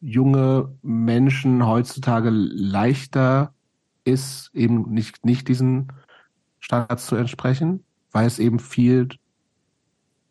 [0.00, 3.54] junge Menschen heutzutage leichter
[4.04, 5.92] ist, eben nicht, nicht diesen
[6.58, 9.08] Standards zu entsprechen, weil es eben viel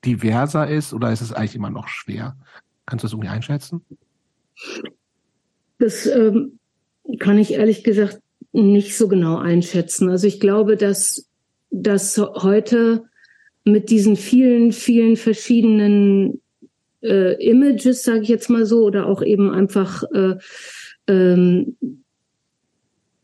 [0.03, 2.35] diverser ist oder ist es eigentlich immer noch schwer?
[2.85, 3.85] Kannst du das irgendwie einschätzen?
[5.79, 6.59] Das ähm,
[7.19, 8.19] kann ich ehrlich gesagt
[8.51, 10.09] nicht so genau einschätzen.
[10.09, 11.27] Also ich glaube, dass,
[11.69, 13.05] dass heute
[13.63, 16.41] mit diesen vielen, vielen verschiedenen
[17.03, 20.35] äh, Images, sage ich jetzt mal so, oder auch eben einfach äh,
[21.07, 21.77] ähm,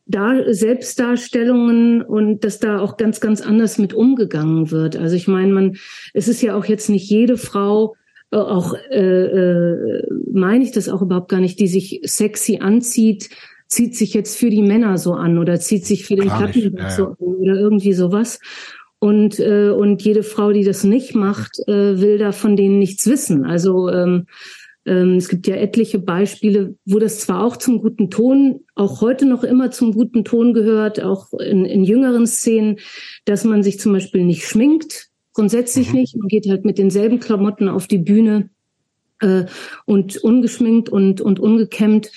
[0.05, 4.95] da Selbstdarstellungen und dass da auch ganz, ganz anders mit umgegangen wird.
[4.95, 5.77] Also ich meine, man,
[6.13, 7.95] es ist ja auch jetzt nicht jede Frau,
[8.31, 13.29] äh, auch äh, äh, meine ich das auch überhaupt gar nicht, die sich sexy anzieht,
[13.67, 16.89] zieht sich jetzt für die Männer so an oder zieht sich für den Plattenbau ja,
[16.89, 18.39] so an oder irgendwie sowas.
[18.99, 23.07] Und, äh, und jede Frau, die das nicht macht, äh, will da von denen nichts
[23.07, 23.45] wissen.
[23.45, 24.25] Also ähm,
[24.87, 29.25] ähm, es gibt ja etliche Beispiele, wo das zwar auch zum guten Ton, auch heute
[29.25, 32.77] noch immer zum guten Ton gehört, auch in, in jüngeren Szenen,
[33.25, 35.99] dass man sich zum Beispiel nicht schminkt, grundsätzlich mhm.
[35.99, 36.15] nicht.
[36.15, 38.49] Man geht halt mit denselben Klamotten auf die Bühne
[39.19, 39.43] äh,
[39.85, 42.09] und ungeschminkt und, und ungekämmt,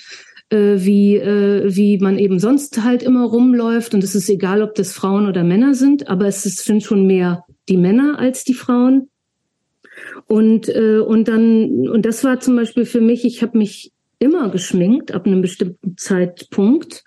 [0.57, 3.93] wie, äh, wie man eben sonst halt immer rumläuft.
[3.93, 7.45] Und es ist egal, ob das Frauen oder Männer sind, aber es sind schon mehr
[7.69, 9.09] die Männer als die Frauen.
[10.27, 14.49] Und, äh, und dann, und das war zum Beispiel für mich, ich habe mich immer
[14.49, 17.03] geschminkt ab einem bestimmten Zeitpunkt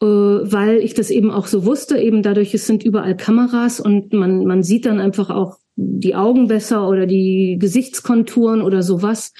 [0.00, 4.12] äh, weil ich das eben auch so wusste, eben dadurch, es sind überall Kameras und
[4.12, 9.32] man, man sieht dann einfach auch die Augen besser oder die Gesichtskonturen oder sowas.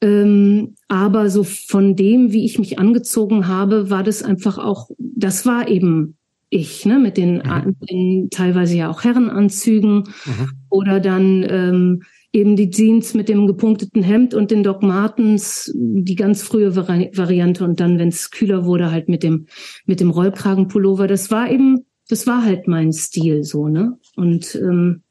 [0.00, 5.44] Ähm, aber so von dem, wie ich mich angezogen habe, war das einfach auch, das
[5.44, 6.18] war eben
[6.50, 7.76] ich, ne, mit den, mhm.
[7.80, 10.50] den teilweise ja auch Herrenanzügen mhm.
[10.70, 12.02] oder dann ähm,
[12.32, 17.10] eben die Jeans mit dem gepunkteten Hemd und den Doc Martens, die ganz frühe Vari
[17.14, 19.46] Variante und dann, wenn es kühler wurde, halt mit dem
[19.86, 21.06] mit dem Rollkragenpullover.
[21.06, 23.98] Das war eben, das war halt mein Stil so, ne?
[24.16, 25.02] Und ähm,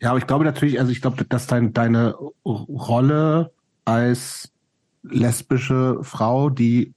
[0.00, 3.52] ja, aber ich glaube natürlich, also ich glaube, dass dein, deine Rolle
[3.84, 4.52] als
[5.02, 6.94] lesbische Frau, die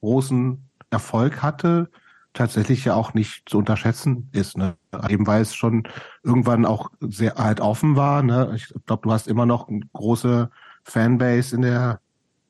[0.00, 1.90] großen Erfolg hatte,
[2.32, 4.56] tatsächlich ja auch nicht zu unterschätzen ist.
[4.56, 4.76] Ne?
[5.08, 5.84] Eben weil es schon
[6.22, 8.22] irgendwann auch sehr halt offen war.
[8.22, 8.52] Ne?
[8.54, 10.50] Ich glaube, du hast immer noch eine große
[10.84, 12.00] Fanbase in der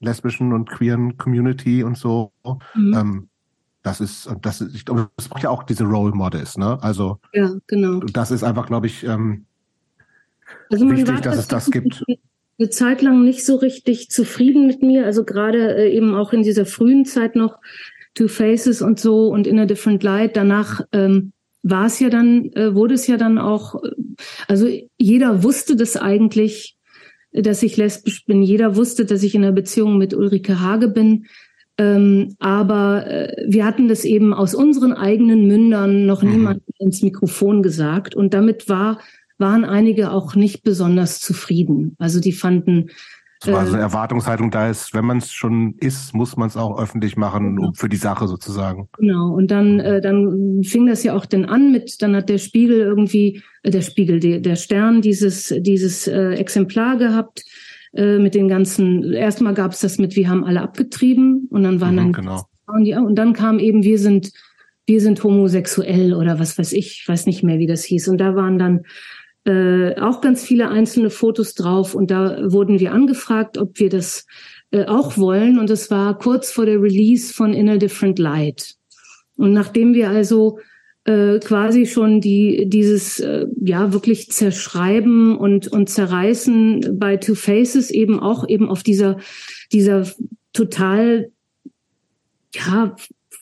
[0.00, 2.33] lesbischen und queeren Community und so.
[2.75, 2.94] Mhm.
[2.94, 3.28] Ähm,
[3.83, 6.78] das ist, das ist, ich glaube, das braucht ja auch diese Role Models, ne?
[6.83, 8.00] Also, ja, genau.
[8.00, 9.47] Das ist einfach, glaube ich, ähm,
[10.70, 12.05] also wichtig, dass es das gibt.
[12.59, 16.43] Eine Zeit lang nicht so richtig zufrieden mit mir, also gerade äh, eben auch in
[16.43, 17.59] dieser frühen Zeit noch
[18.15, 20.36] Two Faces und so und In a Different Light.
[20.36, 23.91] Danach ähm, war es ja dann, äh, wurde es ja dann auch, äh,
[24.49, 26.77] also jeder wusste das eigentlich,
[27.33, 28.43] dass ich lesbisch bin.
[28.43, 31.27] Jeder wusste, dass ich in einer Beziehung mit Ulrike Hage bin.
[31.77, 36.31] Ähm, aber äh, wir hatten das eben aus unseren eigenen Mündern noch mhm.
[36.31, 38.17] niemand ins Mikrofon gesagt.
[38.17, 38.99] Und damit war,
[39.39, 41.97] waren einige auch nicht besonders zufrieden.
[41.99, 42.91] Also die fanden,
[43.41, 46.81] so also eine Erwartungshaltung da ist, wenn man es schon ist, muss man es auch
[46.81, 47.73] öffentlich machen genau.
[47.73, 48.89] für die Sache sozusagen.
[48.99, 49.33] Genau.
[49.33, 52.78] Und dann, äh, dann fing das ja auch dann an mit, dann hat der Spiegel
[52.78, 57.44] irgendwie, äh, der Spiegel, der, der Stern dieses, dieses äh, Exemplar gehabt
[57.94, 61.81] äh, mit den ganzen, erstmal gab es das mit, wir haben alle abgetrieben und dann
[61.81, 63.07] waren mhm, dann genau.
[63.07, 64.33] und dann kam eben, wir sind,
[64.86, 68.08] wir sind homosexuell oder was weiß ich, ich weiß nicht mehr, wie das hieß.
[68.08, 68.81] Und da waren dann
[69.49, 74.27] äh, auch ganz viele einzelne Fotos drauf und da wurden wir angefragt, ob wir das
[74.73, 78.75] äh, auch wollen und es war kurz vor der Release von In a Different Light.
[79.36, 80.59] Und nachdem wir also
[81.05, 87.91] äh, quasi schon die dieses äh, ja wirklich zerschreiben und und zerreißen bei Two Faces
[87.91, 89.17] eben auch eben auf dieser
[89.73, 90.07] dieser
[90.52, 91.31] total
[92.55, 92.94] ja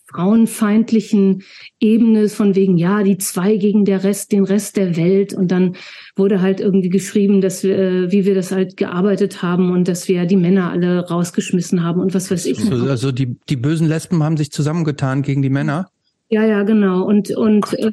[0.07, 1.43] frauenfeindlichen
[1.81, 5.35] Ebene von wegen, ja, die zwei gegen der Rest, den Rest der Welt.
[5.35, 5.77] Und dann
[6.15, 10.09] wurde halt irgendwie geschrieben, dass wir, äh, wie wir das halt gearbeitet haben und dass
[10.09, 12.71] wir die Männer alle rausgeschmissen haben und was weiß ich.
[12.71, 15.89] Also, also die, die bösen Lesben haben sich zusammengetan gegen die Männer?
[16.29, 17.05] Ja, ja, genau.
[17.05, 17.91] Und und äh,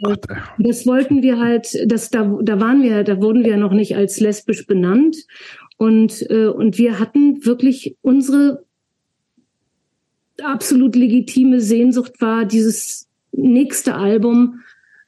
[0.57, 4.19] das wollten wir halt, das da da waren wir, da wurden wir noch nicht als
[4.19, 5.17] lesbisch benannt
[5.77, 8.65] und äh, und wir hatten wirklich unsere
[10.41, 14.59] absolut legitime Sehnsucht war, dieses nächste Album,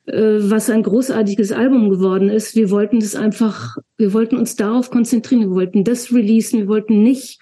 [0.05, 2.55] äh, was ein großartiges Album geworden ist.
[2.55, 7.01] Wir wollten das einfach, wir wollten uns darauf konzentrieren, wir wollten das releasen, wir wollten
[7.01, 7.39] nicht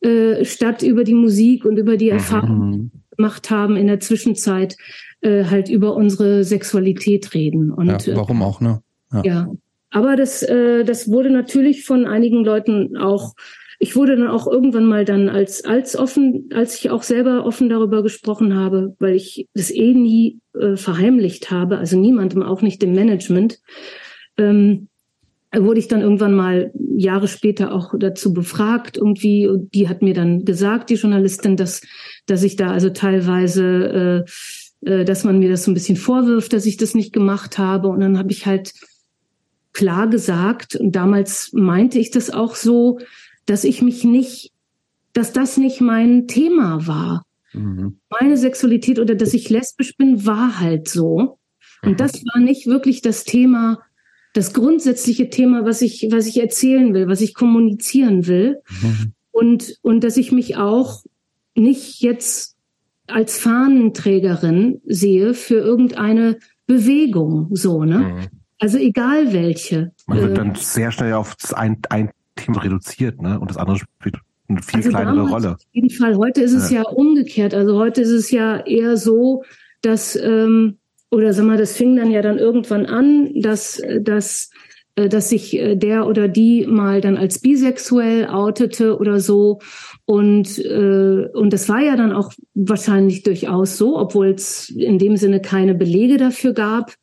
[0.00, 2.12] äh, statt über die Musik und über die mhm.
[2.12, 4.76] Erfahrung gemacht haben in der Zwischenzeit
[5.20, 7.70] äh, halt über unsere Sexualität reden.
[7.70, 8.82] Und, ja, warum auch, ne?
[9.12, 9.22] Ja.
[9.24, 9.48] ja.
[9.90, 13.34] Aber das, äh, das wurde natürlich von einigen Leuten auch
[13.84, 17.68] ich wurde dann auch irgendwann mal dann als, als offen, als ich auch selber offen
[17.68, 22.80] darüber gesprochen habe, weil ich das eh nie äh, verheimlicht habe, also niemandem, auch nicht
[22.80, 23.60] dem Management,
[24.38, 24.88] ähm,
[25.54, 30.14] wurde ich dann irgendwann mal Jahre später auch dazu befragt irgendwie und die hat mir
[30.14, 31.82] dann gesagt, die Journalistin, dass,
[32.24, 34.24] dass ich da also teilweise,
[34.82, 37.58] äh, äh, dass man mir das so ein bisschen vorwirft, dass ich das nicht gemacht
[37.58, 37.88] habe.
[37.88, 38.72] Und dann habe ich halt
[39.74, 42.98] klar gesagt und damals meinte ich das auch so,
[43.46, 44.52] dass ich mich nicht,
[45.12, 47.24] dass das nicht mein Thema war.
[47.52, 47.98] Mhm.
[48.20, 51.38] Meine Sexualität oder dass ich lesbisch bin, war halt so.
[51.82, 51.96] Und mhm.
[51.96, 53.80] das war nicht wirklich das Thema,
[54.32, 58.60] das grundsätzliche Thema, was ich, was ich erzählen will, was ich kommunizieren will.
[58.82, 59.12] Mhm.
[59.30, 61.04] Und, und dass ich mich auch
[61.54, 62.56] nicht jetzt
[63.06, 67.98] als Fahnenträgerin sehe für irgendeine Bewegung, so, ne?
[67.98, 68.38] Mhm.
[68.58, 69.92] Also egal welche.
[70.06, 73.38] Man wird äh, dann sehr schnell auf ein, ein Thema reduziert, ne?
[73.38, 74.16] Und das andere spielt
[74.48, 75.50] eine viel also kleinere Rolle.
[75.52, 76.16] Auf jeden Fall.
[76.16, 76.82] Heute ist es ja.
[76.82, 77.54] ja umgekehrt.
[77.54, 79.44] Also heute ist es ja eher so,
[79.82, 80.78] dass ähm,
[81.10, 84.50] oder sag mal, das fing dann ja dann irgendwann an, dass dass
[84.96, 89.60] äh, dass sich äh, der oder die mal dann als bisexuell outete oder so
[90.04, 95.16] und äh, und das war ja dann auch wahrscheinlich durchaus so, obwohl es in dem
[95.16, 96.94] Sinne keine Belege dafür gab,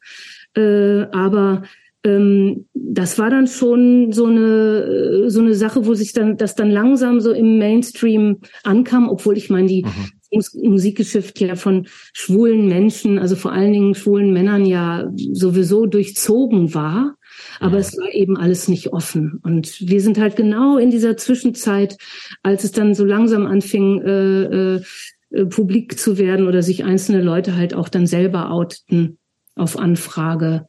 [0.55, 1.63] äh, aber
[2.03, 6.71] ähm, das war dann schon so eine so eine Sache, wo sich dann das dann
[6.71, 10.39] langsam so im Mainstream ankam, obwohl ich meine die mhm.
[10.63, 17.15] Musikgeschäft ja von schwulen Menschen, also vor allen Dingen schwulen Männern ja sowieso durchzogen war.
[17.59, 17.81] Aber mhm.
[17.81, 19.39] es war eben alles nicht offen.
[19.43, 21.97] Und wir sind halt genau in dieser Zwischenzeit,
[22.43, 24.81] als es dann so langsam anfing, äh, äh,
[25.49, 29.17] publik zu werden oder sich einzelne Leute halt auch dann selber outeten
[29.55, 30.65] auf Anfrage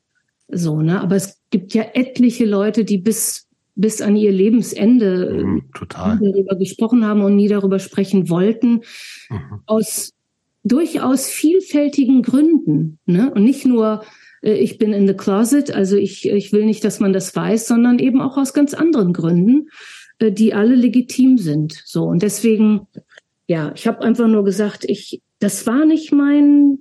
[0.52, 1.00] so, ne?
[1.00, 6.18] Aber es gibt ja etliche Leute, die bis, bis an ihr Lebensende mhm, total.
[6.20, 8.82] darüber gesprochen haben und nie darüber sprechen wollten.
[9.31, 9.60] Mhm.
[9.66, 10.12] Aus
[10.64, 13.32] durchaus vielfältigen Gründen, ne?
[13.34, 14.05] Und nicht nur,
[14.42, 17.66] äh, ich bin in the closet, also ich, ich will nicht, dass man das weiß,
[17.66, 19.68] sondern eben auch aus ganz anderen Gründen,
[20.18, 21.72] äh, die alle legitim sind.
[21.84, 22.05] So.
[22.05, 22.86] Und deswegen,
[23.47, 26.78] ja, ich habe einfach nur gesagt, ich, das war nicht mein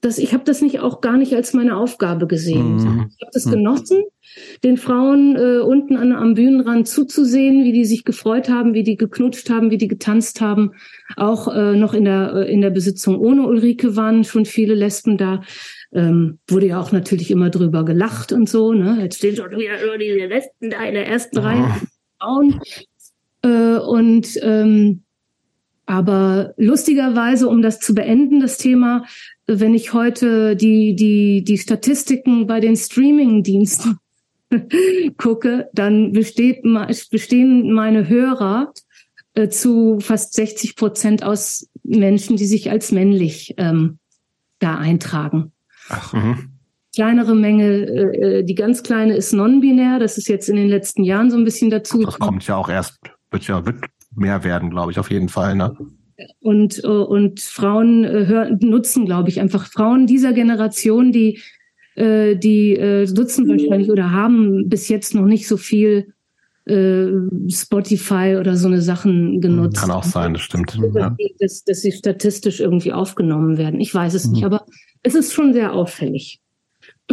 [0.00, 2.76] das, ich habe das nicht auch gar nicht als meine Aufgabe gesehen.
[2.76, 3.10] Mhm.
[3.16, 3.50] Ich habe das mhm.
[3.50, 4.02] genossen,
[4.64, 8.96] den Frauen äh, unten an, am Bühnenrand zuzusehen, wie die sich gefreut haben, wie die
[8.96, 10.72] geknutscht haben, wie die getanzt haben.
[11.16, 15.18] Auch äh, noch in der äh, in der Besitzung ohne Ulrike waren schon viele Lesben
[15.18, 15.42] da.
[15.92, 18.72] Ähm, wurde ja auch natürlich immer drüber gelacht und so.
[18.72, 18.98] Ne?
[19.02, 21.42] Jetzt stehen schon wieder nur diese Lesben da in der ersten oh.
[21.42, 21.74] Reihe.
[22.18, 22.60] Frauen.
[23.42, 25.02] Äh, und ähm,
[25.90, 29.04] aber lustigerweise, um das zu beenden, das Thema,
[29.48, 33.98] wenn ich heute die, die, die Statistiken bei den Streaming-Diensten
[35.16, 36.62] gucke, dann besteht,
[37.10, 38.72] bestehen meine Hörer
[39.34, 43.98] äh, zu fast 60 Prozent aus Menschen, die sich als männlich ähm,
[44.60, 45.50] da eintragen.
[45.88, 46.50] Ach, mhm.
[46.94, 49.98] Kleinere Menge, äh, äh, die ganz kleine ist non-binär.
[49.98, 52.04] Das ist jetzt in den letzten Jahren so ein bisschen dazu.
[52.04, 53.00] Das kommt ja auch erst,
[53.32, 55.54] wird ja wird mehr werden, glaube ich, auf jeden Fall.
[55.54, 55.76] Ne?
[56.40, 61.40] Und, äh, und Frauen äh, hören, nutzen, glaube ich, einfach Frauen dieser Generation, die,
[61.94, 62.76] äh, die
[63.12, 66.12] nutzen wahrscheinlich oder haben bis jetzt noch nicht so viel
[67.48, 69.80] Spotify oder so eine Sachen genutzt.
[69.80, 70.78] Kann auch sein, das stimmt.
[70.94, 71.16] Ja.
[71.40, 73.80] Dass, dass sie statistisch irgendwie aufgenommen werden.
[73.80, 74.32] Ich weiß es mhm.
[74.32, 74.66] nicht, aber
[75.02, 76.40] es ist schon sehr auffällig.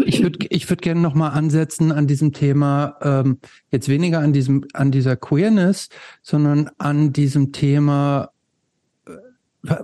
[0.06, 3.40] Ich würde ich würd gerne nochmal ansetzen an diesem Thema, ähm,
[3.72, 5.90] jetzt weniger an diesem, an dieser Queerness,
[6.22, 8.30] sondern an diesem Thema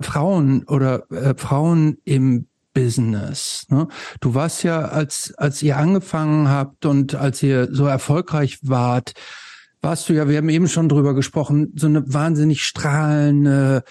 [0.00, 3.66] Frauen oder äh, Frauen im Business.
[3.70, 3.88] Ne?
[4.20, 9.14] Du warst ja, als, als ihr angefangen habt und als ihr so erfolgreich wart,
[9.80, 13.84] warst du ja, wir haben eben schon drüber gesprochen, so eine wahnsinnig strahlende,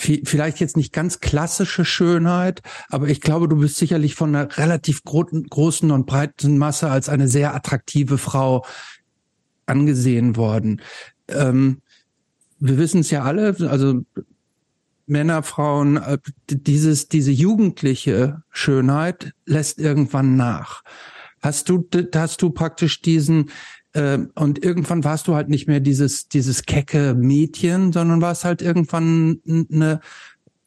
[0.00, 5.04] vielleicht jetzt nicht ganz klassische Schönheit, aber ich glaube, du bist sicherlich von einer relativ
[5.04, 8.64] gro großen und breiten Masse als eine sehr attraktive Frau
[9.66, 10.80] angesehen worden.
[11.28, 11.82] Ähm,
[12.58, 14.02] wir wissen es ja alle, also
[15.06, 20.82] Männer, Frauen, äh, dieses, diese jugendliche Schönheit lässt irgendwann nach.
[21.42, 23.50] Hast du, hast du praktisch diesen,
[23.94, 29.40] und irgendwann warst du halt nicht mehr dieses, dieses kecke Mädchen, sondern warst halt irgendwann
[29.46, 30.00] eine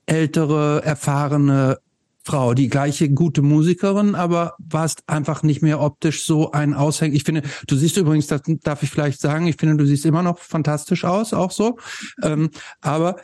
[0.06, 1.78] ältere, erfahrene
[2.26, 7.16] Frau, die gleiche gute Musikerin, aber warst einfach nicht mehr optisch so ein Aushängen.
[7.16, 10.24] Ich finde, du siehst übrigens, das darf ich vielleicht sagen, ich finde, du siehst immer
[10.24, 11.78] noch fantastisch aus, auch so.
[12.22, 13.18] Ähm, aber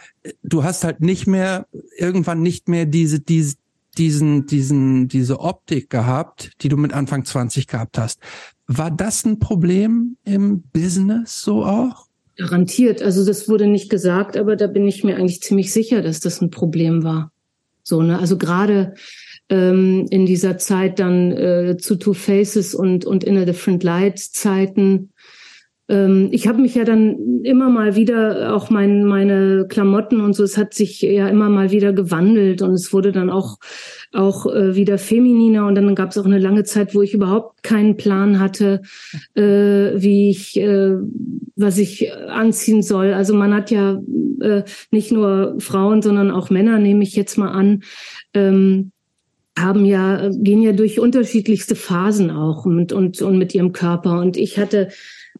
[0.43, 1.65] du hast halt nicht mehr,
[1.97, 3.55] irgendwann nicht mehr diese, diese,
[3.97, 8.19] diesen, diesen, diese Optik gehabt, die du mit Anfang 20 gehabt hast.
[8.71, 12.05] War das ein Problem im Business so auch?
[12.37, 13.01] Garantiert.
[13.01, 16.39] Also das wurde nicht gesagt, aber da bin ich mir eigentlich ziemlich sicher, dass das
[16.39, 17.31] ein Problem war.
[17.81, 18.19] So, ne?
[18.19, 18.93] Also gerade
[19.49, 24.19] ähm, in dieser Zeit dann äh, zu Two Faces und, und In a Different Light
[24.19, 25.09] Zeiten.
[25.89, 30.43] Ähm, ich habe mich ja dann immer mal wieder, auch mein, meine Klamotten und so,
[30.43, 33.57] es hat sich ja immer mal wieder gewandelt und es wurde dann auch,
[34.13, 37.63] auch äh, wieder femininer und dann gab es auch eine lange Zeit, wo ich überhaupt
[37.63, 38.81] keinen Plan hatte,
[39.33, 40.95] äh, wie ich, äh,
[41.55, 43.13] was ich anziehen soll.
[43.13, 43.99] Also man hat ja
[44.41, 47.81] äh, nicht nur Frauen, sondern auch Männer, nehme ich jetzt mal an,
[48.35, 48.91] ähm,
[49.57, 54.19] haben ja, gehen ja durch unterschiedlichste Phasen auch und, und, und mit ihrem Körper.
[54.19, 54.89] Und ich hatte,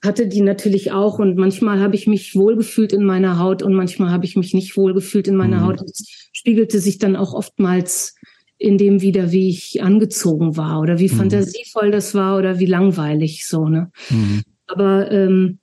[0.03, 1.19] hatte die natürlich auch.
[1.19, 4.77] Und manchmal habe ich mich wohlgefühlt in meiner Haut und manchmal habe ich mich nicht
[4.77, 5.65] wohlgefühlt in meiner mhm.
[5.65, 5.81] Haut.
[5.81, 8.15] Es spiegelte sich dann auch oftmals
[8.57, 11.15] in dem wieder, wie ich angezogen war oder wie mhm.
[11.15, 13.91] fantasievoll das war oder wie langweilig so, ne?
[14.09, 14.43] Mhm.
[14.67, 15.59] Aber ähm,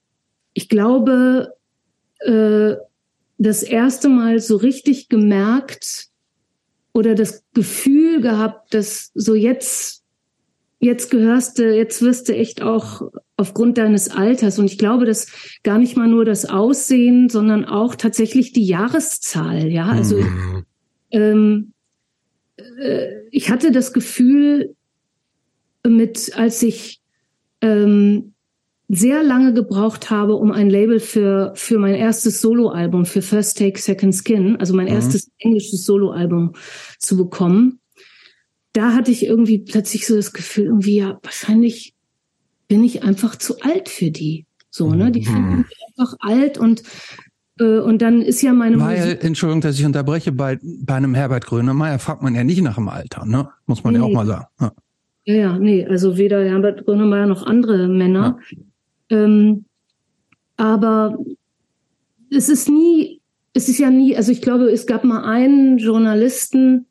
[0.55, 1.53] ich glaube,
[2.21, 2.75] äh,
[3.39, 6.09] das erste Mal so richtig gemerkt
[6.93, 10.03] oder das Gefühl gehabt, dass so jetzt,
[10.81, 13.03] jetzt gehörst du, jetzt wirst du echt auch
[13.37, 14.59] aufgrund deines Alters.
[14.59, 15.27] Und ich glaube, dass
[15.63, 19.71] gar nicht mal nur das Aussehen, sondern auch tatsächlich die Jahreszahl.
[19.71, 20.65] Ja, also mhm.
[21.11, 21.73] ähm,
[22.57, 24.75] äh, ich hatte das Gefühl,
[25.87, 27.01] mit als ich
[27.61, 28.33] ähm,
[28.89, 33.81] sehr lange gebraucht habe, um ein Label für, für mein erstes Soloalbum, für First Take,
[33.81, 34.93] Second Skin, also mein mhm.
[34.93, 36.53] erstes englisches Soloalbum
[36.99, 37.81] zu bekommen.
[38.73, 41.96] Da hatte ich irgendwie plötzlich so das Gefühl, irgendwie, ja, wahrscheinlich
[42.69, 44.47] bin ich einfach zu alt für die.
[44.71, 45.11] So, ne?
[45.11, 45.59] Die finden mhm.
[45.59, 46.83] mich einfach alt und
[47.59, 51.15] äh, und dann ist ja meine Weil, Musik Entschuldigung, dass ich unterbreche, bei, bei einem
[51.15, 53.49] Herbert Grönemeyer fragt man ja nicht nach dem Alter, ne?
[53.67, 54.47] Muss man nee, ja auch mal sagen.
[54.61, 54.73] Ja.
[55.25, 58.39] ja, ja, nee, also weder Herbert Grönemeyer noch andere Männer.
[59.11, 59.19] Ja.
[59.19, 59.65] Ähm,
[60.57, 61.19] aber
[62.31, 63.21] es ist nie,
[63.53, 66.87] es ist ja nie, also ich glaube, es gab mal einen Journalisten,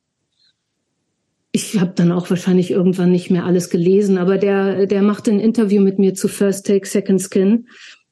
[1.56, 5.40] ich habe dann auch wahrscheinlich irgendwann nicht mehr alles gelesen, aber der, der machte ein
[5.40, 7.68] Interview mit mir zu First Take, Second Skin.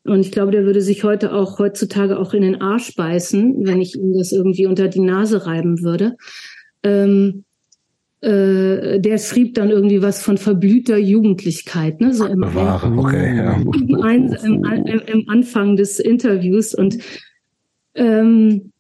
[0.06, 3.82] Und ich glaube, der würde sich heute auch, heutzutage auch in den Arsch beißen, wenn
[3.82, 6.16] ich ihm das irgendwie unter die Nase reiben würde.
[6.84, 7.44] ähm,
[8.22, 12.14] äh, der schrieb dann irgendwie was von verblühter Jugendlichkeit, ne?
[12.14, 13.58] So im, Bewahre, okay, ja.
[14.46, 17.00] im, im, im Anfang des Interviews und
[17.96, 18.72] ähm,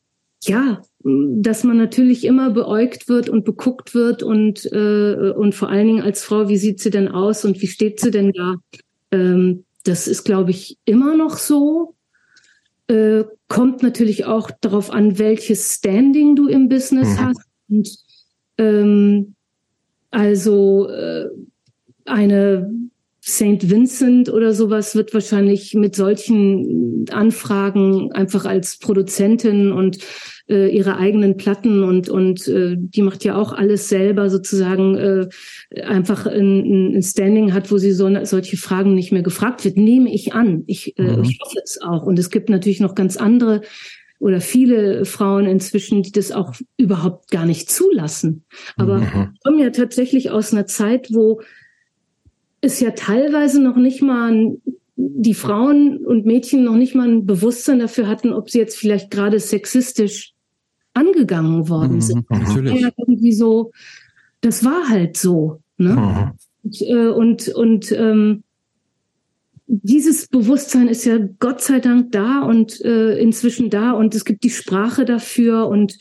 [0.43, 5.87] ja, dass man natürlich immer beäugt wird und beguckt wird und äh, und vor allen
[5.87, 8.55] Dingen als Frau, wie sieht sie denn aus und wie steht sie denn da?
[9.11, 11.95] Ähm, das ist, glaube ich, immer noch so.
[12.87, 17.25] Äh, kommt natürlich auch darauf an, welches Standing du im Business Mhm.
[17.25, 17.41] hast.
[17.69, 17.97] Und
[18.57, 19.35] ähm,
[20.11, 21.27] also äh,
[22.05, 22.71] eine
[23.25, 23.69] St.
[23.69, 29.99] Vincent oder sowas wird wahrscheinlich mit solchen Anfragen einfach als Produzentin und
[30.53, 35.27] äh, ihre eigenen Platten und und äh, die macht ja auch alles selber sozusagen äh,
[35.83, 40.13] einfach ein, ein Standing hat, wo sie so solche Fragen nicht mehr gefragt wird, nehme
[40.13, 40.63] ich an.
[40.67, 41.23] Ich, äh, Mhm.
[41.23, 42.03] ich hoffe es auch.
[42.05, 43.61] Und es gibt natürlich noch ganz andere
[44.19, 48.45] oder viele Frauen inzwischen, die das auch überhaupt gar nicht zulassen.
[48.77, 49.31] Aber Mhm.
[49.33, 51.41] ich komme ja tatsächlich aus einer Zeit, wo
[52.61, 54.55] es ja teilweise noch nicht mal
[54.95, 59.11] die Frauen und Mädchen noch nicht mal ein Bewusstsein dafür hatten, ob sie jetzt vielleicht
[59.11, 60.32] gerade sexistisch
[60.93, 62.29] angegangen worden sind.
[62.29, 62.81] Mhm, natürlich.
[62.81, 63.71] Ja, irgendwie so,
[64.41, 65.61] das war halt so.
[65.77, 65.95] Ne?
[65.95, 66.31] Mhm.
[66.63, 68.43] Und, äh, und, und ähm,
[69.67, 74.43] dieses Bewusstsein ist ja Gott sei Dank da und äh, inzwischen da und es gibt
[74.43, 75.97] die Sprache dafür und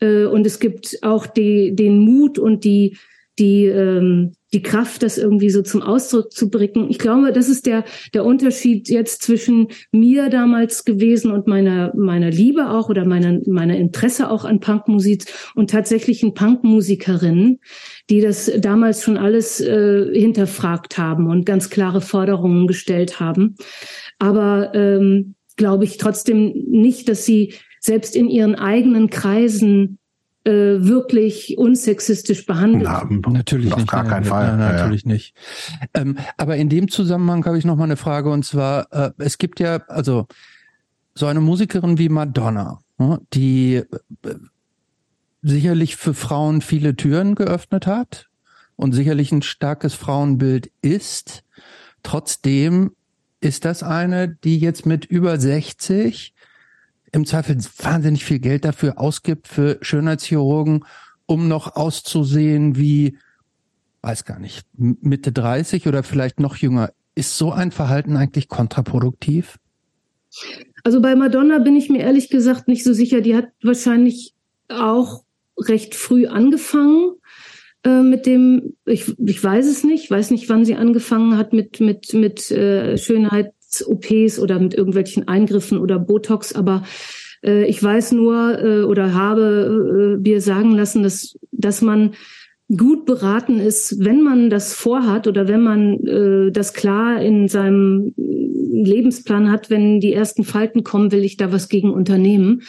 [0.00, 2.96] äh, und es gibt auch die, den Mut und die
[3.38, 6.88] die ähm, die Kraft, das irgendwie so zum Ausdruck zu bringen.
[6.88, 7.84] Ich glaube, das ist der
[8.14, 13.76] der Unterschied jetzt zwischen mir damals gewesen und meiner meiner Liebe auch oder meiner meiner
[13.76, 17.60] Interesse auch an Punkmusik und tatsächlichen Punkmusikerinnen,
[18.08, 23.56] die das damals schon alles äh, hinterfragt haben und ganz klare Forderungen gestellt haben.
[24.18, 29.97] Aber ähm, glaube ich trotzdem nicht, dass sie selbst in ihren eigenen Kreisen
[30.48, 33.90] äh, wirklich unsexistisch behandelt Na, Natürlich auf nicht.
[33.90, 34.56] gar keinen Fall.
[34.56, 34.82] Nein, Ja, ja.
[34.82, 35.34] natürlich nicht.
[35.92, 39.36] Ähm, aber in dem Zusammenhang habe ich noch mal eine Frage und zwar, äh, es
[39.36, 40.26] gibt ja, also
[41.14, 43.84] so eine Musikerin wie Madonna, ne, die äh,
[45.42, 48.28] sicherlich für Frauen viele Türen geöffnet hat
[48.76, 51.44] und sicherlich ein starkes Frauenbild ist.
[52.02, 52.92] Trotzdem
[53.40, 56.32] ist das eine, die jetzt mit über 60
[57.12, 60.84] im Zweifel wahnsinnig viel Geld dafür ausgibt für Schönheitschirurgen,
[61.26, 63.18] um noch auszusehen wie,
[64.02, 66.92] weiß gar nicht, Mitte 30 oder vielleicht noch jünger.
[67.14, 69.58] Ist so ein Verhalten eigentlich kontraproduktiv?
[70.84, 73.20] Also bei Madonna bin ich mir ehrlich gesagt nicht so sicher.
[73.20, 74.34] Die hat wahrscheinlich
[74.68, 75.24] auch
[75.58, 77.14] recht früh angefangen
[77.84, 81.80] äh, mit dem, ich, ich weiß es nicht, weiß nicht, wann sie angefangen hat mit,
[81.80, 82.96] mit, mit äh,
[83.68, 86.84] Schönheits-OPs oder mit irgendwelchen Eingriffen oder Botox, aber
[87.44, 92.14] äh, ich weiß nur äh, oder habe äh, mir sagen lassen, dass, dass man
[92.76, 98.12] gut beraten ist, wenn man das vorhat oder wenn man äh, das klar in seinem
[98.16, 102.62] Lebensplan hat, wenn die ersten Falten kommen, will ich da was gegen unternehmen,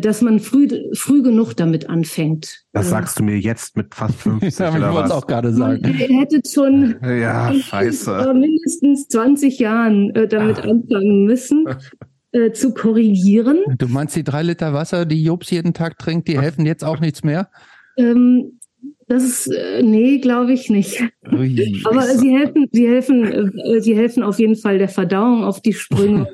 [0.00, 2.64] dass man früh, früh genug damit anfängt.
[2.72, 5.22] Das Äh, sagst du mir jetzt mit fast 50 Ja, ich oder wollte es was?
[5.22, 5.96] auch gerade man, sagen.
[5.98, 8.32] ihr hättet schon Ja, scheiße.
[8.34, 10.70] mindestens 20 Jahren äh, damit Ah.
[10.70, 11.66] anfangen müssen,
[12.32, 13.58] äh, zu korrigieren.
[13.78, 17.00] Du meinst, die drei Liter Wasser, die Jobs jeden Tag trinkt, die helfen jetzt auch
[17.00, 17.48] nichts mehr?
[17.96, 18.58] Ähm,
[19.06, 21.02] das ist, äh, nee, glaube ich nicht.
[21.30, 21.82] Ui.
[21.84, 25.72] Aber sie helfen, sie helfen, äh, sie helfen auf jeden Fall der Verdauung auf die
[25.72, 26.26] Sprünge.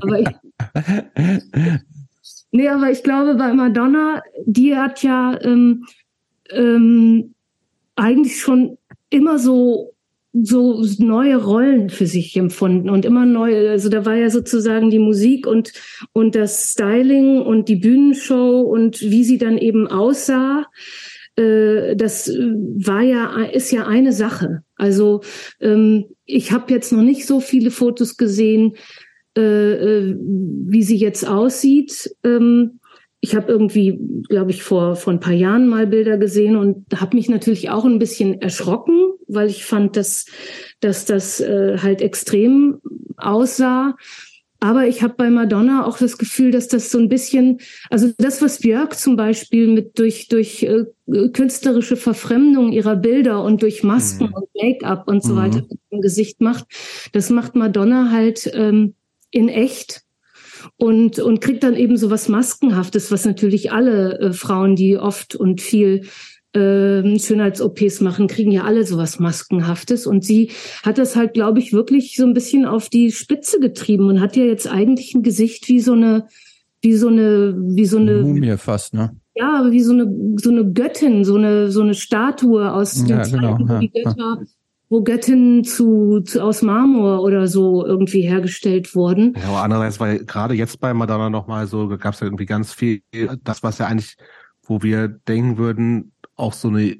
[0.00, 0.28] Aber ich,
[2.52, 5.84] nee, aber ich glaube bei Madonna, die hat ja ähm,
[6.50, 7.34] ähm,
[7.96, 8.78] eigentlich schon
[9.10, 9.92] immer so
[10.42, 14.98] so neue Rollen für sich empfunden und immer neue, also da war ja sozusagen die
[14.98, 15.72] Musik und
[16.12, 20.66] und das Styling und die Bühnenshow und wie sie dann eben aussah,
[21.36, 22.54] das äh,
[22.86, 24.62] war ja ist ja eine Sache.
[24.76, 25.22] Also
[25.60, 28.74] ähm, ich habe jetzt noch nicht so viele Fotos gesehen,
[29.36, 32.10] äh, äh, wie sie jetzt aussieht.
[32.24, 32.80] Ähm,
[33.20, 33.98] ich habe irgendwie,
[34.28, 37.84] glaube ich, vor, vor ein paar Jahren mal Bilder gesehen und habe mich natürlich auch
[37.84, 40.26] ein bisschen erschrocken, weil ich fand, dass,
[40.80, 42.78] dass das äh, halt extrem
[43.16, 43.96] aussah.
[44.66, 48.42] Aber ich habe bei Madonna auch das Gefühl, dass das so ein bisschen, also das,
[48.42, 50.86] was Björk zum Beispiel mit durch, durch äh,
[51.32, 54.32] künstlerische Verfremdung ihrer Bilder und durch Masken Mhm.
[54.34, 55.38] und Make-up und so Mhm.
[55.38, 56.66] weiter im Gesicht macht,
[57.12, 58.94] das macht Madonna halt ähm,
[59.30, 60.02] in echt
[60.78, 65.36] und, und kriegt dann eben so was Maskenhaftes, was natürlich alle äh, Frauen, die oft
[65.36, 66.08] und viel
[66.56, 70.06] äh, Schönheits-OPs machen, kriegen ja alle sowas Maskenhaftes.
[70.06, 70.50] Und sie
[70.82, 74.36] hat das halt, glaube ich, wirklich so ein bisschen auf die Spitze getrieben und hat
[74.36, 76.28] ja jetzt eigentlich ein Gesicht wie so eine,
[76.82, 79.16] wie so eine, wie so eine, Mumie fast, ne?
[79.34, 83.22] ja, wie so eine, so eine Göttin, so eine, so eine Statue aus den Ja,
[83.22, 84.38] Zeiten, genau, wo ja, die Götter,
[84.88, 89.34] wo Göttinnen zu, zu, aus Marmor oder so irgendwie hergestellt wurden.
[89.36, 92.72] Ja, aber andererseits, weil gerade jetzt bei Madonna nochmal so, gab es ja irgendwie ganz
[92.72, 93.02] viel,
[93.42, 94.16] das, was ja eigentlich,
[94.62, 96.96] wo wir denken würden, auch so eine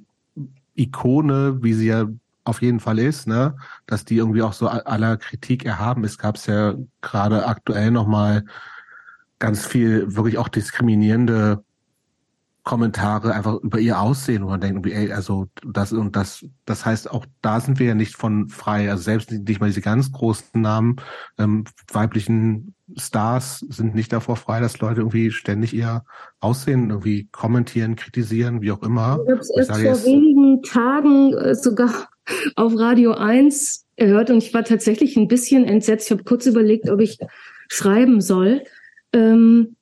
[0.74, 2.06] Ikone, wie sie ja
[2.44, 3.56] auf jeden Fall ist, ne,
[3.86, 8.44] dass die irgendwie auch so aller Kritik erhaben ist, gab es ja gerade aktuell nochmal
[9.38, 11.64] ganz viel wirklich auch diskriminierende
[12.66, 17.08] Kommentare einfach über ihr Aussehen, wo man denkt, ey, also das und das, das heißt,
[17.08, 18.90] auch da sind wir ja nicht von frei.
[18.90, 20.96] Also selbst nicht mal diese ganz großen Namen,
[21.38, 21.62] ähm,
[21.92, 26.02] weiblichen Stars sind nicht davor frei, dass Leute irgendwie ständig ihr
[26.40, 29.20] Aussehen irgendwie kommentieren, kritisieren, wie auch immer.
[29.24, 32.08] Ich habe es vor jetzt- wenigen Tagen äh, sogar
[32.56, 36.06] auf Radio 1 gehört und ich war tatsächlich ein bisschen entsetzt.
[36.06, 37.20] Ich habe kurz überlegt, ob ich
[37.68, 38.64] schreiben soll.
[39.12, 39.75] Ähm, äh,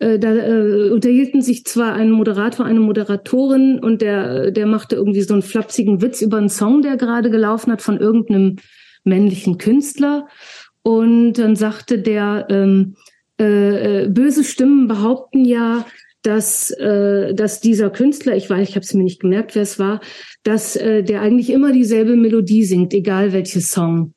[0.00, 5.34] da äh, unterhielten sich zwar ein Moderator, eine Moderatorin und der, der machte irgendwie so
[5.34, 8.56] einen flapsigen Witz über einen Song, der gerade gelaufen hat von irgendeinem
[9.04, 10.26] männlichen Künstler.
[10.82, 12.96] Und dann sagte der, ähm,
[13.38, 15.86] äh, äh, böse Stimmen behaupten ja,
[16.22, 19.78] dass, äh, dass dieser Künstler, ich weiß, ich habe es mir nicht gemerkt, wer es
[19.78, 20.00] war,
[20.42, 24.12] dass äh, der eigentlich immer dieselbe Melodie singt, egal welches Song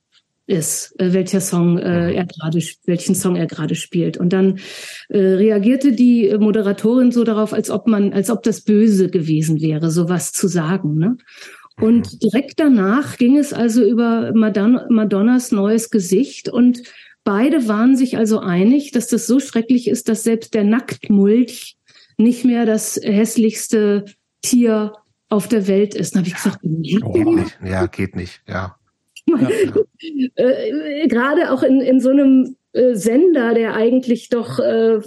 [0.45, 4.17] ist, äh, welcher Song äh, er gerade, welchen Song er gerade spielt.
[4.17, 4.59] Und dann
[5.09, 9.89] äh, reagierte die Moderatorin so darauf, als ob man, als ob das böse gewesen wäre,
[9.89, 10.97] sowas zu sagen.
[10.97, 11.17] Ne?
[11.79, 16.83] Und direkt danach ging es also über Madonna, Madonnas neues Gesicht und
[17.23, 21.77] beide waren sich also einig, dass das so schrecklich ist, dass selbst der Nacktmulch
[22.17, 24.05] nicht mehr das hässlichste
[24.41, 24.93] Tier
[25.29, 26.13] auf der Welt ist.
[26.13, 27.59] Dann habe ich gesagt, merkt ihr Geht nicht.
[27.65, 28.75] Ja, geht nicht, ja.
[30.35, 34.99] äh, gerade auch in, in so einem äh, Sender, der eigentlich doch, äh,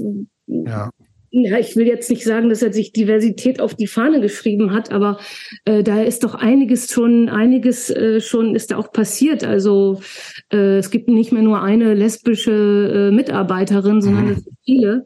[0.47, 0.91] Ja.
[1.31, 4.93] ja, ich will jetzt nicht sagen, dass er sich Diversität auf die Fahne geschrieben hat,
[4.93, 5.19] aber
[5.65, 9.45] äh, da ist doch einiges schon, einiges schon ist da auch passiert.
[9.45, 10.01] Also
[10.51, 14.31] es gibt nicht mehr nur eine lesbische Mitarbeiterin, sondern Mhm.
[14.33, 15.05] es sind viele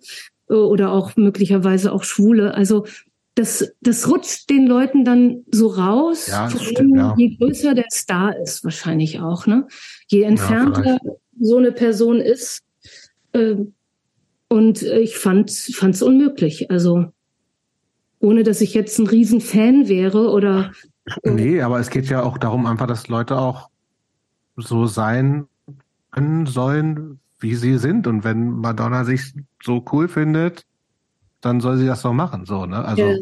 [0.49, 2.55] oder auch möglicherweise auch Schwule.
[2.55, 2.85] Also
[3.41, 7.15] das, das rutscht den Leuten dann so raus, Ja, vor allem, stimmt, ja.
[7.17, 9.67] je größer der Star ist, wahrscheinlich auch, ne?
[10.09, 11.19] Je entfernter vielleicht.
[11.41, 12.63] so eine Person ist.
[13.33, 13.57] Äh,
[14.49, 16.71] und ich fand es unmöglich.
[16.71, 17.07] Also
[18.19, 20.73] ohne dass ich jetzt ein Riesenfan wäre oder
[21.25, 23.71] Nee, aber es geht ja auch darum, einfach, dass Leute auch
[24.57, 25.47] so sein
[26.11, 28.07] können sollen, wie sie sind.
[28.07, 30.67] Und wenn Madonna sich so cool findet,
[31.41, 32.85] dann soll sie das doch machen, so, ne?
[32.85, 33.17] Also, Ja.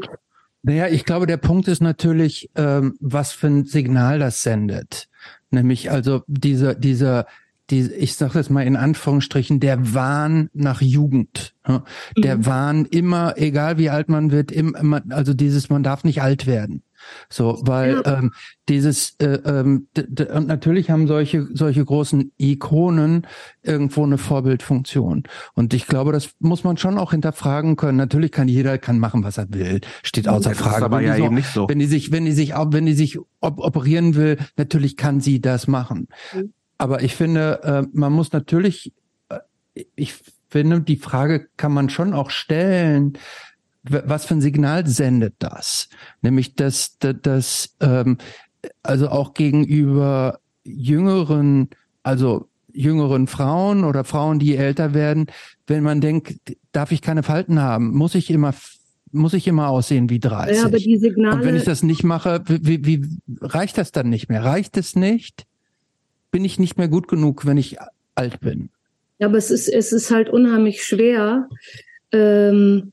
[0.65, 5.09] Naja, ich glaube, der Punkt ist natürlich, ähm, was für ein Signal das sendet.
[5.51, 7.27] Nämlich also dieser, dieser,
[7.71, 11.55] die, ich sage das mal in Anführungsstrichen, der Wahn nach Jugend.
[11.67, 11.85] Ja?
[12.17, 12.47] Der Mhm.
[12.47, 16.83] Wahn immer, egal wie alt man wird, immer, also dieses, man darf nicht alt werden.
[17.29, 18.33] So, weil ähm,
[18.69, 23.27] dieses äh, ähm, und natürlich haben solche solche großen Ikonen
[23.63, 27.99] irgendwo eine Vorbildfunktion und ich glaube, das muss man schon auch hinterfragen können.
[27.99, 30.85] Natürlich kann jeder kann machen, was er will, steht außer das ist Frage.
[30.85, 31.69] aber Wenn ja die so- eben nicht so.
[31.69, 35.21] Wenn die sich, wenn die sich, auch- wenn die sich op operieren will, natürlich kann
[35.21, 36.09] sie das machen.
[36.35, 36.53] Mhm.
[36.79, 38.93] Aber ich finde, äh, man muss natürlich,
[39.29, 39.39] äh,
[39.97, 40.15] ich
[40.49, 43.15] finde, die Frage kann man schon auch stellen,
[43.83, 45.89] was für ein Signal sendet das?
[46.23, 48.19] Nämlich, dass, dass, dass ähm,
[48.83, 51.69] also auch gegenüber jüngeren,
[52.03, 55.27] also jüngeren Frauen oder Frauen, die älter werden,
[55.67, 56.35] wenn man denkt,
[56.73, 58.55] darf ich keine Falten haben, muss ich immer
[59.11, 60.57] muss ich immer aussehen wie 30.
[60.59, 61.37] ja, aber die Signale.
[61.37, 63.09] Und wenn ich das nicht mache, wie, wie, wie
[63.41, 64.45] reicht das dann nicht mehr?
[64.45, 65.47] Reicht es nicht?
[66.31, 67.79] Bin ich nicht mehr gut genug, wenn ich
[68.15, 68.69] alt bin?
[69.19, 71.49] Ja, aber es ist, es ist halt unheimlich schwer,
[72.13, 72.93] ähm,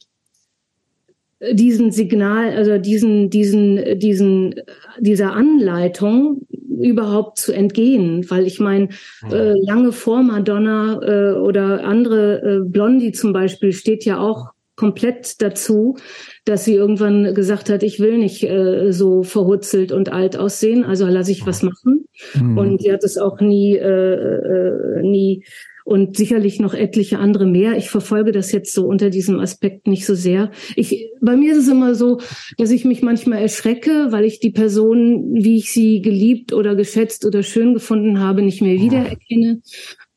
[1.52, 4.56] diesen Signal, also diesen, diesen, diesen,
[5.00, 6.48] dieser Anleitung
[6.80, 8.90] überhaupt zu entgehen, weil ich meine,
[9.32, 15.42] äh, lange vor Madonna äh, oder andere äh, Blondie zum Beispiel steht ja auch komplett
[15.42, 15.98] dazu,
[16.44, 21.08] dass sie irgendwann gesagt hat, ich will nicht äh, so verhutzelt und alt aussehen, also
[21.08, 22.06] lasse ich was machen.
[22.34, 22.58] Mhm.
[22.58, 25.46] Und sie hat es auch nie, äh, äh, nie
[25.86, 27.78] und sicherlich noch etliche andere mehr.
[27.78, 30.52] Ich verfolge das jetzt so unter diesem Aspekt nicht so sehr.
[30.76, 32.20] Ich, bei mir ist es immer so,
[32.58, 37.24] dass ich mich manchmal erschrecke, weil ich die Person, wie ich sie geliebt oder geschätzt
[37.24, 39.62] oder schön gefunden habe, nicht mehr wiedererkenne.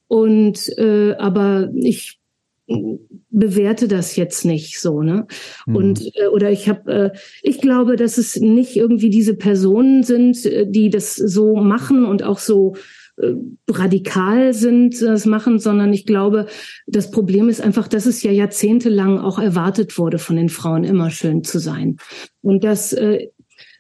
[0.09, 2.19] Und äh, aber ich
[3.31, 5.27] bewerte das jetzt nicht so, ne?
[5.67, 5.77] Mhm.
[5.77, 10.47] Und äh, oder ich habe, äh, ich glaube, dass es nicht irgendwie diese Personen sind,
[10.47, 12.75] äh, die das so machen und auch so
[13.69, 16.47] radikal sind, das machen, sondern ich glaube,
[16.87, 21.11] das Problem ist einfach, dass es ja jahrzehntelang auch erwartet wurde von den Frauen, immer
[21.11, 21.97] schön zu sein.
[22.43, 23.29] Und das äh,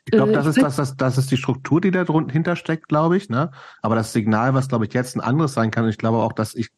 [0.05, 3.18] ich glaube, das ist das, das, das ist die Struktur, die da drunter steckt, glaube
[3.18, 3.28] ich.
[3.28, 3.50] Ne?
[3.83, 6.55] Aber das Signal, was glaube ich jetzt ein anderes sein kann, ich glaube auch, dass
[6.55, 6.70] ich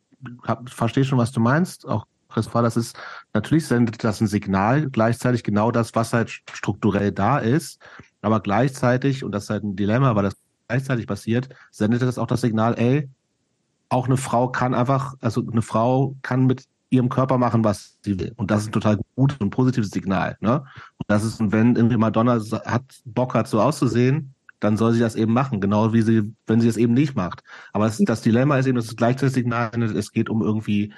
[0.67, 1.87] verstehe schon, was du meinst.
[1.87, 2.97] Auch Chris war, das ist
[3.33, 7.81] natürlich sendet das ein Signal, gleichzeitig genau das, was halt strukturell da ist,
[8.21, 10.37] aber gleichzeitig und das ist halt ein Dilemma, weil das
[10.71, 13.09] gleichzeitig passiert, sendet das auch das Signal, ey,
[13.89, 18.19] auch eine Frau kann einfach, also eine Frau kann mit ihrem Körper machen, was sie
[18.19, 18.33] will.
[18.37, 20.37] Und das ist ein total gutes und positives Signal.
[20.41, 20.61] Ne?
[20.61, 25.17] Und das ist, wenn irgendwie Madonna hat Bock hat, so auszusehen, dann soll sie das
[25.17, 27.43] eben machen, genau wie sie, wenn sie es eben nicht macht.
[27.73, 30.93] Aber es, das Dilemma ist eben, dass es gleichzeitig Signal, es geht um irgendwie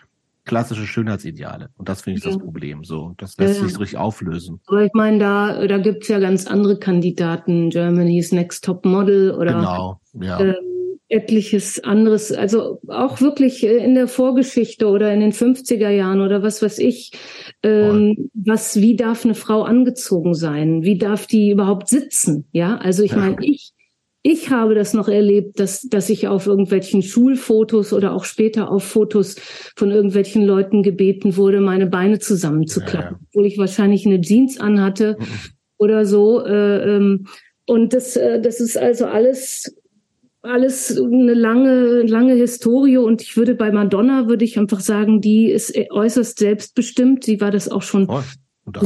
[0.45, 1.69] klassische Schönheitsideale.
[1.77, 2.31] Und das finde ich ja.
[2.31, 2.85] das Problem.
[2.85, 4.61] So, das lässt ja, sich richtig auflösen.
[4.67, 9.55] Aber ich meine, da, da gibt's ja ganz andere Kandidaten, Germany's Next Top Model oder
[9.55, 10.41] genau, ja.
[10.41, 10.55] ähm,
[11.13, 16.43] etliches anderes, also auch wirklich äh, in der Vorgeschichte oder in den 50er Jahren oder
[16.43, 17.13] was weiß ich,
[17.63, 20.83] ähm, was, wie darf eine Frau angezogen sein?
[20.83, 22.49] Wie darf die überhaupt sitzen?
[22.53, 23.73] Ja, also ich meine, ich
[24.23, 28.85] ich habe das noch erlebt, dass, dass ich auf irgendwelchen Schulfotos oder auch später auf
[28.85, 29.35] Fotos
[29.75, 33.21] von irgendwelchen Leuten gebeten wurde, meine Beine zusammenzuklappen, ja, ja.
[33.29, 35.25] obwohl ich wahrscheinlich eine Jeans anhatte mhm.
[35.77, 36.45] oder so.
[36.45, 37.27] Äh, ähm,
[37.67, 39.75] und das, äh, das ist also alles,
[40.43, 42.99] alles eine lange, lange Historie.
[42.99, 47.25] Und ich würde bei Madonna, würde ich einfach sagen, die ist äußerst selbstbestimmt.
[47.25, 48.09] Sie war das auch schon.
[48.09, 48.23] Oh,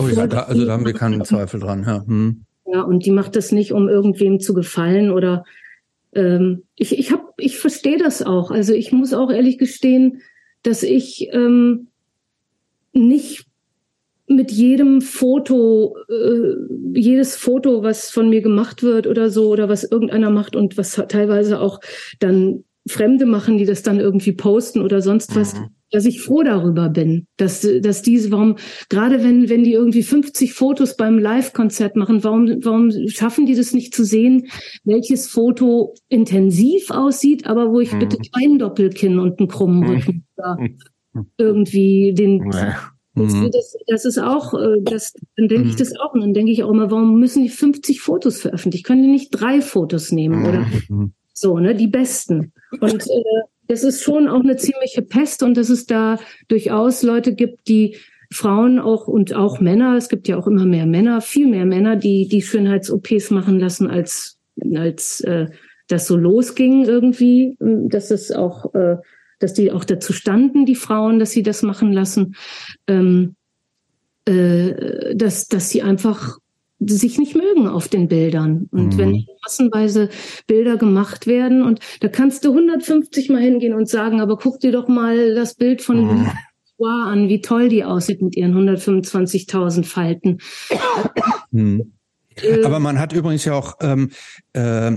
[0.09, 1.85] ja, da, also da haben wir keinen Zweifel dran.
[1.87, 2.05] Ja.
[2.07, 2.47] Hm.
[2.67, 5.45] Ja, und die macht das nicht, um irgendwem zu gefallen oder
[6.15, 8.51] ähm, ich, ich ich verstehe das auch.
[8.51, 10.23] Also ich muss auch ehrlich gestehen,
[10.63, 11.89] dass ich ähm,
[12.93, 13.47] nicht
[14.27, 16.55] mit jedem Foto, äh,
[16.95, 21.01] jedes Foto, was von mir gemacht wird oder so, oder was irgendeiner macht und was
[21.09, 21.81] teilweise auch
[22.19, 25.69] dann Fremde machen, die das dann irgendwie posten oder sonst was, mhm.
[25.91, 28.57] dass ich froh darüber bin, dass, dass diese, warum,
[28.89, 33.73] gerade wenn, wenn die irgendwie 50 Fotos beim Live-Konzert machen, warum, warum schaffen die das
[33.73, 34.47] nicht zu sehen,
[34.85, 38.01] welches Foto intensiv aussieht, aber wo ich mhm.
[38.01, 39.89] bitte kein Doppelkinn und einen krummen mhm.
[39.89, 41.27] Rücken mhm.
[41.39, 42.51] irgendwie den,
[43.17, 43.51] Mhm.
[43.51, 45.71] Das, das, ist auch, äh, das, dann denke mhm.
[45.71, 46.13] ich das auch.
[46.13, 48.85] Und dann denke ich auch immer, warum müssen die 50 Fotos veröffentlichen?
[48.85, 50.45] Können die nicht drei Fotos nehmen?
[50.47, 51.15] Oder mhm.
[51.39, 52.53] So, ne, die besten.
[52.81, 57.35] Und äh, das ist schon auch eine ziemliche Pest und dass es da durchaus Leute
[57.35, 57.97] gibt, die
[58.33, 61.97] Frauen auch und auch Männer, es gibt ja auch immer mehr Männer, viel mehr Männer,
[61.97, 64.39] die die Schönheits-OPs machen lassen, als
[64.75, 65.47] als äh,
[65.89, 68.97] das so losging irgendwie, dass es auch, äh,
[69.39, 72.35] dass die auch dazu standen, die Frauen, dass sie das machen lassen,
[72.89, 73.37] ähm,
[74.25, 76.39] äh, dass dass sie einfach
[76.79, 78.69] sich nicht mögen auf den Bildern.
[78.71, 78.99] Und mhm.
[78.99, 80.11] wenn massenweise
[80.47, 84.73] Bilder gemacht werden und da kannst du 150 mal hingehen und sagen, aber guck dir
[84.73, 86.31] doch mal das Bild von mhm.
[86.85, 90.39] an, wie toll die aussieht mit ihren 125.000 Falten.
[91.51, 91.93] Mhm.
[92.43, 94.11] Äh, aber man hat übrigens ja auch ähm,
[94.53, 94.93] äh,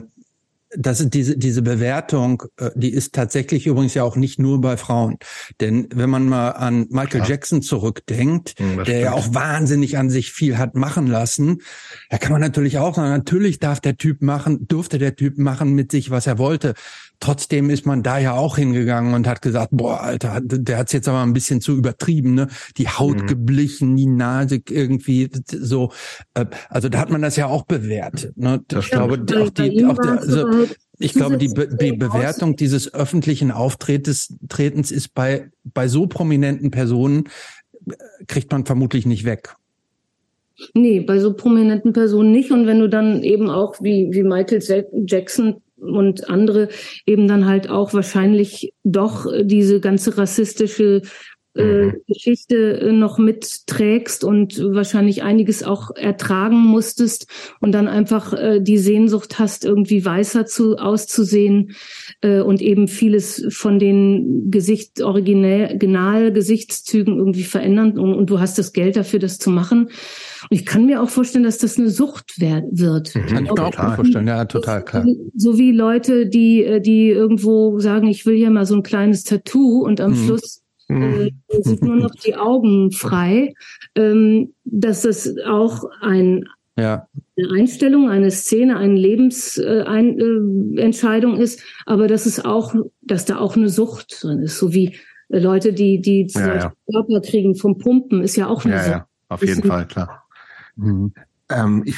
[0.78, 4.78] das ist diese, diese Bewertung, äh, die ist tatsächlich übrigens ja auch nicht nur bei
[4.78, 5.18] Frauen.
[5.60, 7.28] Denn wenn man mal an Michael ja.
[7.28, 11.62] Jackson zurückdenkt, ja, hm, der ja auch wahnsinnig an sich viel hat machen lassen,
[12.10, 15.74] da kann man natürlich auch sagen, natürlich darf der Typ machen, durfte der Typ machen
[15.74, 16.74] mit sich, was er wollte.
[17.20, 21.08] Trotzdem ist man da ja auch hingegangen und hat gesagt, boah, Alter, der hat's jetzt
[21.08, 22.48] aber ein bisschen zu übertrieben, ne?
[22.78, 23.28] Die Haut mhm.
[23.28, 25.92] geblichen, die Nase irgendwie so.
[26.34, 28.38] Äh, also da hat man das ja auch bewertet.
[28.38, 28.62] Ne?
[28.72, 30.66] Ich glaube, auch die, auch der, also,
[30.98, 36.72] ich glaube, die, Be die Bewertung dieses öffentlichen Auftretens Tretens ist bei, bei so prominenten
[36.72, 37.26] Personen,
[37.86, 37.94] äh,
[38.28, 39.56] kriegt man vermutlich nicht weg.
[40.74, 42.52] Nee, bei so prominenten Personen nicht.
[42.52, 44.62] Und wenn du dann eben auch wie, wie Michael
[45.06, 46.70] Jackson und andere
[47.06, 51.02] eben dann halt auch wahrscheinlich doch diese ganze rassistische
[51.56, 52.02] äh, mhm.
[52.08, 57.28] Geschichte äh, noch mitträgst und wahrscheinlich einiges auch ertragen musstest
[57.60, 61.76] und dann einfach äh, die Sehnsucht hast, irgendwie weißer zu auszusehen
[62.22, 68.58] äh, und eben vieles von den Gesicht original Gesichtszügen irgendwie verändern und, und du hast
[68.58, 69.86] das Geld dafür, das zu machen.
[69.86, 73.16] Und ich kann mir auch vorstellen, dass das eine Sucht wird.
[73.16, 75.06] Mhm, kann ich mir auch vorstellen, ja, total klar.
[75.36, 79.24] So wie Leute, die, äh, die irgendwo sagen, ich will hier mal so ein kleines
[79.24, 80.26] Tattoo und am mhm.
[80.26, 81.32] Schluss äh,
[81.62, 83.54] sind nur noch die Augen frei,
[83.96, 86.46] ähm, dass das auch ein,
[86.82, 87.08] ja.
[87.38, 93.56] eine Einstellung, eine Szene, eine Lebensentscheidung äh, ist, aber dass es auch, dass da auch
[93.56, 94.96] eine Sucht drin ist, so wie
[95.30, 96.74] äh, Leute, die die ja, ja.
[96.92, 98.96] Körper kriegen vom Pumpen, ist ja auch eine ja, Sucht.
[98.96, 100.24] Ja, auf jeden Fall, klar.
[100.76, 101.14] Mhm.
[101.52, 101.98] Ähm, ich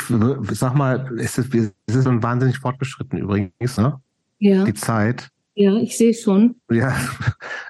[0.58, 4.00] sag mal, es ist, es ist wahnsinnig fortgeschritten übrigens, ne?
[4.40, 4.64] Ja.
[4.64, 5.30] Die Zeit.
[5.54, 6.56] Ja, ich sehe schon.
[6.72, 6.96] Ja,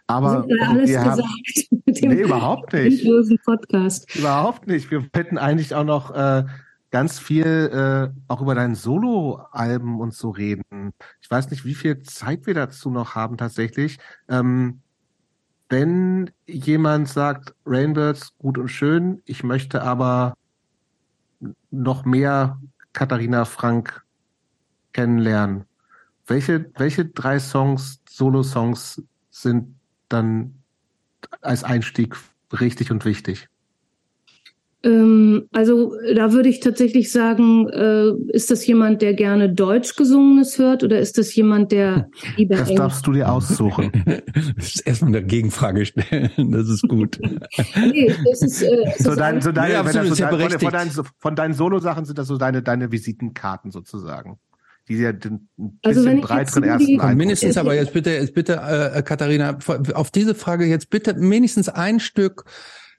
[0.08, 3.06] aber Sind da alles wir haben, gesagt mit dem nee, überhaupt nicht.
[3.44, 4.16] Podcast.
[4.16, 4.92] Überhaupt nicht.
[4.92, 6.44] Wir hätten eigentlich auch noch äh,
[6.92, 10.94] ganz viel äh, auch über dein Solo-Alben und so reden.
[11.22, 13.98] Ich weiß nicht, wie viel Zeit wir dazu noch haben tatsächlich.
[14.28, 14.82] Ähm,
[15.70, 20.36] wenn jemand sagt, Rainbirds gut und schön, ich möchte aber
[21.72, 22.60] noch mehr
[22.92, 24.04] Katharina Frank
[24.92, 25.64] kennenlernen.
[26.28, 29.76] Welche, welche drei Songs, Solo-Songs sind
[30.10, 30.62] dann
[31.42, 32.18] als Einstieg
[32.52, 33.51] richtig und wichtig?
[34.84, 40.58] Ähm, also da würde ich tatsächlich sagen, äh, ist das jemand, der gerne Deutsch gesungenes
[40.58, 42.78] hört oder ist das jemand, der lieber Das Englisch?
[42.78, 43.92] darfst du dir aussuchen.
[44.86, 47.20] Erstmal eine Gegenfrage stellen, das ist gut.
[47.76, 50.18] Nee, das ist, äh, es So ist dein, so deine, Nee, wenn absolut, das ist
[50.18, 54.40] so ja dein, von, deinen, von deinen Solo-Sachen sind das so deine, deine Visitenkarten sozusagen.
[54.88, 57.94] Die ja den ein Also wenn bisschen ich jetzt breiteren ersten Eindruck mindestens aber jetzt
[57.94, 59.60] bitte, jetzt bitte, äh, Katharina,
[59.94, 62.46] auf diese Frage jetzt bitte mindestens ein Stück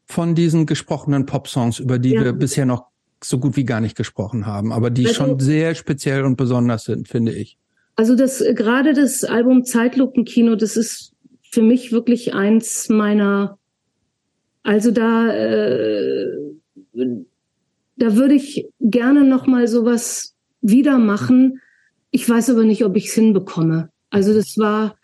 [0.07, 2.25] von diesen gesprochenen Pop-Songs, über die Ja.
[2.25, 2.87] wir bisher noch
[3.23, 6.85] so gut wie gar nicht gesprochen haben, aber die Also- schon sehr speziell und besonders
[6.85, 7.57] sind, finde ich.
[7.97, 11.13] Also das äh, gerade das Album Zeitlupenkino, das ist
[11.51, 13.59] für mich wirklich eins meiner.
[14.65, 16.27] Also da, äh,
[17.97, 21.61] da würde ich gerne noch mal sowas wieder machen.
[22.11, 23.91] Ich weiß aber nicht, ob ich es hinbekomme.
[24.11, 24.97] Also das war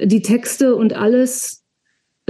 [0.00, 1.61] die Texte und alles.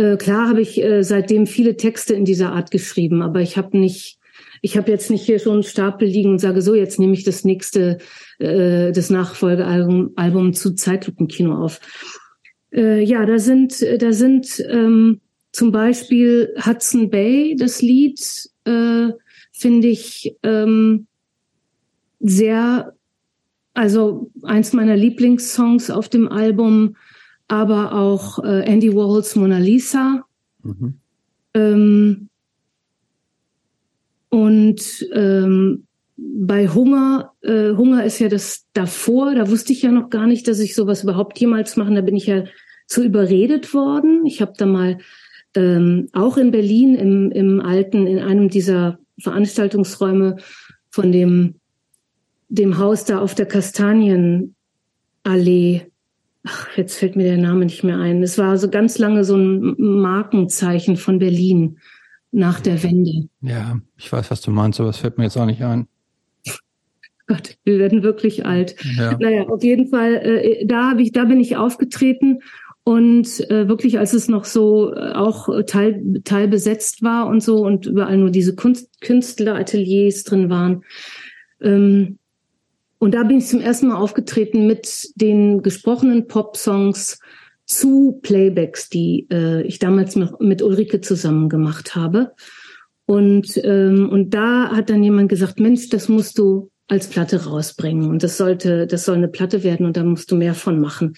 [0.03, 3.79] Äh, klar habe ich äh, seitdem viele Texte in dieser Art geschrieben, aber ich habe
[3.79, 4.19] nicht,
[4.61, 7.23] ich habe jetzt nicht hier schon einen Stapel liegen und sage so, jetzt nehme ich
[7.23, 7.99] das nächste,
[8.41, 11.81] äh, das Nachfolgealbum Album zu Zeitlupenkino auf.
[12.73, 15.21] Äh, ja, da sind, da sind ähm,
[15.53, 18.21] zum Beispiel Hudson Bay, das Lied,
[18.65, 19.09] äh,
[19.53, 21.07] finde ich ähm,
[22.19, 22.93] sehr,
[23.75, 26.97] also eins meiner Lieblingssongs auf dem Album,
[27.53, 30.25] aber auch äh, Andy Warhols Mona Lisa.
[30.63, 30.95] Mhm.
[31.53, 32.31] Ähm,
[34.31, 35.85] und ähm,
[36.17, 40.49] bei Hunger, äh, Hunger ist ja das davor, da wusste ich ja noch gar nicht,
[40.49, 41.95] dass ich sowas überhaupt jemals machen.
[41.95, 42.45] Da bin ich ja
[42.87, 44.25] zu überredet worden.
[44.25, 44.97] Ich habe da mal
[45.55, 50.39] ähm, auch in Berlin im, im alten, in einem dieser Veranstaltungsräume
[50.89, 51.57] von dem,
[52.49, 55.92] dem Haus da auf der Kastanienallee.
[56.45, 58.23] Ach, jetzt fällt mir der Name nicht mehr ein.
[58.23, 61.79] Es war so ganz lange so ein Markenzeichen von Berlin
[62.33, 63.29] nach der Wende.
[63.43, 65.87] Ja, ich weiß, was du meinst, aber es fällt mir jetzt auch nicht ein.
[67.29, 68.75] Gott, wir werden wirklich alt.
[68.97, 69.17] Ja.
[69.19, 72.41] Naja, auf jeden Fall, äh, da habe ich, da bin ich aufgetreten
[72.85, 77.65] und äh, wirklich, als es noch so äh, auch teil, teil besetzt war und so
[77.65, 80.83] und überall nur diese Kunst, Künstlerateliers drin waren.
[81.61, 82.19] Ähm,
[83.03, 87.19] und da bin ich zum ersten Mal aufgetreten mit den gesprochenen Pop-Songs
[87.67, 92.31] zu Playbacks, die äh, ich damals mit Ulrike zusammen gemacht habe.
[93.05, 98.09] Und, ähm, und da hat dann jemand gesagt, Mensch, das musst du als Platte rausbringen.
[98.09, 101.15] Und das sollte, das soll eine Platte werden und da musst du mehr von machen.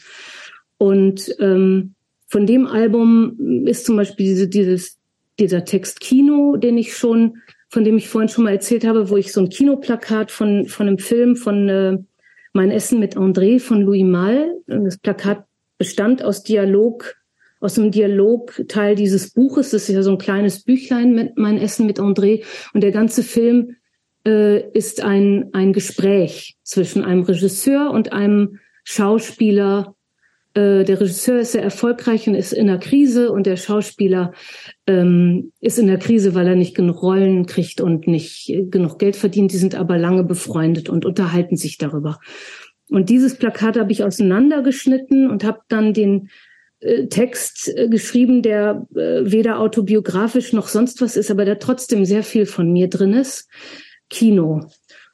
[0.79, 1.93] Und ähm,
[2.29, 4.97] von dem Album ist zum Beispiel diese, dieses,
[5.39, 7.43] dieser Text Kino, den ich schon,
[7.75, 10.86] von dem ich vorhin schon mal erzählt habe, wo ich so ein Kinoplakat von, von
[10.86, 11.99] einem Film von äh,
[12.53, 15.44] Mein Essen mit André von Louis Malle, das Plakat
[15.77, 17.17] bestand aus Dialog,
[17.59, 19.70] aus einem Dialogteil dieses Buches.
[19.70, 22.44] Das ist ja so ein kleines Büchlein mit Mein Essen mit André.
[22.75, 23.75] Und der ganze Film
[24.25, 29.97] äh, ist ein, ein Gespräch zwischen einem Regisseur und einem Schauspieler.
[30.55, 34.33] Äh, der Regisseur ist sehr erfolgreich und ist in der Krise und der Schauspieler
[34.86, 38.99] ähm, ist in der Krise, weil er nicht genug Rollen kriegt und nicht äh, genug
[38.99, 39.52] Geld verdient.
[39.52, 42.20] Die sind aber lange befreundet und unterhalten sich darüber.
[42.89, 46.28] Und dieses Plakat habe ich auseinandergeschnitten und habe dann den
[46.81, 52.05] äh, Text äh, geschrieben, der äh, weder autobiografisch noch sonst was ist, aber der trotzdem
[52.05, 53.49] sehr viel von mir drin ist.
[54.10, 54.68] Kino.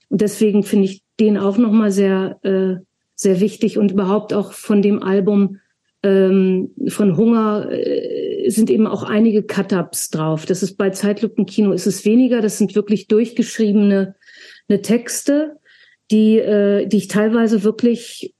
[0.08, 2.84] Und deswegen finde ich den auch nochmal sehr, äh,
[3.20, 5.58] sehr wichtig und überhaupt auch von dem Album
[6.02, 10.46] ähm, von Hunger äh, sind eben auch einige Cut-Ups drauf.
[10.46, 12.40] Das ist bei Zeitlupenkino ist es weniger.
[12.40, 14.14] Das sind wirklich durchgeschriebene
[14.68, 15.58] ne Texte,
[16.10, 18.34] die, äh, die ich teilweise wirklich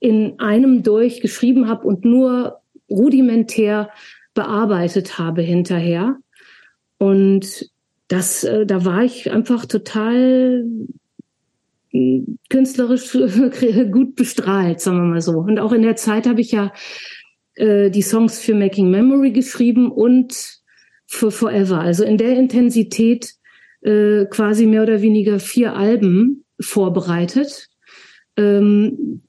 [0.00, 3.90] in einem durch geschrieben habe und nur rudimentär
[4.34, 6.16] bearbeitet habe hinterher.
[6.98, 7.70] Und
[8.08, 10.64] das, äh, da war ich einfach total
[12.50, 13.12] künstlerisch
[13.92, 15.38] gut bestrahlt, sagen wir mal so.
[15.38, 16.72] Und auch in der Zeit habe ich ja
[17.54, 20.60] äh, die Songs für Making Memory geschrieben und
[21.06, 21.80] für Forever.
[21.80, 23.34] Also in der Intensität
[23.82, 27.68] äh, quasi mehr oder weniger vier Alben vorbereitet.
[28.36, 29.22] Ähm,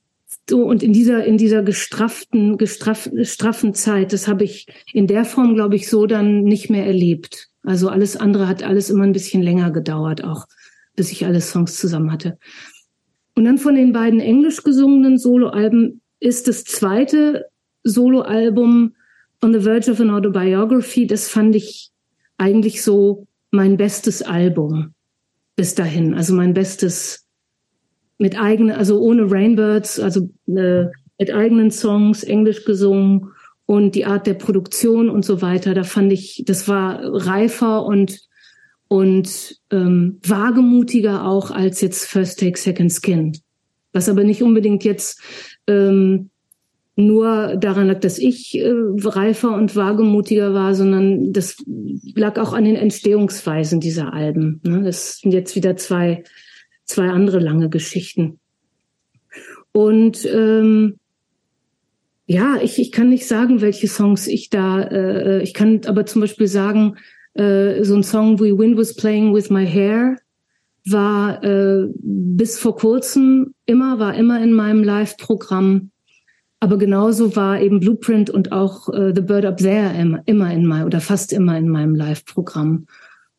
[0.50, 5.26] so und in dieser in dieser gestrafften gestraff, straffen Zeit, das habe ich in der
[5.26, 7.50] Form, glaube ich, so dann nicht mehr erlebt.
[7.64, 10.48] Also alles andere hat alles immer ein bisschen länger gedauert, auch
[11.00, 12.38] bis ich alle Songs zusammen hatte.
[13.34, 17.46] Und dann von den beiden englisch gesungenen Soloalben ist das zweite
[17.86, 18.96] Soloalbum
[19.42, 21.08] On the Verge of an Autobiography.
[21.08, 21.92] Das fand ich
[22.38, 24.94] eigentlich so mein bestes Album
[25.56, 26.16] bis dahin.
[26.16, 27.26] Also mein bestes
[28.18, 30.88] mit eigenen, also ohne Rainbirds, also äh,
[31.18, 33.32] mit eigenen Songs, englisch gesungen
[33.66, 35.74] und die Art der Produktion und so weiter.
[35.74, 38.20] Da fand ich, das war reifer und
[38.90, 43.38] und ähm, wagemutiger auch als jetzt First Take Second Skin.
[43.94, 45.22] Was aber nicht unbedingt jetzt
[45.68, 46.32] ähm,
[46.96, 51.64] nur daran lag, dass ich äh, reifer und wagemutiger war, sondern das
[52.16, 54.60] lag auch an den Entstehungsweisen dieser Alben.
[54.64, 54.82] Ne?
[54.84, 56.24] Das sind jetzt wieder zwei,
[56.84, 58.40] zwei andere lange Geschichten.
[59.72, 60.98] Und ähm,
[62.26, 66.22] ja, ich, ich kann nicht sagen, welche Songs ich da, äh, ich kann aber zum
[66.22, 66.98] Beispiel sagen,
[67.40, 70.18] äh, so ein Song wie Wind Was Playing With My Hair
[70.86, 75.92] war äh, bis vor kurzem immer, war immer in meinem Live-Programm
[76.60, 80.66] aber genauso war eben Blueprint und auch äh, The Bird Up There immer, immer in
[80.66, 82.86] meinem oder fast immer in meinem Live-Programm.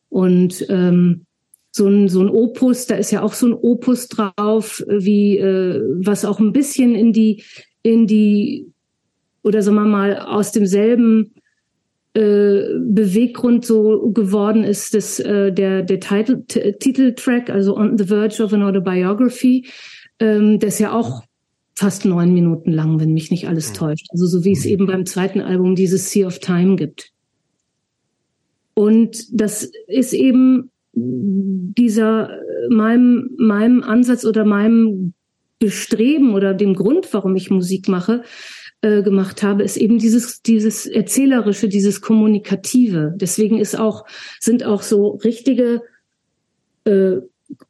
[0.09, 1.25] Und ähm,
[1.71, 5.81] so ein, so ein Opus, da ist ja auch so ein Opus drauf, wie äh,
[6.03, 7.43] was auch ein bisschen in die,
[7.83, 8.71] in die,
[9.43, 11.40] oder sagen wir mal, aus demselben äh,
[12.13, 18.51] Beweggrund so geworden ist, dass äh, der, der Titel, Titeltrack, also On the Verge of
[18.53, 19.67] an Autobiography,
[20.19, 21.23] ähm, das ja auch
[21.73, 24.05] fast neun Minuten lang, wenn mich nicht alles täuscht.
[24.11, 24.71] Also so wie es mhm.
[24.71, 27.11] eben beim zweiten Album dieses Sea of Time gibt.
[28.73, 32.29] Und das ist eben dieser
[32.69, 35.13] meinem meinem Ansatz oder meinem
[35.59, 38.23] Bestreben oder dem Grund, warum ich Musik mache,
[38.81, 43.13] äh, gemacht habe, ist eben dieses dieses erzählerische, dieses kommunikative.
[43.15, 44.05] Deswegen ist auch
[44.39, 45.81] sind auch so richtige
[46.85, 47.17] äh,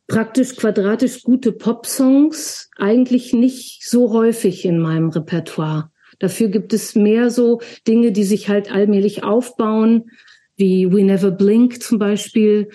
[0.08, 5.90] praktisch quadratisch gute Popsongs eigentlich nicht so häufig in meinem Repertoire.
[6.20, 10.12] Dafür gibt es mehr so Dinge, die sich halt allmählich aufbauen,
[10.56, 12.70] wie We Never Blink zum Beispiel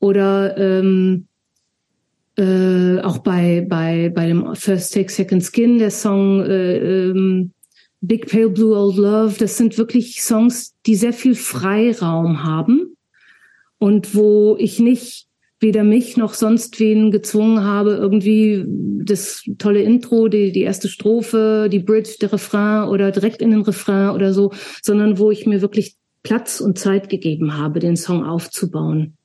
[0.00, 1.26] oder ähm,
[2.36, 7.52] äh, auch bei bei bei dem First Take Second Skin der Song äh, ähm,
[8.00, 9.36] Big Pale Blue Old Love.
[9.38, 12.96] Das sind wirklich Songs, die sehr viel Freiraum haben
[13.78, 15.26] und wo ich nicht
[15.60, 21.68] weder mich noch sonst wen gezwungen habe, irgendwie das tolle Intro, die, die erste Strophe,
[21.70, 25.60] die Bridge, der Refrain oder direkt in den Refrain oder so, sondern wo ich mir
[25.60, 29.16] wirklich Platz und Zeit gegeben habe, den Song aufzubauen.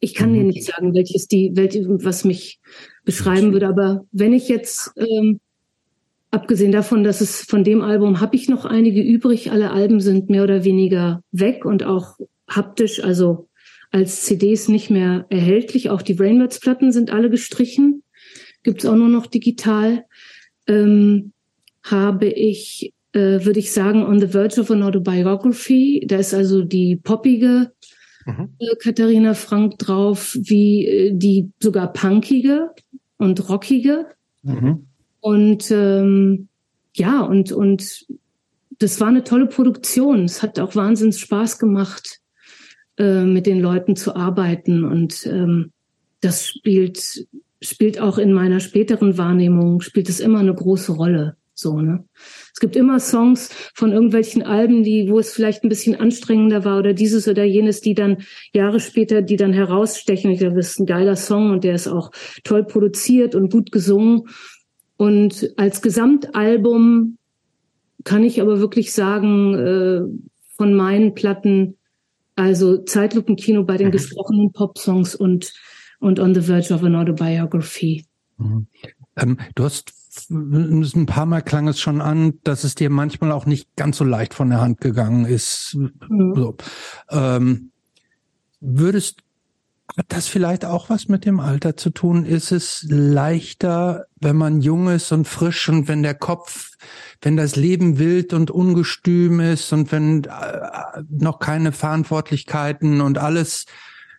[0.00, 0.48] Ich kann dir mhm.
[0.48, 2.60] nicht sagen, welches die, welche, was mich
[3.04, 5.40] beschreiben würde, aber wenn ich jetzt, ähm,
[6.30, 10.30] abgesehen davon, dass es von dem Album habe ich noch einige übrig, alle Alben sind
[10.30, 12.18] mehr oder weniger weg und auch
[12.48, 13.48] haptisch, also
[13.90, 15.90] als CDs nicht mehr erhältlich.
[15.90, 18.02] Auch die Brainwords-Platten sind alle gestrichen.
[18.62, 20.04] Gibt es auch nur noch digital.
[20.66, 21.32] Ähm,
[21.82, 26.04] habe ich, äh, würde ich sagen, On the Verge of an Autobiography.
[26.06, 27.72] Da ist also die poppige
[28.26, 28.50] mhm.
[28.58, 32.70] äh, Katharina Frank drauf, wie äh, die sogar punkige
[33.16, 34.06] und rockige.
[34.42, 34.89] Mhm.
[35.20, 36.48] Und ähm,
[36.94, 38.06] ja, und, und
[38.78, 40.24] das war eine tolle Produktion.
[40.24, 42.20] Es hat auch wahnsinns Spaß gemacht.
[43.00, 44.84] Äh, mit den Leuten zu arbeiten.
[44.84, 45.72] Und ähm,
[46.20, 47.26] das spielt,
[47.62, 51.34] spielt auch in meiner späteren Wahrnehmung, spielt es immer eine große Rolle.
[51.54, 52.04] So, ne?
[52.52, 56.78] Es gibt immer Songs von irgendwelchen Alben, die, wo es vielleicht ein bisschen anstrengender war
[56.78, 58.18] oder dieses oder jenes, die dann
[58.52, 60.30] Jahre später, die dann herausstechen.
[60.30, 62.10] Ich glaube, das ist ein geiler Song und der ist auch
[62.44, 64.24] toll produziert und gut gesungen.
[65.00, 67.16] Und als Gesamtalbum
[68.04, 70.02] kann ich aber wirklich sagen, äh,
[70.58, 71.78] von meinen Platten
[72.36, 73.92] also Zeitlupenkino bei den mhm.
[73.92, 75.54] gesprochenen Popsongs und,
[76.00, 78.04] und On the Verge of an Autobiography.
[78.36, 78.66] Mhm.
[79.16, 79.94] Ähm, du hast
[80.28, 84.04] ein paar Mal klang es schon an, dass es dir manchmal auch nicht ganz so
[84.04, 85.78] leicht von der Hand gegangen ist.
[86.10, 86.34] Mhm.
[86.34, 86.56] So.
[87.08, 87.70] Ähm,
[88.60, 89.22] würdest
[89.96, 92.24] hat das vielleicht auch was mit dem Alter zu tun?
[92.24, 96.70] Ist es leichter, wenn man jung ist und frisch und wenn der Kopf,
[97.22, 103.66] wenn das Leben wild und ungestüm ist und wenn äh, noch keine Verantwortlichkeiten und alles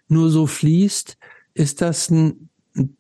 [0.08, 1.18] nur so fließt,
[1.54, 2.50] ist das ein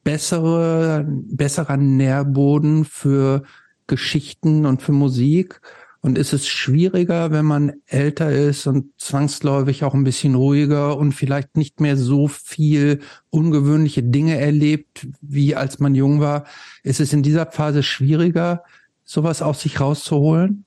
[0.03, 3.43] bessere, besserer Nährboden für
[3.88, 5.61] Geschichten und für Musik?
[6.03, 11.11] Und ist es schwieriger, wenn man älter ist und zwangsläufig auch ein bisschen ruhiger und
[11.11, 16.45] vielleicht nicht mehr so viel ungewöhnliche Dinge erlebt, wie als man jung war?
[16.81, 18.63] Ist es in dieser Phase schwieriger,
[19.03, 20.65] sowas aus sich rauszuholen?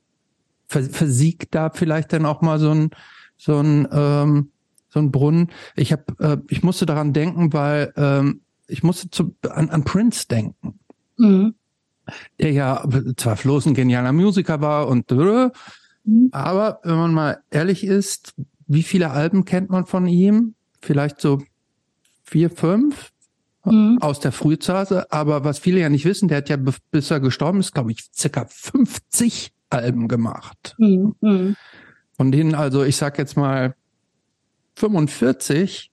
[0.69, 2.91] Versiegt da vielleicht dann auch mal so ein,
[3.37, 4.51] so ein, ähm,
[4.89, 5.51] so ein Brunnen?
[5.75, 10.29] Ich habe, äh, ich musste daran denken, weil ähm, ich musste zu, an, an Prince
[10.29, 10.79] denken.
[11.17, 11.55] Mhm
[12.39, 16.29] der ja zweifellos ein genialer Musiker war und mhm.
[16.33, 18.35] aber wenn man mal ehrlich ist,
[18.67, 20.55] wie viele Alben kennt man von ihm?
[20.81, 21.43] Vielleicht so
[22.25, 23.13] vier, fünf
[23.65, 23.99] mhm.
[24.01, 25.11] aus der Frühphase.
[25.13, 26.57] Aber was viele ja nicht wissen, der hat ja
[26.91, 30.75] bis er gestorben ist, glaube ich, circa 50 Alben gemacht.
[30.79, 31.15] Mhm.
[31.21, 31.57] mhm.
[32.17, 33.75] Von denen also, ich sag jetzt mal
[34.77, 35.91] 45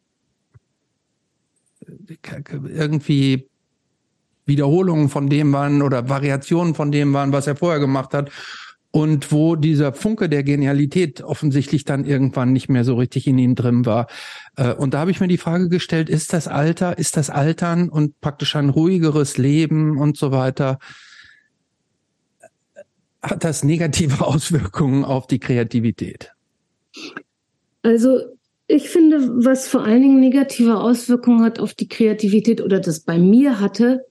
[2.38, 3.50] irgendwie
[4.46, 8.32] Wiederholungen von dem waren oder Variationen von dem waren, was er vorher gemacht hat.
[8.94, 13.56] Und wo dieser Funke der Genialität offensichtlich dann irgendwann nicht mehr so richtig in ihm
[13.56, 14.08] drin war.
[14.58, 17.88] Äh, und da habe ich mir die Frage gestellt, ist das Alter, ist das Altern
[17.88, 20.78] und praktisch ein ruhigeres Leben und so weiter,
[23.22, 26.34] hat das negative Auswirkungen auf die Kreativität?
[27.84, 28.20] Also
[28.68, 33.18] ich finde, was vor allen Dingen negative Auswirkungen hat auf die Kreativität oder das bei
[33.18, 34.06] mir hatte,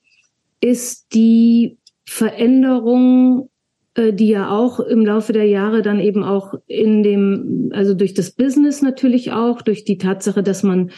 [0.60, 3.50] ist die Veränderung,
[3.94, 8.14] äh, die ja auch im Laufe der Jahre dann eben auch in dem, also durch
[8.14, 10.90] das Business natürlich auch, durch die Tatsache, dass man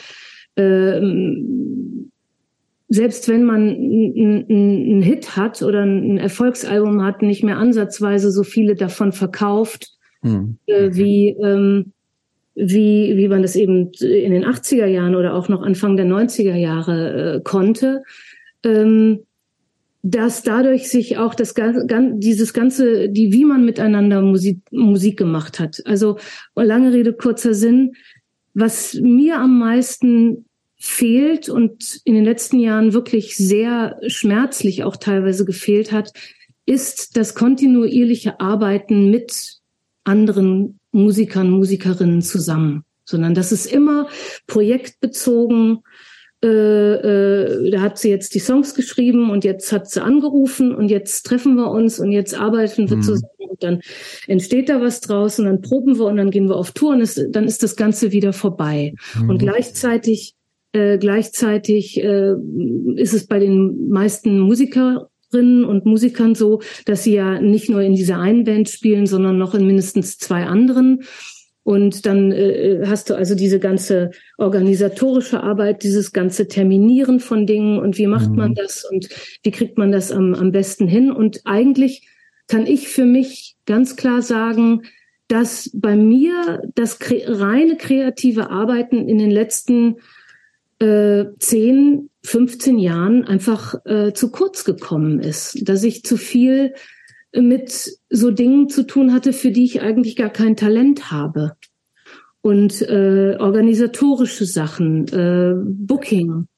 [0.56, 1.00] äh,
[2.92, 8.74] selbst wenn man einen Hit hat oder ein Erfolgsalbum hat, nicht mehr ansatzweise so viele
[8.74, 10.58] davon verkauft, mhm.
[10.66, 11.92] äh, wie, ähm,
[12.54, 16.54] wie, wie man das eben in den 80er Jahren oder auch noch Anfang der 90er
[16.54, 18.02] Jahre äh, konnte.
[18.62, 19.20] Ähm,
[20.02, 21.54] dass dadurch sich auch das
[22.14, 25.80] dieses ganze, die wie man miteinander Musik, Musik gemacht hat.
[25.86, 26.18] Also
[26.56, 27.92] lange Rede kurzer Sinn,
[28.52, 30.44] was mir am meisten
[30.76, 36.12] fehlt und in den letzten Jahren wirklich sehr schmerzlich auch teilweise gefehlt hat,
[36.66, 39.58] ist das kontinuierliche Arbeiten mit
[40.02, 44.08] anderen Musikern, Musikerinnen zusammen, sondern das ist immer
[44.48, 45.84] projektbezogen
[46.44, 50.88] äh, äh, da hat sie jetzt die Songs geschrieben und jetzt hat sie angerufen und
[50.90, 53.02] jetzt treffen wir uns und jetzt arbeiten wir mhm.
[53.02, 53.80] zusammen und dann
[54.26, 57.00] entsteht da was draus und dann proben wir und dann gehen wir auf Tour und
[57.00, 58.94] es, dann ist das Ganze wieder vorbei.
[59.14, 59.30] Mhm.
[59.30, 60.34] Und gleichzeitig,
[60.72, 62.32] äh, gleichzeitig äh,
[62.96, 67.94] ist es bei den meisten Musikerinnen und Musikern so, dass sie ja nicht nur in
[67.94, 71.04] dieser einen Band spielen, sondern noch in mindestens zwei anderen.
[71.64, 77.78] Und dann äh, hast du also diese ganze organisatorische Arbeit, dieses ganze Terminieren von Dingen
[77.78, 78.36] und wie macht mhm.
[78.36, 79.08] man das und
[79.42, 81.12] wie kriegt man das am, am besten hin.
[81.12, 82.08] Und eigentlich
[82.48, 84.82] kann ich für mich ganz klar sagen,
[85.28, 89.96] dass bei mir das reine kreative Arbeiten in den letzten
[90.80, 96.74] äh, 10, 15 Jahren einfach äh, zu kurz gekommen ist, dass ich zu viel
[97.34, 101.52] mit so Dingen zu tun hatte, für die ich eigentlich gar kein Talent habe.
[102.42, 106.48] Und äh, organisatorische Sachen, äh, Booking.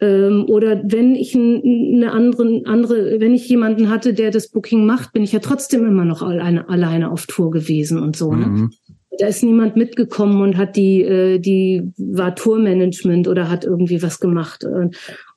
[0.00, 5.12] Ähm, oder wenn ich eine andere, andere, wenn ich jemanden hatte, der das Booking macht,
[5.12, 8.34] bin ich ja trotzdem immer noch alleine, alleine auf Tour gewesen und so.
[8.34, 8.46] Ne?
[8.46, 8.70] Mhm.
[9.18, 14.18] Da ist niemand mitgekommen und hat die, äh, die war Tourmanagement oder hat irgendwie was
[14.18, 14.66] gemacht.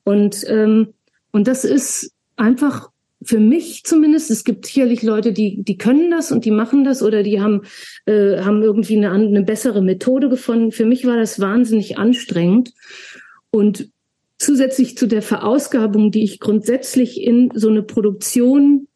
[0.03, 0.87] Und, ähm,
[1.31, 2.89] und das ist einfach
[3.23, 7.01] für mich zumindest, es gibt sicherlich Leute, die, die können das und die machen das
[7.01, 7.61] oder die haben,
[8.05, 10.71] äh, haben irgendwie eine, eine bessere Methode gefunden.
[10.71, 12.73] Für mich war das wahnsinnig anstrengend.
[13.49, 13.89] Und
[14.37, 18.87] zusätzlich zu der Verausgabung, die ich grundsätzlich in so eine Produktion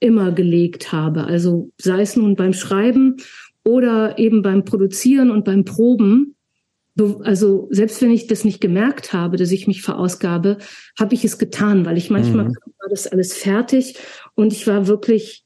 [0.00, 3.16] immer gelegt habe, also sei es nun beim Schreiben
[3.64, 6.34] oder eben beim Produzieren und beim Proben,
[6.98, 10.58] also selbst wenn ich das nicht gemerkt habe, dass ich mich verausgabe,
[10.98, 12.56] habe ich es getan, weil ich manchmal mhm.
[12.80, 13.96] war das alles fertig
[14.34, 15.44] und ich war wirklich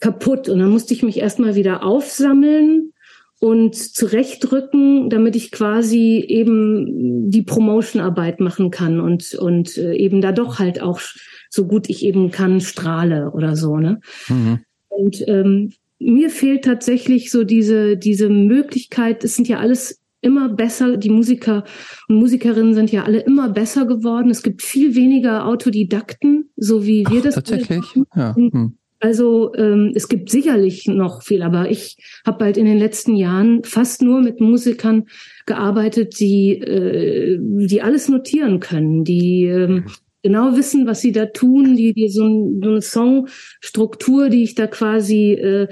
[0.00, 2.92] kaputt und dann musste ich mich erstmal wieder aufsammeln
[3.38, 10.32] und zurechtrücken, damit ich quasi eben die Promotionarbeit machen kann und und äh, eben da
[10.32, 11.00] doch halt auch
[11.48, 14.60] so gut ich eben kann strahle oder so ne mhm.
[14.88, 19.24] und ähm, mir fehlt tatsächlich so diese diese Möglichkeit.
[19.24, 20.96] Es sind ja alles immer besser.
[20.96, 21.64] Die Musiker
[22.08, 24.30] und Musikerinnen sind ja alle immer besser geworden.
[24.30, 27.84] Es gibt viel weniger Autodidakten, so wie wir Ach, das tatsächlich.
[28.14, 28.34] Ja.
[28.34, 28.76] Hm.
[28.98, 31.96] Also ähm, es gibt sicherlich noch viel, aber ich
[32.26, 35.04] habe halt in den letzten Jahren fast nur mit Musikern
[35.44, 39.84] gearbeitet, die äh, die alles notieren können, die ähm,
[40.22, 44.56] genau wissen, was sie da tun, die, die so, ein, so eine Songstruktur, die ich
[44.56, 45.68] da quasi äh,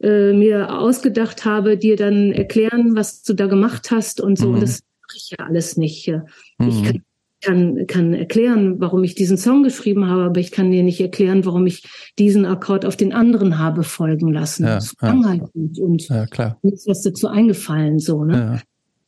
[0.00, 4.48] äh, mir ausgedacht habe, dir dann erklären, was du da gemacht hast und so.
[4.48, 4.54] Mhm.
[4.54, 6.08] Und das mache ich ja alles nicht.
[6.58, 6.68] Mhm.
[6.68, 7.02] Ich kann,
[7.40, 11.44] kann, kann erklären, warum ich diesen Song geschrieben habe, aber ich kann dir nicht erklären,
[11.44, 11.82] warum ich
[12.18, 14.64] diesen Akkord auf den anderen habe folgen lassen.
[14.64, 15.10] Ja, das ja.
[15.80, 16.58] Und ja, klar.
[16.62, 18.24] nichts was dazu eingefallen so.
[18.24, 18.34] Ne?
[18.34, 18.60] Ja.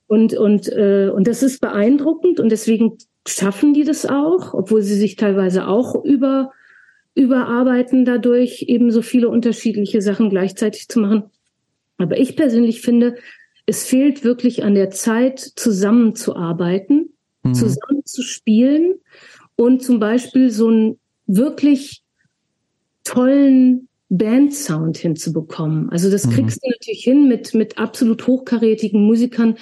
[0.07, 4.97] Und und äh, und das ist beeindruckend und deswegen schaffen die das auch, obwohl sie
[4.97, 6.51] sich teilweise auch über
[7.15, 11.25] überarbeiten dadurch, eben so viele unterschiedliche Sachen gleichzeitig zu machen.
[11.99, 13.17] Aber ich persönlich finde,
[13.67, 17.55] es fehlt wirklich an der Zeit, zusammenzuarbeiten, mhm.
[17.55, 18.95] zusammen zu spielen
[19.57, 22.03] und zum Beispiel so einen wirklich
[23.05, 25.89] tollen Bandsound hinzubekommen.
[25.91, 26.31] Also das mhm.
[26.33, 29.57] kriegst du natürlich hin mit, mit absolut hochkarätigen Musikern,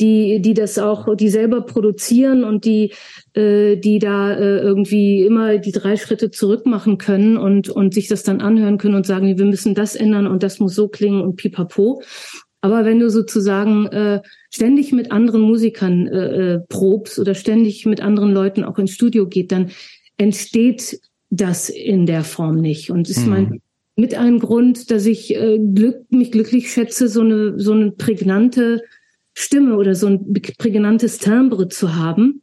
[0.00, 2.92] die, die das auch, die selber produzieren und die,
[3.34, 8.08] äh, die da äh, irgendwie immer die drei Schritte zurück machen können und, und sich
[8.08, 11.20] das dann anhören können und sagen, wir müssen das ändern und das muss so klingen
[11.20, 12.02] und pipapo.
[12.60, 18.00] Aber wenn du sozusagen äh, ständig mit anderen Musikern äh, äh, probst oder ständig mit
[18.00, 19.70] anderen Leuten auch ins Studio geht, dann
[20.16, 20.98] entsteht
[21.30, 22.90] das in der Form nicht.
[22.90, 23.30] Und ist mhm.
[23.30, 23.60] mein
[23.96, 28.82] mit einem Grund, dass ich äh, Glück, mich glücklich schätze, so eine so eine prägnante
[29.34, 32.42] Stimme oder so ein prägnantes Timbre zu haben,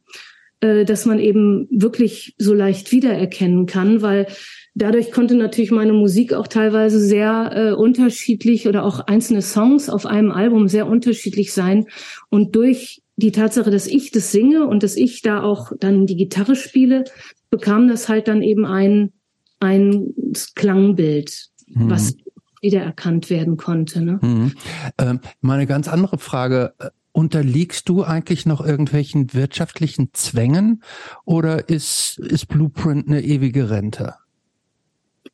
[0.60, 4.26] äh, dass man eben wirklich so leicht wiedererkennen kann, weil
[4.74, 10.06] dadurch konnte natürlich meine Musik auch teilweise sehr äh, unterschiedlich oder auch einzelne Songs auf
[10.06, 11.86] einem Album sehr unterschiedlich sein.
[12.30, 16.16] Und durch die Tatsache, dass ich das singe und dass ich da auch dann die
[16.16, 17.04] Gitarre spiele,
[17.50, 19.12] bekam das halt dann eben ein,
[19.60, 20.14] ein
[20.54, 21.90] Klangbild, mhm.
[21.90, 22.16] was
[22.62, 24.00] wiedererkannt werden konnte.
[24.00, 24.18] Ne?
[24.22, 24.52] Mhm.
[24.98, 26.74] Ähm, meine ganz andere Frage.
[26.78, 30.82] Äh, unterliegst du eigentlich noch irgendwelchen wirtschaftlichen Zwängen
[31.26, 34.14] oder ist, ist Blueprint eine ewige Rente?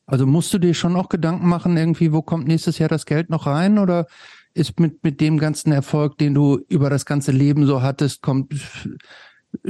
[0.05, 3.29] Also musst du dir schon noch Gedanken machen, irgendwie, wo kommt nächstes Jahr das Geld
[3.29, 3.77] noch rein?
[3.79, 4.07] Oder
[4.53, 8.53] ist mit, mit dem ganzen Erfolg, den du über das ganze Leben so hattest, kommt,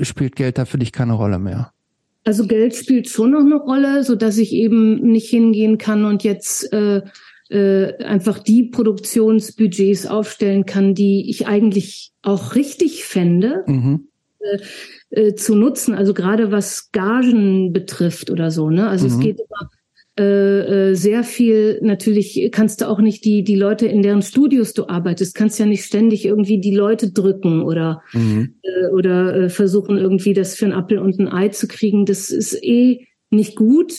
[0.01, 1.73] spielt Geld da für dich keine Rolle mehr?
[2.23, 6.23] Also Geld spielt schon noch eine Rolle, so dass ich eben nicht hingehen kann und
[6.23, 7.01] jetzt äh,
[7.49, 13.63] äh, einfach die Produktionsbudgets aufstellen kann, die ich eigentlich auch richtig fände.
[13.67, 14.07] Mhm.
[14.39, 14.59] Äh,
[15.11, 18.87] äh, zu nutzen, also gerade was Gagen betrifft oder so, ne?
[18.87, 19.13] Also mhm.
[19.13, 19.71] es geht immer
[20.19, 24.73] äh, äh, sehr viel, natürlich kannst du auch nicht die, die Leute, in deren Studios
[24.73, 28.55] du arbeitest, kannst ja nicht ständig irgendwie die Leute drücken oder, mhm.
[28.93, 32.05] oder versuchen irgendwie das für ein Apfel und ein Ei zu kriegen.
[32.05, 33.93] Das ist eh nicht gut.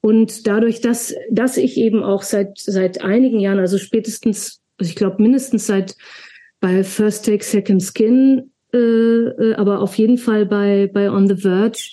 [0.00, 4.96] Und dadurch, dass, dass ich eben auch seit, seit einigen Jahren, also spätestens, also ich
[4.96, 5.96] glaube mindestens seit
[6.60, 11.36] bei First Take, Second Skin, äh, äh, aber auf jeden Fall bei, bei On the
[11.36, 11.90] Verge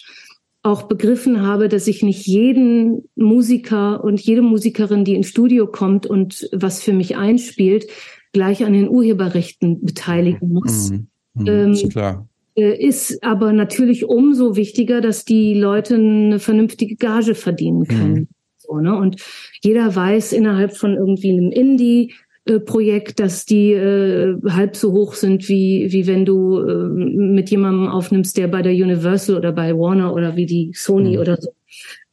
[0.62, 6.08] auch begriffen habe, dass ich nicht jeden Musiker und jede Musikerin, die ins Studio kommt
[6.08, 7.86] und was für mich einspielt,
[8.34, 10.90] gleich an den Urheberrechten beteiligen muss.
[10.90, 11.08] Mhm.
[11.36, 11.48] Mhm.
[11.48, 12.28] Ähm, klar.
[12.56, 18.14] Äh, ist aber natürlich umso wichtiger, dass die Leute eine vernünftige Gage verdienen können.
[18.14, 18.28] Mhm.
[18.58, 18.98] So, ne?
[18.98, 19.22] Und
[19.62, 22.14] jeder weiß innerhalb von irgendwie einem Indie,
[22.66, 27.88] Projekt, dass die äh, halb so hoch sind, wie, wie wenn du äh, mit jemandem
[27.88, 31.22] aufnimmst, der bei der Universal oder bei Warner oder wie die Sony mhm.
[31.22, 31.50] oder so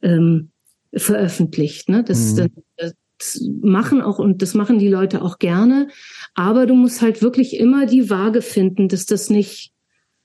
[0.01, 0.49] ähm,
[0.91, 1.87] veröffentlicht.
[1.87, 2.03] Ne?
[2.03, 2.47] Das, mhm.
[2.77, 5.89] das, das machen auch und das machen die Leute auch gerne.
[6.33, 9.72] Aber du musst halt wirklich immer die Waage finden, dass das nicht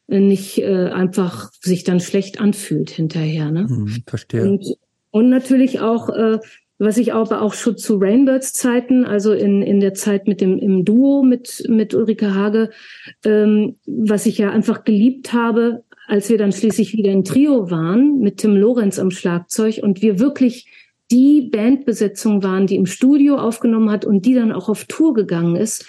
[0.08, 3.50] nicht äh, einfach sich dann schlecht anfühlt hinterher.
[3.50, 3.68] Ne?
[3.68, 4.42] Hm, verstehe.
[4.42, 4.76] Und,
[5.10, 6.38] und natürlich auch, äh,
[6.78, 10.58] was ich aber auch schon zu Rainbirds Zeiten, also in, in der Zeit mit dem
[10.58, 12.70] im Duo mit, mit Ulrike Hage,
[13.24, 18.20] ähm, was ich ja einfach geliebt habe, als wir dann schließlich wieder in Trio waren,
[18.20, 20.66] mit Tim Lorenz am Schlagzeug und wir wirklich
[21.10, 25.56] die Bandbesetzung waren, die im Studio aufgenommen hat und die dann auch auf Tour gegangen
[25.56, 25.86] ist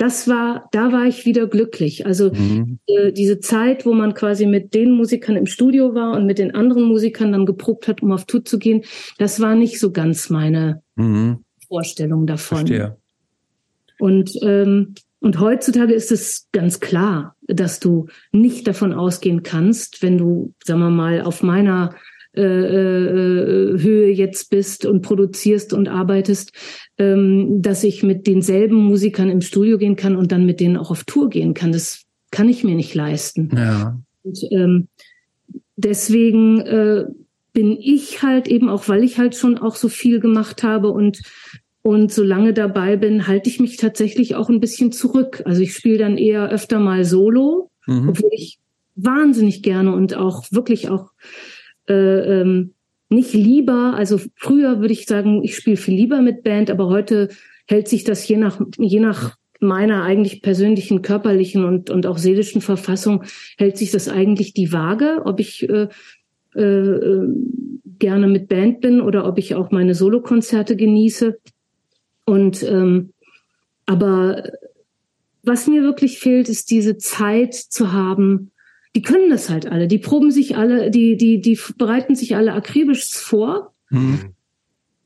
[0.00, 2.06] das war, da war ich wieder glücklich.
[2.06, 2.78] Also mhm.
[2.86, 6.54] äh, diese Zeit, wo man quasi mit den Musikern im Studio war und mit den
[6.54, 8.82] anderen Musikern dann geprobt hat, um auf Tour zu gehen,
[9.18, 11.44] das war nicht so ganz meine mhm.
[11.68, 12.66] Vorstellung davon.
[12.66, 12.96] Verstehe.
[13.98, 20.16] Und ähm, und heutzutage ist es ganz klar, dass du nicht davon ausgehen kannst, wenn
[20.16, 21.94] du, sagen wir mal, auf meiner
[22.36, 26.52] äh, äh, Höhe jetzt bist und produzierst und arbeitest,
[26.98, 30.90] ähm, dass ich mit denselben Musikern im Studio gehen kann und dann mit denen auch
[30.90, 31.72] auf Tour gehen kann.
[31.72, 33.50] Das kann ich mir nicht leisten.
[33.56, 34.00] Ja.
[34.22, 34.88] Und, ähm,
[35.76, 37.06] deswegen äh,
[37.52, 41.20] bin ich halt eben auch, weil ich halt schon auch so viel gemacht habe und
[41.82, 45.42] und solange dabei bin, halte ich mich tatsächlich auch ein bisschen zurück.
[45.46, 48.10] Also ich spiele dann eher öfter mal Solo, mhm.
[48.10, 48.58] obwohl ich
[48.96, 51.10] wahnsinnig gerne und auch wirklich auch
[51.90, 52.74] äh, ähm,
[53.08, 57.28] nicht lieber, also früher würde ich sagen, ich spiele viel lieber mit Band, aber heute
[57.66, 62.60] hält sich das je nach, je nach meiner eigentlich persönlichen körperlichen und, und auch seelischen
[62.60, 63.24] Verfassung,
[63.58, 65.88] hält sich das eigentlich die Waage, ob ich äh,
[66.54, 67.28] äh,
[67.98, 71.38] gerne mit Band bin oder ob ich auch meine Solokonzerte genieße.
[72.24, 73.12] Und ähm,
[73.86, 74.44] aber
[75.42, 78.52] was mir wirklich fehlt, ist diese Zeit zu haben,
[78.94, 79.88] die können das halt alle.
[79.88, 83.72] Die proben sich alle, die, die, die bereiten sich alle akribisch vor.
[83.90, 84.34] Mhm.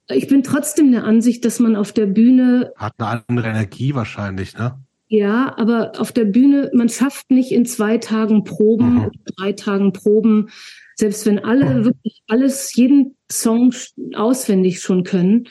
[0.09, 2.73] Ich bin trotzdem der Ansicht, dass man auf der Bühne.
[2.77, 4.79] Hat eine andere Energie wahrscheinlich, ne?
[5.09, 9.11] Ja, aber auf der Bühne, man schafft nicht in zwei Tagen Proben, mhm.
[9.37, 10.49] drei Tagen Proben,
[10.97, 11.85] selbst wenn alle mhm.
[11.85, 13.73] wirklich alles, jeden Song
[14.15, 15.47] auswendig schon können,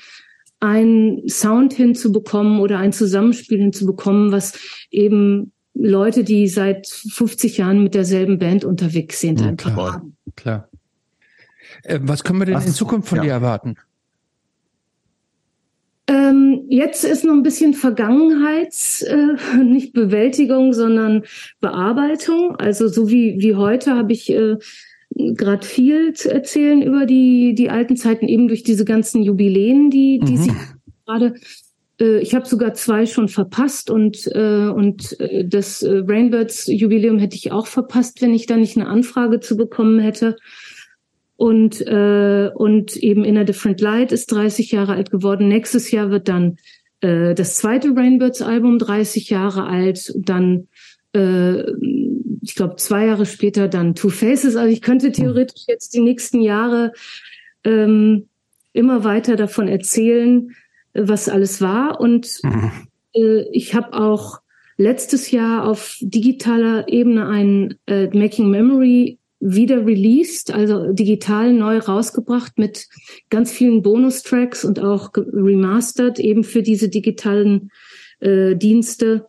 [0.60, 4.54] einen Sound hinzubekommen oder ein Zusammenspiel hinzubekommen, was
[4.92, 9.94] eben Leute, die seit 50 Jahren mit derselben Band unterwegs sind, ja, einfach klar.
[9.94, 10.16] haben.
[10.36, 10.70] Klar.
[11.84, 13.24] Äh, was können wir denn was, in Zukunft von ja.
[13.24, 13.76] dir erwarten?
[16.08, 21.24] Ähm, jetzt ist noch ein bisschen Vergangenheits, äh, nicht Bewältigung, sondern
[21.60, 22.56] Bearbeitung.
[22.58, 24.58] Also so wie, wie heute habe ich äh,
[25.16, 30.20] gerade viel zu erzählen über die, die alten Zeiten, eben durch diese ganzen Jubiläen, die,
[30.24, 30.38] die mhm.
[30.38, 30.54] sich
[31.06, 31.40] gerade äh,
[32.00, 37.36] ich habe sogar zwei schon verpasst und, äh, und äh, das äh, Rainbirds Jubiläum hätte
[37.36, 40.36] ich auch verpasst, wenn ich da nicht eine Anfrage zu bekommen hätte.
[41.36, 45.48] Und, äh, und eben In a Different Light ist 30 Jahre alt geworden.
[45.48, 46.58] Nächstes Jahr wird dann
[47.02, 50.14] äh, das zweite Rainbirds Album 30 Jahre alt.
[50.16, 50.68] Dann,
[51.14, 51.62] äh,
[52.42, 54.56] ich glaube, zwei Jahre später dann Two Faces.
[54.56, 56.94] Also ich könnte theoretisch jetzt die nächsten Jahre
[57.64, 58.28] ähm,
[58.74, 60.50] immer weiter davon erzählen
[60.94, 62.00] was alles war.
[62.00, 62.72] Und mhm.
[63.14, 64.40] äh, ich habe auch
[64.78, 72.58] letztes Jahr auf digitaler Ebene ein äh, Making Memory wieder released, also digital neu rausgebracht
[72.58, 72.88] mit
[73.30, 77.70] ganz vielen Bonustracks und auch remastered eben für diese digitalen
[78.22, 79.28] äh, Dienste.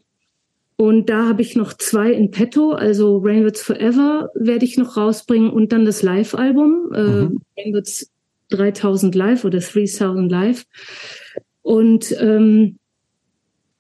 [0.77, 5.51] Und da habe ich noch zwei in petto, also Rainwoods Forever werde ich noch rausbringen
[5.51, 7.41] und dann das Live-Album, äh, mhm.
[7.59, 8.11] Rainwoods
[8.51, 10.65] 3000 Live oder 3000 Live.
[11.65, 12.79] Und, ähm,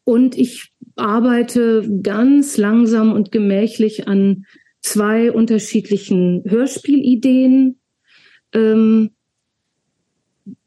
[0.04, 4.46] und ich arbeite ganz langsam und gemächlich an
[4.80, 7.78] zwei unterschiedlichen Hörspielideen.
[8.54, 9.10] Ähm,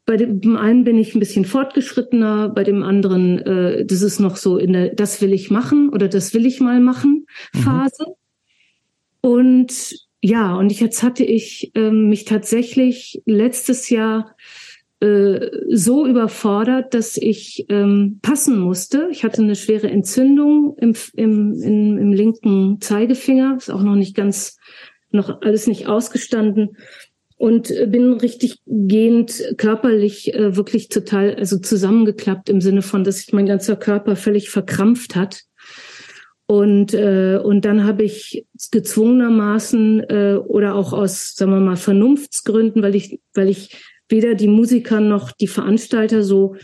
[0.06, 4.36] bei dem einen bin ich ein bisschen fortgeschrittener, bei dem anderen, äh, das ist noch
[4.36, 7.58] so in der Das will ich machen oder das will ich mal machen mhm.
[7.58, 8.04] Phase.
[8.06, 8.14] Mhm.
[9.20, 14.36] Und ja, und jetzt hatte ich ähm, mich tatsächlich letztes Jahr
[15.00, 19.08] äh, so überfordert, dass ich ähm, passen musste.
[19.10, 24.16] Ich hatte eine schwere Entzündung im, im, im, im linken Zeigefinger, ist auch noch nicht
[24.16, 24.58] ganz,
[25.10, 26.76] noch alles nicht ausgestanden
[27.38, 33.32] und bin richtig gehend körperlich äh, wirklich total, also zusammengeklappt im Sinne von, dass sich
[33.32, 35.42] mein ganzer Körper völlig verkrampft hat.
[36.46, 42.82] Und, äh, und dann habe ich gezwungenermaßen äh, oder auch aus, sagen wir mal, Vernunftsgründen,
[42.82, 46.56] weil ich, weil ich weder die Musiker noch die Veranstalter so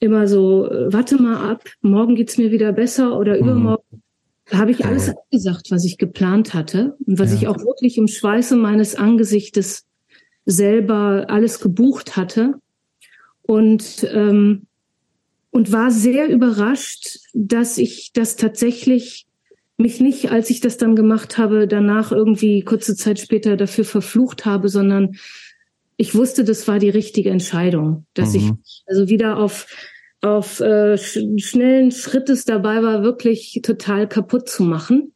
[0.00, 3.40] immer so, äh, warte mal ab, morgen geht's mir wieder besser oder mhm.
[3.40, 4.02] übermorgen.
[4.50, 7.36] Habe ich alles abgesagt, was ich geplant hatte und was ja.
[7.36, 9.86] ich auch wirklich im Schweiße meines Angesichtes
[10.44, 12.54] selber alles gebucht hatte.
[13.42, 14.66] Und, ähm,
[15.50, 19.26] und war sehr überrascht, dass ich das tatsächlich
[19.78, 24.44] mich nicht, als ich das dann gemacht habe, danach irgendwie kurze Zeit später dafür verflucht
[24.46, 25.16] habe, sondern
[25.96, 28.38] ich wusste, das war die richtige Entscheidung, dass mhm.
[28.38, 29.66] ich also wieder auf
[30.20, 35.12] auf äh, sch schnellen Schrittes dabei war, wirklich total kaputt zu machen.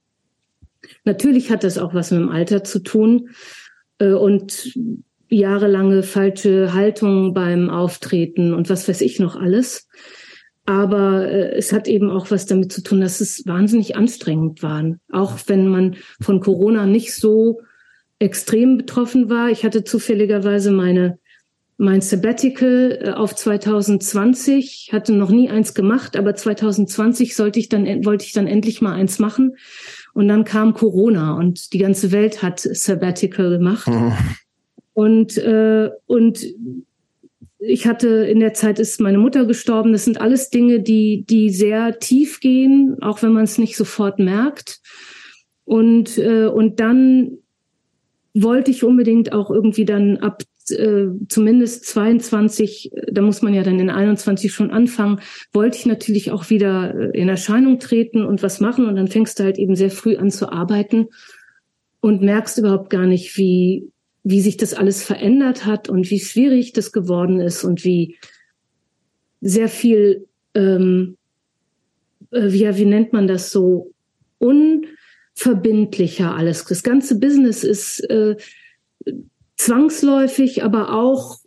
[1.04, 3.30] Natürlich hat das auch was mit dem Alter zu tun
[3.98, 4.76] äh, und
[5.28, 9.88] jahrelange falsche Haltung beim Auftreten und was weiß ich noch alles.
[10.64, 14.84] Aber äh, es hat eben auch was damit zu tun, dass es wahnsinnig anstrengend war.
[15.12, 17.60] Auch wenn man von Corona nicht so
[18.18, 19.50] extrem betroffen war.
[19.50, 21.18] Ich hatte zufälligerweise meine
[21.78, 28.04] mein Sabbatical äh, auf 2020, hatte noch nie eins gemacht, aber 2020 sollte ich dann
[28.04, 29.56] wollte ich dann endlich mal eins machen
[30.14, 33.88] und dann kam Corona und die ganze Welt hat Sabbatical gemacht.
[33.88, 34.12] Mhm.
[34.94, 36.46] Und äh, und
[37.58, 39.92] ich hatte in der Zeit ist meine Mutter gestorben.
[39.92, 44.18] Das sind alles Dinge, die die sehr tief gehen, auch wenn man es nicht sofort
[44.18, 44.80] merkt.
[45.64, 47.38] Und äh, und dann
[48.42, 53.78] wollte ich unbedingt auch irgendwie dann ab äh, zumindest 22, da muss man ja dann
[53.78, 55.20] in 21 schon anfangen,
[55.52, 58.86] wollte ich natürlich auch wieder äh, in Erscheinung treten und was machen.
[58.86, 61.06] Und dann fängst du halt eben sehr früh an zu arbeiten
[62.00, 63.90] und merkst überhaupt gar nicht, wie
[64.28, 68.16] wie sich das alles verändert hat und wie schwierig das geworden ist und wie
[69.40, 71.16] sehr viel, ähm,
[72.32, 73.92] äh, wie, wie nennt man das so,
[75.36, 76.64] unverbindlicher alles.
[76.64, 78.36] Das ganze Business ist äh,
[79.56, 81.38] zwangsläufig, aber auch,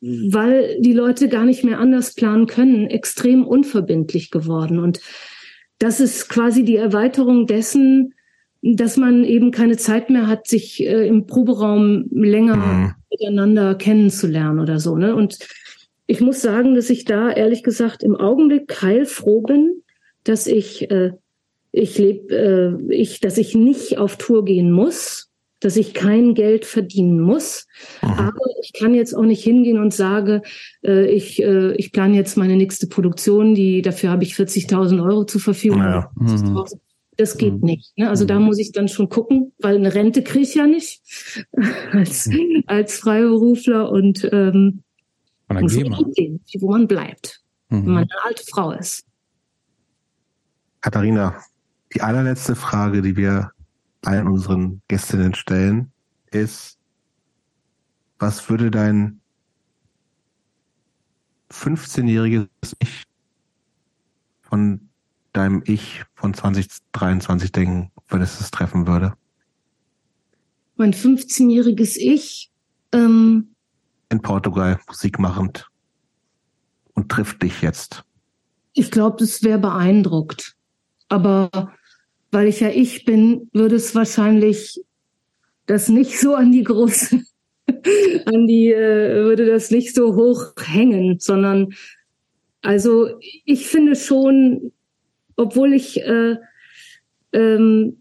[0.00, 4.78] weil die Leute gar nicht mehr anders planen können, extrem unverbindlich geworden.
[4.78, 5.00] Und
[5.78, 8.14] das ist quasi die Erweiterung dessen,
[8.62, 12.94] dass man eben keine Zeit mehr hat, sich äh, im Proberaum länger mhm.
[13.10, 14.96] miteinander kennenzulernen oder so.
[14.96, 15.16] Ne?
[15.16, 15.38] Und
[16.06, 19.82] ich muss sagen, dass ich da ehrlich gesagt im Augenblick heilfroh bin,
[20.22, 21.12] dass ich äh,
[21.72, 22.34] ich lebe,
[22.88, 27.66] äh, ich, dass ich nicht auf Tour gehen muss, dass ich kein Geld verdienen muss.
[28.02, 28.10] Mhm.
[28.10, 30.42] Aber ich kann jetzt auch nicht hingehen und sage,
[30.84, 35.24] äh, ich, äh, ich plane jetzt meine nächste Produktion, die dafür habe ich 40.000 Euro
[35.24, 35.78] zur Verfügung.
[35.80, 36.10] Ja.
[36.16, 36.64] Mhm.
[37.16, 37.66] Das geht mhm.
[37.66, 37.96] nicht.
[37.96, 38.08] Ne?
[38.08, 38.46] Also da mhm.
[38.46, 41.02] muss ich dann schon gucken, weil eine Rente kriege ich ja nicht
[41.92, 42.64] als, mhm.
[42.66, 44.82] als Freiberufler und ähm,
[45.48, 49.04] muss gehen, wo man bleibt, wenn man eine alte Frau ist.
[50.80, 51.36] Katharina,
[51.94, 53.52] die allerletzte Frage, die wir
[54.04, 55.92] allen unseren Gästinnen stellen,
[56.30, 56.78] ist,
[58.18, 59.20] was würde dein
[61.50, 62.48] 15-jähriges
[62.78, 63.04] Ich
[64.42, 64.88] von
[65.32, 69.14] deinem Ich von 2023 denken, wenn es es treffen würde?
[70.76, 72.50] Mein 15-jähriges Ich
[72.92, 73.54] ähm,
[74.08, 75.68] in Portugal Musik machend
[76.94, 78.04] und trifft dich jetzt.
[78.74, 80.56] Ich glaube, das wäre beeindruckt.
[81.08, 81.72] Aber
[82.32, 84.80] weil ich ja ich bin, würde es wahrscheinlich
[85.66, 87.20] das nicht so an die große,
[88.24, 91.72] an die, äh, würde das nicht so hoch hängen, sondern
[92.62, 93.10] also
[93.44, 94.72] ich finde schon,
[95.36, 96.36] obwohl ich, äh,
[97.32, 97.98] ähm,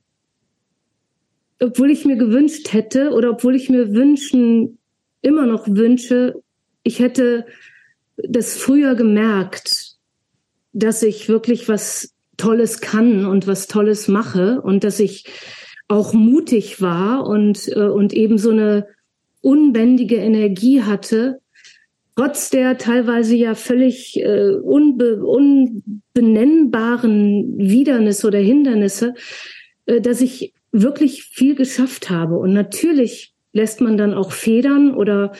[1.59, 4.79] obwohl ich mir gewünscht hätte oder obwohl ich mir wünschen,
[5.21, 6.41] immer noch wünsche,
[6.83, 7.45] ich hätte
[8.17, 9.97] das früher gemerkt,
[10.73, 12.10] dass ich wirklich was
[12.41, 15.25] Tolles kann und was Tolles mache und dass ich
[15.87, 18.87] auch mutig war und, äh, und eben so eine
[19.41, 21.41] unbändige Energie hatte,
[22.15, 29.15] trotz der teilweise ja völlig äh, unbe unbenennbaren Widernisse oder Hindernisse,
[29.85, 32.37] äh, dass ich wirklich viel geschafft habe.
[32.37, 35.33] Und natürlich lässt man dann auch Federn oder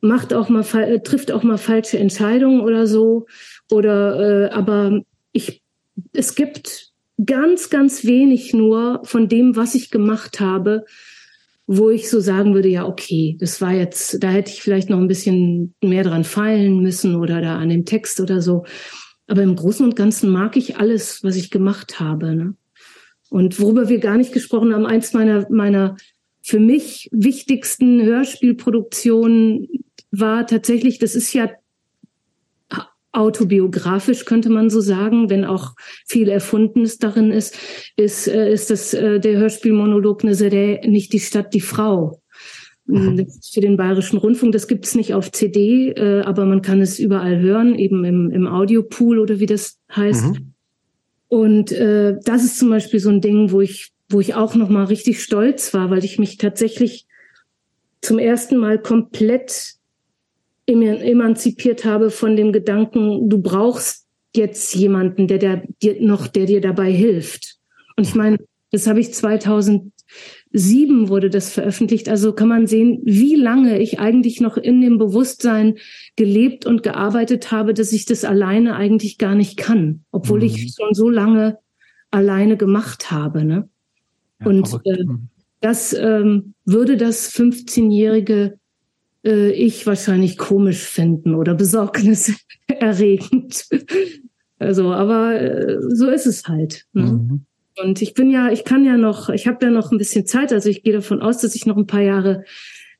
[0.00, 3.26] macht auch mal äh, trifft auch mal falsche Entscheidungen oder so.
[3.70, 5.62] Oder äh, aber ich
[6.12, 6.92] es gibt
[7.24, 10.84] ganz, ganz wenig nur von dem, was ich gemacht habe,
[11.66, 14.98] wo ich so sagen würde, ja, okay, das war jetzt, da hätte ich vielleicht noch
[14.98, 18.64] ein bisschen mehr dran feilen müssen oder da an dem Text oder so.
[19.26, 22.34] Aber im Großen und Ganzen mag ich alles, was ich gemacht habe.
[22.34, 22.54] Ne?
[23.28, 25.96] Und worüber wir gar nicht gesprochen haben, eins meiner, meiner
[26.42, 29.68] für mich wichtigsten Hörspielproduktionen
[30.10, 31.50] war tatsächlich, das ist ja
[33.12, 35.74] autobiografisch könnte man so sagen, wenn auch
[36.06, 37.56] viel Erfundenes darin ist,
[37.96, 42.20] ist, äh, ist das äh, der Hörspielmonolog Nazaré nicht die Stadt, die Frau.
[42.86, 43.26] Mhm.
[43.52, 47.38] Für den Bayerischen Rundfunk, das gibt's nicht auf CD, äh, aber man kann es überall
[47.38, 50.26] hören, eben im, im Audiopool oder wie das heißt.
[50.26, 50.54] Mhm.
[51.28, 54.70] Und äh, das ist zum Beispiel so ein Ding, wo ich, wo ich auch noch
[54.70, 57.06] mal richtig stolz war, weil ich mich tatsächlich
[58.00, 59.77] zum ersten Mal komplett
[60.68, 66.60] emanzipiert habe von dem Gedanken, du brauchst jetzt jemanden, der, der dir noch, der dir
[66.60, 67.56] dabei hilft.
[67.96, 68.38] Und ich meine,
[68.70, 72.08] das habe ich 2007 wurde das veröffentlicht.
[72.08, 75.76] Also kann man sehen, wie lange ich eigentlich noch in dem Bewusstsein
[76.16, 80.46] gelebt und gearbeitet habe, dass ich das alleine eigentlich gar nicht kann, obwohl mhm.
[80.46, 81.58] ich schon so lange
[82.10, 83.44] alleine gemacht habe.
[83.44, 83.68] Ne?
[84.40, 85.04] Ja, und äh,
[85.60, 88.58] das ähm, würde das 15-jährige
[89.24, 93.66] äh, ich wahrscheinlich komisch finden oder besorgniserregend.
[94.60, 96.84] Also, aber äh, so ist es halt.
[96.92, 97.04] Ne?
[97.04, 97.46] Mhm.
[97.80, 100.52] Und ich bin ja, ich kann ja noch, ich habe ja noch ein bisschen Zeit.
[100.52, 102.42] Also ich gehe davon aus, dass ich noch ein paar Jahre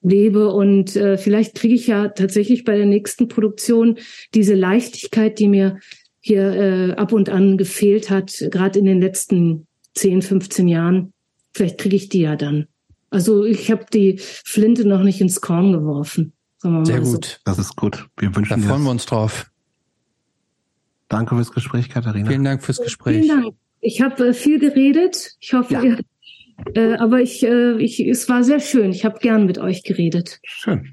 [0.00, 3.98] lebe und äh, vielleicht kriege ich ja tatsächlich bei der nächsten Produktion
[4.34, 5.78] diese Leichtigkeit, die mir
[6.20, 11.12] hier äh, ab und an gefehlt hat, gerade in den letzten 10, 15 Jahren.
[11.52, 12.66] Vielleicht kriege ich die ja dann.
[13.10, 16.32] Also ich habe die Flinte noch nicht ins Korn geworfen.
[16.60, 17.24] Sehr gut.
[17.24, 17.36] So.
[17.44, 18.06] Das ist gut.
[18.18, 19.50] Wir wünschen da freuen wir uns drauf.
[21.08, 22.28] Danke fürs Gespräch, Katharina.
[22.28, 23.22] Vielen Dank fürs Gespräch.
[23.22, 23.54] Vielen Dank.
[23.80, 25.36] Ich habe äh, viel geredet.
[25.40, 25.82] Ich hoffe, ja.
[25.82, 26.00] ihr,
[26.74, 28.90] äh, aber ich, äh, ich, es war sehr schön.
[28.90, 30.40] Ich habe gern mit euch geredet.
[30.44, 30.92] Schön.